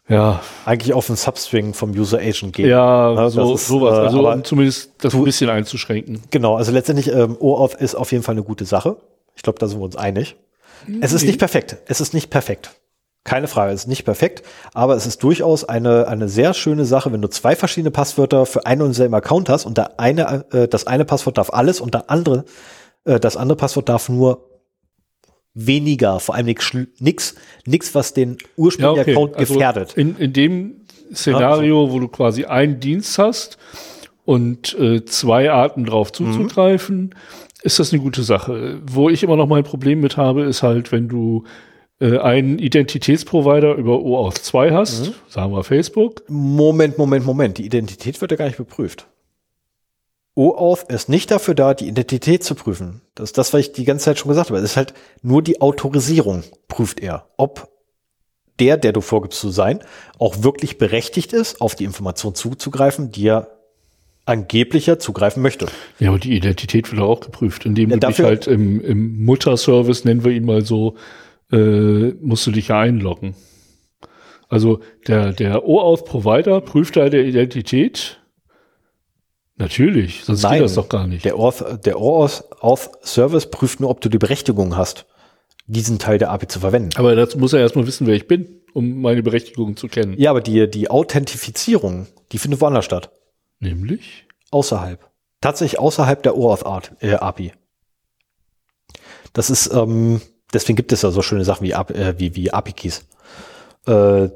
[0.09, 2.69] ja eigentlich auf den Substring vom User Agent gehen.
[2.69, 3.99] Ja, ja so, ist, sowas.
[3.99, 6.23] Äh, also um zumindest das ein bisschen einzuschränken.
[6.31, 8.97] Genau, also letztendlich ähm, OAuth ist auf jeden Fall eine gute Sache.
[9.35, 10.37] Ich glaube, da sind wir uns einig.
[10.87, 10.99] Nee.
[11.01, 11.79] Es ist nicht perfekt.
[11.87, 12.71] Es ist nicht perfekt.
[13.25, 14.43] Keine Frage, es ist nicht perfekt,
[14.75, 18.67] aber es ist durchaus eine, eine sehr schöne Sache, wenn du zwei verschiedene Passwörter für
[18.67, 21.95] einen und denselben Account hast und der eine, äh, das eine Passwort darf alles und
[21.95, 22.45] der andere
[23.05, 24.49] das andere Passwort darf nur
[25.55, 29.13] weniger, vor allem nichts, nix, was den ursprünglichen ja, okay.
[29.13, 29.89] Account also gefährdet.
[29.91, 30.75] Also in, in dem
[31.15, 31.93] Szenario, also.
[31.93, 33.57] wo du quasi einen Dienst hast
[34.25, 36.15] und äh, zwei Arten drauf mhm.
[36.15, 37.11] zuzugreifen, mhm.
[37.63, 38.81] ist das eine gute Sache.
[38.85, 41.45] Wo ich immer noch mal ein Problem mit habe, ist halt, wenn du
[42.01, 45.15] äh, einen Identitätsprovider über OAuth 2 hast, mhm.
[45.29, 46.23] sagen wir Facebook.
[46.29, 47.59] Moment, Moment, Moment.
[47.59, 49.07] Die Identität wird ja gar nicht beprüft.
[50.37, 53.03] OAuth ist nicht dafür da, die Identität zu prüfen.
[53.15, 54.59] Das ist das, was ich die ganze Zeit schon gesagt habe.
[54.59, 57.69] Es ist halt nur die Autorisierung prüft er, ob
[58.59, 59.81] der, der du vorgibst zu sein,
[60.19, 63.49] auch wirklich berechtigt ist, auf die Information zuzugreifen, die er
[64.27, 65.67] angeblicher zugreifen möchte.
[65.99, 70.05] Ja, aber die Identität wird auch geprüft, indem ja, du dich halt im, im Mutterservice,
[70.05, 70.97] nennen wir ihn mal so,
[71.53, 73.35] äh, musst du dich ja einloggen.
[74.49, 78.21] Also der, der OAuth-Provider prüft deine Identität
[79.57, 81.25] Natürlich, sonst Nein, geht das doch gar nicht.
[81.25, 85.07] Der OAuth, der OAuth Service prüft nur, ob du die Berechtigung hast,
[85.67, 86.91] diesen Teil der API zu verwenden.
[86.97, 90.15] Aber dazu muss er erstmal wissen, wer ich bin, um meine Berechtigung zu kennen.
[90.19, 93.11] Ja, aber die, die Authentifizierung, die findet woanders statt.
[93.61, 94.27] Nämlich?
[94.51, 95.09] Außerhalb.
[95.41, 97.53] Tatsächlich außerhalb der OAuth äh, API.
[99.33, 100.21] Das ist, ähm,
[100.53, 103.05] deswegen gibt es ja so schöne Sachen wie, äh, wie, wie API-Keys.
[103.87, 104.31] Äh,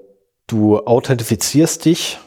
[0.47, 2.19] du authentifizierst dich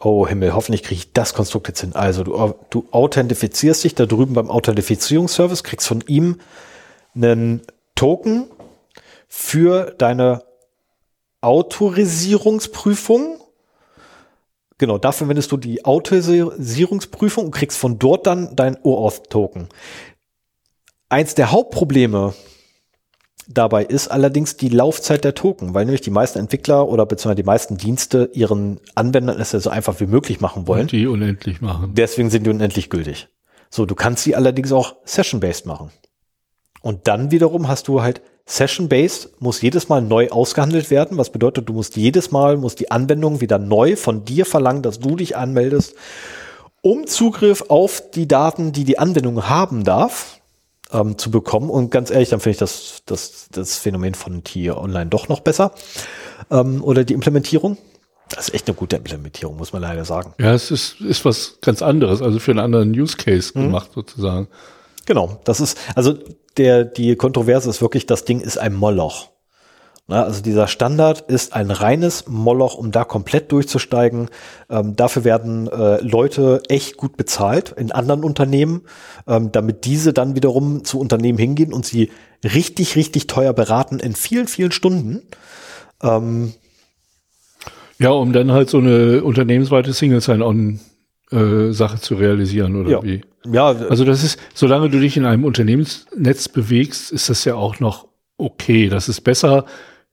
[0.00, 1.94] Oh Himmel, hoffentlich kriege ich das Konstrukt jetzt hin.
[1.94, 6.40] Also du, du authentifizierst dich da drüben beim Authentifizierungsservice, kriegst von ihm
[7.14, 7.62] einen
[7.94, 8.48] Token
[9.28, 10.44] für deine
[11.40, 13.40] Autorisierungsprüfung.
[14.78, 19.68] Genau, dafür wendest du die Autorisierungsprüfung und kriegst von dort dann dein OAuth-Token.
[21.08, 22.34] Eins der Hauptprobleme
[23.48, 27.46] dabei ist allerdings die Laufzeit der Token, weil nämlich die meisten Entwickler oder beziehungsweise die
[27.46, 30.82] meisten Dienste ihren Anwendern es ja so einfach wie möglich machen wollen.
[30.82, 31.92] Und die unendlich machen.
[31.94, 33.28] Deswegen sind die unendlich gültig.
[33.70, 35.90] So, du kannst sie allerdings auch session-based machen.
[36.82, 41.68] Und dann wiederum hast du halt Session-based, muss jedes Mal neu ausgehandelt werden, was bedeutet,
[41.68, 45.36] du musst jedes Mal, muss die Anwendung wieder neu von dir verlangen, dass du dich
[45.36, 45.96] anmeldest,
[46.80, 50.40] um Zugriff auf die Daten, die die Anwendung haben darf,
[50.92, 51.70] ähm, zu bekommen.
[51.70, 55.40] Und ganz ehrlich, dann finde ich das, das, das Phänomen von Tier Online doch noch
[55.40, 55.72] besser.
[56.50, 57.76] Ähm, oder die Implementierung.
[58.28, 60.34] Das ist echt eine gute Implementierung, muss man leider sagen.
[60.38, 63.64] Ja, es ist, ist was ganz anderes, also für einen anderen Use Case mhm.
[63.64, 64.48] gemacht sozusagen.
[65.06, 66.14] Genau, das ist, also
[66.56, 69.28] der, die Kontroverse ist wirklich, das Ding ist ein Moloch.
[70.08, 74.28] Na, also dieser Standard ist ein reines Moloch, um da komplett durchzusteigen.
[74.70, 78.82] Ähm, dafür werden äh, Leute echt gut bezahlt in anderen Unternehmen,
[79.26, 82.10] ähm, damit diese dann wiederum zu Unternehmen hingehen und sie
[82.44, 85.22] richtig, richtig teuer beraten in vielen, vielen Stunden.
[86.00, 86.54] Ähm,
[87.98, 90.78] ja, um dann halt so eine unternehmensweite Single Sign-On
[91.32, 93.02] äh, Sache zu realisieren oder ja.
[93.02, 93.22] wie?
[93.50, 93.66] Ja.
[93.66, 98.06] Also das ist, solange du dich in einem Unternehmensnetz bewegst, ist das ja auch noch
[98.38, 98.88] okay.
[98.88, 99.64] Das ist besser,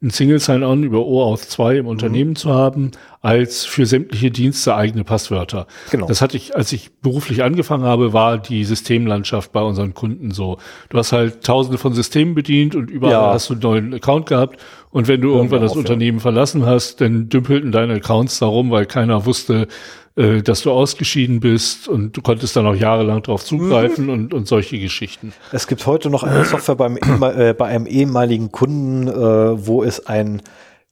[0.03, 2.35] ein Single Sign-On über OAuth 2 im Unternehmen mhm.
[2.35, 5.65] zu haben, als für sämtliche Dienste eigene Passwörter.
[5.91, 6.07] Genau.
[6.07, 10.57] Das hatte ich, als ich beruflich angefangen habe, war die Systemlandschaft bei unseren Kunden so.
[10.89, 13.33] Du hast halt tausende von Systemen bedient und überall ja.
[13.33, 14.59] hast du einen neuen Account gehabt.
[14.93, 19.25] Und wenn du irgendwann das Unternehmen verlassen hast, dann dümpelten deine Accounts darum, weil keiner
[19.25, 19.67] wusste,
[20.15, 24.11] äh, dass du ausgeschieden bist und du konntest dann auch jahrelang darauf zugreifen mhm.
[24.11, 25.33] und, und solche Geschichten.
[25.51, 30.05] Es gibt heute noch eine Software beim, äh, bei einem ehemaligen Kunden, äh, wo es
[30.05, 30.43] ein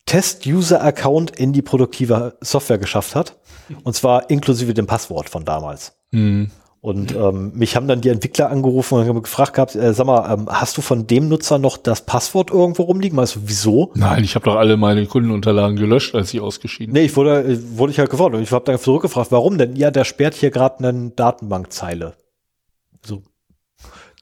[0.08, 3.38] Test-User-Account in die produktive Software geschafft hat.
[3.84, 5.94] Und zwar inklusive dem Passwort von damals.
[6.10, 6.50] Mhm.
[6.82, 10.34] Und ähm, mich haben dann die Entwickler angerufen und haben gefragt gehabt, äh, sag mal,
[10.34, 13.16] ähm, hast du von dem Nutzer noch das Passwort irgendwo rumliegen?
[13.18, 13.92] Weißt du, wieso?
[13.94, 17.78] Nein, ich habe doch alle meine Kundenunterlagen gelöscht, als ich ausgeschieden Nee, ich wurde, äh,
[17.78, 18.40] wurde ich halt gefordert.
[18.40, 19.76] Und ich habe dann zurückgefragt, warum denn?
[19.76, 22.16] Ja, der sperrt hier gerade eine Datenbankzeile.
[23.06, 23.22] So.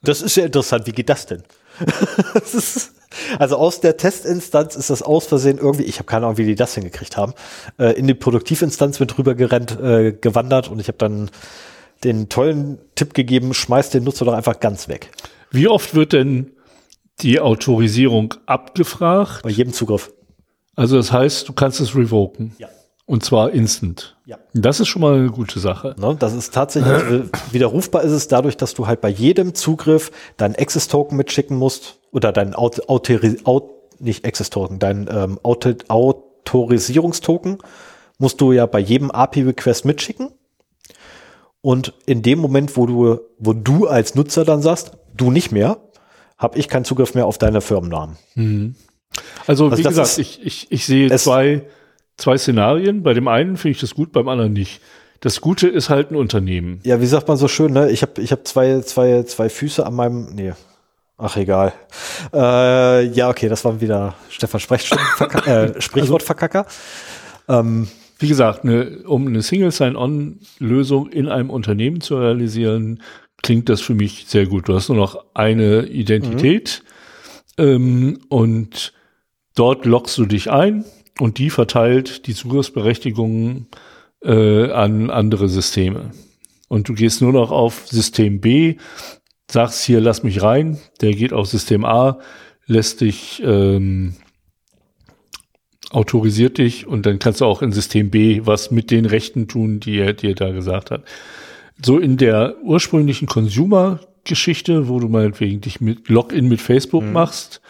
[0.02, 1.42] Das ist ja interessant, wie geht das denn?
[2.34, 2.92] das ist,
[3.38, 6.54] Also aus der Testinstanz ist das aus Versehen irgendwie, ich habe keine Ahnung, wie die
[6.54, 7.32] das hingekriegt haben,
[7.78, 11.30] äh, in die Produktivinstanz mit rüber gerannt, äh, gewandert und ich habe dann
[12.04, 15.10] den tollen Tipp gegeben, schmeiß den Nutzer doch einfach ganz weg.
[15.50, 16.52] Wie oft wird denn
[17.20, 19.42] die Autorisierung abgefragt?
[19.42, 20.12] Bei jedem Zugriff.
[20.76, 22.54] Also das heißt, du kannst es revoken.
[22.58, 22.68] Ja.
[23.04, 24.16] Und zwar instant.
[24.24, 24.38] Ja.
[24.54, 25.96] Das ist schon mal eine gute Sache.
[25.98, 30.12] Ne, das ist tatsächlich, also widerrufbar ist es dadurch, dass du halt bei jedem Zugriff
[30.36, 33.68] deinen Access-Token mitschicken musst oder deinen Aut Autori Aut
[33.98, 37.58] nicht Access-Token, deinen ähm, Auto Autorisierungstoken
[38.18, 40.30] musst du ja bei jedem API-Request mitschicken.
[41.62, 45.78] Und in dem Moment, wo du, wo du als Nutzer dann sagst, du nicht mehr,
[46.38, 48.16] habe ich keinen Zugriff mehr auf deine Firmennamen.
[48.34, 48.74] Mhm.
[49.46, 51.62] Also, Also wie gesagt, ist- ich, ich, ich sehe zwei,
[52.16, 53.02] zwei Szenarien.
[53.02, 54.80] Bei dem einen finde ich das gut, beim anderen nicht.
[55.20, 56.80] Das Gute ist halt ein Unternehmen.
[56.84, 57.90] Ja, wie sagt man so schön, ne?
[57.90, 60.34] Ich habe ich hab zwei, zwei, zwei Füße an meinem.
[60.34, 60.52] Nee.
[61.18, 61.74] Ach egal.
[62.32, 65.46] Äh, ja, okay, das war wieder Stefan Sprechstundenverka-
[65.76, 66.64] äh, Sprichwortverkacker.
[67.48, 67.88] Ähm,
[68.20, 73.02] Wie gesagt, eine, um eine Single Sign-On-Lösung in einem Unternehmen zu realisieren,
[73.42, 74.68] klingt das für mich sehr gut.
[74.68, 76.82] Du hast nur noch eine Identität
[77.56, 78.92] ähm, und
[79.54, 80.84] dort loggst du dich ein
[81.18, 83.68] und die verteilt die Zugriffsberechtigungen
[84.22, 86.10] äh, an andere Systeme.
[86.68, 88.76] Und du gehst nur noch auf System B,
[89.50, 92.18] sagst hier, lass mich rein, der geht auf System A,
[92.66, 94.14] lässt dich ähm,
[95.90, 99.80] autorisiert dich und dann kannst du auch in System B was mit den Rechten tun,
[99.80, 101.02] die er dir da gesagt hat.
[101.84, 107.60] So in der ursprünglichen Consumer-Geschichte, wo du meinetwegen dich mit Login mit Facebook machst,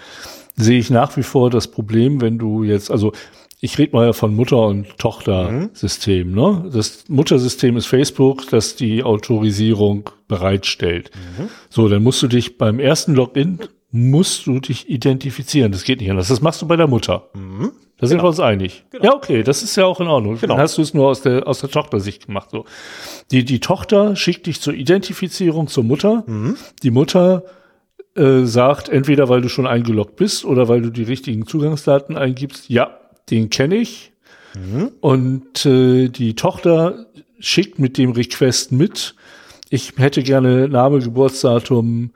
[0.57, 3.13] sehe ich nach wie vor das Problem, wenn du jetzt, also
[3.61, 6.33] ich rede mal ja von Mutter- und Tochter-System.
[6.33, 6.71] Ne?
[6.73, 11.11] Das Muttersystem ist Facebook, das die Autorisierung bereitstellt.
[11.69, 13.61] So, dann musst du dich beim ersten Login,
[13.93, 15.73] musst du dich identifizieren.
[15.73, 16.29] Das geht nicht anders.
[16.29, 17.29] Das machst du bei der Mutter.
[18.01, 18.85] Da sind wir uns einig.
[19.03, 20.39] Ja, okay, das ist ja auch in Ordnung.
[20.41, 20.55] Genau.
[20.55, 22.49] Dann hast du es nur aus der, aus der Tochtersicht gemacht.
[22.51, 22.65] So.
[23.31, 26.25] Die, die Tochter schickt dich zur Identifizierung zur Mutter.
[26.83, 27.45] Die Mutter
[28.17, 32.71] äh, sagt, entweder weil du schon eingeloggt bist oder weil du die richtigen Zugangsdaten eingibst,
[32.71, 32.99] ja,
[33.31, 34.13] den kenne ich.
[35.01, 37.07] Und äh, die Tochter
[37.39, 39.15] schickt mit dem Request mit,
[39.69, 42.11] ich hätte gerne Name, Geburtsdatum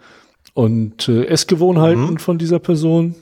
[0.55, 3.15] und äh, Essgewohnheiten von dieser Person.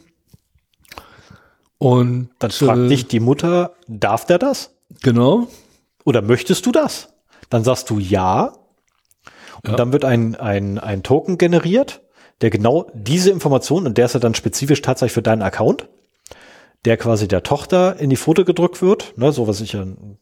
[1.82, 4.70] Und dann fragt äh, dich die Mutter, darf der das?
[5.02, 5.48] Genau.
[6.04, 7.08] Oder möchtest du das?
[7.50, 8.52] Dann sagst du ja.
[9.64, 9.76] Und Ja.
[9.76, 12.02] dann wird ein, ein, ein Token generiert,
[12.40, 15.88] der genau diese Information, und der ist ja dann spezifisch tatsächlich für deinen Account,
[16.84, 20.18] der quasi der Tochter in die Foto gedrückt wird, ne, so was ich ein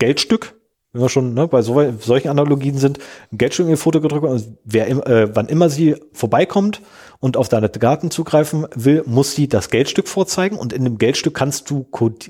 [0.00, 0.59] Geldstück,
[0.92, 2.98] wenn wir schon ne, bei so, solchen Analogien sind,
[3.32, 6.80] ein Geldstück in die Foto gedrückt also wer äh, wann immer sie vorbeikommt
[7.20, 11.34] und auf deine Daten zugreifen will, muss sie das Geldstück vorzeigen und in dem Geldstück
[11.34, 11.86] kannst du,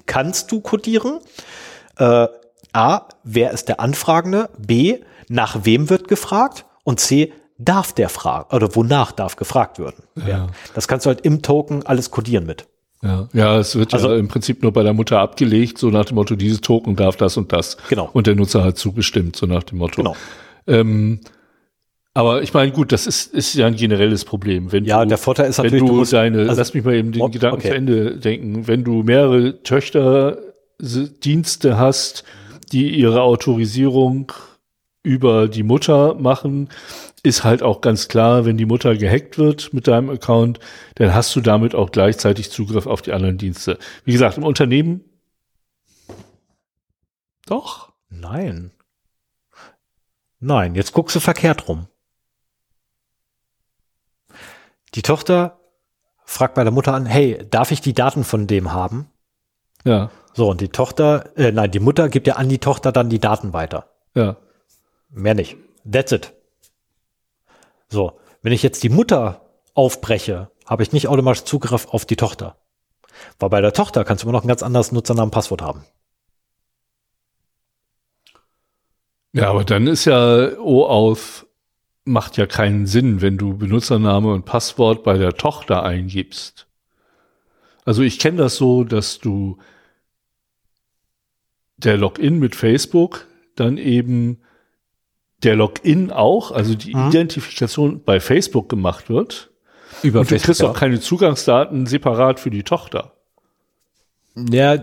[0.06, 1.20] kannst du codieren,
[1.96, 2.28] äh,
[2.72, 4.50] A, wer ist der Anfragende?
[4.58, 6.66] B, nach wem wird gefragt?
[6.84, 10.04] Und C, darf der fragen oder wonach darf gefragt werden?
[10.26, 10.48] Ja.
[10.74, 12.66] Das kannst du halt im Token alles codieren mit.
[13.02, 16.04] Ja, ja, es wird Also- ja im Prinzip nur bei der Mutter abgelegt, so nach
[16.04, 17.78] dem Motto, dieses Token darf das und das.
[17.88, 18.10] Genau.
[18.12, 20.02] Und der Nutzer hat zugestimmt, so nach dem Motto.
[20.02, 20.14] Genau.
[20.66, 21.20] Ähm,
[22.12, 24.70] aber ich meine, gut, das ist, ist ja ein generelles Problem.
[24.72, 26.84] Wenn Ja, du, der Vorteil ist wenn natürlich, du, du musst- deine, also- lass mich
[26.84, 27.68] mal eben den Oh, Gedanken okay.
[27.70, 32.24] zu Ende denken, wenn du mehrere Töchterdienste hast,
[32.72, 34.30] die ihre Autorisierung
[35.02, 36.68] über die Mutter machen,
[37.22, 40.58] ist halt auch ganz klar, wenn die Mutter gehackt wird mit deinem Account,
[40.96, 43.78] dann hast du damit auch gleichzeitig Zugriff auf die anderen Dienste.
[44.04, 45.04] Wie gesagt, im Unternehmen
[47.46, 47.92] doch.
[48.08, 48.70] Nein.
[50.38, 51.88] Nein, jetzt guckst du verkehrt rum.
[54.94, 55.58] Die Tochter
[56.24, 59.08] fragt bei der Mutter an, hey, darf ich die Daten von dem haben?
[59.84, 63.08] Ja, So, und die Tochter, äh, nein, die Mutter gibt ja an die Tochter dann
[63.10, 63.90] die Daten weiter.
[64.14, 64.36] ja.
[65.12, 65.56] Mehr nicht.
[65.90, 66.32] That's it.
[67.90, 72.56] So, wenn ich jetzt die Mutter aufbreche, habe ich nicht automatisch Zugriff auf die Tochter.
[73.38, 75.84] Weil bei der Tochter kannst du immer noch ein ganz anderes Nutzernamen Passwort haben.
[79.32, 81.46] Ja, aber dann ist ja OAuth
[82.04, 86.66] macht ja keinen Sinn, wenn du Benutzername und Passwort bei der Tochter eingibst.
[87.84, 89.58] Also ich kenne das so, dass du
[91.76, 94.40] der Login mit Facebook dann eben
[95.42, 97.08] der Login auch, also die Mhm.
[97.08, 99.50] Identifikation bei Facebook gemacht wird.
[100.02, 103.12] Über Und du kriegst auch keine Zugangsdaten separat für die Tochter.
[104.36, 104.76] Ja,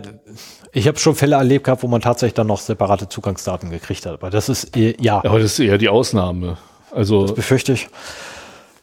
[0.72, 4.12] ich habe schon Fälle erlebt gehabt, wo man tatsächlich dann noch separate Zugangsdaten gekriegt hat.
[4.14, 6.58] Aber das ist, eh- ja, Aber das ist eher die Ausnahme.
[6.92, 7.88] Also befürchte ich.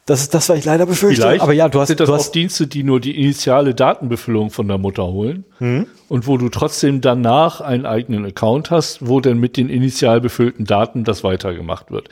[0.06, 1.22] Das ist das, was ich leider befürchte.
[1.22, 3.74] Vielleicht aber ja, du hast, sind das du auch hast, Dienste, die nur die initiale
[3.74, 5.88] Datenbefüllung von der Mutter holen Hm?
[6.08, 10.64] und wo du trotzdem danach einen eigenen Account hast, wo dann mit den initial befüllten
[10.64, 12.08] Daten das weitergemacht wird.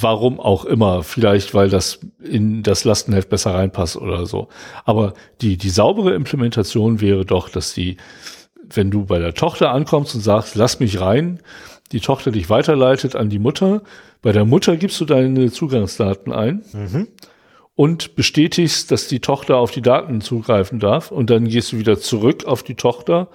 [0.00, 4.48] Warum auch immer, vielleicht weil das in das Lastenheft besser reinpasst oder so.
[4.84, 7.96] Aber die, die saubere Implementation wäre doch, dass die,
[8.76, 11.40] wenn du bei der Tochter ankommst und sagst, lass mich rein,
[11.92, 13.82] die Tochter dich weiterleitet an die Mutter.
[14.22, 16.62] Bei der Mutter gibst du deine Zugangsdaten ein
[17.76, 21.10] und bestätigst, dass die Tochter auf die Daten zugreifen darf.
[21.10, 23.28] Und dann gehst du wieder zurück auf die Tochter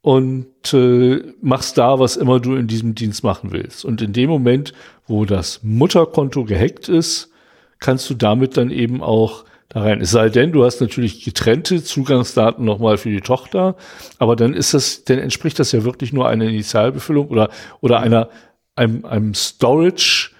[0.00, 3.84] und äh, machst da, was immer du in diesem Dienst machen willst.
[3.84, 4.72] Und in dem Moment,
[5.06, 7.30] wo das Mutterkonto gehackt ist,
[7.78, 10.00] kannst du damit dann eben auch da rein.
[10.00, 13.76] Es sei denn, du hast natürlich getrennte Zugangsdaten nochmal für die Tochter,
[14.18, 17.48] aber dann ist das, dann entspricht das ja wirklich nur einer Initialbefüllung oder,
[17.80, 18.28] oder einer,
[18.76, 20.30] einem, einem Storage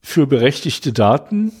[0.00, 1.52] für berechtigte Daten.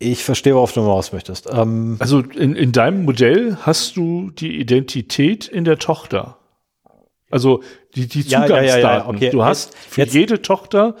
[0.00, 1.48] ich verstehe, worauf du raus möchtest.
[1.52, 6.38] Ähm, Also in, in deinem Modell hast du die Identität in der Tochter.
[7.30, 7.62] Also
[7.96, 8.64] die, die Zugangsdaten.
[8.66, 9.30] ja, ja, ja, okay.
[9.30, 10.94] Du hast für jetzt- jede Tochter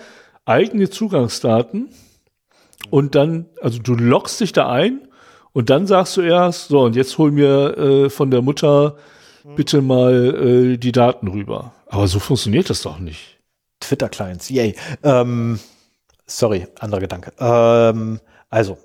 [0.44, 1.88] eigene Zugangsdaten
[2.90, 5.08] und dann, also du loggst dich da ein
[5.52, 8.96] und dann sagst du erst, so und jetzt hol mir äh, von der Mutter
[9.56, 11.72] bitte mal äh, die Daten rüber.
[11.86, 13.38] Aber so funktioniert das doch nicht.
[13.80, 14.74] Twitter-Clients, yay.
[15.02, 15.58] Ähm,
[16.26, 17.32] sorry, anderer Gedanke.
[17.38, 18.78] Ähm, also,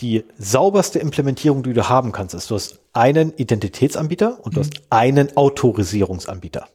[0.00, 4.74] die sauberste Implementierung, die du haben kannst, ist, du hast einen Identitätsanbieter und du hast
[4.90, 6.68] einen Autorisierungsanbieter.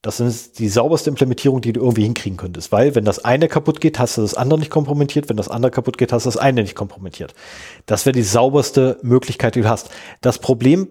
[0.00, 3.80] Das ist die sauberste Implementierung, die du irgendwie hinkriegen könntest, weil wenn das eine kaputt
[3.80, 6.36] geht, hast du das andere nicht kompromittiert, wenn das andere kaputt geht, hast du das
[6.36, 7.34] eine nicht kompromittiert.
[7.86, 9.90] Das wäre die sauberste Möglichkeit, die du hast.
[10.20, 10.88] Das Problem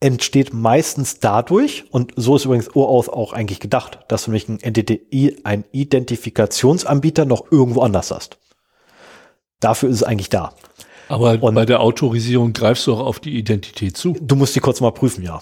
[0.00, 5.38] entsteht meistens dadurch, und so ist übrigens OAuth auch eigentlich gedacht, dass du nämlich NDDI,
[5.44, 8.38] einen Identifikationsanbieter noch irgendwo anders hast.
[9.60, 10.52] Dafür ist es eigentlich da.
[11.08, 14.16] Aber Und- bei der Autorisierung greifst du auch auf die Identität zu.
[14.20, 15.40] Du musst die kurz mal prüfen, ja.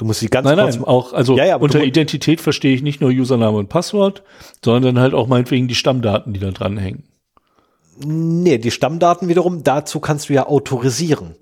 [0.00, 2.80] Du musst die ganz Nein, kurz nein, auch, also Ja, ja, unter Identität verstehe ich
[2.80, 4.22] nicht nur Username und Passwort,
[4.64, 7.04] sondern halt auch meinetwegen die Stammdaten, die da dranhängen.
[8.02, 11.34] nee, die Stammdaten wiederum, dazu kannst du ja autorisieren.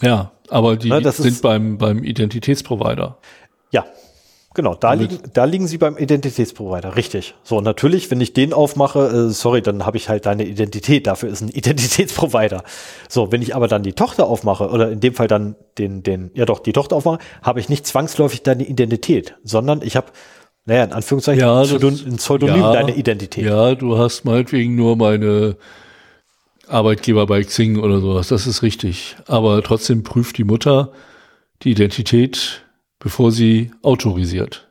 [0.00, 3.18] Ja, aber die Ja, das sind beim, beim Identitätsprovider.
[3.70, 3.84] Ja,
[4.56, 7.34] genau, da liegen, da liegen sie beim Identitätsprovider, richtig.
[7.44, 11.28] So, natürlich, wenn ich den aufmache, äh, sorry, dann habe ich halt deine Identität, dafür
[11.28, 12.64] ist ein Identitätsprovider.
[13.08, 16.32] So, wenn ich aber dann die Tochter aufmache, oder in dem Fall dann den, den,
[16.34, 20.08] ja doch, die Tochter aufmache, habe ich nicht zwangsläufig deine Identität, sondern ich habe,
[20.64, 23.44] naja, in Anführungszeichen, Ja, ein das- ein Pseudonym ja, deine Identität.
[23.44, 25.56] Ja, du hast meinetwegen nur meine
[26.68, 29.16] Arbeitgeber bei Xing oder sowas, das ist richtig.
[29.28, 30.90] Aber trotzdem prüft die Mutter
[31.62, 32.62] die Identität,
[33.06, 34.66] bevor sie autorisiert.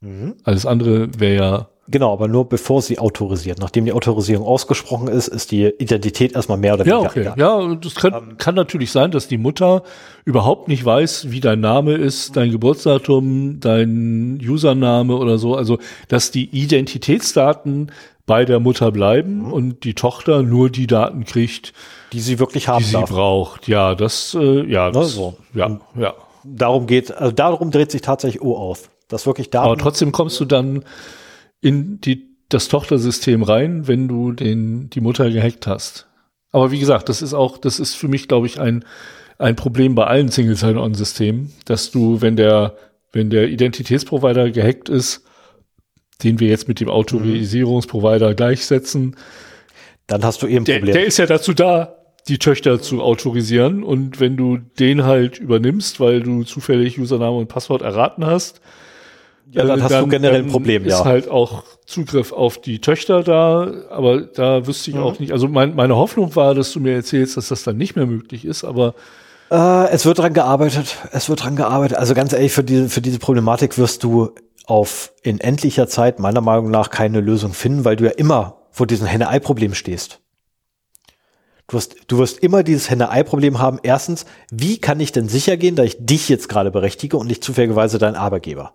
[0.00, 0.34] Mhm.
[0.42, 3.60] Alles andere wäre ja Genau, aber nur bevor sie autorisiert.
[3.60, 7.20] Nachdem die Autorisierung ausgesprochen ist, ist die Identität erstmal mehr oder Ja, weniger okay.
[7.20, 7.38] egal.
[7.38, 9.84] Ja, das kann, kann natürlich sein, dass die Mutter
[10.24, 15.54] überhaupt nicht weiß, wie dein Name ist, dein Geburtsdatum, dein Username oder so.
[15.54, 17.92] Also, dass die Identitätsdaten
[18.26, 21.72] bei der Mutter bleiben und die Tochter nur die Daten kriegt,
[22.12, 23.10] Die sie wirklich haben die sie darf.
[23.10, 23.68] braucht.
[23.68, 25.36] Ja, das, äh, ja, das, so.
[25.54, 26.14] ja, ja.
[26.54, 28.90] Darum geht, also darum dreht sich tatsächlich O auf.
[29.08, 29.66] Das wirklich Daten.
[29.66, 30.84] Aber trotzdem kommst du dann
[31.60, 36.06] in die, das Tochtersystem rein, wenn du den, die Mutter gehackt hast.
[36.52, 38.84] Aber wie gesagt, das ist auch, das ist für mich, glaube ich, ein,
[39.38, 42.76] ein Problem bei allen Single Sign-On-Systemen, dass du, wenn der,
[43.12, 45.24] wenn der Identitätsprovider gehackt ist,
[46.22, 49.16] den wir jetzt mit dem Autorisierungsprovider gleichsetzen,
[50.06, 50.94] dann hast du eben ein der, Problem.
[50.94, 51.95] der ist ja dazu da,
[52.28, 53.82] die Töchter zu autorisieren.
[53.82, 58.60] Und wenn du den halt übernimmst, weil du zufällig Username und Passwort erraten hast,
[59.52, 61.04] ja, dann äh, hast du generell ein Problem, ist ja.
[61.04, 64.96] halt auch Zugriff auf die Töchter da, aber da wüsste Mhm.
[64.96, 65.32] ich auch nicht.
[65.32, 68.44] Also mein, meine Hoffnung war, dass du mir erzählst, dass das dann nicht mehr möglich
[68.44, 68.94] ist, aber
[69.48, 70.96] Äh, es wird dran gearbeitet.
[71.12, 71.96] Es wird dran gearbeitet.
[71.96, 74.32] Also ganz ehrlich, für diese, für diese Problematik wirst du
[74.66, 78.88] auf in endlicher Zeit meiner Meinung nach keine Lösung finden, weil du ja immer vor
[78.88, 80.18] diesem Henne-Ei-Problem stehst.
[81.68, 83.80] Du wirst, du wirst immer dieses Henne-Ei-Problem haben.
[83.82, 87.42] Erstens, wie kann ich denn sicher gehen, dass ich dich jetzt gerade berechtige und nicht
[87.42, 88.74] zufälligerweise dein Arbeitgeber?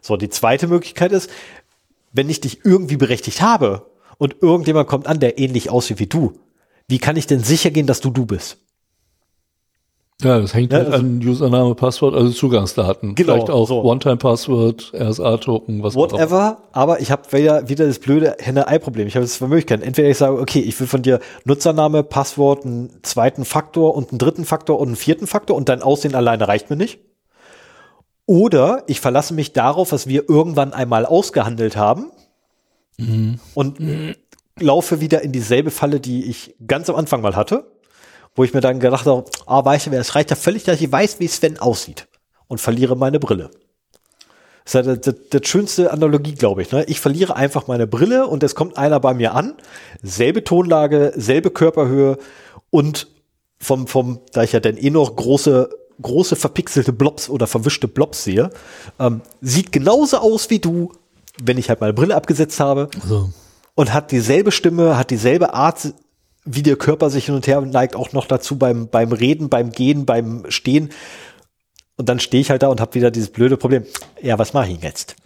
[0.00, 1.30] So, die zweite Möglichkeit ist,
[2.12, 6.38] wenn ich dich irgendwie berechtigt habe und irgendjemand kommt an, der ähnlich aussieht wie du,
[6.88, 8.58] wie kann ich denn sicher gehen, dass du du bist?
[10.22, 13.14] Ja, das hängt Ja, also- an Username, Passwort, also Zugangsdaten.
[13.14, 13.82] Genau, Vielleicht auch so.
[13.82, 16.12] One-Time-Passwort, RSA-Token, was auch immer.
[16.12, 19.06] Whatever, aber ich habe wieder, wieder das blöde Henne-Ei-Problem.
[19.06, 19.82] Ich habe jetzt zwei Möglichkeiten.
[19.82, 24.18] Entweder ich sage, okay, ich will von dir Nutzername, Passwort, einen zweiten Faktor und einen
[24.18, 26.98] dritten Faktor und einen vierten Faktor und dein Aussehen alleine reicht mir nicht.
[28.26, 32.10] Oder ich verlasse mich darauf, was wir irgendwann einmal ausgehandelt haben.
[32.98, 33.38] mhm.
[33.54, 33.78] und
[34.58, 37.70] laufe wieder in dieselbe Falle, die ich ganz am Anfang mal hatte,
[38.36, 40.92] wo ich mir dann gedacht habe, ah, weißt du, es reicht ja völlig, dass ich
[40.92, 42.06] weiß, wie Sven aussieht
[42.46, 43.50] und verliere meine Brille.
[44.64, 46.72] Das ist ja das, das, schönste Analogie, glaube ich.
[46.72, 46.84] Ne?
[46.84, 49.54] Ich verliere einfach meine Brille und es kommt einer bei mir an,
[50.02, 52.18] selbe Tonlage, selbe Körperhöhe
[52.70, 53.06] und
[53.58, 55.70] vom, vom, da ich ja dann eh noch große,
[56.02, 58.50] große verpixelte Blobs oder verwischte Blobs sehe,
[58.98, 60.92] ähm, sieht genauso aus wie du,
[61.42, 62.90] wenn ich halt meine Brille abgesetzt habe.
[63.02, 63.30] Also.
[63.76, 65.92] Und hat dieselbe Stimme, hat dieselbe Art,
[66.46, 69.72] wie der Körper sich hin und her neigt, auch noch dazu beim, beim Reden, beim
[69.72, 70.90] Gehen, beim Stehen.
[71.96, 73.84] Und dann stehe ich halt da und habe wieder dieses blöde Problem.
[74.22, 75.16] Ja, was mache ich jetzt?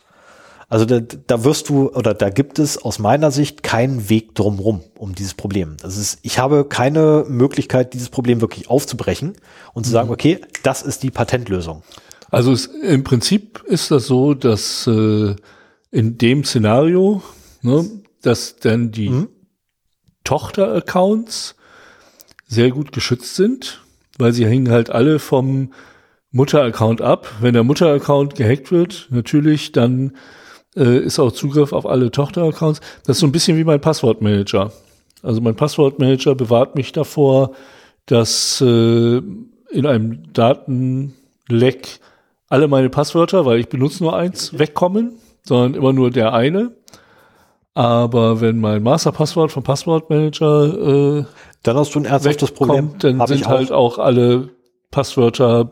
[0.68, 4.82] Also da, da wirst du oder da gibt es aus meiner Sicht keinen Weg drumrum
[4.96, 5.76] um dieses Problem.
[5.82, 9.34] Das ist, ich habe keine Möglichkeit, dieses Problem wirklich aufzubrechen
[9.74, 10.14] und zu sagen, mhm.
[10.14, 11.82] okay, das ist die Patentlösung.
[12.30, 15.34] Also es, im Prinzip ist das so, dass äh,
[15.90, 17.20] in dem Szenario,
[17.62, 17.84] ne,
[18.22, 19.28] dass dann die mhm.
[20.24, 21.56] Tochter-Accounts
[22.46, 23.82] sehr gut geschützt sind,
[24.18, 25.72] weil sie hängen halt alle vom
[26.32, 27.28] Mutter-Account ab.
[27.40, 30.16] Wenn der Mutter-Account gehackt wird, natürlich, dann
[30.76, 32.80] äh, ist auch Zugriff auf alle Tochter-Accounts.
[33.04, 34.72] Das ist so ein bisschen wie mein Passwortmanager.
[35.22, 37.52] Also mein Passwortmanager bewahrt mich davor,
[38.06, 42.00] dass äh, in einem Datenleck
[42.48, 46.72] alle meine Passwörter, weil ich benutze nur eins, wegkommen, sondern immer nur der eine.
[47.74, 51.24] Aber wenn mein Masterpasswort vom Passwortmanager äh,
[51.62, 52.94] dann hast du ein ernsthaftes Problem.
[52.98, 54.48] Dann Hab sind halt auch alle
[54.90, 55.70] Passwörter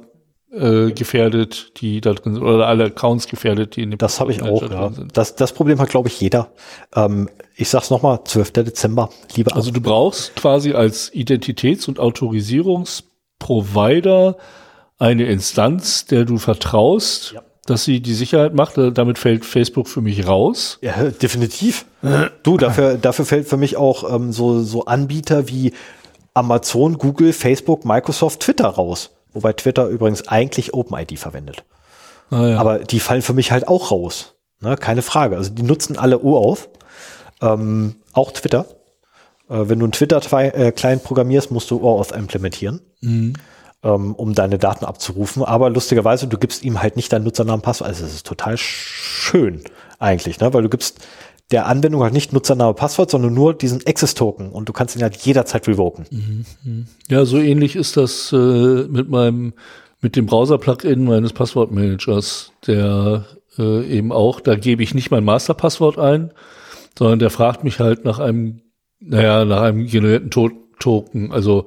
[0.53, 4.33] äh, gefährdet, die da drin sind, oder alle Accounts gefährdet, die in dem Das habe
[4.33, 4.91] ich auch, ja.
[4.91, 5.15] Sind.
[5.17, 6.53] Das, das Problem hat, glaube ich, jeder.
[6.95, 8.53] Ähm, ich sag's nochmal, 12.
[8.53, 14.37] Dezember, liebe Also du brauchst quasi als Identitäts- und Autorisierungsprovider
[14.99, 17.43] eine Instanz, der du vertraust, ja.
[17.71, 18.75] Dass sie die Sicherheit macht.
[18.77, 20.79] Damit fällt Facebook für mich raus.
[20.81, 21.87] Ja, definitiv.
[22.43, 25.73] du, dafür, dafür fällt für mich auch ähm, so, so Anbieter wie
[26.35, 29.11] Amazon, Google, Facebook, Microsoft, Twitter raus.
[29.33, 31.65] Wobei Twitter übrigens eigentlich OpenID verwendet.
[32.31, 32.59] Ah, ja.
[32.59, 34.35] Aber die fallen für mich halt auch raus.
[34.61, 35.37] Ne, keine Frage.
[35.37, 36.69] Also die nutzen alle OAuth.
[37.41, 38.67] Ähm, auch Twitter.
[39.49, 43.35] Äh, wenn du einen Twitter-Client äh, programmierst, musst du OAuth implementieren, mhm.
[43.89, 45.43] Ähm, um deine Daten abzurufen.
[45.43, 47.89] Aber lustigerweise, du gibst ihm halt nicht deinen Nutzernamen Passwort.
[47.89, 49.63] Also es ist total schön
[49.99, 50.53] eigentlich, ne?
[50.53, 51.01] weil du gibst
[51.51, 55.17] der Anwendung halt nicht Nutzername, Passwort, sondern nur diesen Access-Token und du kannst ihn halt
[55.17, 56.05] jederzeit revoken.
[56.11, 56.87] Mhm, mhm.
[57.09, 59.55] Ja, so ähnlich ist das äh, mit meinem,
[60.03, 63.25] mit dem Browser-Plugin meines Passwortmanagers, der
[63.59, 66.33] äh, eben auch, da gebe ich nicht mein Masterpasswort ein,
[66.99, 68.61] sondern der fragt mich halt nach einem,
[69.01, 71.67] naja, nach einem generierten to Token, also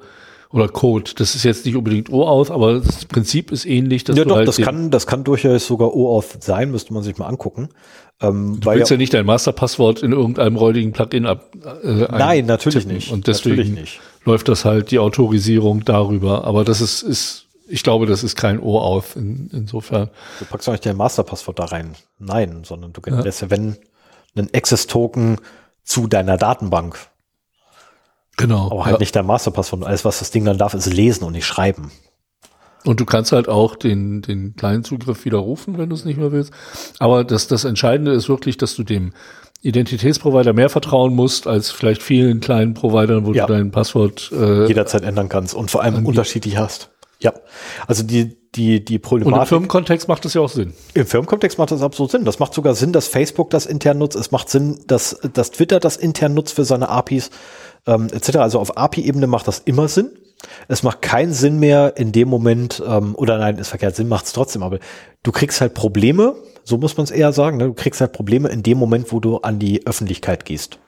[0.52, 1.12] oder Code.
[1.16, 4.04] Das ist jetzt nicht unbedingt OAuth, aber das Prinzip ist ähnlich.
[4.04, 7.18] Dass ja, doch, halt das kann, das kann durchaus sogar OAuth sein, müsste man sich
[7.18, 7.70] mal angucken.
[8.22, 11.52] Ähm, du willst ja, ja, nicht dein Masterpasswort in irgendeinem räudigen Plugin ab.
[11.84, 13.12] Äh, Nein, natürlich nicht.
[13.12, 14.00] Und deswegen nicht.
[14.26, 16.44] läuft das halt die Autorisierung darüber.
[16.44, 20.10] Aber das ist, ist ich glaube, das ist kein OAuth in, insofern.
[20.40, 21.96] Du packst doch nicht dein Masterpasswort da rein.
[22.20, 23.78] Nein, sondern du generierst ja, wenn,
[24.36, 25.40] einen Access-Token
[25.84, 26.98] zu deiner Datenbank.
[28.38, 28.72] Genau.
[28.72, 29.00] Aber halt ja.
[29.00, 29.84] nicht dein Masterpasswort.
[29.84, 31.92] Alles, was das Ding dann darf, ist lesen und nicht schreiben.
[32.84, 36.32] Und du kannst halt auch den, den kleinen Zugriff widerrufen, wenn du es nicht mehr
[36.32, 36.52] willst.
[37.00, 39.14] Aber das, das Entscheidende ist wirklich, dass du dem
[39.62, 43.46] Identitätsprovider mehr vertrauen musst, als vielleicht vielen kleinen Providern, wo ja.
[43.46, 46.90] du dein Passwort äh, jederzeit ändern kannst und vor allem unterschiedlich hast.
[47.20, 47.34] Ja,
[47.86, 49.36] also die, die, die Problematik.
[49.36, 50.74] Und im Firmenkontext macht das ja auch Sinn.
[50.96, 52.26] Im Firmenkontext macht das absolut Sinn.
[52.26, 54.16] Das macht sogar Sinn, dass Facebook das intern nutzt.
[54.16, 57.30] Es macht Sinn, dass, dass Twitter das intern nutzt für seine APIs
[57.88, 58.38] ähm, etc.
[58.38, 60.12] Also auf API-Ebene macht das immer Sinn.
[60.68, 64.26] Es macht keinen Sinn mehr in dem Moment, ähm, oder nein, ist verkehrt, Sinn macht
[64.26, 64.80] es trotzdem, aber
[65.22, 67.66] du kriegst halt Probleme, so muss man es eher sagen, ne?
[67.66, 70.80] du kriegst halt Probleme in dem Moment, wo du an die Öffentlichkeit gehst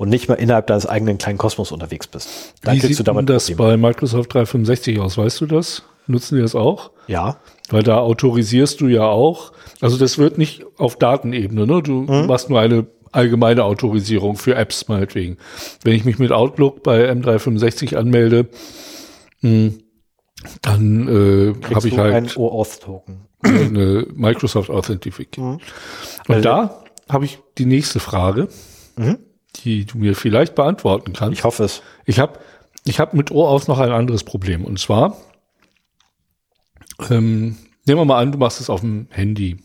[0.00, 2.54] und nicht mehr innerhalb deines eigenen kleinen Kosmos unterwegs bist.
[2.62, 3.76] Dann Wie sieht du damit das Probleme.
[3.76, 5.18] bei Microsoft 365 aus?
[5.18, 5.82] Weißt du das?
[6.06, 6.90] Nutzen die das auch?
[7.06, 7.36] Ja.
[7.68, 9.52] Weil da autorisierst du ja auch.
[9.80, 11.82] Also das wird nicht auf Datenebene, ne?
[11.82, 12.26] Du mhm.
[12.26, 15.36] machst nur eine allgemeine Autorisierung für Apps meinetwegen.
[15.82, 18.48] Wenn ich mich mit Outlook bei M365 anmelde,
[19.40, 19.78] mh, hm,
[20.62, 23.26] dann äh, habe ich halt ein OAuth-Token.
[23.42, 25.52] Eine Microsoft Authentification.
[25.52, 25.60] Mhm.
[26.28, 28.48] Und also, da habe ich die nächste Frage,
[28.96, 29.18] mhm.
[29.56, 31.38] die du mir vielleicht beantworten kannst.
[31.38, 31.82] Ich hoffe es.
[32.06, 32.38] Ich habe
[32.84, 34.64] ich hab mit OAuth noch ein anderes Problem.
[34.64, 35.16] Und zwar,
[37.10, 37.56] ähm,
[37.86, 39.58] nehmen wir mal an, du machst es auf dem Handy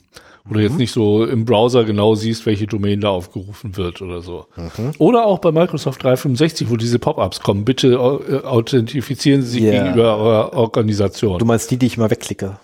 [0.46, 0.78] wo du jetzt mhm.
[0.78, 4.46] nicht so im Browser genau siehst, welche Domain da aufgerufen wird oder so.
[4.56, 4.92] Mhm.
[5.00, 7.66] Oder auch bei Microsoft 365, wo diese Pop-ups kommen.
[7.66, 9.84] Bitte äh, authentifizieren Sie sich yeah.
[9.84, 11.40] gegenüber eurer Organisation.
[11.40, 12.60] Du meinst die, die ich mal wegklicke?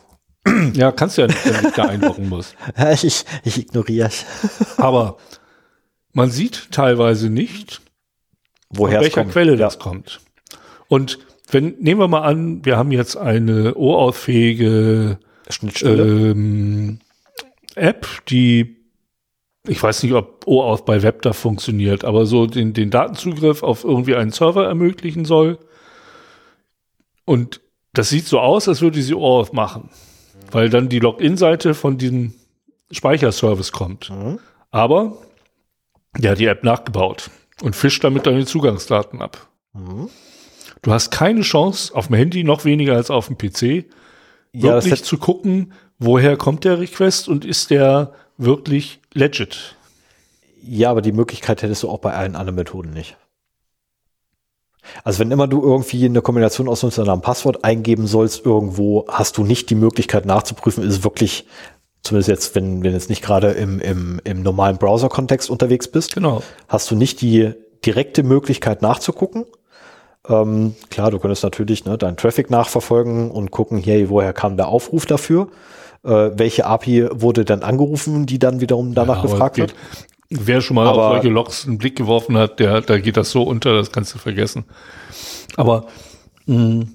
[0.74, 2.56] Ja, kannst du ja nicht, wenn ich da einloggen muss.
[3.04, 4.10] ich, ich ignoriere.
[4.78, 5.18] Aber
[6.14, 7.82] man sieht teilweise nicht,
[8.70, 10.22] woher von welcher Quelle das kommt.
[10.88, 11.20] Und
[11.50, 15.20] wenn, nehmen wir mal an, wir haben jetzt eine OAuth-fähige
[15.84, 17.00] ähm,
[17.76, 18.82] App, die
[19.68, 23.84] ich weiß nicht, ob OAuth bei Web da funktioniert, aber so den, den Datenzugriff auf
[23.84, 25.60] irgendwie einen Server ermöglichen soll.
[27.26, 27.62] Und
[27.94, 29.90] das sieht so aus, als würde sie OAuth machen,
[30.52, 32.34] weil dann die Login-Seite von diesem
[32.90, 34.10] Speicherservice kommt.
[34.10, 34.40] Mhm.
[34.72, 35.18] Aber
[36.18, 37.30] der hat die App nachgebaut
[37.62, 39.48] und fischt damit deine Zugangsdaten ab.
[39.74, 40.10] Mhm.
[40.82, 43.86] Du hast keine Chance, auf dem Handy noch weniger als auf dem PC,
[44.54, 49.76] ja, wirklich zu gucken, woher kommt der Request und ist der wirklich legit.
[50.64, 53.16] Ja, aber die Möglichkeit hättest du auch bei allen anderen Methoden nicht.
[55.04, 59.44] Also wenn immer du irgendwie eine Kombination aus Nutzernamen Passwort eingeben sollst irgendwo, hast du
[59.44, 61.46] nicht die Möglichkeit nachzuprüfen, ist wirklich,
[62.02, 66.42] zumindest jetzt, wenn, wenn jetzt nicht gerade im, im, im normalen Browser-Kontext unterwegs bist, genau.
[66.68, 67.54] hast du nicht die
[67.86, 69.46] direkte Möglichkeit nachzugucken.
[70.28, 74.68] Ähm, klar, du könntest natürlich ne, deinen Traffic nachverfolgen und gucken, hey, woher kam der
[74.68, 75.48] Aufruf dafür?
[76.04, 79.76] Äh, welche API wurde dann angerufen, die dann wiederum danach ja, gefragt wird.
[80.30, 83.32] Wer schon mal aber, auf solche Logs einen Blick geworfen hat, der, da geht das
[83.32, 84.66] so unter, das kannst du vergessen.
[85.58, 85.88] Aber
[86.46, 86.86] mh,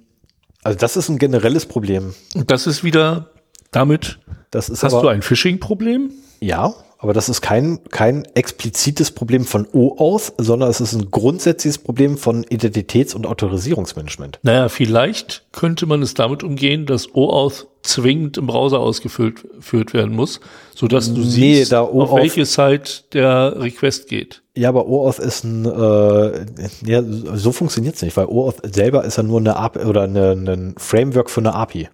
[0.64, 2.14] also das ist ein generelles Problem.
[2.34, 3.30] Das ist wieder
[3.70, 4.18] damit.
[4.50, 6.10] Das ist hast aber, du ein Phishing-Problem?
[6.40, 11.78] Ja, aber das ist kein, kein explizites Problem von OAuth, sondern es ist ein grundsätzliches
[11.78, 14.38] Problem von Identitäts- und Autorisierungsmanagement.
[14.42, 19.44] Naja, vielleicht könnte man es damit umgehen, dass OAuth zwingend im Browser ausgeführt
[19.92, 20.40] werden muss,
[20.74, 24.42] sodass du nee, siehst, auf welche Site der Request geht.
[24.56, 26.46] Ja, aber OAuth ist ein, äh,
[26.84, 30.74] ja, so funktioniert's nicht, weil OAuth selber ist ja nur eine API oder eine, ein
[30.78, 31.88] Framework für eine API.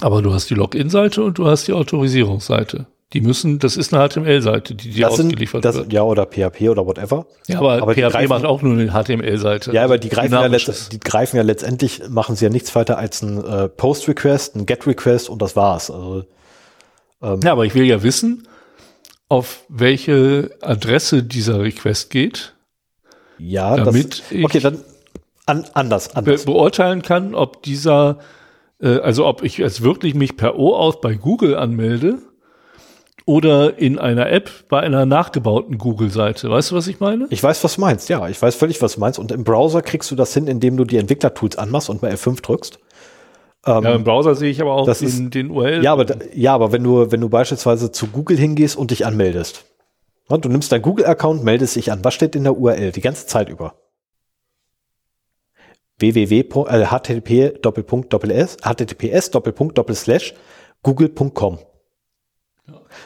[0.00, 2.86] Aber du hast die Login-Seite und du hast die Autorisierungsseite.
[3.12, 5.92] Die müssen, das ist eine HTML-Seite, die dir ausgeliefert das, wird.
[5.92, 7.26] Ja, oder PHP oder whatever.
[7.46, 9.72] Ja, aber, aber PHP greifen, macht auch nur eine HTML-Seite.
[9.72, 13.22] Ja, aber die greifen ja, die greifen ja letztendlich, machen sie ja nichts weiter als
[13.22, 15.90] ein äh, Post-Request, ein Get-Request und das war's.
[15.90, 16.24] Also,
[17.22, 18.48] ähm, ja, aber ich will ja wissen,
[19.28, 22.54] auf welche Adresse dieser Request geht.
[23.38, 24.78] Ja, damit das, okay, dann
[25.46, 26.44] an, anders, anders.
[26.44, 28.18] Be beurteilen kann, ob dieser,
[28.80, 32.18] äh, also ob ich jetzt wirklich mich per OAuth bei Google anmelde
[33.26, 36.50] oder in einer App bei einer nachgebauten Google-Seite.
[36.50, 37.26] Weißt du, was ich meine?
[37.30, 38.08] Ich weiß, was du meinst.
[38.08, 39.18] Ja, ich weiß völlig, was du meinst.
[39.18, 42.42] Und im Browser kriegst du das hin, indem du die Entwicklertools anmachst und mal F5
[42.42, 42.78] drückst.
[43.66, 45.82] Ähm, ja, im Browser sehe ich aber auch den, ist, den URL.
[45.82, 49.64] Ja, aber, ja, aber wenn du, wenn du beispielsweise zu Google hingehst und dich anmeldest,
[50.28, 52.00] und du nimmst deinen Google-Account, meldest dich an.
[52.02, 53.74] Was steht in der URL die ganze Zeit über?
[55.98, 56.44] www.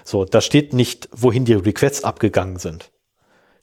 [0.05, 2.91] So, da steht nicht, wohin die Requests abgegangen sind.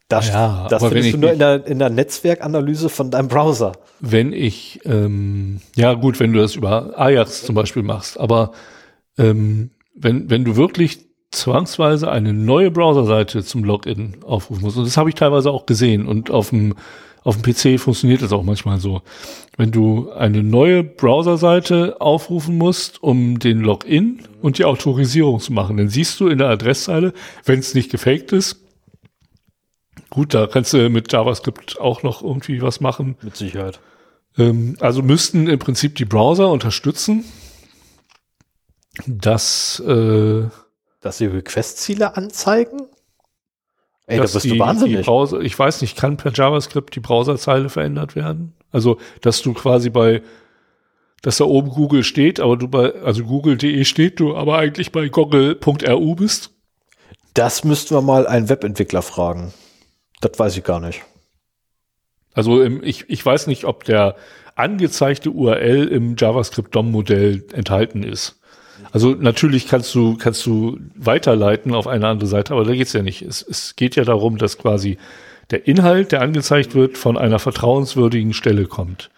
[0.07, 3.71] Das, ja, das findest du nur in der, in der Netzwerkanalyse von deinem Browser.
[3.99, 8.51] Wenn ich, ähm, ja gut, wenn du das über Ajax zum Beispiel machst, aber
[9.17, 10.99] ähm, wenn, wenn du wirklich
[11.31, 16.07] zwangsweise eine neue Browserseite zum Login aufrufen musst, und das habe ich teilweise auch gesehen
[16.07, 16.75] und auf dem
[17.25, 19.01] auf dem PC funktioniert das auch manchmal so.
[19.57, 25.77] Wenn du eine neue Browserseite aufrufen musst, um den Login und die Autorisierung zu machen,
[25.77, 27.13] dann siehst du in der Adresszeile,
[27.43, 28.63] wenn es nicht gefaked ist,
[30.11, 33.17] gut, da kannst du mit JavaScript auch noch irgendwie was machen.
[33.23, 33.79] Mit Sicherheit.
[34.37, 37.25] Ähm, also müssten im Prinzip die Browser unterstützen,
[39.07, 40.43] dass, äh,
[41.01, 42.87] dass sie Request-Ziele anzeigen?
[44.07, 44.97] Ey, da bist die, du wahnsinnig.
[44.97, 48.53] Die Browser, ich weiß nicht, kann per JavaScript die Browserzeile verändert werden?
[48.71, 50.21] Also, dass du quasi bei,
[51.21, 55.09] dass da oben Google steht, aber du bei, also google.de steht, du aber eigentlich bei
[55.09, 56.51] google.ru bist?
[57.33, 59.53] Das müssten wir mal einen Webentwickler fragen.
[60.21, 61.01] Das weiß ich gar nicht.
[62.33, 64.15] Also im, ich, ich weiß nicht, ob der
[64.55, 68.39] angezeigte URL im JavaScript DOM-Modell enthalten ist.
[68.91, 73.01] Also natürlich kannst du, kannst du weiterleiten auf eine andere Seite, aber da geht's ja
[73.01, 73.21] nicht.
[73.21, 74.97] Es, es geht ja darum, dass quasi
[75.51, 79.09] der Inhalt, der angezeigt wird, von einer vertrauenswürdigen Stelle kommt.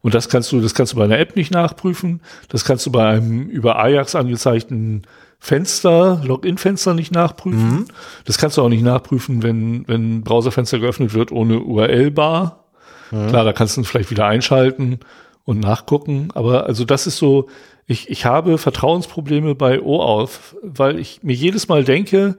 [0.00, 2.20] Und das kannst du, das kannst du bei einer App nicht nachprüfen.
[2.48, 5.02] Das kannst du bei einem über Ajax angezeigten
[5.38, 7.70] Fenster, Login-Fenster nicht nachprüfen.
[7.70, 7.84] Mhm.
[8.24, 12.64] Das kannst du auch nicht nachprüfen, wenn, wenn ein Browserfenster geöffnet wird ohne URL-Bar.
[13.10, 13.28] Mhm.
[13.28, 15.00] Klar, da kannst du vielleicht wieder einschalten
[15.44, 16.30] und nachgucken.
[16.34, 17.48] Aber also das ist so,
[17.86, 22.36] ich, ich habe Vertrauensprobleme bei OAuth, weil ich mir jedes Mal denke,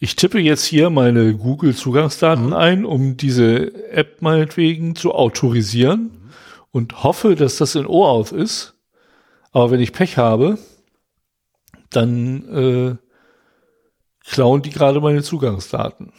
[0.00, 2.52] ich tippe jetzt hier meine Google-Zugangsdaten mhm.
[2.52, 6.30] ein, um diese App meinetwegen zu autorisieren mhm.
[6.72, 8.74] und hoffe, dass das in OAuth ist.
[9.52, 10.58] Aber wenn ich Pech habe,
[11.90, 16.12] dann äh, klauen die gerade meine Zugangsdaten.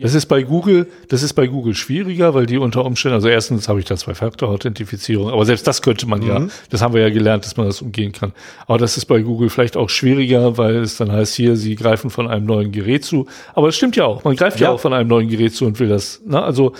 [0.00, 3.68] Das ist bei Google, das ist bei Google schwieriger, weil die unter Umständen, also erstens
[3.68, 6.26] habe ich da Zwei-Faktor-Authentifizierung, aber selbst das könnte man mhm.
[6.26, 8.32] ja, das haben wir ja gelernt, dass man das umgehen kann.
[8.66, 12.10] Aber das ist bei Google vielleicht auch schwieriger, weil es dann heißt hier, sie greifen
[12.10, 13.26] von einem neuen Gerät zu.
[13.54, 15.66] Aber es stimmt ja auch, man greift ja, ja auch von einem neuen Gerät zu
[15.66, 16.22] und will das.
[16.24, 16.42] Ne?
[16.42, 16.72] Also,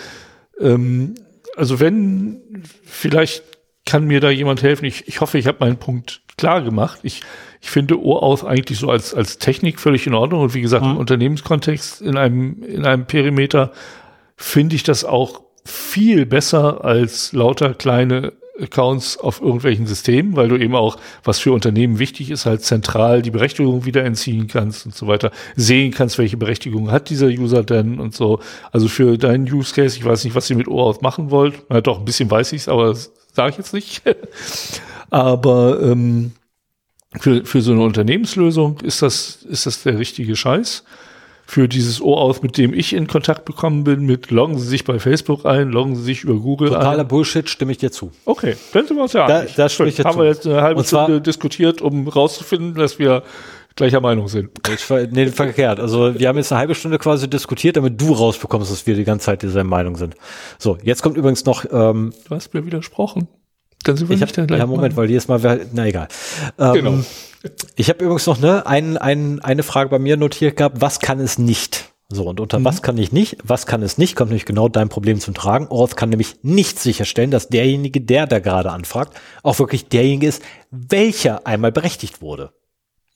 [0.61, 1.15] ähm,
[1.57, 2.41] also wenn,
[2.85, 3.43] vielleicht
[3.85, 4.85] kann mir da jemand helfen.
[4.85, 7.01] Ich, ich hoffe, ich habe meinen Punkt klar gemacht.
[7.03, 7.23] Ich
[7.61, 10.41] ich finde OAuth eigentlich so als, als Technik völlig in Ordnung.
[10.41, 10.93] Und wie gesagt, mhm.
[10.93, 13.73] im Unternehmenskontext, in einem, in einem Perimeter,
[14.37, 20.57] finde ich das auch viel besser als lauter kleine Accounts auf irgendwelchen Systemen, weil du
[20.57, 24.95] eben auch, was für Unternehmen wichtig ist, halt zentral die Berechtigung wieder entziehen kannst und
[24.95, 28.41] so weiter, sehen kannst, welche Berechtigung hat dieser User denn und so.
[28.71, 31.63] Also für deinen Use Case, ich weiß nicht, was ihr mit OAuth machen wollt.
[31.71, 34.03] Ja, doch, ein bisschen weiß ich es, aber sage ich jetzt nicht.
[35.11, 36.33] aber ähm,
[37.19, 40.85] für, für so eine Unternehmenslösung ist das, ist das der richtige Scheiß.
[41.45, 45.01] Für dieses OAuth, mit dem ich in Kontakt bekommen bin, mit loggen Sie sich bei
[45.01, 46.85] Facebook ein, loggen Sie sich über Google Totaler ein.
[46.93, 48.13] Totaler Bullshit, stimme ich dir zu.
[48.25, 49.55] Okay, dann sind wir uns ja da, einig.
[49.57, 50.19] Da stimme ich dir Haben zu.
[50.21, 53.25] wir jetzt eine halbe Stunde diskutiert, um rauszufinden, dass wir
[53.75, 54.51] gleicher Meinung sind.
[54.73, 55.81] Ich, nee, verkehrt.
[55.81, 59.05] Also wir haben jetzt eine halbe Stunde quasi diskutiert, damit du rausbekommst, dass wir die
[59.05, 60.15] ganze Zeit dieser Meinung sind.
[60.59, 61.65] So, jetzt kommt übrigens noch.
[61.65, 63.27] Ähm, du hast mir widersprochen.
[63.85, 66.09] Dann sind wir ich nicht hab, Ja, Moment, weil jedes Mal, na egal.
[66.59, 66.99] Ähm, genau.
[67.77, 71.21] Ich habe übrigens noch ne, ein, ein, eine Frage bei mir notiert gehabt, was kann
[71.21, 71.91] es nicht?
[72.13, 72.65] So, und unter mhm.
[72.65, 75.69] was kann ich nicht, was kann es nicht, kommt nämlich genau dein Problem zum Tragen.
[75.69, 80.43] Orth kann nämlich nicht sicherstellen, dass derjenige, der da gerade anfragt, auch wirklich derjenige ist,
[80.71, 82.51] welcher einmal berechtigt wurde.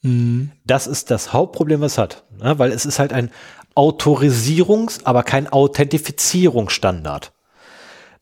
[0.01, 0.51] Mhm.
[0.65, 2.23] Das ist das Hauptproblem, was es hat.
[2.41, 3.31] Ja, weil es ist halt ein
[3.75, 7.33] Autorisierungs-, aber kein Authentifizierungsstandard.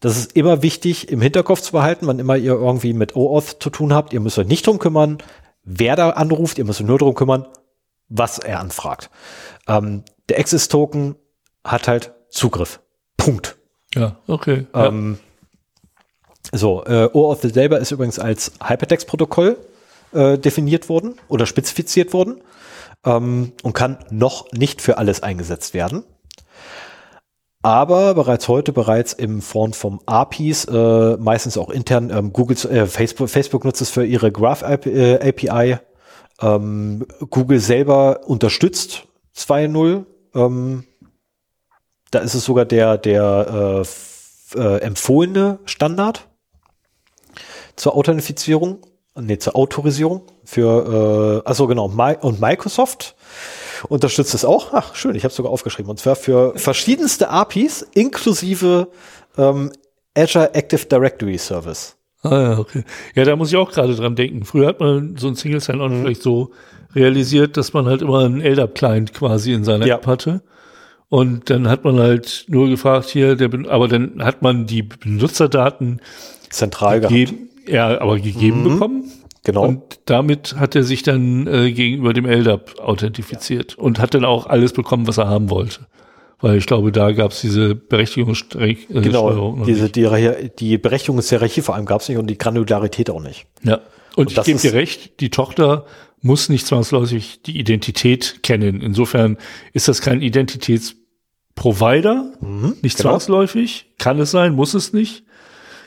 [0.04, 3.70] Das ist immer wichtig im Hinterkopf zu behalten, wann immer ihr irgendwie mit OAuth zu
[3.70, 4.12] tun habt.
[4.12, 5.20] Ihr müsst euch nicht drum kümmern,
[5.64, 6.58] wer da anruft.
[6.58, 7.48] Ihr müsst euch nur drum kümmern,
[8.10, 9.10] was er anfragt.
[9.66, 11.16] Ähm, der Access-Token
[11.64, 12.82] hat halt Zugriff.
[13.16, 13.56] Punkt.
[13.96, 14.68] Ja, okay.
[14.74, 15.20] Ähm,
[16.52, 16.60] ja.
[16.60, 19.56] So, äh, OAuth selber ist übrigens als Hypertext-Protokoll
[20.12, 22.42] äh, definiert worden oder spezifiziert worden
[23.06, 26.04] ähm, und kann noch nicht für alles eingesetzt werden
[27.64, 32.86] aber bereits heute bereits im Form von APIs, äh, meistens auch intern, ähm, Google, äh,
[32.86, 35.72] Facebook, Facebook nutzt es für ihre Graph API.
[35.72, 35.78] Äh,
[36.42, 40.06] ähm, Google selber unterstützt 2.0.
[40.36, 40.84] Ähm,
[42.12, 43.84] da ist es sogar der, der
[44.56, 46.28] äh, äh, empfohlene Standard
[47.76, 48.80] zur Authentifizierung,
[49.16, 53.16] nee, zur Autorisierung für, äh, also genau, My und Microsoft
[53.90, 54.74] unterstützt es auch.
[54.74, 55.90] Ach, schön, ich habe sogar aufgeschrieben.
[55.90, 58.90] Und zwar für verschiedenste APIs inklusive
[59.38, 59.72] ähm,
[60.16, 61.96] Azure Active Directory Service.
[62.22, 62.84] Ah ja, okay.
[63.16, 64.46] Ja, da muss ich auch gerade dran denken.
[64.46, 66.04] Früher hat man so ein Single Sign-On mhm.
[66.04, 66.52] vielleicht so
[66.96, 69.96] realisiert, dass man halt immer einen LDAP-Client quasi in seiner ja.
[69.96, 70.42] App hatte.
[71.10, 76.02] Und dann hat man halt nur gefragt hier, der, aber dann hat man die Benutzerdaten
[76.50, 77.70] zentral gegeben, gehabt.
[77.70, 78.70] Ja, aber gegeben mhm.
[78.70, 79.12] bekommen.
[79.44, 79.66] Genau.
[79.66, 83.84] Und damit hat er sich dann äh, gegenüber dem LDAP authentifiziert ja.
[83.84, 85.82] und hat dann auch alles bekommen, was er haben wollte.
[86.40, 88.78] Weil ich glaube, da gab es diese Berechtigungssteuerung.
[88.90, 93.22] Äh, genau, diese, die, die Berechtigungshierarchie vor allem gab es nicht und die Granularität auch
[93.22, 93.46] nicht.
[93.64, 93.82] Ja.
[94.16, 95.86] Und, und ich gebe dir recht, die Tochter
[96.22, 98.82] muss nicht zwangsläufig die Identität kennen.
[98.82, 99.38] Insofern
[99.74, 103.10] ist das kein Identitätsprovider, mhm, nicht genau.
[103.10, 103.88] zwangsläufig.
[103.98, 105.24] Kann es sein, muss es nicht.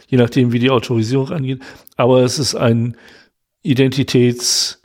[0.09, 1.63] Je nachdem, wie die Autorisierung angeht.
[1.97, 2.97] Aber es ist ein
[3.67, 4.81] Identitäts,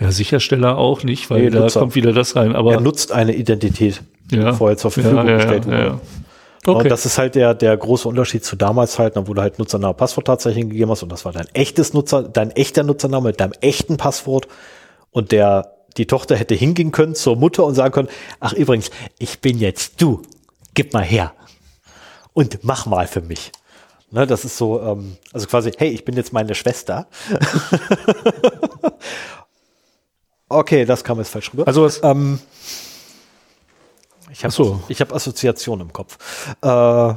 [0.00, 1.80] ja, Sichersteller auch nicht, weil nee, da Nutzer.
[1.80, 2.56] kommt wieder das rein.
[2.56, 4.52] Aber er nutzt eine Identität, die ja.
[4.52, 6.00] vorher zur Verfügung ja, ja, gestellt wurde.
[6.64, 6.78] Okay.
[6.78, 9.94] Und das ist halt der, der große Unterschied zu damals halt, wo du halt Nutzername,
[9.94, 13.52] Passwort tatsächlich gegeben hast und das war dein echtes Nutzer, dein echter Nutzername mit deinem
[13.60, 14.46] echten Passwort
[15.10, 19.40] und der, die Tochter hätte hingehen können zur Mutter und sagen können, ach übrigens, ich
[19.40, 20.22] bin jetzt du,
[20.74, 21.32] gib mal her
[22.32, 23.50] und mach mal für mich.
[24.12, 27.06] Ne, das ist so, ähm, also quasi, hey, ich bin jetzt meine Schwester.
[30.50, 31.66] okay, das kam jetzt falsch rüber.
[31.66, 32.38] Also was, ähm,
[34.30, 34.82] ich habe so.
[34.88, 36.18] ich hab Assoziationen im Kopf.
[36.60, 37.14] Äh,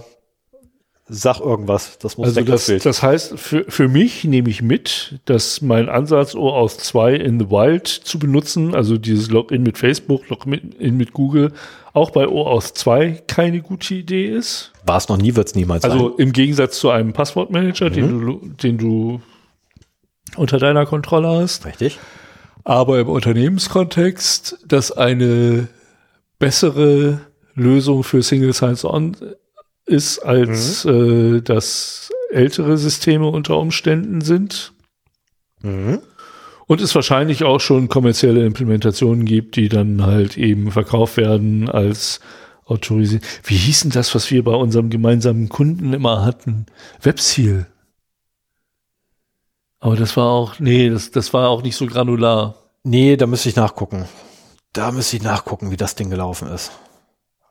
[1.07, 4.63] sag irgendwas, das muss also weg, das, das, das heißt, für, für mich nehme ich
[4.63, 9.77] mit, dass mein Ansatz OAuth 2 in the Wild zu benutzen, also dieses Login mit
[9.77, 11.53] Facebook, Login mit Google,
[11.93, 14.71] auch bei OAuth 2 keine gute Idee ist.
[14.83, 16.05] War es noch nie, wird es niemals also sein.
[16.05, 17.93] Also im Gegensatz zu einem Passwortmanager, mhm.
[17.93, 19.21] den, du, den du
[20.37, 21.65] unter deiner Kontrolle hast.
[21.65, 21.99] Richtig.
[22.63, 25.67] Aber im Unternehmenskontext, dass eine
[26.39, 27.21] bessere
[27.53, 29.15] Lösung für Single Sign-On
[29.85, 31.37] ist, als mhm.
[31.37, 34.73] äh, das ältere Systeme unter Umständen sind.
[35.61, 35.99] Mhm.
[36.67, 42.19] Und es wahrscheinlich auch schon kommerzielle Implementationen gibt, die dann halt eben verkauft werden als
[42.65, 43.23] autorisieren.
[43.43, 46.65] Wie hieß denn das, was wir bei unserem gemeinsamen Kunden immer hatten?
[47.01, 47.67] Webseal.
[49.79, 52.55] Aber das war auch, nee, das, das war auch nicht so granular.
[52.83, 54.05] Nee, da müsste ich nachgucken.
[54.73, 56.71] Da müsste ich nachgucken, wie das Ding gelaufen ist.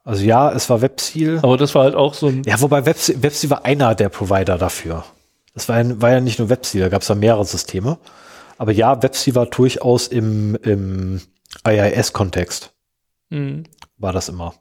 [0.05, 1.39] Also ja, es war Webseal.
[1.43, 2.43] Aber das war halt auch so ein.
[2.45, 5.05] Ja, wobei Webseal, Webseal war einer der Provider dafür.
[5.55, 7.99] Das war ja, war ja nicht nur Webseal, da gab es ja mehrere Systeme.
[8.59, 11.21] Aber ja, Webseal war durchaus im, im
[11.67, 12.73] IIS-Kontext.
[13.31, 13.65] Mhm.
[13.97, 14.55] War das immer.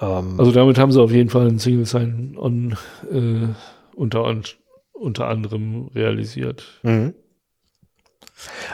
[0.00, 2.76] Ähm, also damit haben sie auf jeden Fall ein Single Sign-On
[3.10, 3.48] äh,
[3.94, 4.36] unter,
[4.92, 6.80] unter anderem realisiert.
[6.82, 7.14] Mhm.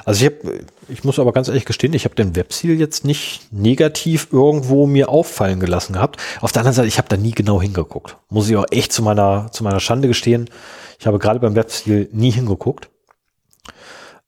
[0.05, 3.53] Also ich habe, ich muss aber ganz ehrlich gestehen, ich habe den Webseal jetzt nicht
[3.53, 6.21] negativ irgendwo mir auffallen gelassen gehabt.
[6.41, 8.17] Auf der anderen Seite, ich habe da nie genau hingeguckt.
[8.29, 10.51] Muss ich auch echt zu meiner, zu meiner Schande gestehen.
[10.99, 12.91] Ich habe gerade beim Webseal nie hingeguckt.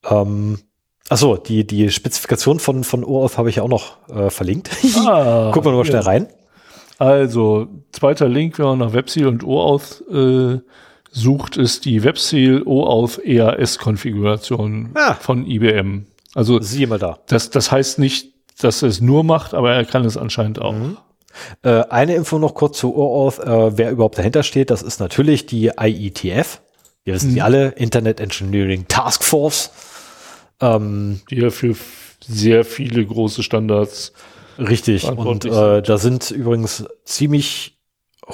[0.08, 0.58] Ähm,
[1.08, 4.70] achso, die, die Spezifikation von, von OAuth habe ich auch noch äh, verlinkt.
[5.06, 6.28] Ah, Gucken wir mal schnell rein.
[6.98, 10.60] Also, zweiter Link, wenn man nach Webseal und OAuth äh,
[11.10, 15.14] sucht, ist die Webseal OAuth EAS-Konfiguration ah.
[15.14, 16.06] von IBM.
[16.34, 17.18] Also, Siehe mal da.
[17.26, 20.72] Das, das heißt nicht, dass er es nur macht, aber er kann es anscheinend auch.
[20.72, 20.96] Mhm.
[21.62, 25.46] Äh, eine Info noch kurz zu OAuth, äh, wer überhaupt dahinter steht, das ist natürlich
[25.46, 26.60] die IETF.
[27.04, 27.34] Wir wissen mhm.
[27.34, 29.70] sie alle, Internet Engineering Task Force.
[30.60, 31.74] Ähm, die ja für
[32.26, 34.12] sehr viele große Standards
[34.60, 35.04] Richtig.
[35.08, 37.78] Und äh, da sind übrigens ziemlich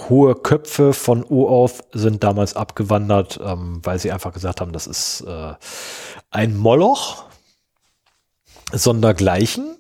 [0.09, 5.23] hohe Köpfe von OAuth sind damals abgewandert, ähm, weil sie einfach gesagt haben, das ist
[5.23, 5.55] äh,
[6.31, 7.25] ein Moloch
[8.73, 9.77] sondergleichen.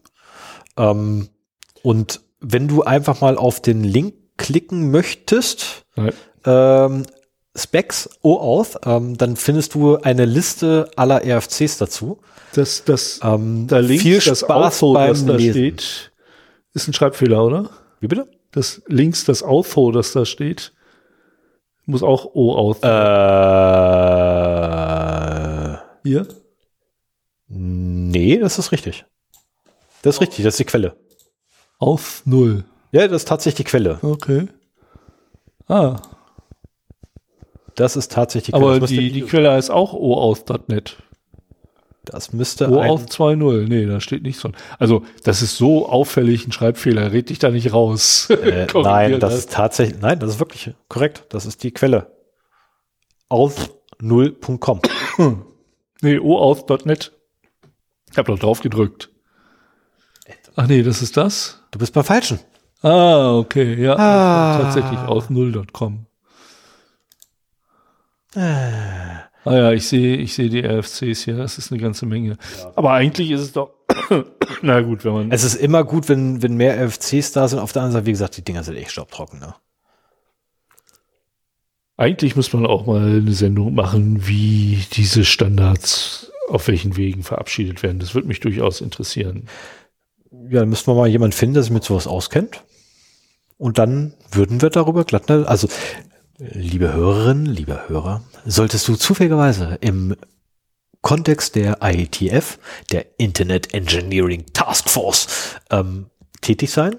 [0.77, 1.28] Ähm,
[1.83, 5.86] und wenn du einfach mal auf den Link klicken möchtest,
[6.45, 7.07] ähm,
[7.57, 12.20] Specs OAuth, ähm, dann findest du eine Liste aller RFCs dazu.
[12.53, 15.53] Das, das, ähm, da links, viel Spaß das Auto, beim da Lesen.
[15.53, 16.12] steht,
[16.75, 17.70] ist ein Schreibfehler, oder?
[18.01, 18.28] Wie bitte?
[18.57, 20.73] Das links, das Auto, das da steht,
[21.85, 22.78] muss auch O aus.
[22.78, 22.89] Äh,
[26.09, 26.26] Hier?
[27.49, 29.05] Nee, das ist richtig.
[30.01, 30.97] Das ist richtig, das ist die Quelle.
[31.78, 32.65] Auf Null.
[32.93, 33.99] Ja, das ist tatsächlich die Quelle.
[34.01, 34.49] Okay.
[35.68, 36.01] Ah.
[37.75, 38.76] Das ist tatsächlich die Quelle.
[38.76, 40.97] Aber die, die Quelle heißt auch oauth.net.
[42.07, 43.67] Das müsste Wo auf 2.0?
[43.67, 44.55] Nee, da steht nichts von.
[44.78, 47.12] Also, das ist so auffällig ein Schreibfehler.
[47.12, 48.28] Red dich da nicht raus.
[48.47, 51.25] Äh, nein, das ist tatsächlich, nein, das ist wirklich korrekt.
[51.31, 52.12] Das ist die Quelle.
[53.28, 54.81] Auth0.com.
[56.01, 57.12] nee, oauth.net.
[58.12, 59.10] Ich habe doch drauf gedrückt.
[60.55, 61.60] Ach nee, das ist das?
[61.73, 62.39] Du bist beim Falschen.
[62.83, 63.97] Ah, okay, ja.
[63.97, 64.62] Ah.
[64.62, 66.07] Tatsächlich auth0.com.
[68.36, 68.41] Ah.
[68.41, 71.36] Ah ja, ich sehe, ich sehe die RFCs hier.
[71.36, 72.39] Das ist eine ganze Menge.
[72.58, 72.73] Ja.
[72.75, 73.70] Aber eigentlich ist es doch,
[74.62, 75.31] na gut, wenn man.
[75.31, 77.58] Es ist immer gut, wenn, wenn mehr RFCs da sind.
[77.58, 79.55] Auf der anderen Seite, wie gesagt, die Dinger sind echt staubtrocken, ne?
[81.99, 87.83] Eigentlich muss man auch mal eine Sendung machen, wie diese Standards auf welchen Wegen verabschiedet
[87.83, 87.99] werden.
[87.99, 89.49] Das würde mich durchaus interessieren.
[90.31, 92.62] Ja, dann müssten wir mal jemanden finden, der sich mit sowas auskennt.
[93.57, 95.44] Und dann würden wir darüber glatt, ne?
[95.49, 95.68] also
[96.39, 100.16] Liebe Hörerinnen, liebe Hörer, solltest du zufälligerweise im
[101.00, 102.58] Kontext der IETF,
[102.92, 106.06] der Internet Engineering Task Force, ähm,
[106.42, 106.97] tätig sein,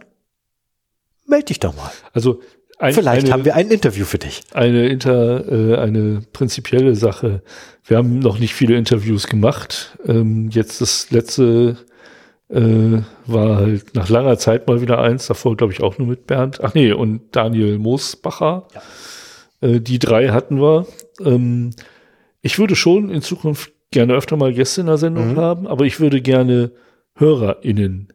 [1.27, 1.91] melde dich doch mal.
[2.14, 2.41] Also
[2.80, 4.41] ein, vielleicht eine, haben wir ein Interview für dich.
[4.53, 7.43] Eine inter, äh, eine prinzipielle Sache.
[7.85, 9.99] Wir haben noch nicht viele Interviews gemacht.
[10.07, 11.77] Ähm, jetzt das letzte
[12.49, 15.27] äh, war halt nach langer Zeit mal wieder eins.
[15.27, 16.64] Davor glaube ich auch nur mit Bernd.
[16.64, 18.67] Ach nee und Daniel Moosbacher.
[18.74, 18.82] Ja
[19.61, 20.86] äh, die drei hatten wir.
[21.24, 21.72] Ähm,
[22.42, 25.38] ich würde schon in Zukunft gerne öfter mal Gäste in der Sendung mhm.
[25.38, 26.72] haben, aber ich würde gerne
[27.16, 28.10] HörerInnen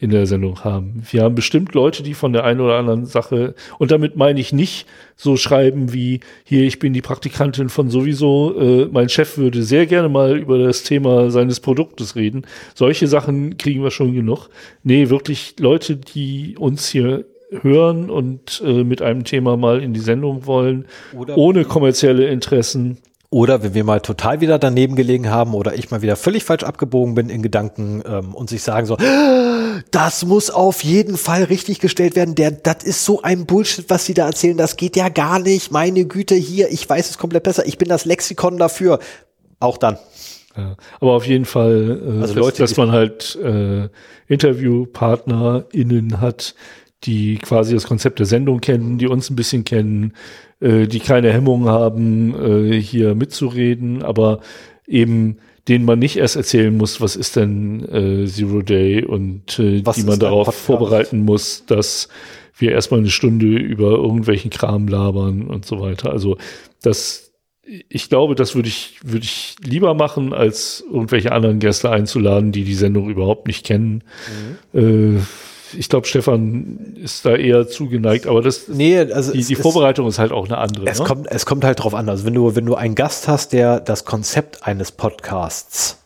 [0.00, 1.02] in der Sendung haben.
[1.10, 4.52] Wir haben bestimmt Leute, die von der einen oder anderen Sache, und damit meine ich
[4.52, 4.86] nicht
[5.16, 9.86] so schreiben wie, hier, ich bin die Praktikantin von sowieso, äh, mein Chef würde sehr
[9.86, 12.42] gerne mal über das Thema seines Produktes reden.
[12.76, 14.50] Solche Sachen kriegen wir schon genug.
[14.84, 20.00] Nee, wirklich Leute, die uns hier hören und äh, mit einem Thema mal in die
[20.00, 20.86] Sendung wollen,
[21.16, 22.98] oder ohne kommerzielle Interessen.
[23.30, 26.62] Oder wenn wir mal total wieder daneben gelegen haben oder ich mal wieder völlig falsch
[26.62, 28.96] abgebogen bin in Gedanken ähm, und sich sagen so,
[29.90, 32.34] das muss auf jeden Fall richtig gestellt werden.
[32.34, 34.56] Der, das ist so ein Bullshit, was Sie da erzählen.
[34.56, 35.70] Das geht ja gar nicht.
[35.70, 37.66] Meine Güte, hier, ich weiß es komplett besser.
[37.66, 38.98] Ich bin das Lexikon dafür.
[39.60, 39.98] Auch dann.
[40.56, 43.88] Ja, aber auf jeden Fall, äh, also Leute, dass, dass man halt äh,
[44.26, 46.54] InterviewpartnerInnen hat,
[47.04, 50.14] die quasi das Konzept der Sendung kennen, die uns ein bisschen kennen,
[50.60, 54.40] äh, die keine Hemmung haben, äh, hier mitzureden, aber
[54.86, 59.82] eben denen man nicht erst erzählen muss, was ist denn äh, Zero Day und äh,
[59.82, 62.08] die man darauf vorbereiten muss, dass
[62.56, 66.10] wir erstmal eine Stunde über irgendwelchen Kram labern und so weiter.
[66.10, 66.38] Also
[66.82, 72.50] das, ich glaube, das würde ich, würde ich lieber machen, als irgendwelche anderen Gäste einzuladen,
[72.50, 74.02] die die Sendung überhaupt nicht kennen.
[74.72, 75.18] Mhm.
[75.18, 75.20] Äh,
[75.76, 80.18] ich glaube, Stefan ist da eher zugeneigt, aber das nee, also die, die Vorbereitung ist
[80.18, 80.86] halt auch eine andere.
[80.86, 81.04] Es, ne?
[81.04, 82.08] kommt, es kommt halt drauf an.
[82.08, 85.98] Also wenn du, wenn du einen Gast hast, der das Konzept eines Podcasts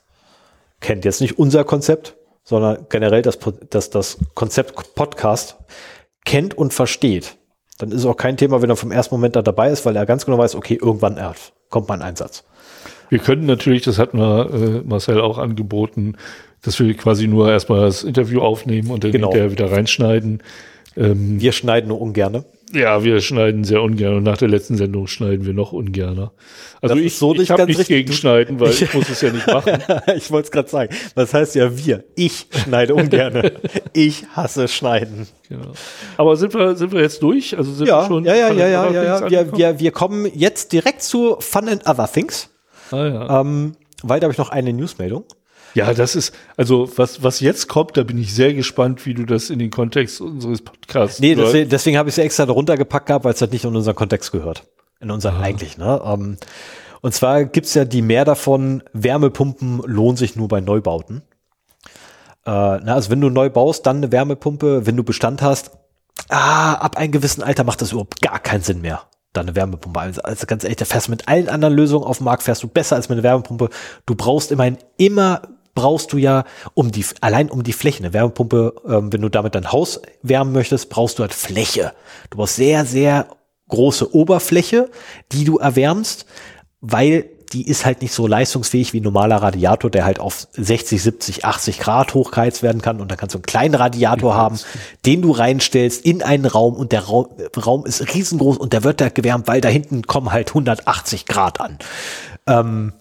[0.80, 3.38] kennt, jetzt nicht unser Konzept, sondern generell das,
[3.70, 5.56] das, das Konzept Podcast
[6.24, 7.36] kennt und versteht,
[7.78, 9.96] dann ist es auch kein Thema, wenn er vom ersten Moment da dabei ist, weil
[9.96, 11.20] er ganz genau weiß, okay, irgendwann
[11.68, 12.44] kommt mein Einsatz.
[13.08, 16.16] Wir können natürlich, das hat mir äh, Marcel auch angeboten,
[16.62, 19.32] dass wir quasi nur erstmal das Interview aufnehmen und dann genau.
[19.34, 20.42] wieder reinschneiden.
[20.96, 22.44] Ähm, wir schneiden nur ungerne.
[22.74, 26.32] Ja, wir schneiden sehr ungern und nach der letzten Sendung schneiden wir noch ungerner.
[26.80, 29.30] Also das ich, so ich habe nichts gegen Schneiden, weil ich, ich muss es ja
[29.30, 29.78] nicht machen.
[30.16, 30.94] ich wollte es gerade sagen.
[31.14, 32.04] Das heißt ja wir.
[32.14, 33.52] Ich schneide ungerne.
[33.92, 35.26] ich hasse Schneiden.
[35.48, 35.72] Genau.
[36.16, 37.56] Aber sind wir, sind wir jetzt durch?
[37.56, 39.30] Also sind ja, wir schon ja, ja, ja, ja, ja, ja.
[39.30, 42.48] Wir, wir, wir kommen jetzt direkt zu Fun and Other Things.
[42.90, 43.40] Ah, ja.
[43.40, 45.24] ähm, weil da habe ich noch eine Newsmeldung.
[45.74, 49.24] Ja, das ist, also was, was jetzt kommt, da bin ich sehr gespannt, wie du
[49.24, 51.20] das in den Kontext unseres Podcasts.
[51.20, 53.74] Nee, deswegen, deswegen habe ich es extra darunter gepackt gehabt, weil es halt nicht in
[53.74, 54.64] unseren Kontext gehört.
[55.00, 55.42] In unseren ah.
[55.42, 56.00] eigentlich, ne?
[56.02, 56.36] Um, ähm,
[57.00, 61.22] und zwar gibt's ja die mehr davon, Wärmepumpen lohnen sich nur bei Neubauten.
[62.44, 65.72] Äh, na, also wenn du neu baust, dann eine Wärmepumpe, wenn du Bestand hast,
[66.28, 69.02] ah, ab einem gewissen Alter macht das überhaupt gar keinen Sinn mehr
[69.32, 69.98] da eine Wärmepumpe.
[69.98, 72.62] Also, also ganz ehrlich, da fährst du mit allen anderen Lösungen auf dem Markt, fährst
[72.62, 73.70] du besser als mit einer Wärmepumpe.
[74.06, 75.42] Du brauchst immerhin immer
[75.74, 76.44] brauchst du ja
[76.74, 80.52] um die allein um die Fläche eine Wärmepumpe, ähm, wenn du damit dein Haus wärmen
[80.52, 81.92] möchtest, brauchst du halt Fläche.
[82.30, 83.26] Du brauchst sehr sehr
[83.68, 84.90] große Oberfläche,
[85.32, 86.26] die du erwärmst,
[86.80, 91.02] weil die ist halt nicht so leistungsfähig wie ein normaler Radiator, der halt auf 60,
[91.02, 93.00] 70, 80 Grad hochgeheizt werden kann.
[93.00, 94.58] Und dann kannst du einen kleinen Radiator haben,
[95.04, 99.00] den du reinstellst in einen Raum und der Raum, Raum ist riesengroß und der wird
[99.00, 101.78] da gewärmt, weil da hinten kommen halt 180 Grad an.
[102.46, 102.92] Ähm,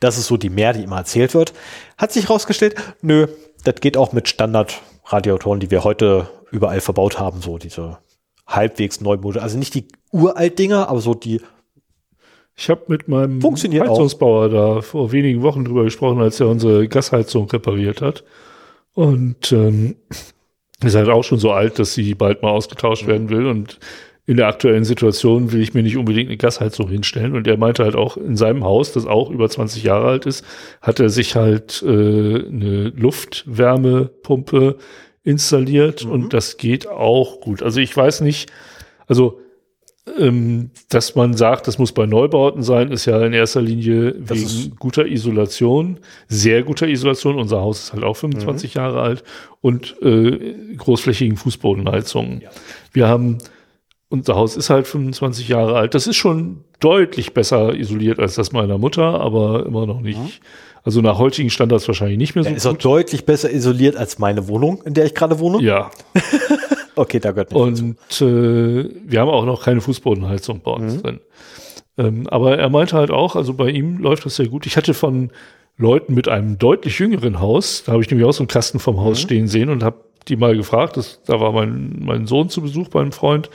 [0.00, 1.52] das ist so die Mehr, die immer erzählt wird.
[1.96, 3.26] Hat sich rausgestellt, nö,
[3.64, 7.98] das geht auch mit Standard-Radiatoren, die wir heute überall verbaut haben, so diese
[8.46, 9.42] halbwegs Neumode.
[9.42, 11.40] Also nicht die uralt Dinger, aber so die
[12.60, 14.50] ich habe mit meinem Heizungsbauer auch.
[14.50, 18.24] da vor wenigen Wochen drüber gesprochen, als er unsere Gasheizung repariert hat.
[18.94, 19.94] Und ähm,
[20.82, 23.08] ist halt auch schon so alt, dass sie bald mal ausgetauscht mhm.
[23.08, 23.46] werden will.
[23.46, 23.78] Und
[24.28, 27.34] in der aktuellen Situation will ich mir nicht unbedingt eine Gasheizung hinstellen.
[27.34, 30.44] Und er meinte halt auch, in seinem Haus, das auch über 20 Jahre alt ist,
[30.82, 34.76] hat er sich halt äh, eine Luftwärmepumpe
[35.24, 36.10] installiert mhm.
[36.10, 37.62] und das geht auch gut.
[37.62, 38.52] Also ich weiß nicht,
[39.06, 39.40] also
[40.18, 44.64] ähm, dass man sagt, das muss bei Neubauten sein, ist ja in erster Linie das
[44.64, 47.36] wegen guter Isolation, sehr guter Isolation.
[47.38, 48.78] Unser Haus ist halt auch 25 mhm.
[48.78, 49.24] Jahre alt
[49.62, 52.42] und äh, großflächigen Fußbodenheizungen.
[52.42, 52.50] Ja.
[52.92, 53.38] Wir haben
[54.08, 55.94] unser Haus ist halt 25 Jahre alt.
[55.94, 60.18] Das ist schon deutlich besser isoliert als das meiner Mutter, aber immer noch nicht.
[60.18, 60.30] Mhm.
[60.84, 62.50] Also nach heutigen Standards wahrscheinlich nicht mehr so.
[62.50, 62.76] Ja, ist gut.
[62.76, 65.62] auch deutlich besser isoliert als meine Wohnung, in der ich gerade wohne.
[65.62, 65.90] Ja.
[66.96, 67.60] okay, da gehört nicht.
[67.60, 71.02] Und äh, wir haben auch noch keine Fußbodenheizung bei uns mhm.
[71.02, 71.20] drin.
[71.98, 74.64] Ähm, aber er meinte halt auch, also bei ihm läuft das sehr gut.
[74.66, 75.30] Ich hatte von
[75.76, 78.98] Leuten mit einem deutlich jüngeren Haus, da habe ich nämlich auch so einen Kasten vom
[78.98, 79.22] Haus mhm.
[79.22, 79.96] stehen sehen und habe
[80.28, 83.50] die mal gefragt, das, da war mein, mein Sohn zu Besuch bei einem Freund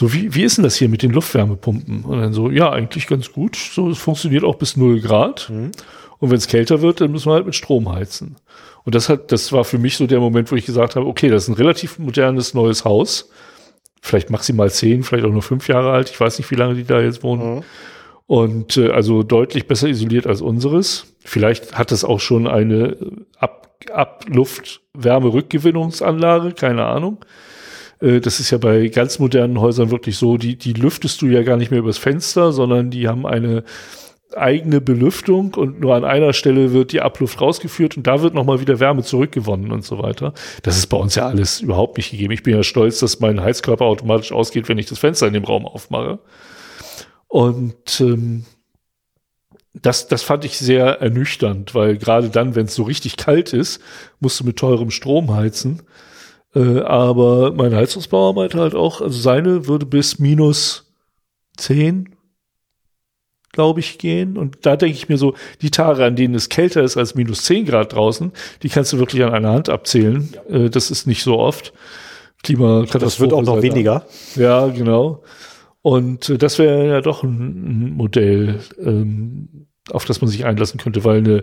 [0.00, 2.06] so, wie, wie ist denn das hier mit den Luftwärmepumpen?
[2.06, 3.56] Und dann so, ja, eigentlich ganz gut.
[3.56, 5.50] So, es funktioniert auch bis null Grad.
[5.50, 5.72] Mhm.
[6.16, 8.36] Und wenn es kälter wird, dann müssen wir halt mit Strom heizen.
[8.84, 11.28] Und das hat, das war für mich so der Moment, wo ich gesagt habe, okay,
[11.28, 13.28] das ist ein relativ modernes neues Haus.
[14.00, 16.08] Vielleicht maximal zehn, vielleicht auch nur fünf Jahre alt.
[16.08, 17.56] Ich weiß nicht, wie lange die da jetzt wohnen.
[17.56, 17.62] Mhm.
[18.26, 21.08] Und äh, also deutlich besser isoliert als unseres.
[21.18, 22.96] Vielleicht hat es auch schon eine
[23.38, 27.18] Ab Abluft-Wärme-Rückgewinnungsanlage, keine Ahnung.
[28.00, 31.42] Äh, das ist ja bei ganz modernen Häusern wirklich so, die, die lüftest du ja
[31.42, 33.64] gar nicht mehr übers Fenster, sondern die haben eine
[34.36, 38.60] eigene Belüftung und nur an einer Stelle wird die Abluft rausgeführt und da wird nochmal
[38.60, 40.34] wieder Wärme zurückgewonnen und so weiter.
[40.62, 42.32] Das ist bei uns ja alles überhaupt nicht gegeben.
[42.32, 45.44] Ich bin ja stolz, dass mein Heizkörper automatisch ausgeht, wenn ich das Fenster in dem
[45.44, 46.20] Raum aufmache.
[47.26, 48.44] Und ähm,
[49.72, 53.80] das, das fand ich sehr ernüchternd, weil gerade dann, wenn es so richtig kalt ist,
[54.18, 55.82] musst du mit teurem Strom heizen.
[56.54, 60.92] Äh, aber mein Heizungsbauer meinte halt auch, also seine würde bis minus
[61.56, 62.16] zehn,
[63.52, 64.36] glaube ich, gehen.
[64.36, 67.44] Und da denke ich mir so, die Tage, an denen es kälter ist als minus
[67.44, 70.34] zehn Grad draußen, die kannst du wirklich an einer Hand abzählen.
[70.48, 71.72] Äh, das ist nicht so oft.
[72.42, 73.04] Klimakatastrophe.
[73.04, 74.06] Das wird auch noch weniger.
[74.34, 75.22] Ja, genau.
[75.82, 78.60] Und äh, das wäre ja doch ein, ein Modell.
[78.78, 81.42] Ähm, auf das man sich einlassen könnte, weil eine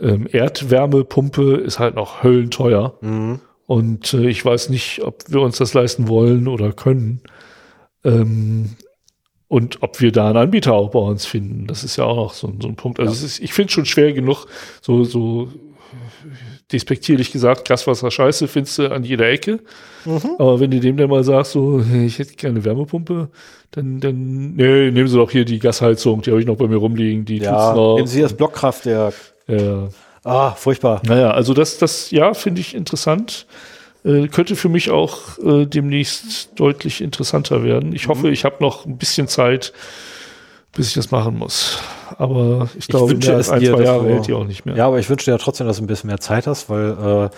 [0.00, 2.98] ähm, Erdwärmepumpe ist halt noch höllenteuer.
[3.00, 3.40] Mhm.
[3.70, 7.20] Und äh, ich weiß nicht, ob wir uns das leisten wollen oder können.
[8.02, 8.70] Ähm,
[9.46, 11.68] und ob wir da einen Anbieter auch bei uns finden.
[11.68, 12.98] Das ist ja auch noch so, so ein Punkt.
[12.98, 13.24] Also ja.
[13.24, 14.46] ist, ich finde schon schwer genug,
[14.82, 15.50] so, so
[16.72, 19.60] despektierlich gesagt, Gaswasser scheiße, findest du an jeder Ecke.
[20.04, 20.34] Mhm.
[20.40, 23.28] Aber wenn du dem dann mal sagst, so, ich hätte gerne Wärmepumpe,
[23.70, 26.78] dann, dann, nee, nehmen Sie doch hier die Gasheizung, die habe ich noch bei mir
[26.78, 27.94] rumliegen, die ja, tut's noch.
[27.94, 29.14] Nehmen Sie das Blockkraftwerk.
[29.46, 29.90] Ja.
[30.24, 31.00] Ah, furchtbar.
[31.06, 33.46] Naja, also das, das, ja, finde ich interessant.
[34.04, 37.94] Äh, könnte für mich auch äh, demnächst deutlich interessanter werden.
[37.94, 38.32] Ich hoffe, mhm.
[38.32, 39.72] ich habe noch ein bisschen Zeit,
[40.72, 41.78] bis ich das machen muss.
[42.18, 44.76] Aber ich, ich glaube, mehr als ein, dir, zwei Jahre hält die auch nicht mehr.
[44.76, 46.90] Ja, aber ich wünsche dir ja trotzdem, dass du ein bisschen mehr Zeit hast, weil
[46.90, 47.28] äh,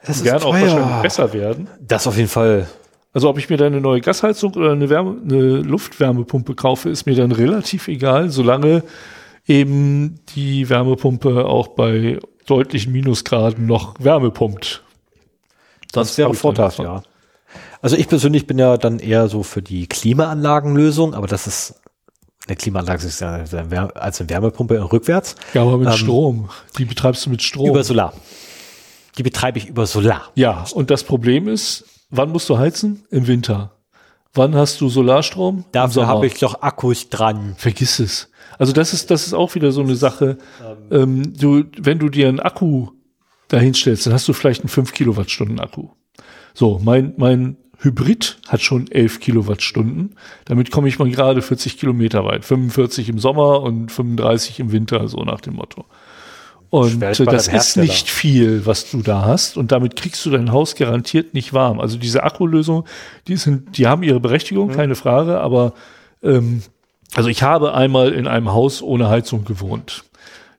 [0.00, 1.68] es werden auch wahrscheinlich besser werden.
[1.80, 2.68] Das auf jeden Fall.
[3.12, 7.06] Also ob ich mir da eine neue Gasheizung oder eine, Wärme, eine Luftwärmepumpe kaufe, ist
[7.06, 8.82] mir dann relativ egal, solange
[9.48, 14.82] eben die Wärmepumpe auch bei deutlichen Minusgraden noch Wärme pumpt.
[15.92, 17.02] Das, das wäre vorteilhaft, ja.
[17.80, 21.80] Also ich persönlich bin ja dann eher so für die Klimaanlagenlösung, aber das ist
[22.46, 23.44] eine Klimaanlage ist ja
[23.94, 25.34] als eine Wärmepumpe rückwärts.
[25.52, 26.48] Ja, aber mit ähm, Strom.
[26.78, 27.68] Die betreibst du mit Strom.
[27.68, 28.14] Über Solar.
[29.18, 30.30] Die betreibe ich über Solar.
[30.34, 33.04] Ja, und das Problem ist, wann musst du heizen?
[33.10, 33.72] Im Winter.
[34.32, 35.64] Wann hast du Solarstrom?
[35.72, 37.54] Dafür habe ich doch Akkus dran.
[37.58, 38.30] Vergiss es.
[38.58, 40.38] Also das ist, das ist auch wieder so eine Sache.
[40.90, 42.88] Ähm, ähm du, wenn du dir einen Akku
[43.48, 45.88] dahinstellst, dann hast du vielleicht einen 5 Kilowattstunden Akku.
[46.54, 50.16] So, mein, mein Hybrid hat schon 11 Kilowattstunden.
[50.44, 52.44] Damit komme ich mal gerade 40 Kilometer weit.
[52.44, 55.84] 45 im Sommer und 35 im Winter, so nach dem Motto.
[56.70, 59.56] Und das ist nicht viel, was du da hast.
[59.56, 61.80] Und damit kriegst du dein Haus garantiert nicht warm.
[61.80, 62.84] Also diese Akkulösung,
[63.26, 64.72] die sind, die haben ihre Berechtigung, mhm.
[64.74, 65.40] keine Frage.
[65.40, 65.72] Aber
[66.22, 66.62] ähm,
[67.14, 70.04] also ich habe einmal in einem Haus ohne Heizung gewohnt.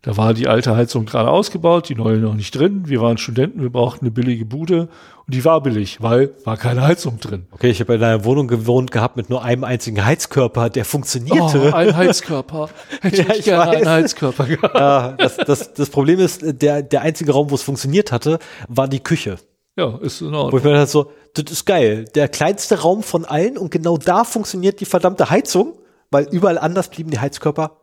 [0.01, 2.83] Da war die alte Heizung gerade ausgebaut, die neue noch nicht drin.
[2.85, 4.87] Wir waren Studenten, wir brauchten eine billige Bude
[5.27, 7.47] und die war billig, weil war keine Heizung drin.
[7.51, 11.71] Okay, ich habe in einer Wohnung gewohnt gehabt mit nur einem einzigen Heizkörper, der funktionierte.
[11.73, 12.69] Oh, ein Heizkörper.
[13.01, 13.75] Hätte ja, ich, gerne weiß.
[13.75, 14.75] einen Heizkörper gehabt.
[14.75, 18.87] Ja, das, das, das Problem ist, der, der einzige Raum, wo es funktioniert hatte, war
[18.87, 19.35] die Küche.
[19.75, 20.53] Ja, ist in Ordnung.
[20.53, 22.05] Wo ich mir halt so, das ist geil.
[22.15, 25.73] Der kleinste Raum von allen und genau da funktioniert die verdammte Heizung,
[26.11, 27.81] weil überall anders blieben die Heizkörper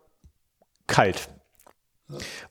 [0.87, 1.29] kalt.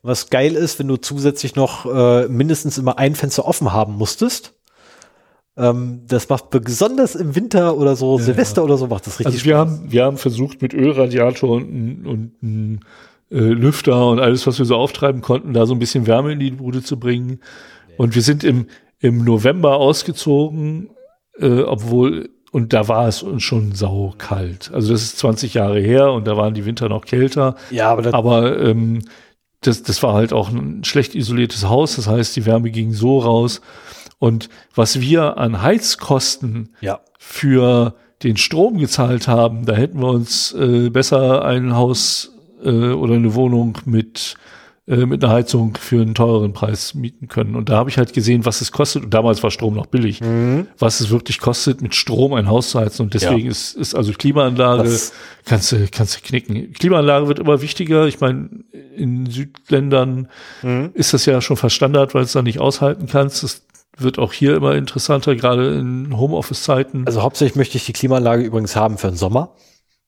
[0.02, 4.54] Was geil ist, wenn du zusätzlich noch äh, mindestens immer ein Fenster offen haben musstest.
[5.58, 8.66] Ähm, das macht besonders im Winter oder so, ja, Silvester ja.
[8.66, 9.60] oder so, macht das richtig Also wir Spaß.
[9.60, 12.80] haben, wir haben versucht mit Ölradiator und, und, und
[13.32, 16.40] äh, Lüfter und alles, was wir so auftreiben konnten, da so ein bisschen Wärme in
[16.40, 17.40] die Bude zu bringen.
[17.98, 18.68] Und wir sind im,
[19.00, 20.90] im November ausgezogen,
[21.40, 24.72] äh, obwohl und da war es uns schon saukalt.
[24.74, 27.58] Also das ist 20 Jahre her und da waren die Winter noch kälter.
[27.70, 29.02] Ja, aber, aber ähm,
[29.60, 31.98] das, das war halt auch ein schlecht isoliertes Haus.
[31.98, 33.60] Das heißt, die Wärme ging so raus.
[34.20, 37.02] Und was wir an Heizkosten ja.
[37.20, 37.94] für
[38.24, 42.32] den Strom gezahlt haben, da hätten wir uns äh, besser ein Haus
[42.64, 44.36] äh, oder eine Wohnung mit
[44.88, 47.56] äh, mit einer Heizung für einen teureren Preis mieten können.
[47.56, 49.04] Und da habe ich halt gesehen, was es kostet.
[49.04, 50.22] Und damals war Strom noch billig.
[50.22, 50.68] Mhm.
[50.78, 53.02] Was es wirklich kostet, mit Strom ein Haus zu heizen.
[53.02, 53.52] Und deswegen ja.
[53.52, 55.12] ist, ist also Klimaanlage, das
[55.44, 56.72] kannst du, kannst du knicken.
[56.74, 58.06] Klimaanlage wird immer wichtiger.
[58.06, 58.48] Ich meine,
[58.96, 60.28] in Südländern
[60.62, 60.92] mhm.
[60.94, 63.42] ist das ja schon fast Standard, weil es da nicht aushalten kannst.
[63.42, 63.64] Das
[63.98, 67.08] wird auch hier immer interessanter, gerade in Homeoffice-Zeiten.
[67.08, 69.56] Also hauptsächlich möchte ich die Klimaanlage übrigens haben für den Sommer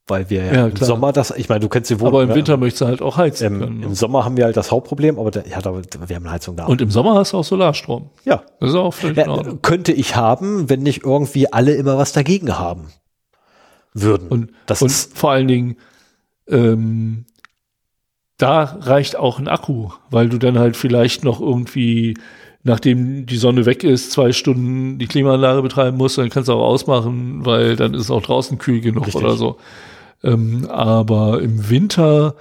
[0.07, 0.75] weil wir ja, im.
[0.75, 2.13] Sommer das, ich meine, du kennst die Wohnung.
[2.13, 3.83] Aber im Winter ja, möchtest du halt auch heizen im, können.
[3.83, 6.55] Im Sommer haben wir halt das Hauptproblem, aber da, ja, da, wir haben eine Heizung
[6.55, 6.65] da.
[6.65, 8.09] Und im Sommer hast du auch Solarstrom.
[8.23, 8.43] Ja.
[8.59, 12.57] Das ist auch völlig ja, Könnte ich haben, wenn nicht irgendwie alle immer was dagegen
[12.57, 12.87] haben
[13.93, 14.29] würden.
[14.29, 15.77] Und, das und vor allen Dingen,
[16.47, 17.25] ähm,
[18.37, 22.15] da reicht auch ein Akku, weil du dann halt vielleicht noch irgendwie
[22.63, 26.67] nachdem die Sonne weg ist, zwei Stunden die Klimaanlage betreiben musst, dann kannst du auch
[26.67, 29.23] ausmachen, weil dann ist es auch draußen kühl genug Richtig.
[29.23, 29.57] oder so.
[30.23, 32.35] Ähm, aber im Winter,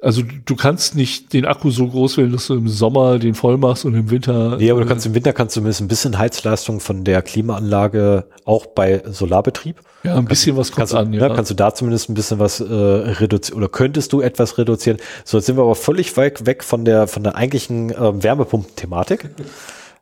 [0.00, 3.56] also du kannst nicht den Akku so groß wählen, dass du im Sommer den voll
[3.56, 4.56] machst und im Winter.
[4.58, 8.26] Nee, aber du kannst im Winter kannst du zumindest ein bisschen Heizleistung von der Klimaanlage
[8.44, 9.80] auch bei Solarbetrieb.
[10.02, 11.28] Ja, ein bisschen was kommt an, ja.
[11.28, 11.34] ja.
[11.34, 14.98] Kannst du da zumindest ein bisschen was äh, reduzieren oder könntest du etwas reduzieren.
[15.24, 19.30] So, jetzt sind wir aber völlig weit weg von der, von der eigentlichen äh, Wärmepumpen-Thematik,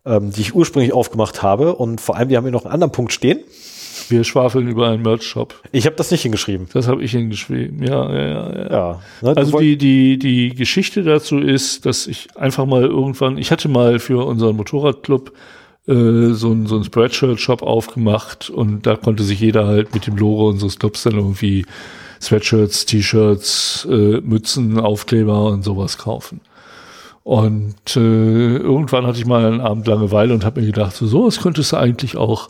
[0.04, 1.76] ähm, die ich ursprünglich aufgemacht habe.
[1.76, 3.38] Und vor allem, wir haben hier noch einen anderen Punkt stehen.
[4.10, 5.54] Wir schwafeln über einen Merch-Shop.
[5.72, 6.68] Ich habe das nicht hingeschrieben.
[6.72, 8.70] Das habe ich hingeschrieben, ja, ja, ja.
[8.70, 13.50] ja ne, also die, die, die Geschichte dazu ist, dass ich einfach mal irgendwann, ich
[13.50, 15.32] hatte mal für unseren Motorradclub
[15.86, 20.16] äh, so ein, so ein Spreadshirt-Shop aufgemacht und da konnte sich jeder halt mit dem
[20.16, 21.66] Logo unseres Clubs dann irgendwie
[22.20, 26.40] Sweatshirts, T-Shirts, äh, Mützen, Aufkleber und sowas kaufen.
[27.24, 31.40] Und äh, irgendwann hatte ich mal einen Abend Langeweile und habe mir gedacht, so sowas
[31.40, 32.48] könntest du eigentlich auch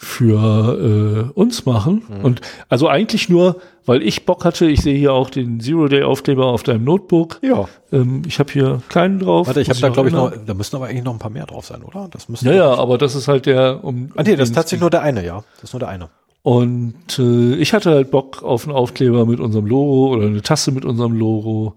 [0.00, 2.04] für äh, uns machen.
[2.08, 2.24] Mhm.
[2.24, 6.62] Und also eigentlich nur, weil ich Bock hatte, ich sehe hier auch den Zero-Day-Aufkleber auf
[6.62, 7.40] deinem Notebook.
[7.42, 7.68] Ja.
[7.90, 9.48] Ähm, ich habe hier keinen drauf.
[9.48, 11.46] Warte, ich habe da glaube ich noch, da müssen aber eigentlich noch ein paar mehr
[11.46, 12.06] drauf sein, oder?
[12.12, 14.12] Das müssen ja, ja, aber das ist halt der um.
[14.14, 15.42] Ah, nee, das ist tatsächlich nur der eine, ja.
[15.56, 16.08] Das ist nur der eine.
[16.42, 20.70] Und äh, ich hatte halt Bock auf einen Aufkleber mit unserem Logo oder eine Tasse
[20.70, 21.74] mit unserem Logo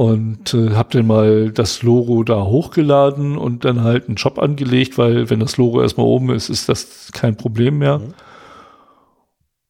[0.00, 4.96] und äh, habe dann mal das Logo da hochgeladen und dann halt einen Shop angelegt,
[4.96, 7.98] weil wenn das Logo erstmal oben ist, ist das kein Problem mehr.
[7.98, 8.14] Mhm.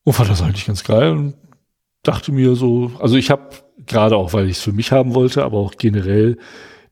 [0.05, 1.34] Und fand das eigentlich ganz geil und
[2.05, 3.50] dachte mir so, also ich habe
[3.89, 6.39] gerade auch, weil ich es für mich haben wollte, aber auch generell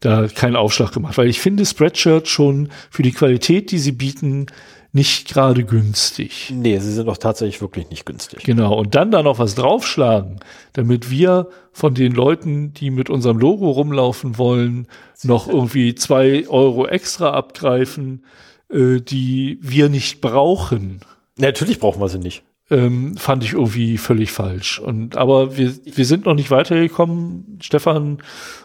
[0.01, 4.47] da keinen Aufschlag gemacht, weil ich finde Spreadshirt schon für die Qualität, die sie bieten,
[4.93, 6.53] nicht gerade günstig.
[6.55, 8.43] Nee, sie sind auch tatsächlich wirklich nicht günstig.
[8.45, 8.79] Genau.
[8.79, 10.41] Und dann da noch was draufschlagen,
[10.73, 14.87] damit wir von den Leuten, die mit unserem Logo rumlaufen wollen,
[15.23, 18.25] noch irgendwie zwei Euro extra abgreifen,
[18.71, 21.01] äh, die wir nicht brauchen.
[21.37, 24.79] Natürlich brauchen wir sie nicht ähm, fand ich irgendwie völlig falsch.
[24.79, 27.59] Und aber wir, wir sind noch nicht weitergekommen.
[27.61, 28.19] Stefan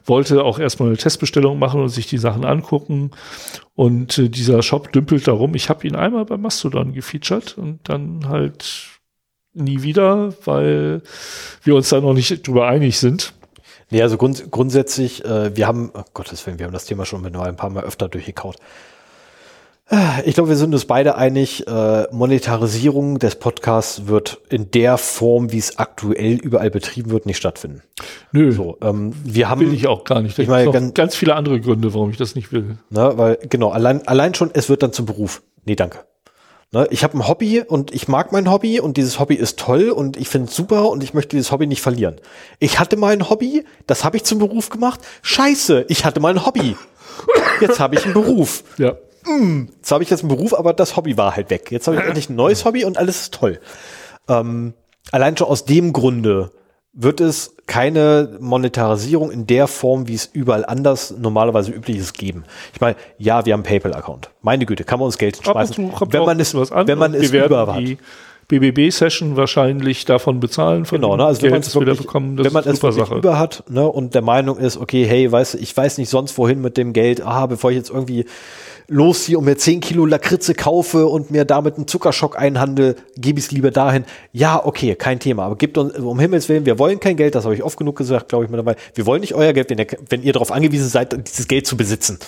[0.06, 3.12] wollte auch erstmal eine Testbestellung machen und sich die Sachen angucken.
[3.76, 5.56] Und äh, dieser Shop dümpelt darum.
[5.56, 8.90] Ich habe ihn einmal bei Mastodon gefeatured und dann halt
[9.54, 11.02] nie wieder, weil
[11.64, 13.34] wir uns da noch nicht drüber einig sind.
[13.90, 17.22] Nee, also grund grundsätzlich, äh, wir haben, oh Gottes Willen, wir haben das Thema schon
[17.22, 18.58] mit ein paar Mal öfter durchgekaut.
[20.26, 25.52] Ich glaube, wir sind uns beide einig, äh, Monetarisierung des Podcasts wird in der Form,
[25.52, 27.84] wie es aktuell überall betrieben wird, nicht stattfinden.
[28.32, 30.40] Nö, so, ähm, wir haben, will ich auch gar nicht.
[30.40, 32.78] Ich meine, ganz, ganz viele andere Gründe, warum ich das nicht will.
[32.90, 35.44] Ne, weil, genau, allein, allein schon, es wird dann zum Beruf.
[35.66, 36.00] Nee, danke.
[36.72, 39.90] Ne, ich habe ein Hobby und ich mag mein Hobby und dieses Hobby ist toll
[39.90, 42.16] und ich finde es super und ich möchte dieses Hobby nicht verlieren.
[42.58, 45.02] Ich hatte mal ein Hobby, das habe ich zum Beruf gemacht.
[45.22, 46.76] Scheiße, ich hatte mal ein Hobby.
[47.62, 48.64] Jetzt habe ich einen Beruf.
[48.80, 51.72] Ja mm, jetzt habe ich jetzt einen Beruf, aber das Hobby war halt weg.
[51.72, 53.60] Jetzt habe ich endlich ein neues Hobby und alles ist toll.
[54.28, 54.74] Ähm,
[55.12, 56.52] allein schon aus dem Grunde
[56.94, 62.44] wird es keine Monetarisierung in der Form, wie es überall anders normalerweise üblich ist, geben.
[62.74, 64.30] Ich meine, ja, wir haben PayPal-Account.
[64.42, 67.84] Meine Güte, kann man uns Geld schmeißen, wenn man es, wenn man es über hat.
[68.48, 71.26] BBB-Session wahrscheinlich davon bezahlen von genau, ne?
[71.26, 73.88] also wenn man es wirklich, bekommen, wenn man es über hat ne?
[73.88, 77.22] und der Meinung ist, okay, hey, weiß, ich weiß nicht sonst wohin mit dem Geld,
[77.22, 78.26] ah, bevor ich jetzt irgendwie
[78.88, 83.46] losziehe und mir 10 Kilo Lakritze kaufe und mir damit einen Zuckerschock einhandel, gebe ich
[83.46, 84.06] es lieber dahin.
[84.32, 85.46] Ja, okay, kein Thema.
[85.46, 87.98] Aber gebt uns, um Himmels Willen, wir wollen kein Geld, das habe ich oft genug
[87.98, 88.76] gesagt, glaube ich mir dabei.
[88.96, 91.78] Wir wollen nicht euer Geld, wenn ihr, wenn ihr darauf angewiesen seid, dieses Geld zu
[91.78, 92.20] besitzen.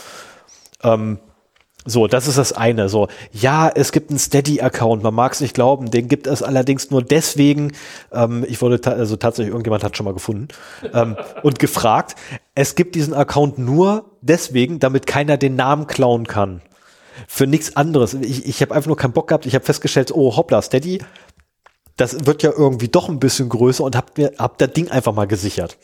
[0.84, 1.20] Ähm,
[1.88, 2.90] so, das ist das eine.
[2.90, 6.90] So, ja, es gibt einen Steady-Account, man mag es nicht glauben, den gibt es allerdings
[6.90, 7.74] nur deswegen,
[8.12, 10.48] ähm, ich wurde, ta also tatsächlich, irgendjemand hat schon mal gefunden
[10.94, 12.16] ähm, und gefragt,
[12.56, 16.62] es gibt diesen Account nur deswegen, damit keiner den Namen klauen kann.
[17.28, 18.14] Für nichts anderes.
[18.14, 21.02] Ich, ich habe einfach nur keinen Bock gehabt, ich habe festgestellt, oh hoppla, Steady,
[21.96, 25.14] das wird ja irgendwie doch ein bisschen größer und hab mir, hab das Ding einfach
[25.14, 25.78] mal gesichert.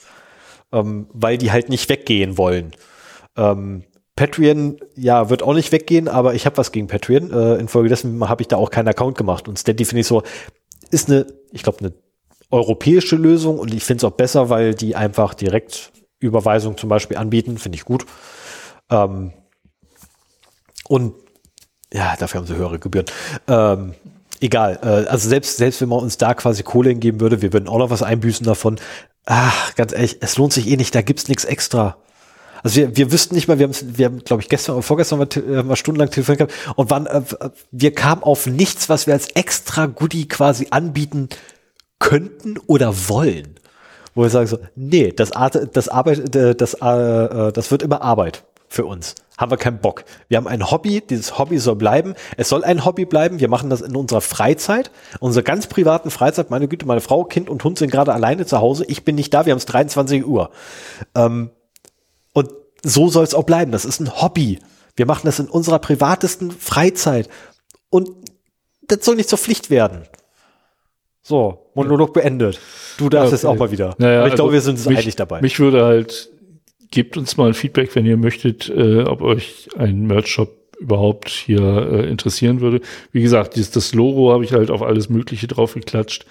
[0.73, 2.71] Ähm, weil die halt nicht weggehen wollen.
[3.37, 3.83] Ähm,
[4.15, 7.31] Patreon, ja, wird auch nicht weggehen, aber ich habe was gegen Patreon.
[7.31, 9.47] Äh, infolgedessen habe ich da auch keinen Account gemacht.
[9.47, 10.23] Und Steady finde ich so,
[10.91, 11.93] ist eine, ich glaube, eine
[12.51, 17.17] europäische Lösung und ich finde es auch besser, weil die einfach direkt Überweisung zum Beispiel
[17.17, 18.05] anbieten, finde ich gut.
[18.89, 19.33] Ähm,
[20.87, 21.15] und
[21.93, 23.05] ja, dafür haben sie höhere Gebühren.
[23.47, 23.93] Ähm,
[24.39, 27.67] egal, äh, also selbst, selbst wenn man uns da quasi Kohle hingeben würde, wir würden
[27.67, 28.79] auch noch was einbüßen davon.
[29.25, 31.97] Ach, ganz ehrlich, es lohnt sich eh nicht, da gibt's nichts extra.
[32.63, 35.19] Also wir, wir wüssten nicht mal, wir haben, wir haben glaube ich, gestern oder vorgestern
[35.19, 37.21] mal, äh, mal stundenlang telefoniert gehabt und waren, äh,
[37.71, 41.29] wir kamen auf nichts, was wir als extra Goodie quasi anbieten
[41.99, 43.55] könnten oder wollen.
[44.13, 48.01] Wo wir sagen so, nee, das, Art, das Arbeit, äh, das, äh, das wird immer
[48.01, 49.15] Arbeit für uns.
[49.37, 50.05] Haben wir keinen Bock.
[50.27, 52.13] Wir haben ein Hobby, dieses Hobby soll bleiben.
[52.37, 53.39] Es soll ein Hobby bleiben.
[53.39, 56.51] Wir machen das in unserer Freizeit, unserer ganz privaten Freizeit.
[56.51, 58.85] Meine Güte, meine Frau, Kind und Hund sind gerade alleine zu Hause.
[58.87, 59.45] Ich bin nicht da.
[59.45, 60.51] Wir haben es 23 Uhr.
[61.15, 61.49] Ähm,
[62.33, 62.49] und
[62.83, 63.71] so soll es auch bleiben.
[63.71, 64.59] Das ist ein Hobby.
[64.95, 67.29] Wir machen das in unserer privatesten Freizeit.
[67.89, 68.09] Und
[68.83, 70.03] das soll nicht zur Pflicht werden.
[71.23, 72.59] So, Monolog beendet.
[72.97, 73.55] Du darfst es okay.
[73.55, 73.95] auch mal wieder.
[73.97, 75.41] Naja, Aber ich glaube, also wir sind uns einig dabei.
[75.41, 76.29] Mich würde halt,
[76.91, 81.61] gebt uns mal ein Feedback, wenn ihr möchtet, äh, ob euch ein Merch-Shop überhaupt hier
[81.61, 82.81] äh, interessieren würde.
[83.11, 86.25] Wie gesagt, dieses, das Logo habe ich halt auf alles Mögliche drauf geklatscht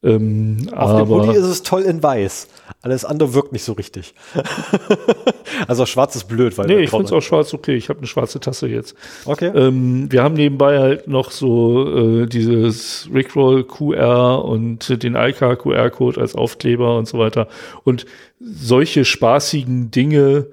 [0.00, 2.46] Ähm, Auf dem Hoodie ist es toll in weiß.
[2.82, 4.14] Alles andere wirkt nicht so richtig.
[5.66, 6.68] also schwarz ist blöd, weil.
[6.68, 7.74] Nee, ich finde es auch schwarz okay.
[7.74, 8.94] Ich habe eine schwarze Tasse jetzt.
[9.24, 9.50] Okay.
[9.52, 16.20] Ähm, wir haben nebenbei halt noch so äh, dieses Rickroll QR und den ICA QR-Code
[16.20, 17.48] als Aufkleber und so weiter.
[17.82, 18.06] Und
[18.38, 20.46] solche spaßigen Dinge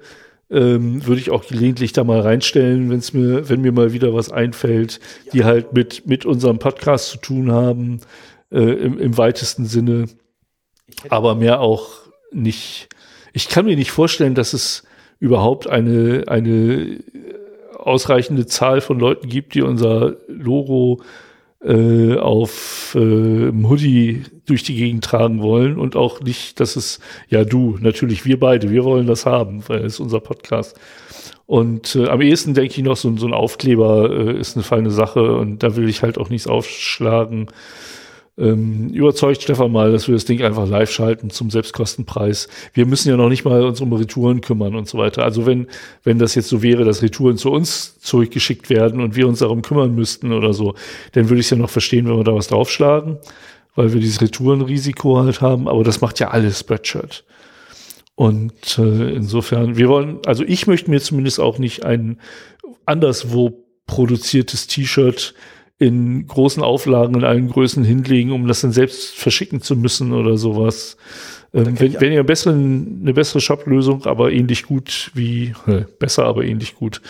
[0.50, 4.12] ähm, würde ich auch gelegentlich da mal reinstellen, wenn es mir, wenn mir mal wieder
[4.12, 5.32] was einfällt, ja.
[5.32, 8.00] die halt mit, mit unserem Podcast zu tun haben
[8.50, 10.06] äh, im, im weitesten Sinne,
[11.08, 11.88] aber mehr auch
[12.32, 12.88] nicht.
[13.32, 14.84] Ich kann mir nicht vorstellen, dass es
[15.18, 17.00] überhaupt eine, eine
[17.78, 21.00] ausreichende Zahl von Leuten gibt, die unser Logo
[21.62, 22.98] äh, auf äh,
[23.50, 28.38] Hoodie durch die Gegend tragen wollen und auch nicht, dass es, ja du, natürlich wir
[28.38, 30.78] beide, wir wollen das haben, weil es ist unser Podcast.
[31.46, 34.90] Und äh, am ehesten denke ich noch, so, so ein Aufkleber äh, ist eine feine
[34.90, 37.48] Sache und da will ich halt auch nichts aufschlagen
[38.38, 42.48] ähm, überzeugt Stefan mal, dass wir das Ding einfach live schalten zum Selbstkostenpreis.
[42.74, 45.24] Wir müssen ja noch nicht mal uns um Retouren kümmern und so weiter.
[45.24, 45.68] Also wenn,
[46.02, 49.62] wenn das jetzt so wäre, dass Retouren zu uns zurückgeschickt werden und wir uns darum
[49.62, 50.74] kümmern müssten oder so,
[51.12, 53.18] dann würde ich es ja noch verstehen, wenn wir da was draufschlagen,
[53.74, 55.66] weil wir dieses Retourenrisiko halt haben.
[55.66, 57.24] Aber das macht ja alles Spreadshirt.
[58.16, 62.18] Und äh, insofern, wir wollen, also ich möchte mir zumindest auch nicht ein
[62.84, 65.34] anderswo produziertes T-Shirt
[65.78, 70.36] in großen Auflagen in allen Größen hinlegen, um das dann selbst verschicken zu müssen oder
[70.38, 70.96] sowas.
[71.52, 76.44] Ähm, wenn, wenn ihr besseren, eine bessere Shop-Lösung, aber ähnlich gut wie, äh, besser, aber
[76.44, 77.02] ähnlich gut,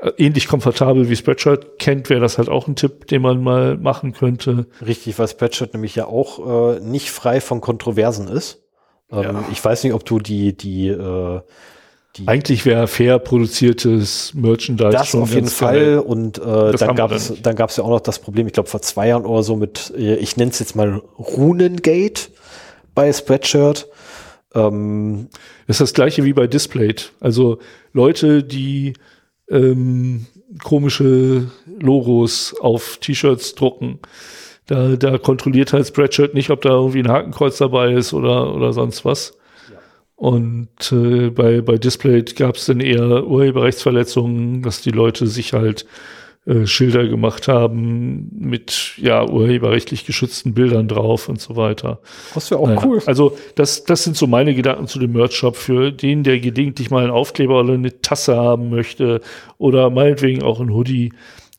[0.00, 3.76] äh, ähnlich komfortabel wie Spreadshirt kennt, wäre das halt auch ein Tipp, den man mal
[3.76, 4.66] machen könnte.
[4.84, 8.62] Richtig, weil Spreadshirt nämlich ja auch äh, nicht frei von Kontroversen ist.
[9.10, 9.44] Ähm, ja.
[9.52, 11.42] Ich weiß nicht, ob du die, die äh, die
[12.26, 15.98] Eigentlich wäre fair produziertes Merchandise das schon auf jeden Fall geil.
[15.98, 18.68] und äh, dann gab es dann gab es ja auch noch das Problem ich glaube
[18.68, 22.28] vor zwei Jahren oder so mit äh, ich nenne es jetzt mal Runengate
[22.94, 23.88] bei Spreadshirt.
[24.54, 25.28] Ähm,
[25.66, 27.12] das ist das gleiche wie bei Displayed.
[27.18, 27.58] Also
[27.92, 28.92] Leute die
[29.50, 30.26] ähm,
[30.62, 33.98] komische Logos auf T-Shirts drucken
[34.66, 38.72] da, da kontrolliert halt Spreadshirt nicht ob da irgendwie ein Hakenkreuz dabei ist oder oder
[38.72, 39.36] sonst was
[40.16, 45.86] und äh, bei, bei Display gab es dann eher Urheberrechtsverletzungen, dass die Leute sich halt
[46.46, 52.00] äh, Schilder gemacht haben mit ja urheberrechtlich geschützten Bildern drauf und so weiter.
[52.34, 53.02] Das wäre auch naja, cool.
[53.06, 57.02] Also das, das sind so meine Gedanken zu dem Merch-Shop für den, der gelegentlich mal
[57.02, 59.20] einen Aufkleber oder eine Tasse haben möchte
[59.58, 61.12] oder meinetwegen auch ein Hoodie.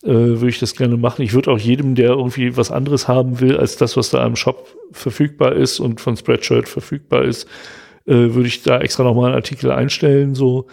[0.04, 1.24] Äh, würde ich das gerne machen.
[1.24, 4.36] Ich würde auch jedem, der irgendwie was anderes haben will, als das, was da im
[4.36, 7.48] Shop verfügbar ist und von Spreadshirt verfügbar ist,
[8.06, 10.36] äh, würde ich da extra nochmal einen Artikel einstellen.
[10.36, 10.68] So,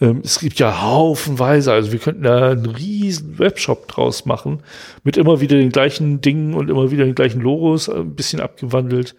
[0.00, 4.60] ähm, es gibt ja haufenweise, also wir könnten da einen riesen Webshop draus machen,
[5.04, 9.14] mit immer wieder den gleichen Dingen und immer wieder den gleichen Logos, ein bisschen abgewandelt.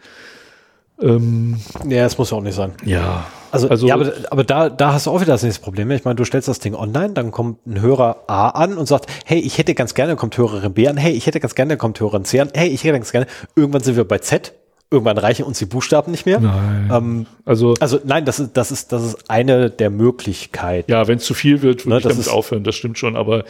[1.01, 2.73] Ähm, ja, das muss ja auch nicht sein.
[2.83, 3.25] Ja.
[3.51, 5.89] Also, also ja, aber, aber da, da hast du auch wieder das nächste Problem.
[5.91, 9.07] Ich meine, du stellst das Ding online, dann kommt ein Hörer A an und sagt,
[9.25, 11.99] hey, ich hätte ganz gerne, kommt Hörerin B an, hey, ich hätte ganz gerne, kommt
[11.99, 13.27] Hörerin C an, hey, ich hätte ganz gerne.
[13.55, 14.53] Irgendwann sind wir bei Z
[14.89, 16.39] irgendwann reichen uns die Buchstaben nicht mehr.
[16.39, 16.89] Nein.
[16.93, 20.89] Ähm, also, also nein, das ist, das ist, das ist eine der Möglichkeiten.
[20.89, 23.15] Ja, wenn es zu viel wird, würde ne, ich damit ist, aufhören, das stimmt schon,
[23.15, 23.43] aber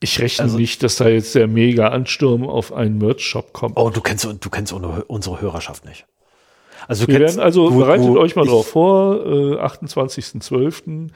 [0.00, 3.76] ich rechne also, nicht, dass da jetzt der mega Ansturm auf einen Merch-Shop kommt.
[3.76, 6.06] Oh, du kennst, du kennst unsere Hörerschaft nicht.
[6.86, 11.10] Also, wir kennst, werden, also du, bereitet du, euch mal drauf vor, äh, 28.12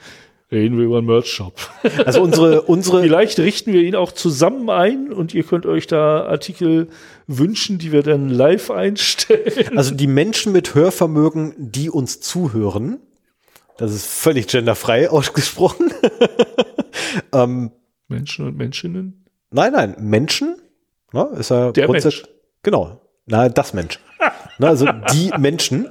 [0.51, 1.53] reden wir über einen Merch-Shop.
[2.05, 3.01] Also unsere, unsere.
[3.03, 6.87] Vielleicht richten wir ihn auch zusammen ein und ihr könnt euch da Artikel
[7.27, 9.77] wünschen, die wir dann live einstellen.
[9.77, 12.99] Also die Menschen mit Hörvermögen, die uns zuhören,
[13.77, 15.93] das ist völlig genderfrei ausgesprochen.
[17.33, 17.71] ähm,
[18.07, 19.25] Menschen und Menschinnen?
[19.51, 20.57] Nein, nein, Menschen.
[21.13, 22.23] Na, ist ja Der Mensch.
[22.61, 23.01] Genau.
[23.25, 23.99] Na, das Mensch.
[24.57, 25.87] Na, also die Menschen.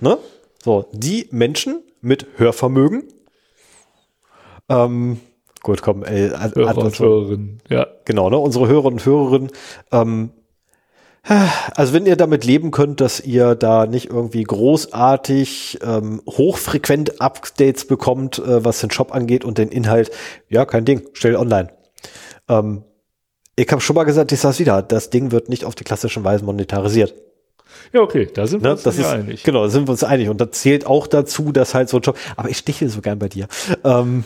[0.00, 0.18] Ne?
[0.62, 3.04] So, die Menschen mit Hörvermögen
[4.68, 5.20] ähm,
[5.62, 7.86] gut, komm, ey, Hörer und Hörerinnen, ja.
[8.04, 8.38] Genau, ne?
[8.38, 9.50] Unsere Hörer und Hörerinnen.
[9.92, 10.30] Ähm,
[11.74, 17.86] also wenn ihr damit leben könnt, dass ihr da nicht irgendwie großartig ähm, hochfrequent Updates
[17.86, 20.10] bekommt, äh, was den Shop angeht und den Inhalt,
[20.48, 21.68] ja, kein Ding, stell online.
[22.48, 22.84] Ähm,
[23.56, 26.24] ich habe schon mal gesagt, ich sag's wieder, das Ding wird nicht auf die klassischen
[26.24, 27.14] Weise monetarisiert.
[27.92, 29.42] Ja, okay, da sind wir ne, uns das ist, einig.
[29.42, 30.28] Genau, da sind wir uns einig.
[30.28, 33.18] Und da zählt auch dazu, dass halt so ein Job, aber ich stiche so gern
[33.18, 33.48] bei dir.
[33.84, 34.24] Ähm,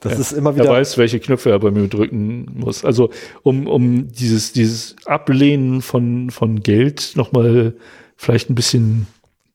[0.00, 0.66] das ja, ist immer wieder.
[0.66, 2.84] Er weiß, welche Knöpfe er bei mir drücken muss.
[2.84, 3.10] Also,
[3.42, 7.74] um, um dieses, dieses Ablehnen von, von Geld nochmal
[8.16, 9.08] vielleicht ein bisschen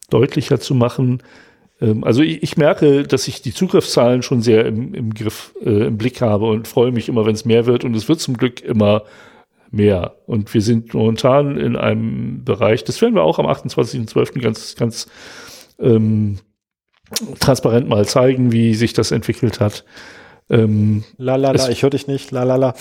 [0.10, 1.24] deutlicher zu machen.
[1.80, 5.88] Ähm, also, ich, ich, merke, dass ich die Zugriffszahlen schon sehr im, im Griff, äh,
[5.88, 7.86] im Blick habe und freue mich immer, wenn es mehr wird.
[7.86, 9.04] Und es wird zum Glück immer
[9.72, 10.16] mehr.
[10.28, 14.42] Und wir sind momentan in einem Bereich, das werden wir auch am 28.12.
[14.42, 15.08] ganz, ganz
[15.80, 16.40] ähm,
[17.40, 19.86] transparent mal zeigen, wie sich das entwickelt hat.
[20.50, 22.76] Ähm, la la la, ich höre dich nicht, la la la.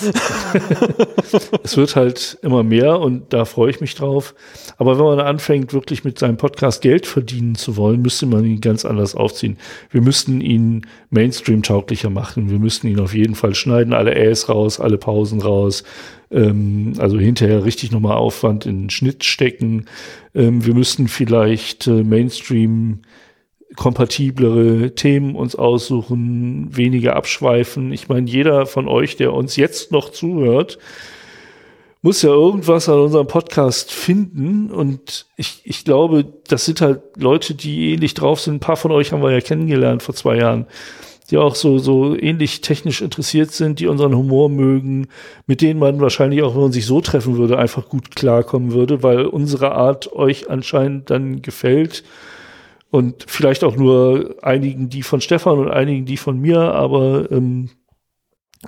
[1.63, 4.35] es wird halt immer mehr und da freue ich mich drauf.
[4.79, 8.61] Aber wenn man anfängt, wirklich mit seinem Podcast Geld verdienen zu wollen, müsste man ihn
[8.61, 9.59] ganz anders aufziehen.
[9.91, 12.51] Wir müssten ihn Mainstream-tauglicher machen.
[12.51, 15.85] Wir müssten ihn auf jeden Fall schneiden, alle Äs raus, alle Pausen raus.
[16.33, 19.87] Ähm, also hinterher richtig nochmal Aufwand in den Schnitt stecken.
[20.35, 23.03] Ähm, wir müssten vielleicht äh, Mainstream
[23.77, 27.93] kompatiblere Themen uns aussuchen, weniger abschweifen.
[27.93, 30.79] Ich meine, jeder von euch, der uns jetzt noch zuhört,
[32.03, 34.71] muss ja irgendwas an unserem Podcast finden.
[34.71, 38.55] Und ich, ich glaube, das sind halt Leute, die ähnlich drauf sind.
[38.55, 40.67] Ein paar von euch haben wir ja kennengelernt vor zwei Jahren,
[41.31, 45.07] die auch so, so ähnlich technisch interessiert sind, die unseren Humor mögen,
[45.47, 49.05] mit denen man wahrscheinlich auch, wenn man sich so treffen würde, einfach gut klarkommen würde,
[49.05, 52.03] weil unsere Art euch anscheinend dann gefällt
[52.93, 57.71] und vielleicht auch nur einigen die von Stefan und einigen die von mir, aber ähm,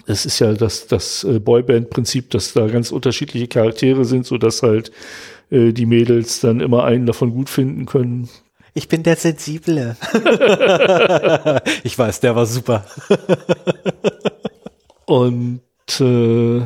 [0.07, 4.63] es ist ja das, das äh, Boyband-Prinzip, dass da ganz unterschiedliche Charaktere sind, so dass
[4.63, 4.93] halt
[5.51, 8.31] äh, die Mädels dann immer einen davon gut finden können.
[8.73, 9.95] Ich bin der Sensible.
[11.85, 12.87] ich weiß, der war super.
[15.05, 15.61] und
[16.01, 16.63] äh,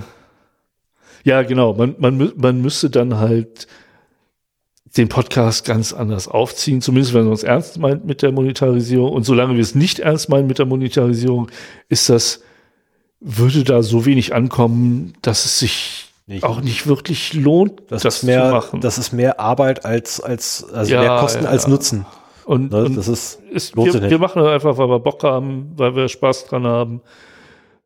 [1.24, 3.66] ja, genau, man, man, man müsste dann halt
[4.96, 9.12] den Podcast ganz anders aufziehen, zumindest wenn man es ernst meint mit der Monetarisierung.
[9.12, 11.50] Und solange wir es nicht ernst meinen mit der Monetarisierung,
[11.88, 12.42] ist das,
[13.20, 16.44] würde da so wenig ankommen, dass es sich nicht.
[16.44, 18.80] auch nicht wirklich lohnt, das, das mehr, zu machen.
[18.80, 21.50] Das ist mehr Arbeit als, als, also ja, mehr Kosten ja.
[21.50, 22.06] als Nutzen.
[22.44, 22.84] Und, ne?
[22.84, 26.08] und das ist, ist wir, wir machen das einfach, weil wir Bock haben, weil wir
[26.08, 27.02] Spaß dran haben,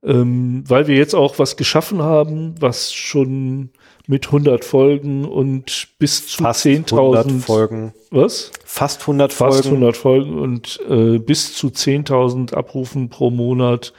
[0.04, 3.70] ähm, weil wir jetzt auch was geschaffen haben, was schon
[4.06, 7.94] mit 100 Folgen und bis zu 10.000 Folgen.
[8.10, 8.50] Was?
[8.64, 9.54] Fast 100 Folgen.
[9.54, 13.92] Fast 100 Folgen und äh, bis zu 10.000 Abrufen pro Monat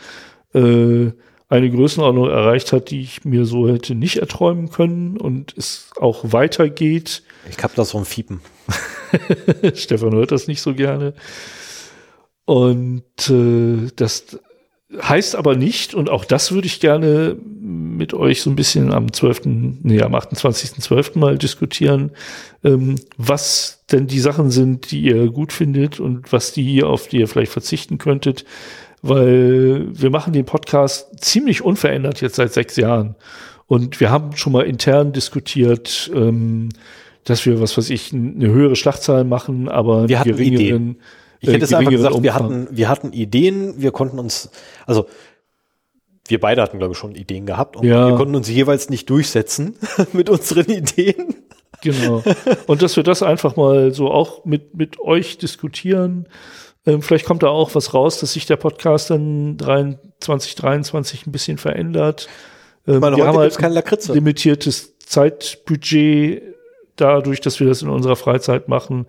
[0.54, 1.12] äh,
[1.50, 6.34] eine Größenordnung erreicht hat, die ich mir so hätte nicht erträumen können und es auch
[6.34, 7.24] weitergeht.
[7.50, 8.42] Ich hab da so ein Fiepen.
[9.76, 11.14] Stefan hört das nicht so gerne.
[12.46, 14.40] Und äh, das
[15.02, 19.12] heißt aber nicht, und auch das würde ich gerne mit euch so ein bisschen am
[19.12, 19.42] 12.,
[19.84, 21.18] nee, am 28.12.
[21.18, 22.12] mal diskutieren,
[22.64, 27.20] ähm, was denn die Sachen sind, die ihr gut findet und was die, auf die
[27.20, 28.46] ihr vielleicht verzichten könntet,
[29.02, 33.16] weil wir machen den Podcast ziemlich unverändert jetzt seit sechs Jahren.
[33.68, 36.70] Und wir haben schon mal intern diskutiert, ähm,
[37.24, 40.96] dass wir, was weiß ich, eine höhere Schlachtzahl machen, aber wir geringeren, Ideen.
[41.44, 44.50] Ich hätte es einfach gesagt, wir hatten, wir hatten Ideen, wir konnten uns,
[44.86, 45.08] also
[46.26, 48.08] wir beide hatten, glaube ich, schon Ideen gehabt und ja.
[48.08, 49.76] wir konnten uns jeweils nicht durchsetzen
[50.14, 51.36] mit unseren Ideen.
[51.82, 52.24] Genau.
[52.66, 56.28] Und dass wir das einfach mal so auch mit, mit euch diskutieren.
[56.86, 59.58] Ähm, vielleicht kommt da auch was raus, dass sich der Podcast dann
[60.22, 62.30] 2023 ein bisschen verändert.
[62.88, 64.14] Ähm, meine, wir haben halt kein Lakritze.
[64.14, 66.42] limitiertes Zeitbudget
[66.96, 69.08] dadurch, dass wir das in unserer Freizeit machen.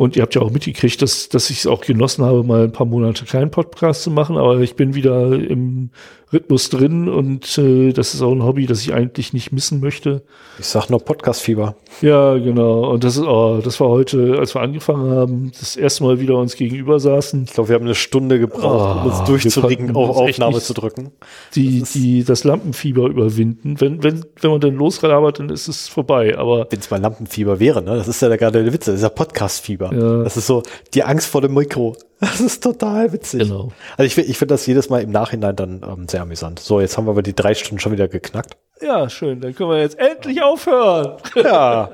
[0.00, 2.72] Und ihr habt ja auch mitgekriegt, dass, dass ich es auch genossen habe, mal ein
[2.72, 5.90] paar Monate keinen Podcast zu machen, aber ich bin wieder im
[6.32, 10.22] Rhythmus drin und äh, das ist auch ein Hobby, das ich eigentlich nicht missen möchte.
[10.60, 11.74] Ich sag nur Podcast-Fieber.
[12.02, 12.88] Ja, genau.
[12.88, 16.36] Und das ist, oh, das war heute, als wir angefangen haben, das erste Mal wieder
[16.36, 17.44] uns gegenüber saßen.
[17.48, 21.10] Ich glaube, wir haben eine Stunde gebraucht, oh, um uns durchzuringen, auf Aufnahme zu drücken.
[21.56, 23.80] Die, das die, das Lampenfieber überwinden.
[23.80, 26.38] Wenn, wenn, wenn man dann losarbeitet, dann ist es vorbei.
[26.38, 27.96] Aber wenn es mal Lampenfieber wäre, ne?
[27.96, 29.89] Das ist ja gerade der Witz, das ist ja Podcast-Fieber.
[29.92, 30.22] Ja.
[30.22, 30.62] Das ist so
[30.94, 31.96] die Angst vor dem Mikro.
[32.20, 33.42] Das ist total witzig.
[33.44, 33.72] Genau.
[33.96, 36.58] Also ich, ich finde das jedes Mal im Nachhinein dann ähm, sehr amüsant.
[36.58, 38.56] So, jetzt haben wir aber die drei Stunden schon wieder geknackt.
[38.82, 39.40] Ja, schön.
[39.40, 41.16] Dann können wir jetzt endlich aufhören.
[41.34, 41.90] Ja.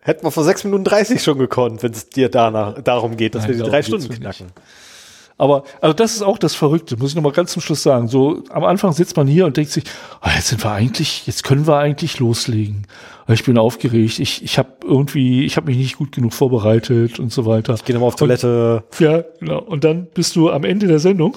[0.00, 3.42] Hätten wir vor sechs Minuten dreißig schon gekonnt, wenn es dir danach, darum geht, dass
[3.42, 4.46] Nein, wir die drei Stunden knacken.
[4.46, 4.56] Nicht.
[5.38, 8.08] Aber also das ist auch das Verrückte, muss ich nochmal ganz zum Schluss sagen.
[8.08, 9.84] So am Anfang sitzt man hier und denkt sich,
[10.20, 12.86] oh, jetzt sind wir eigentlich, jetzt können wir eigentlich loslegen.
[13.28, 17.32] Ich bin aufgeregt, ich, ich habe irgendwie, ich habe mich nicht gut genug vorbereitet und
[17.32, 17.74] so weiter.
[17.74, 18.82] Ich gehe nochmal auf Toilette.
[18.90, 19.60] Und, ja, genau.
[19.60, 21.36] Und dann bist du am Ende der Sendung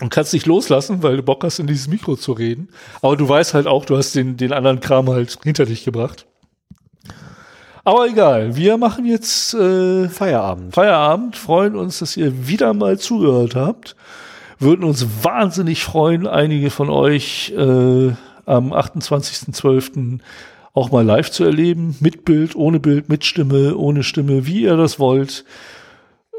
[0.00, 2.68] und kannst dich loslassen, weil du Bock hast, in dieses Mikro zu reden.
[3.00, 6.26] Aber du weißt halt auch, du hast den, den anderen Kram halt hinter dich gebracht.
[7.84, 10.74] Aber egal, wir machen jetzt äh, Feierabend.
[10.74, 13.94] Feierabend, freuen uns, dass ihr wieder mal zugehört habt.
[14.58, 18.12] Würden uns wahnsinnig freuen, einige von euch äh,
[18.46, 20.20] am 28.12.
[20.72, 21.96] auch mal live zu erleben.
[22.00, 25.44] Mit Bild, ohne Bild, mit Stimme, ohne Stimme, wie ihr das wollt.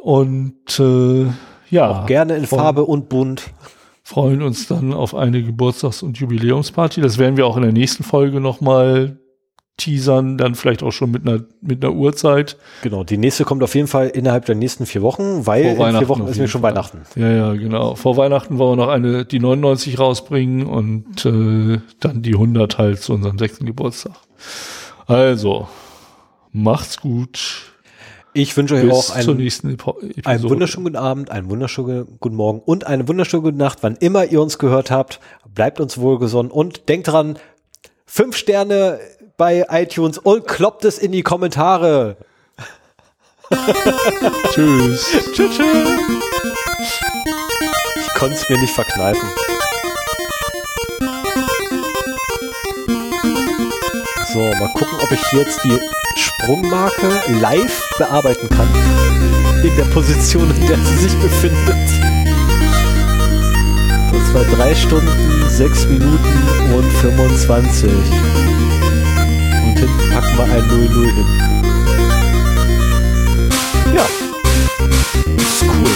[0.01, 1.27] Und äh,
[1.69, 2.01] ja.
[2.01, 3.51] Auch gerne in Farbe und bunt.
[4.01, 7.01] freuen uns dann auf eine Geburtstags- und Jubiläumsparty.
[7.01, 9.19] Das werden wir auch in der nächsten Folge nochmal
[9.77, 12.57] teasern, dann vielleicht auch schon mit einer, mit einer Uhrzeit.
[12.81, 16.07] Genau, die nächste kommt auf jeden Fall innerhalb der nächsten vier Wochen, weil in vier
[16.07, 16.61] Wochen ist mir schon.
[16.61, 17.01] Weihnachten.
[17.15, 17.95] Ja, ja, genau.
[17.95, 23.01] Vor Weihnachten wollen wir noch eine, die 99 rausbringen und äh, dann die 100 halt
[23.01, 24.13] zu unserem sechsten Geburtstag.
[25.05, 25.67] Also,
[26.51, 27.73] macht's gut.
[28.33, 29.49] Ich wünsche euch auch einen,
[30.25, 34.25] einen wunderschönen guten Abend, einen wunderschönen guten Morgen und eine wunderschöne gute Nacht, wann immer
[34.25, 35.19] ihr uns gehört habt.
[35.53, 37.37] Bleibt uns wohlgesonnen und denkt dran,
[38.05, 38.99] fünf Sterne
[39.37, 42.17] bei iTunes und kloppt es in die Kommentare.
[44.51, 45.11] tschüss.
[45.33, 45.55] tschüss.
[45.55, 45.59] Tschüss.
[48.01, 49.29] Ich konnte es mir nicht verkneifen.
[54.33, 55.79] So, mal gucken, ob ich jetzt die
[56.15, 58.67] Sprungmarke live bearbeiten kann.
[59.63, 61.89] In der Position, in der sie sich befindet.
[64.11, 67.89] Das war 3 Stunden, 6 Minuten und 25.
[69.75, 71.25] Hinten packen wir ein 0-0 hin.
[73.93, 74.05] Ja.
[75.35, 75.95] Ist cool.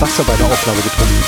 [0.00, 1.24] Wasser bei der Aufnahme getrunken.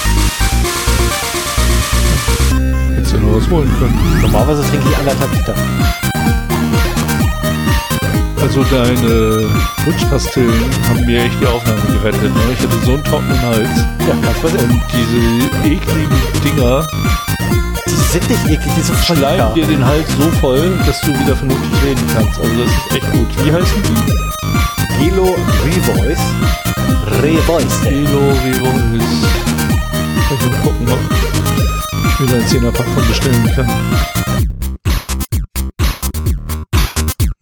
[2.97, 4.21] Hättest du nur was holen können.
[4.21, 5.55] Normalerweise trinke ich anderthalb Liter.
[8.41, 9.49] Also deine
[9.85, 12.35] Wunschpastillen haben mir echt die Aufnahme gerettet.
[12.35, 12.41] Ne?
[12.53, 13.69] Ich hatte so einen trockenen Hals.
[14.07, 15.19] Ja, kannst du Und diese
[15.67, 16.87] ekligen Dinger.
[17.89, 21.37] Die sind nicht eklig, die sind schleimen dir den Hals so voll, dass du wieder
[21.37, 22.39] vernünftig reden kannst.
[22.39, 23.29] Also das ist echt gut.
[23.45, 24.46] Wie heißen die?
[24.99, 26.21] Gelo Revoice.
[27.23, 27.81] Revoice.
[27.83, 29.27] Gelo Revoice.
[30.19, 30.99] Ich mal gucken, ob
[32.21, 33.71] ich da einen 10er Pack von bestellen kann.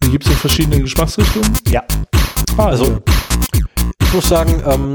[0.03, 1.51] Die gibt es in verschiedenen Geschmacksrichtungen?
[1.69, 1.83] Ja.
[2.57, 3.01] Ah, also,
[4.01, 4.93] ich muss sagen, ähm,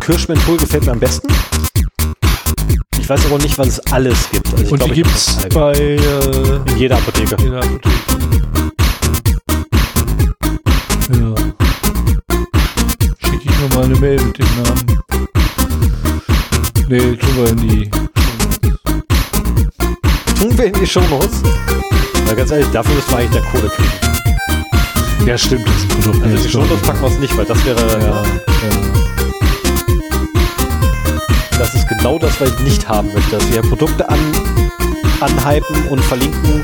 [0.00, 1.28] Kirschmenthol gefällt mir am besten.
[2.98, 4.52] Ich weiß aber nicht, was es alles gibt.
[4.54, 7.36] Also Und die gibt es bei äh, in jeder Apotheke.
[7.40, 7.90] Jeder Apotheke.
[11.12, 11.41] Ja.
[13.72, 15.02] Nochmal eine Mail mit dem Namen.
[16.90, 17.90] Nee, tun wir in die
[20.38, 21.40] Tun wir in die Shownotes?
[22.26, 25.26] Na ganz ehrlich, dafür müssen wir eigentlich der Kohle kriegen.
[25.26, 26.22] Ja, stimmt, das Produkt.
[26.22, 27.80] Also die Shownotes packen wir es nicht, weil das wäre.
[27.92, 28.22] Ja, ja.
[31.58, 34.18] Das ist genau das, was ich nicht haben möchte, dass wir Produkte an,
[35.20, 36.62] anhypen und verlinken.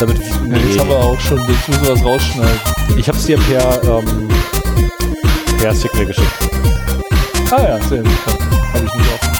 [0.00, 0.56] Damit, nee.
[0.56, 2.60] ja, jetzt haben wir auch schon, jetzt müssen wir was rausschneiden.
[2.96, 4.28] Ich habe es dir per, ähm,
[5.62, 6.28] per Signal geschickt.
[7.52, 8.10] Ah ja, sehr gut.
[8.26, 9.38] Habe ich nicht offen.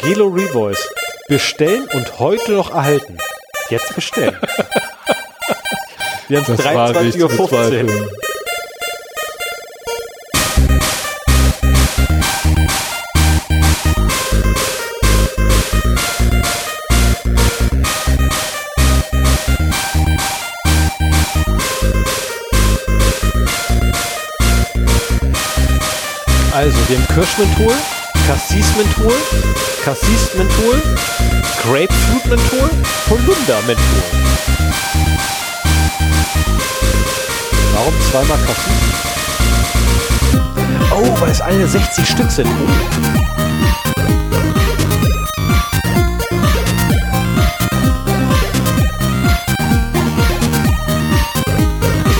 [0.00, 0.88] Gelo Revoice.
[1.28, 3.16] Bestellen und heute noch erhalten.
[3.70, 4.36] Jetzt bestellen.
[6.26, 8.21] Wir haben es 23.15 Uhr.
[26.92, 27.72] Wir haben Kirschmenthol,
[28.26, 29.14] Cassis-Menthol,
[29.82, 30.82] Cassis-Menthol,
[31.62, 32.70] Grapefruit-Menthol,
[33.08, 34.02] Holunder-Menthol.
[37.72, 38.72] Warum zweimal Cassis?
[40.90, 42.50] Oh, weil es eine 60 Stück sind.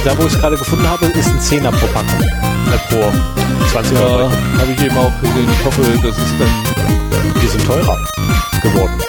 [0.02, 2.51] Da, wo ich es gerade gefunden habe, ist ein Zehner pro Packung.
[2.88, 3.12] Pro
[3.70, 4.30] 20 ja, Euro.
[4.30, 5.48] habe ich eben auch gesehen.
[5.50, 7.40] Ich hoffe, das ist dann...
[7.40, 7.98] Die sind teurer
[8.62, 9.00] geworden.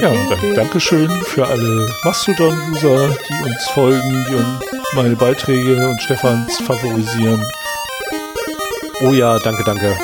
[0.00, 6.00] Ja, und dann Dankeschön für alle Mastodon-User, die uns folgen, die uns meine Beiträge und
[6.00, 7.42] Stefans favorisieren.
[9.02, 9.96] Oh ja, danke, danke.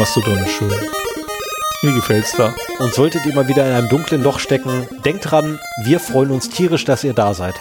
[0.00, 0.72] Mastodon ist schön.
[1.82, 2.54] Mir gefällt's da.
[2.78, 6.48] Und solltet ihr mal wieder in einem dunklen Loch stecken, denkt dran, wir freuen uns
[6.48, 7.54] tierisch, dass ihr da seid.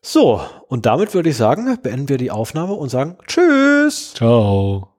[0.00, 4.14] So, und damit würde ich sagen, beenden wir die Aufnahme und sagen Tschüss.
[4.14, 4.91] Ciao.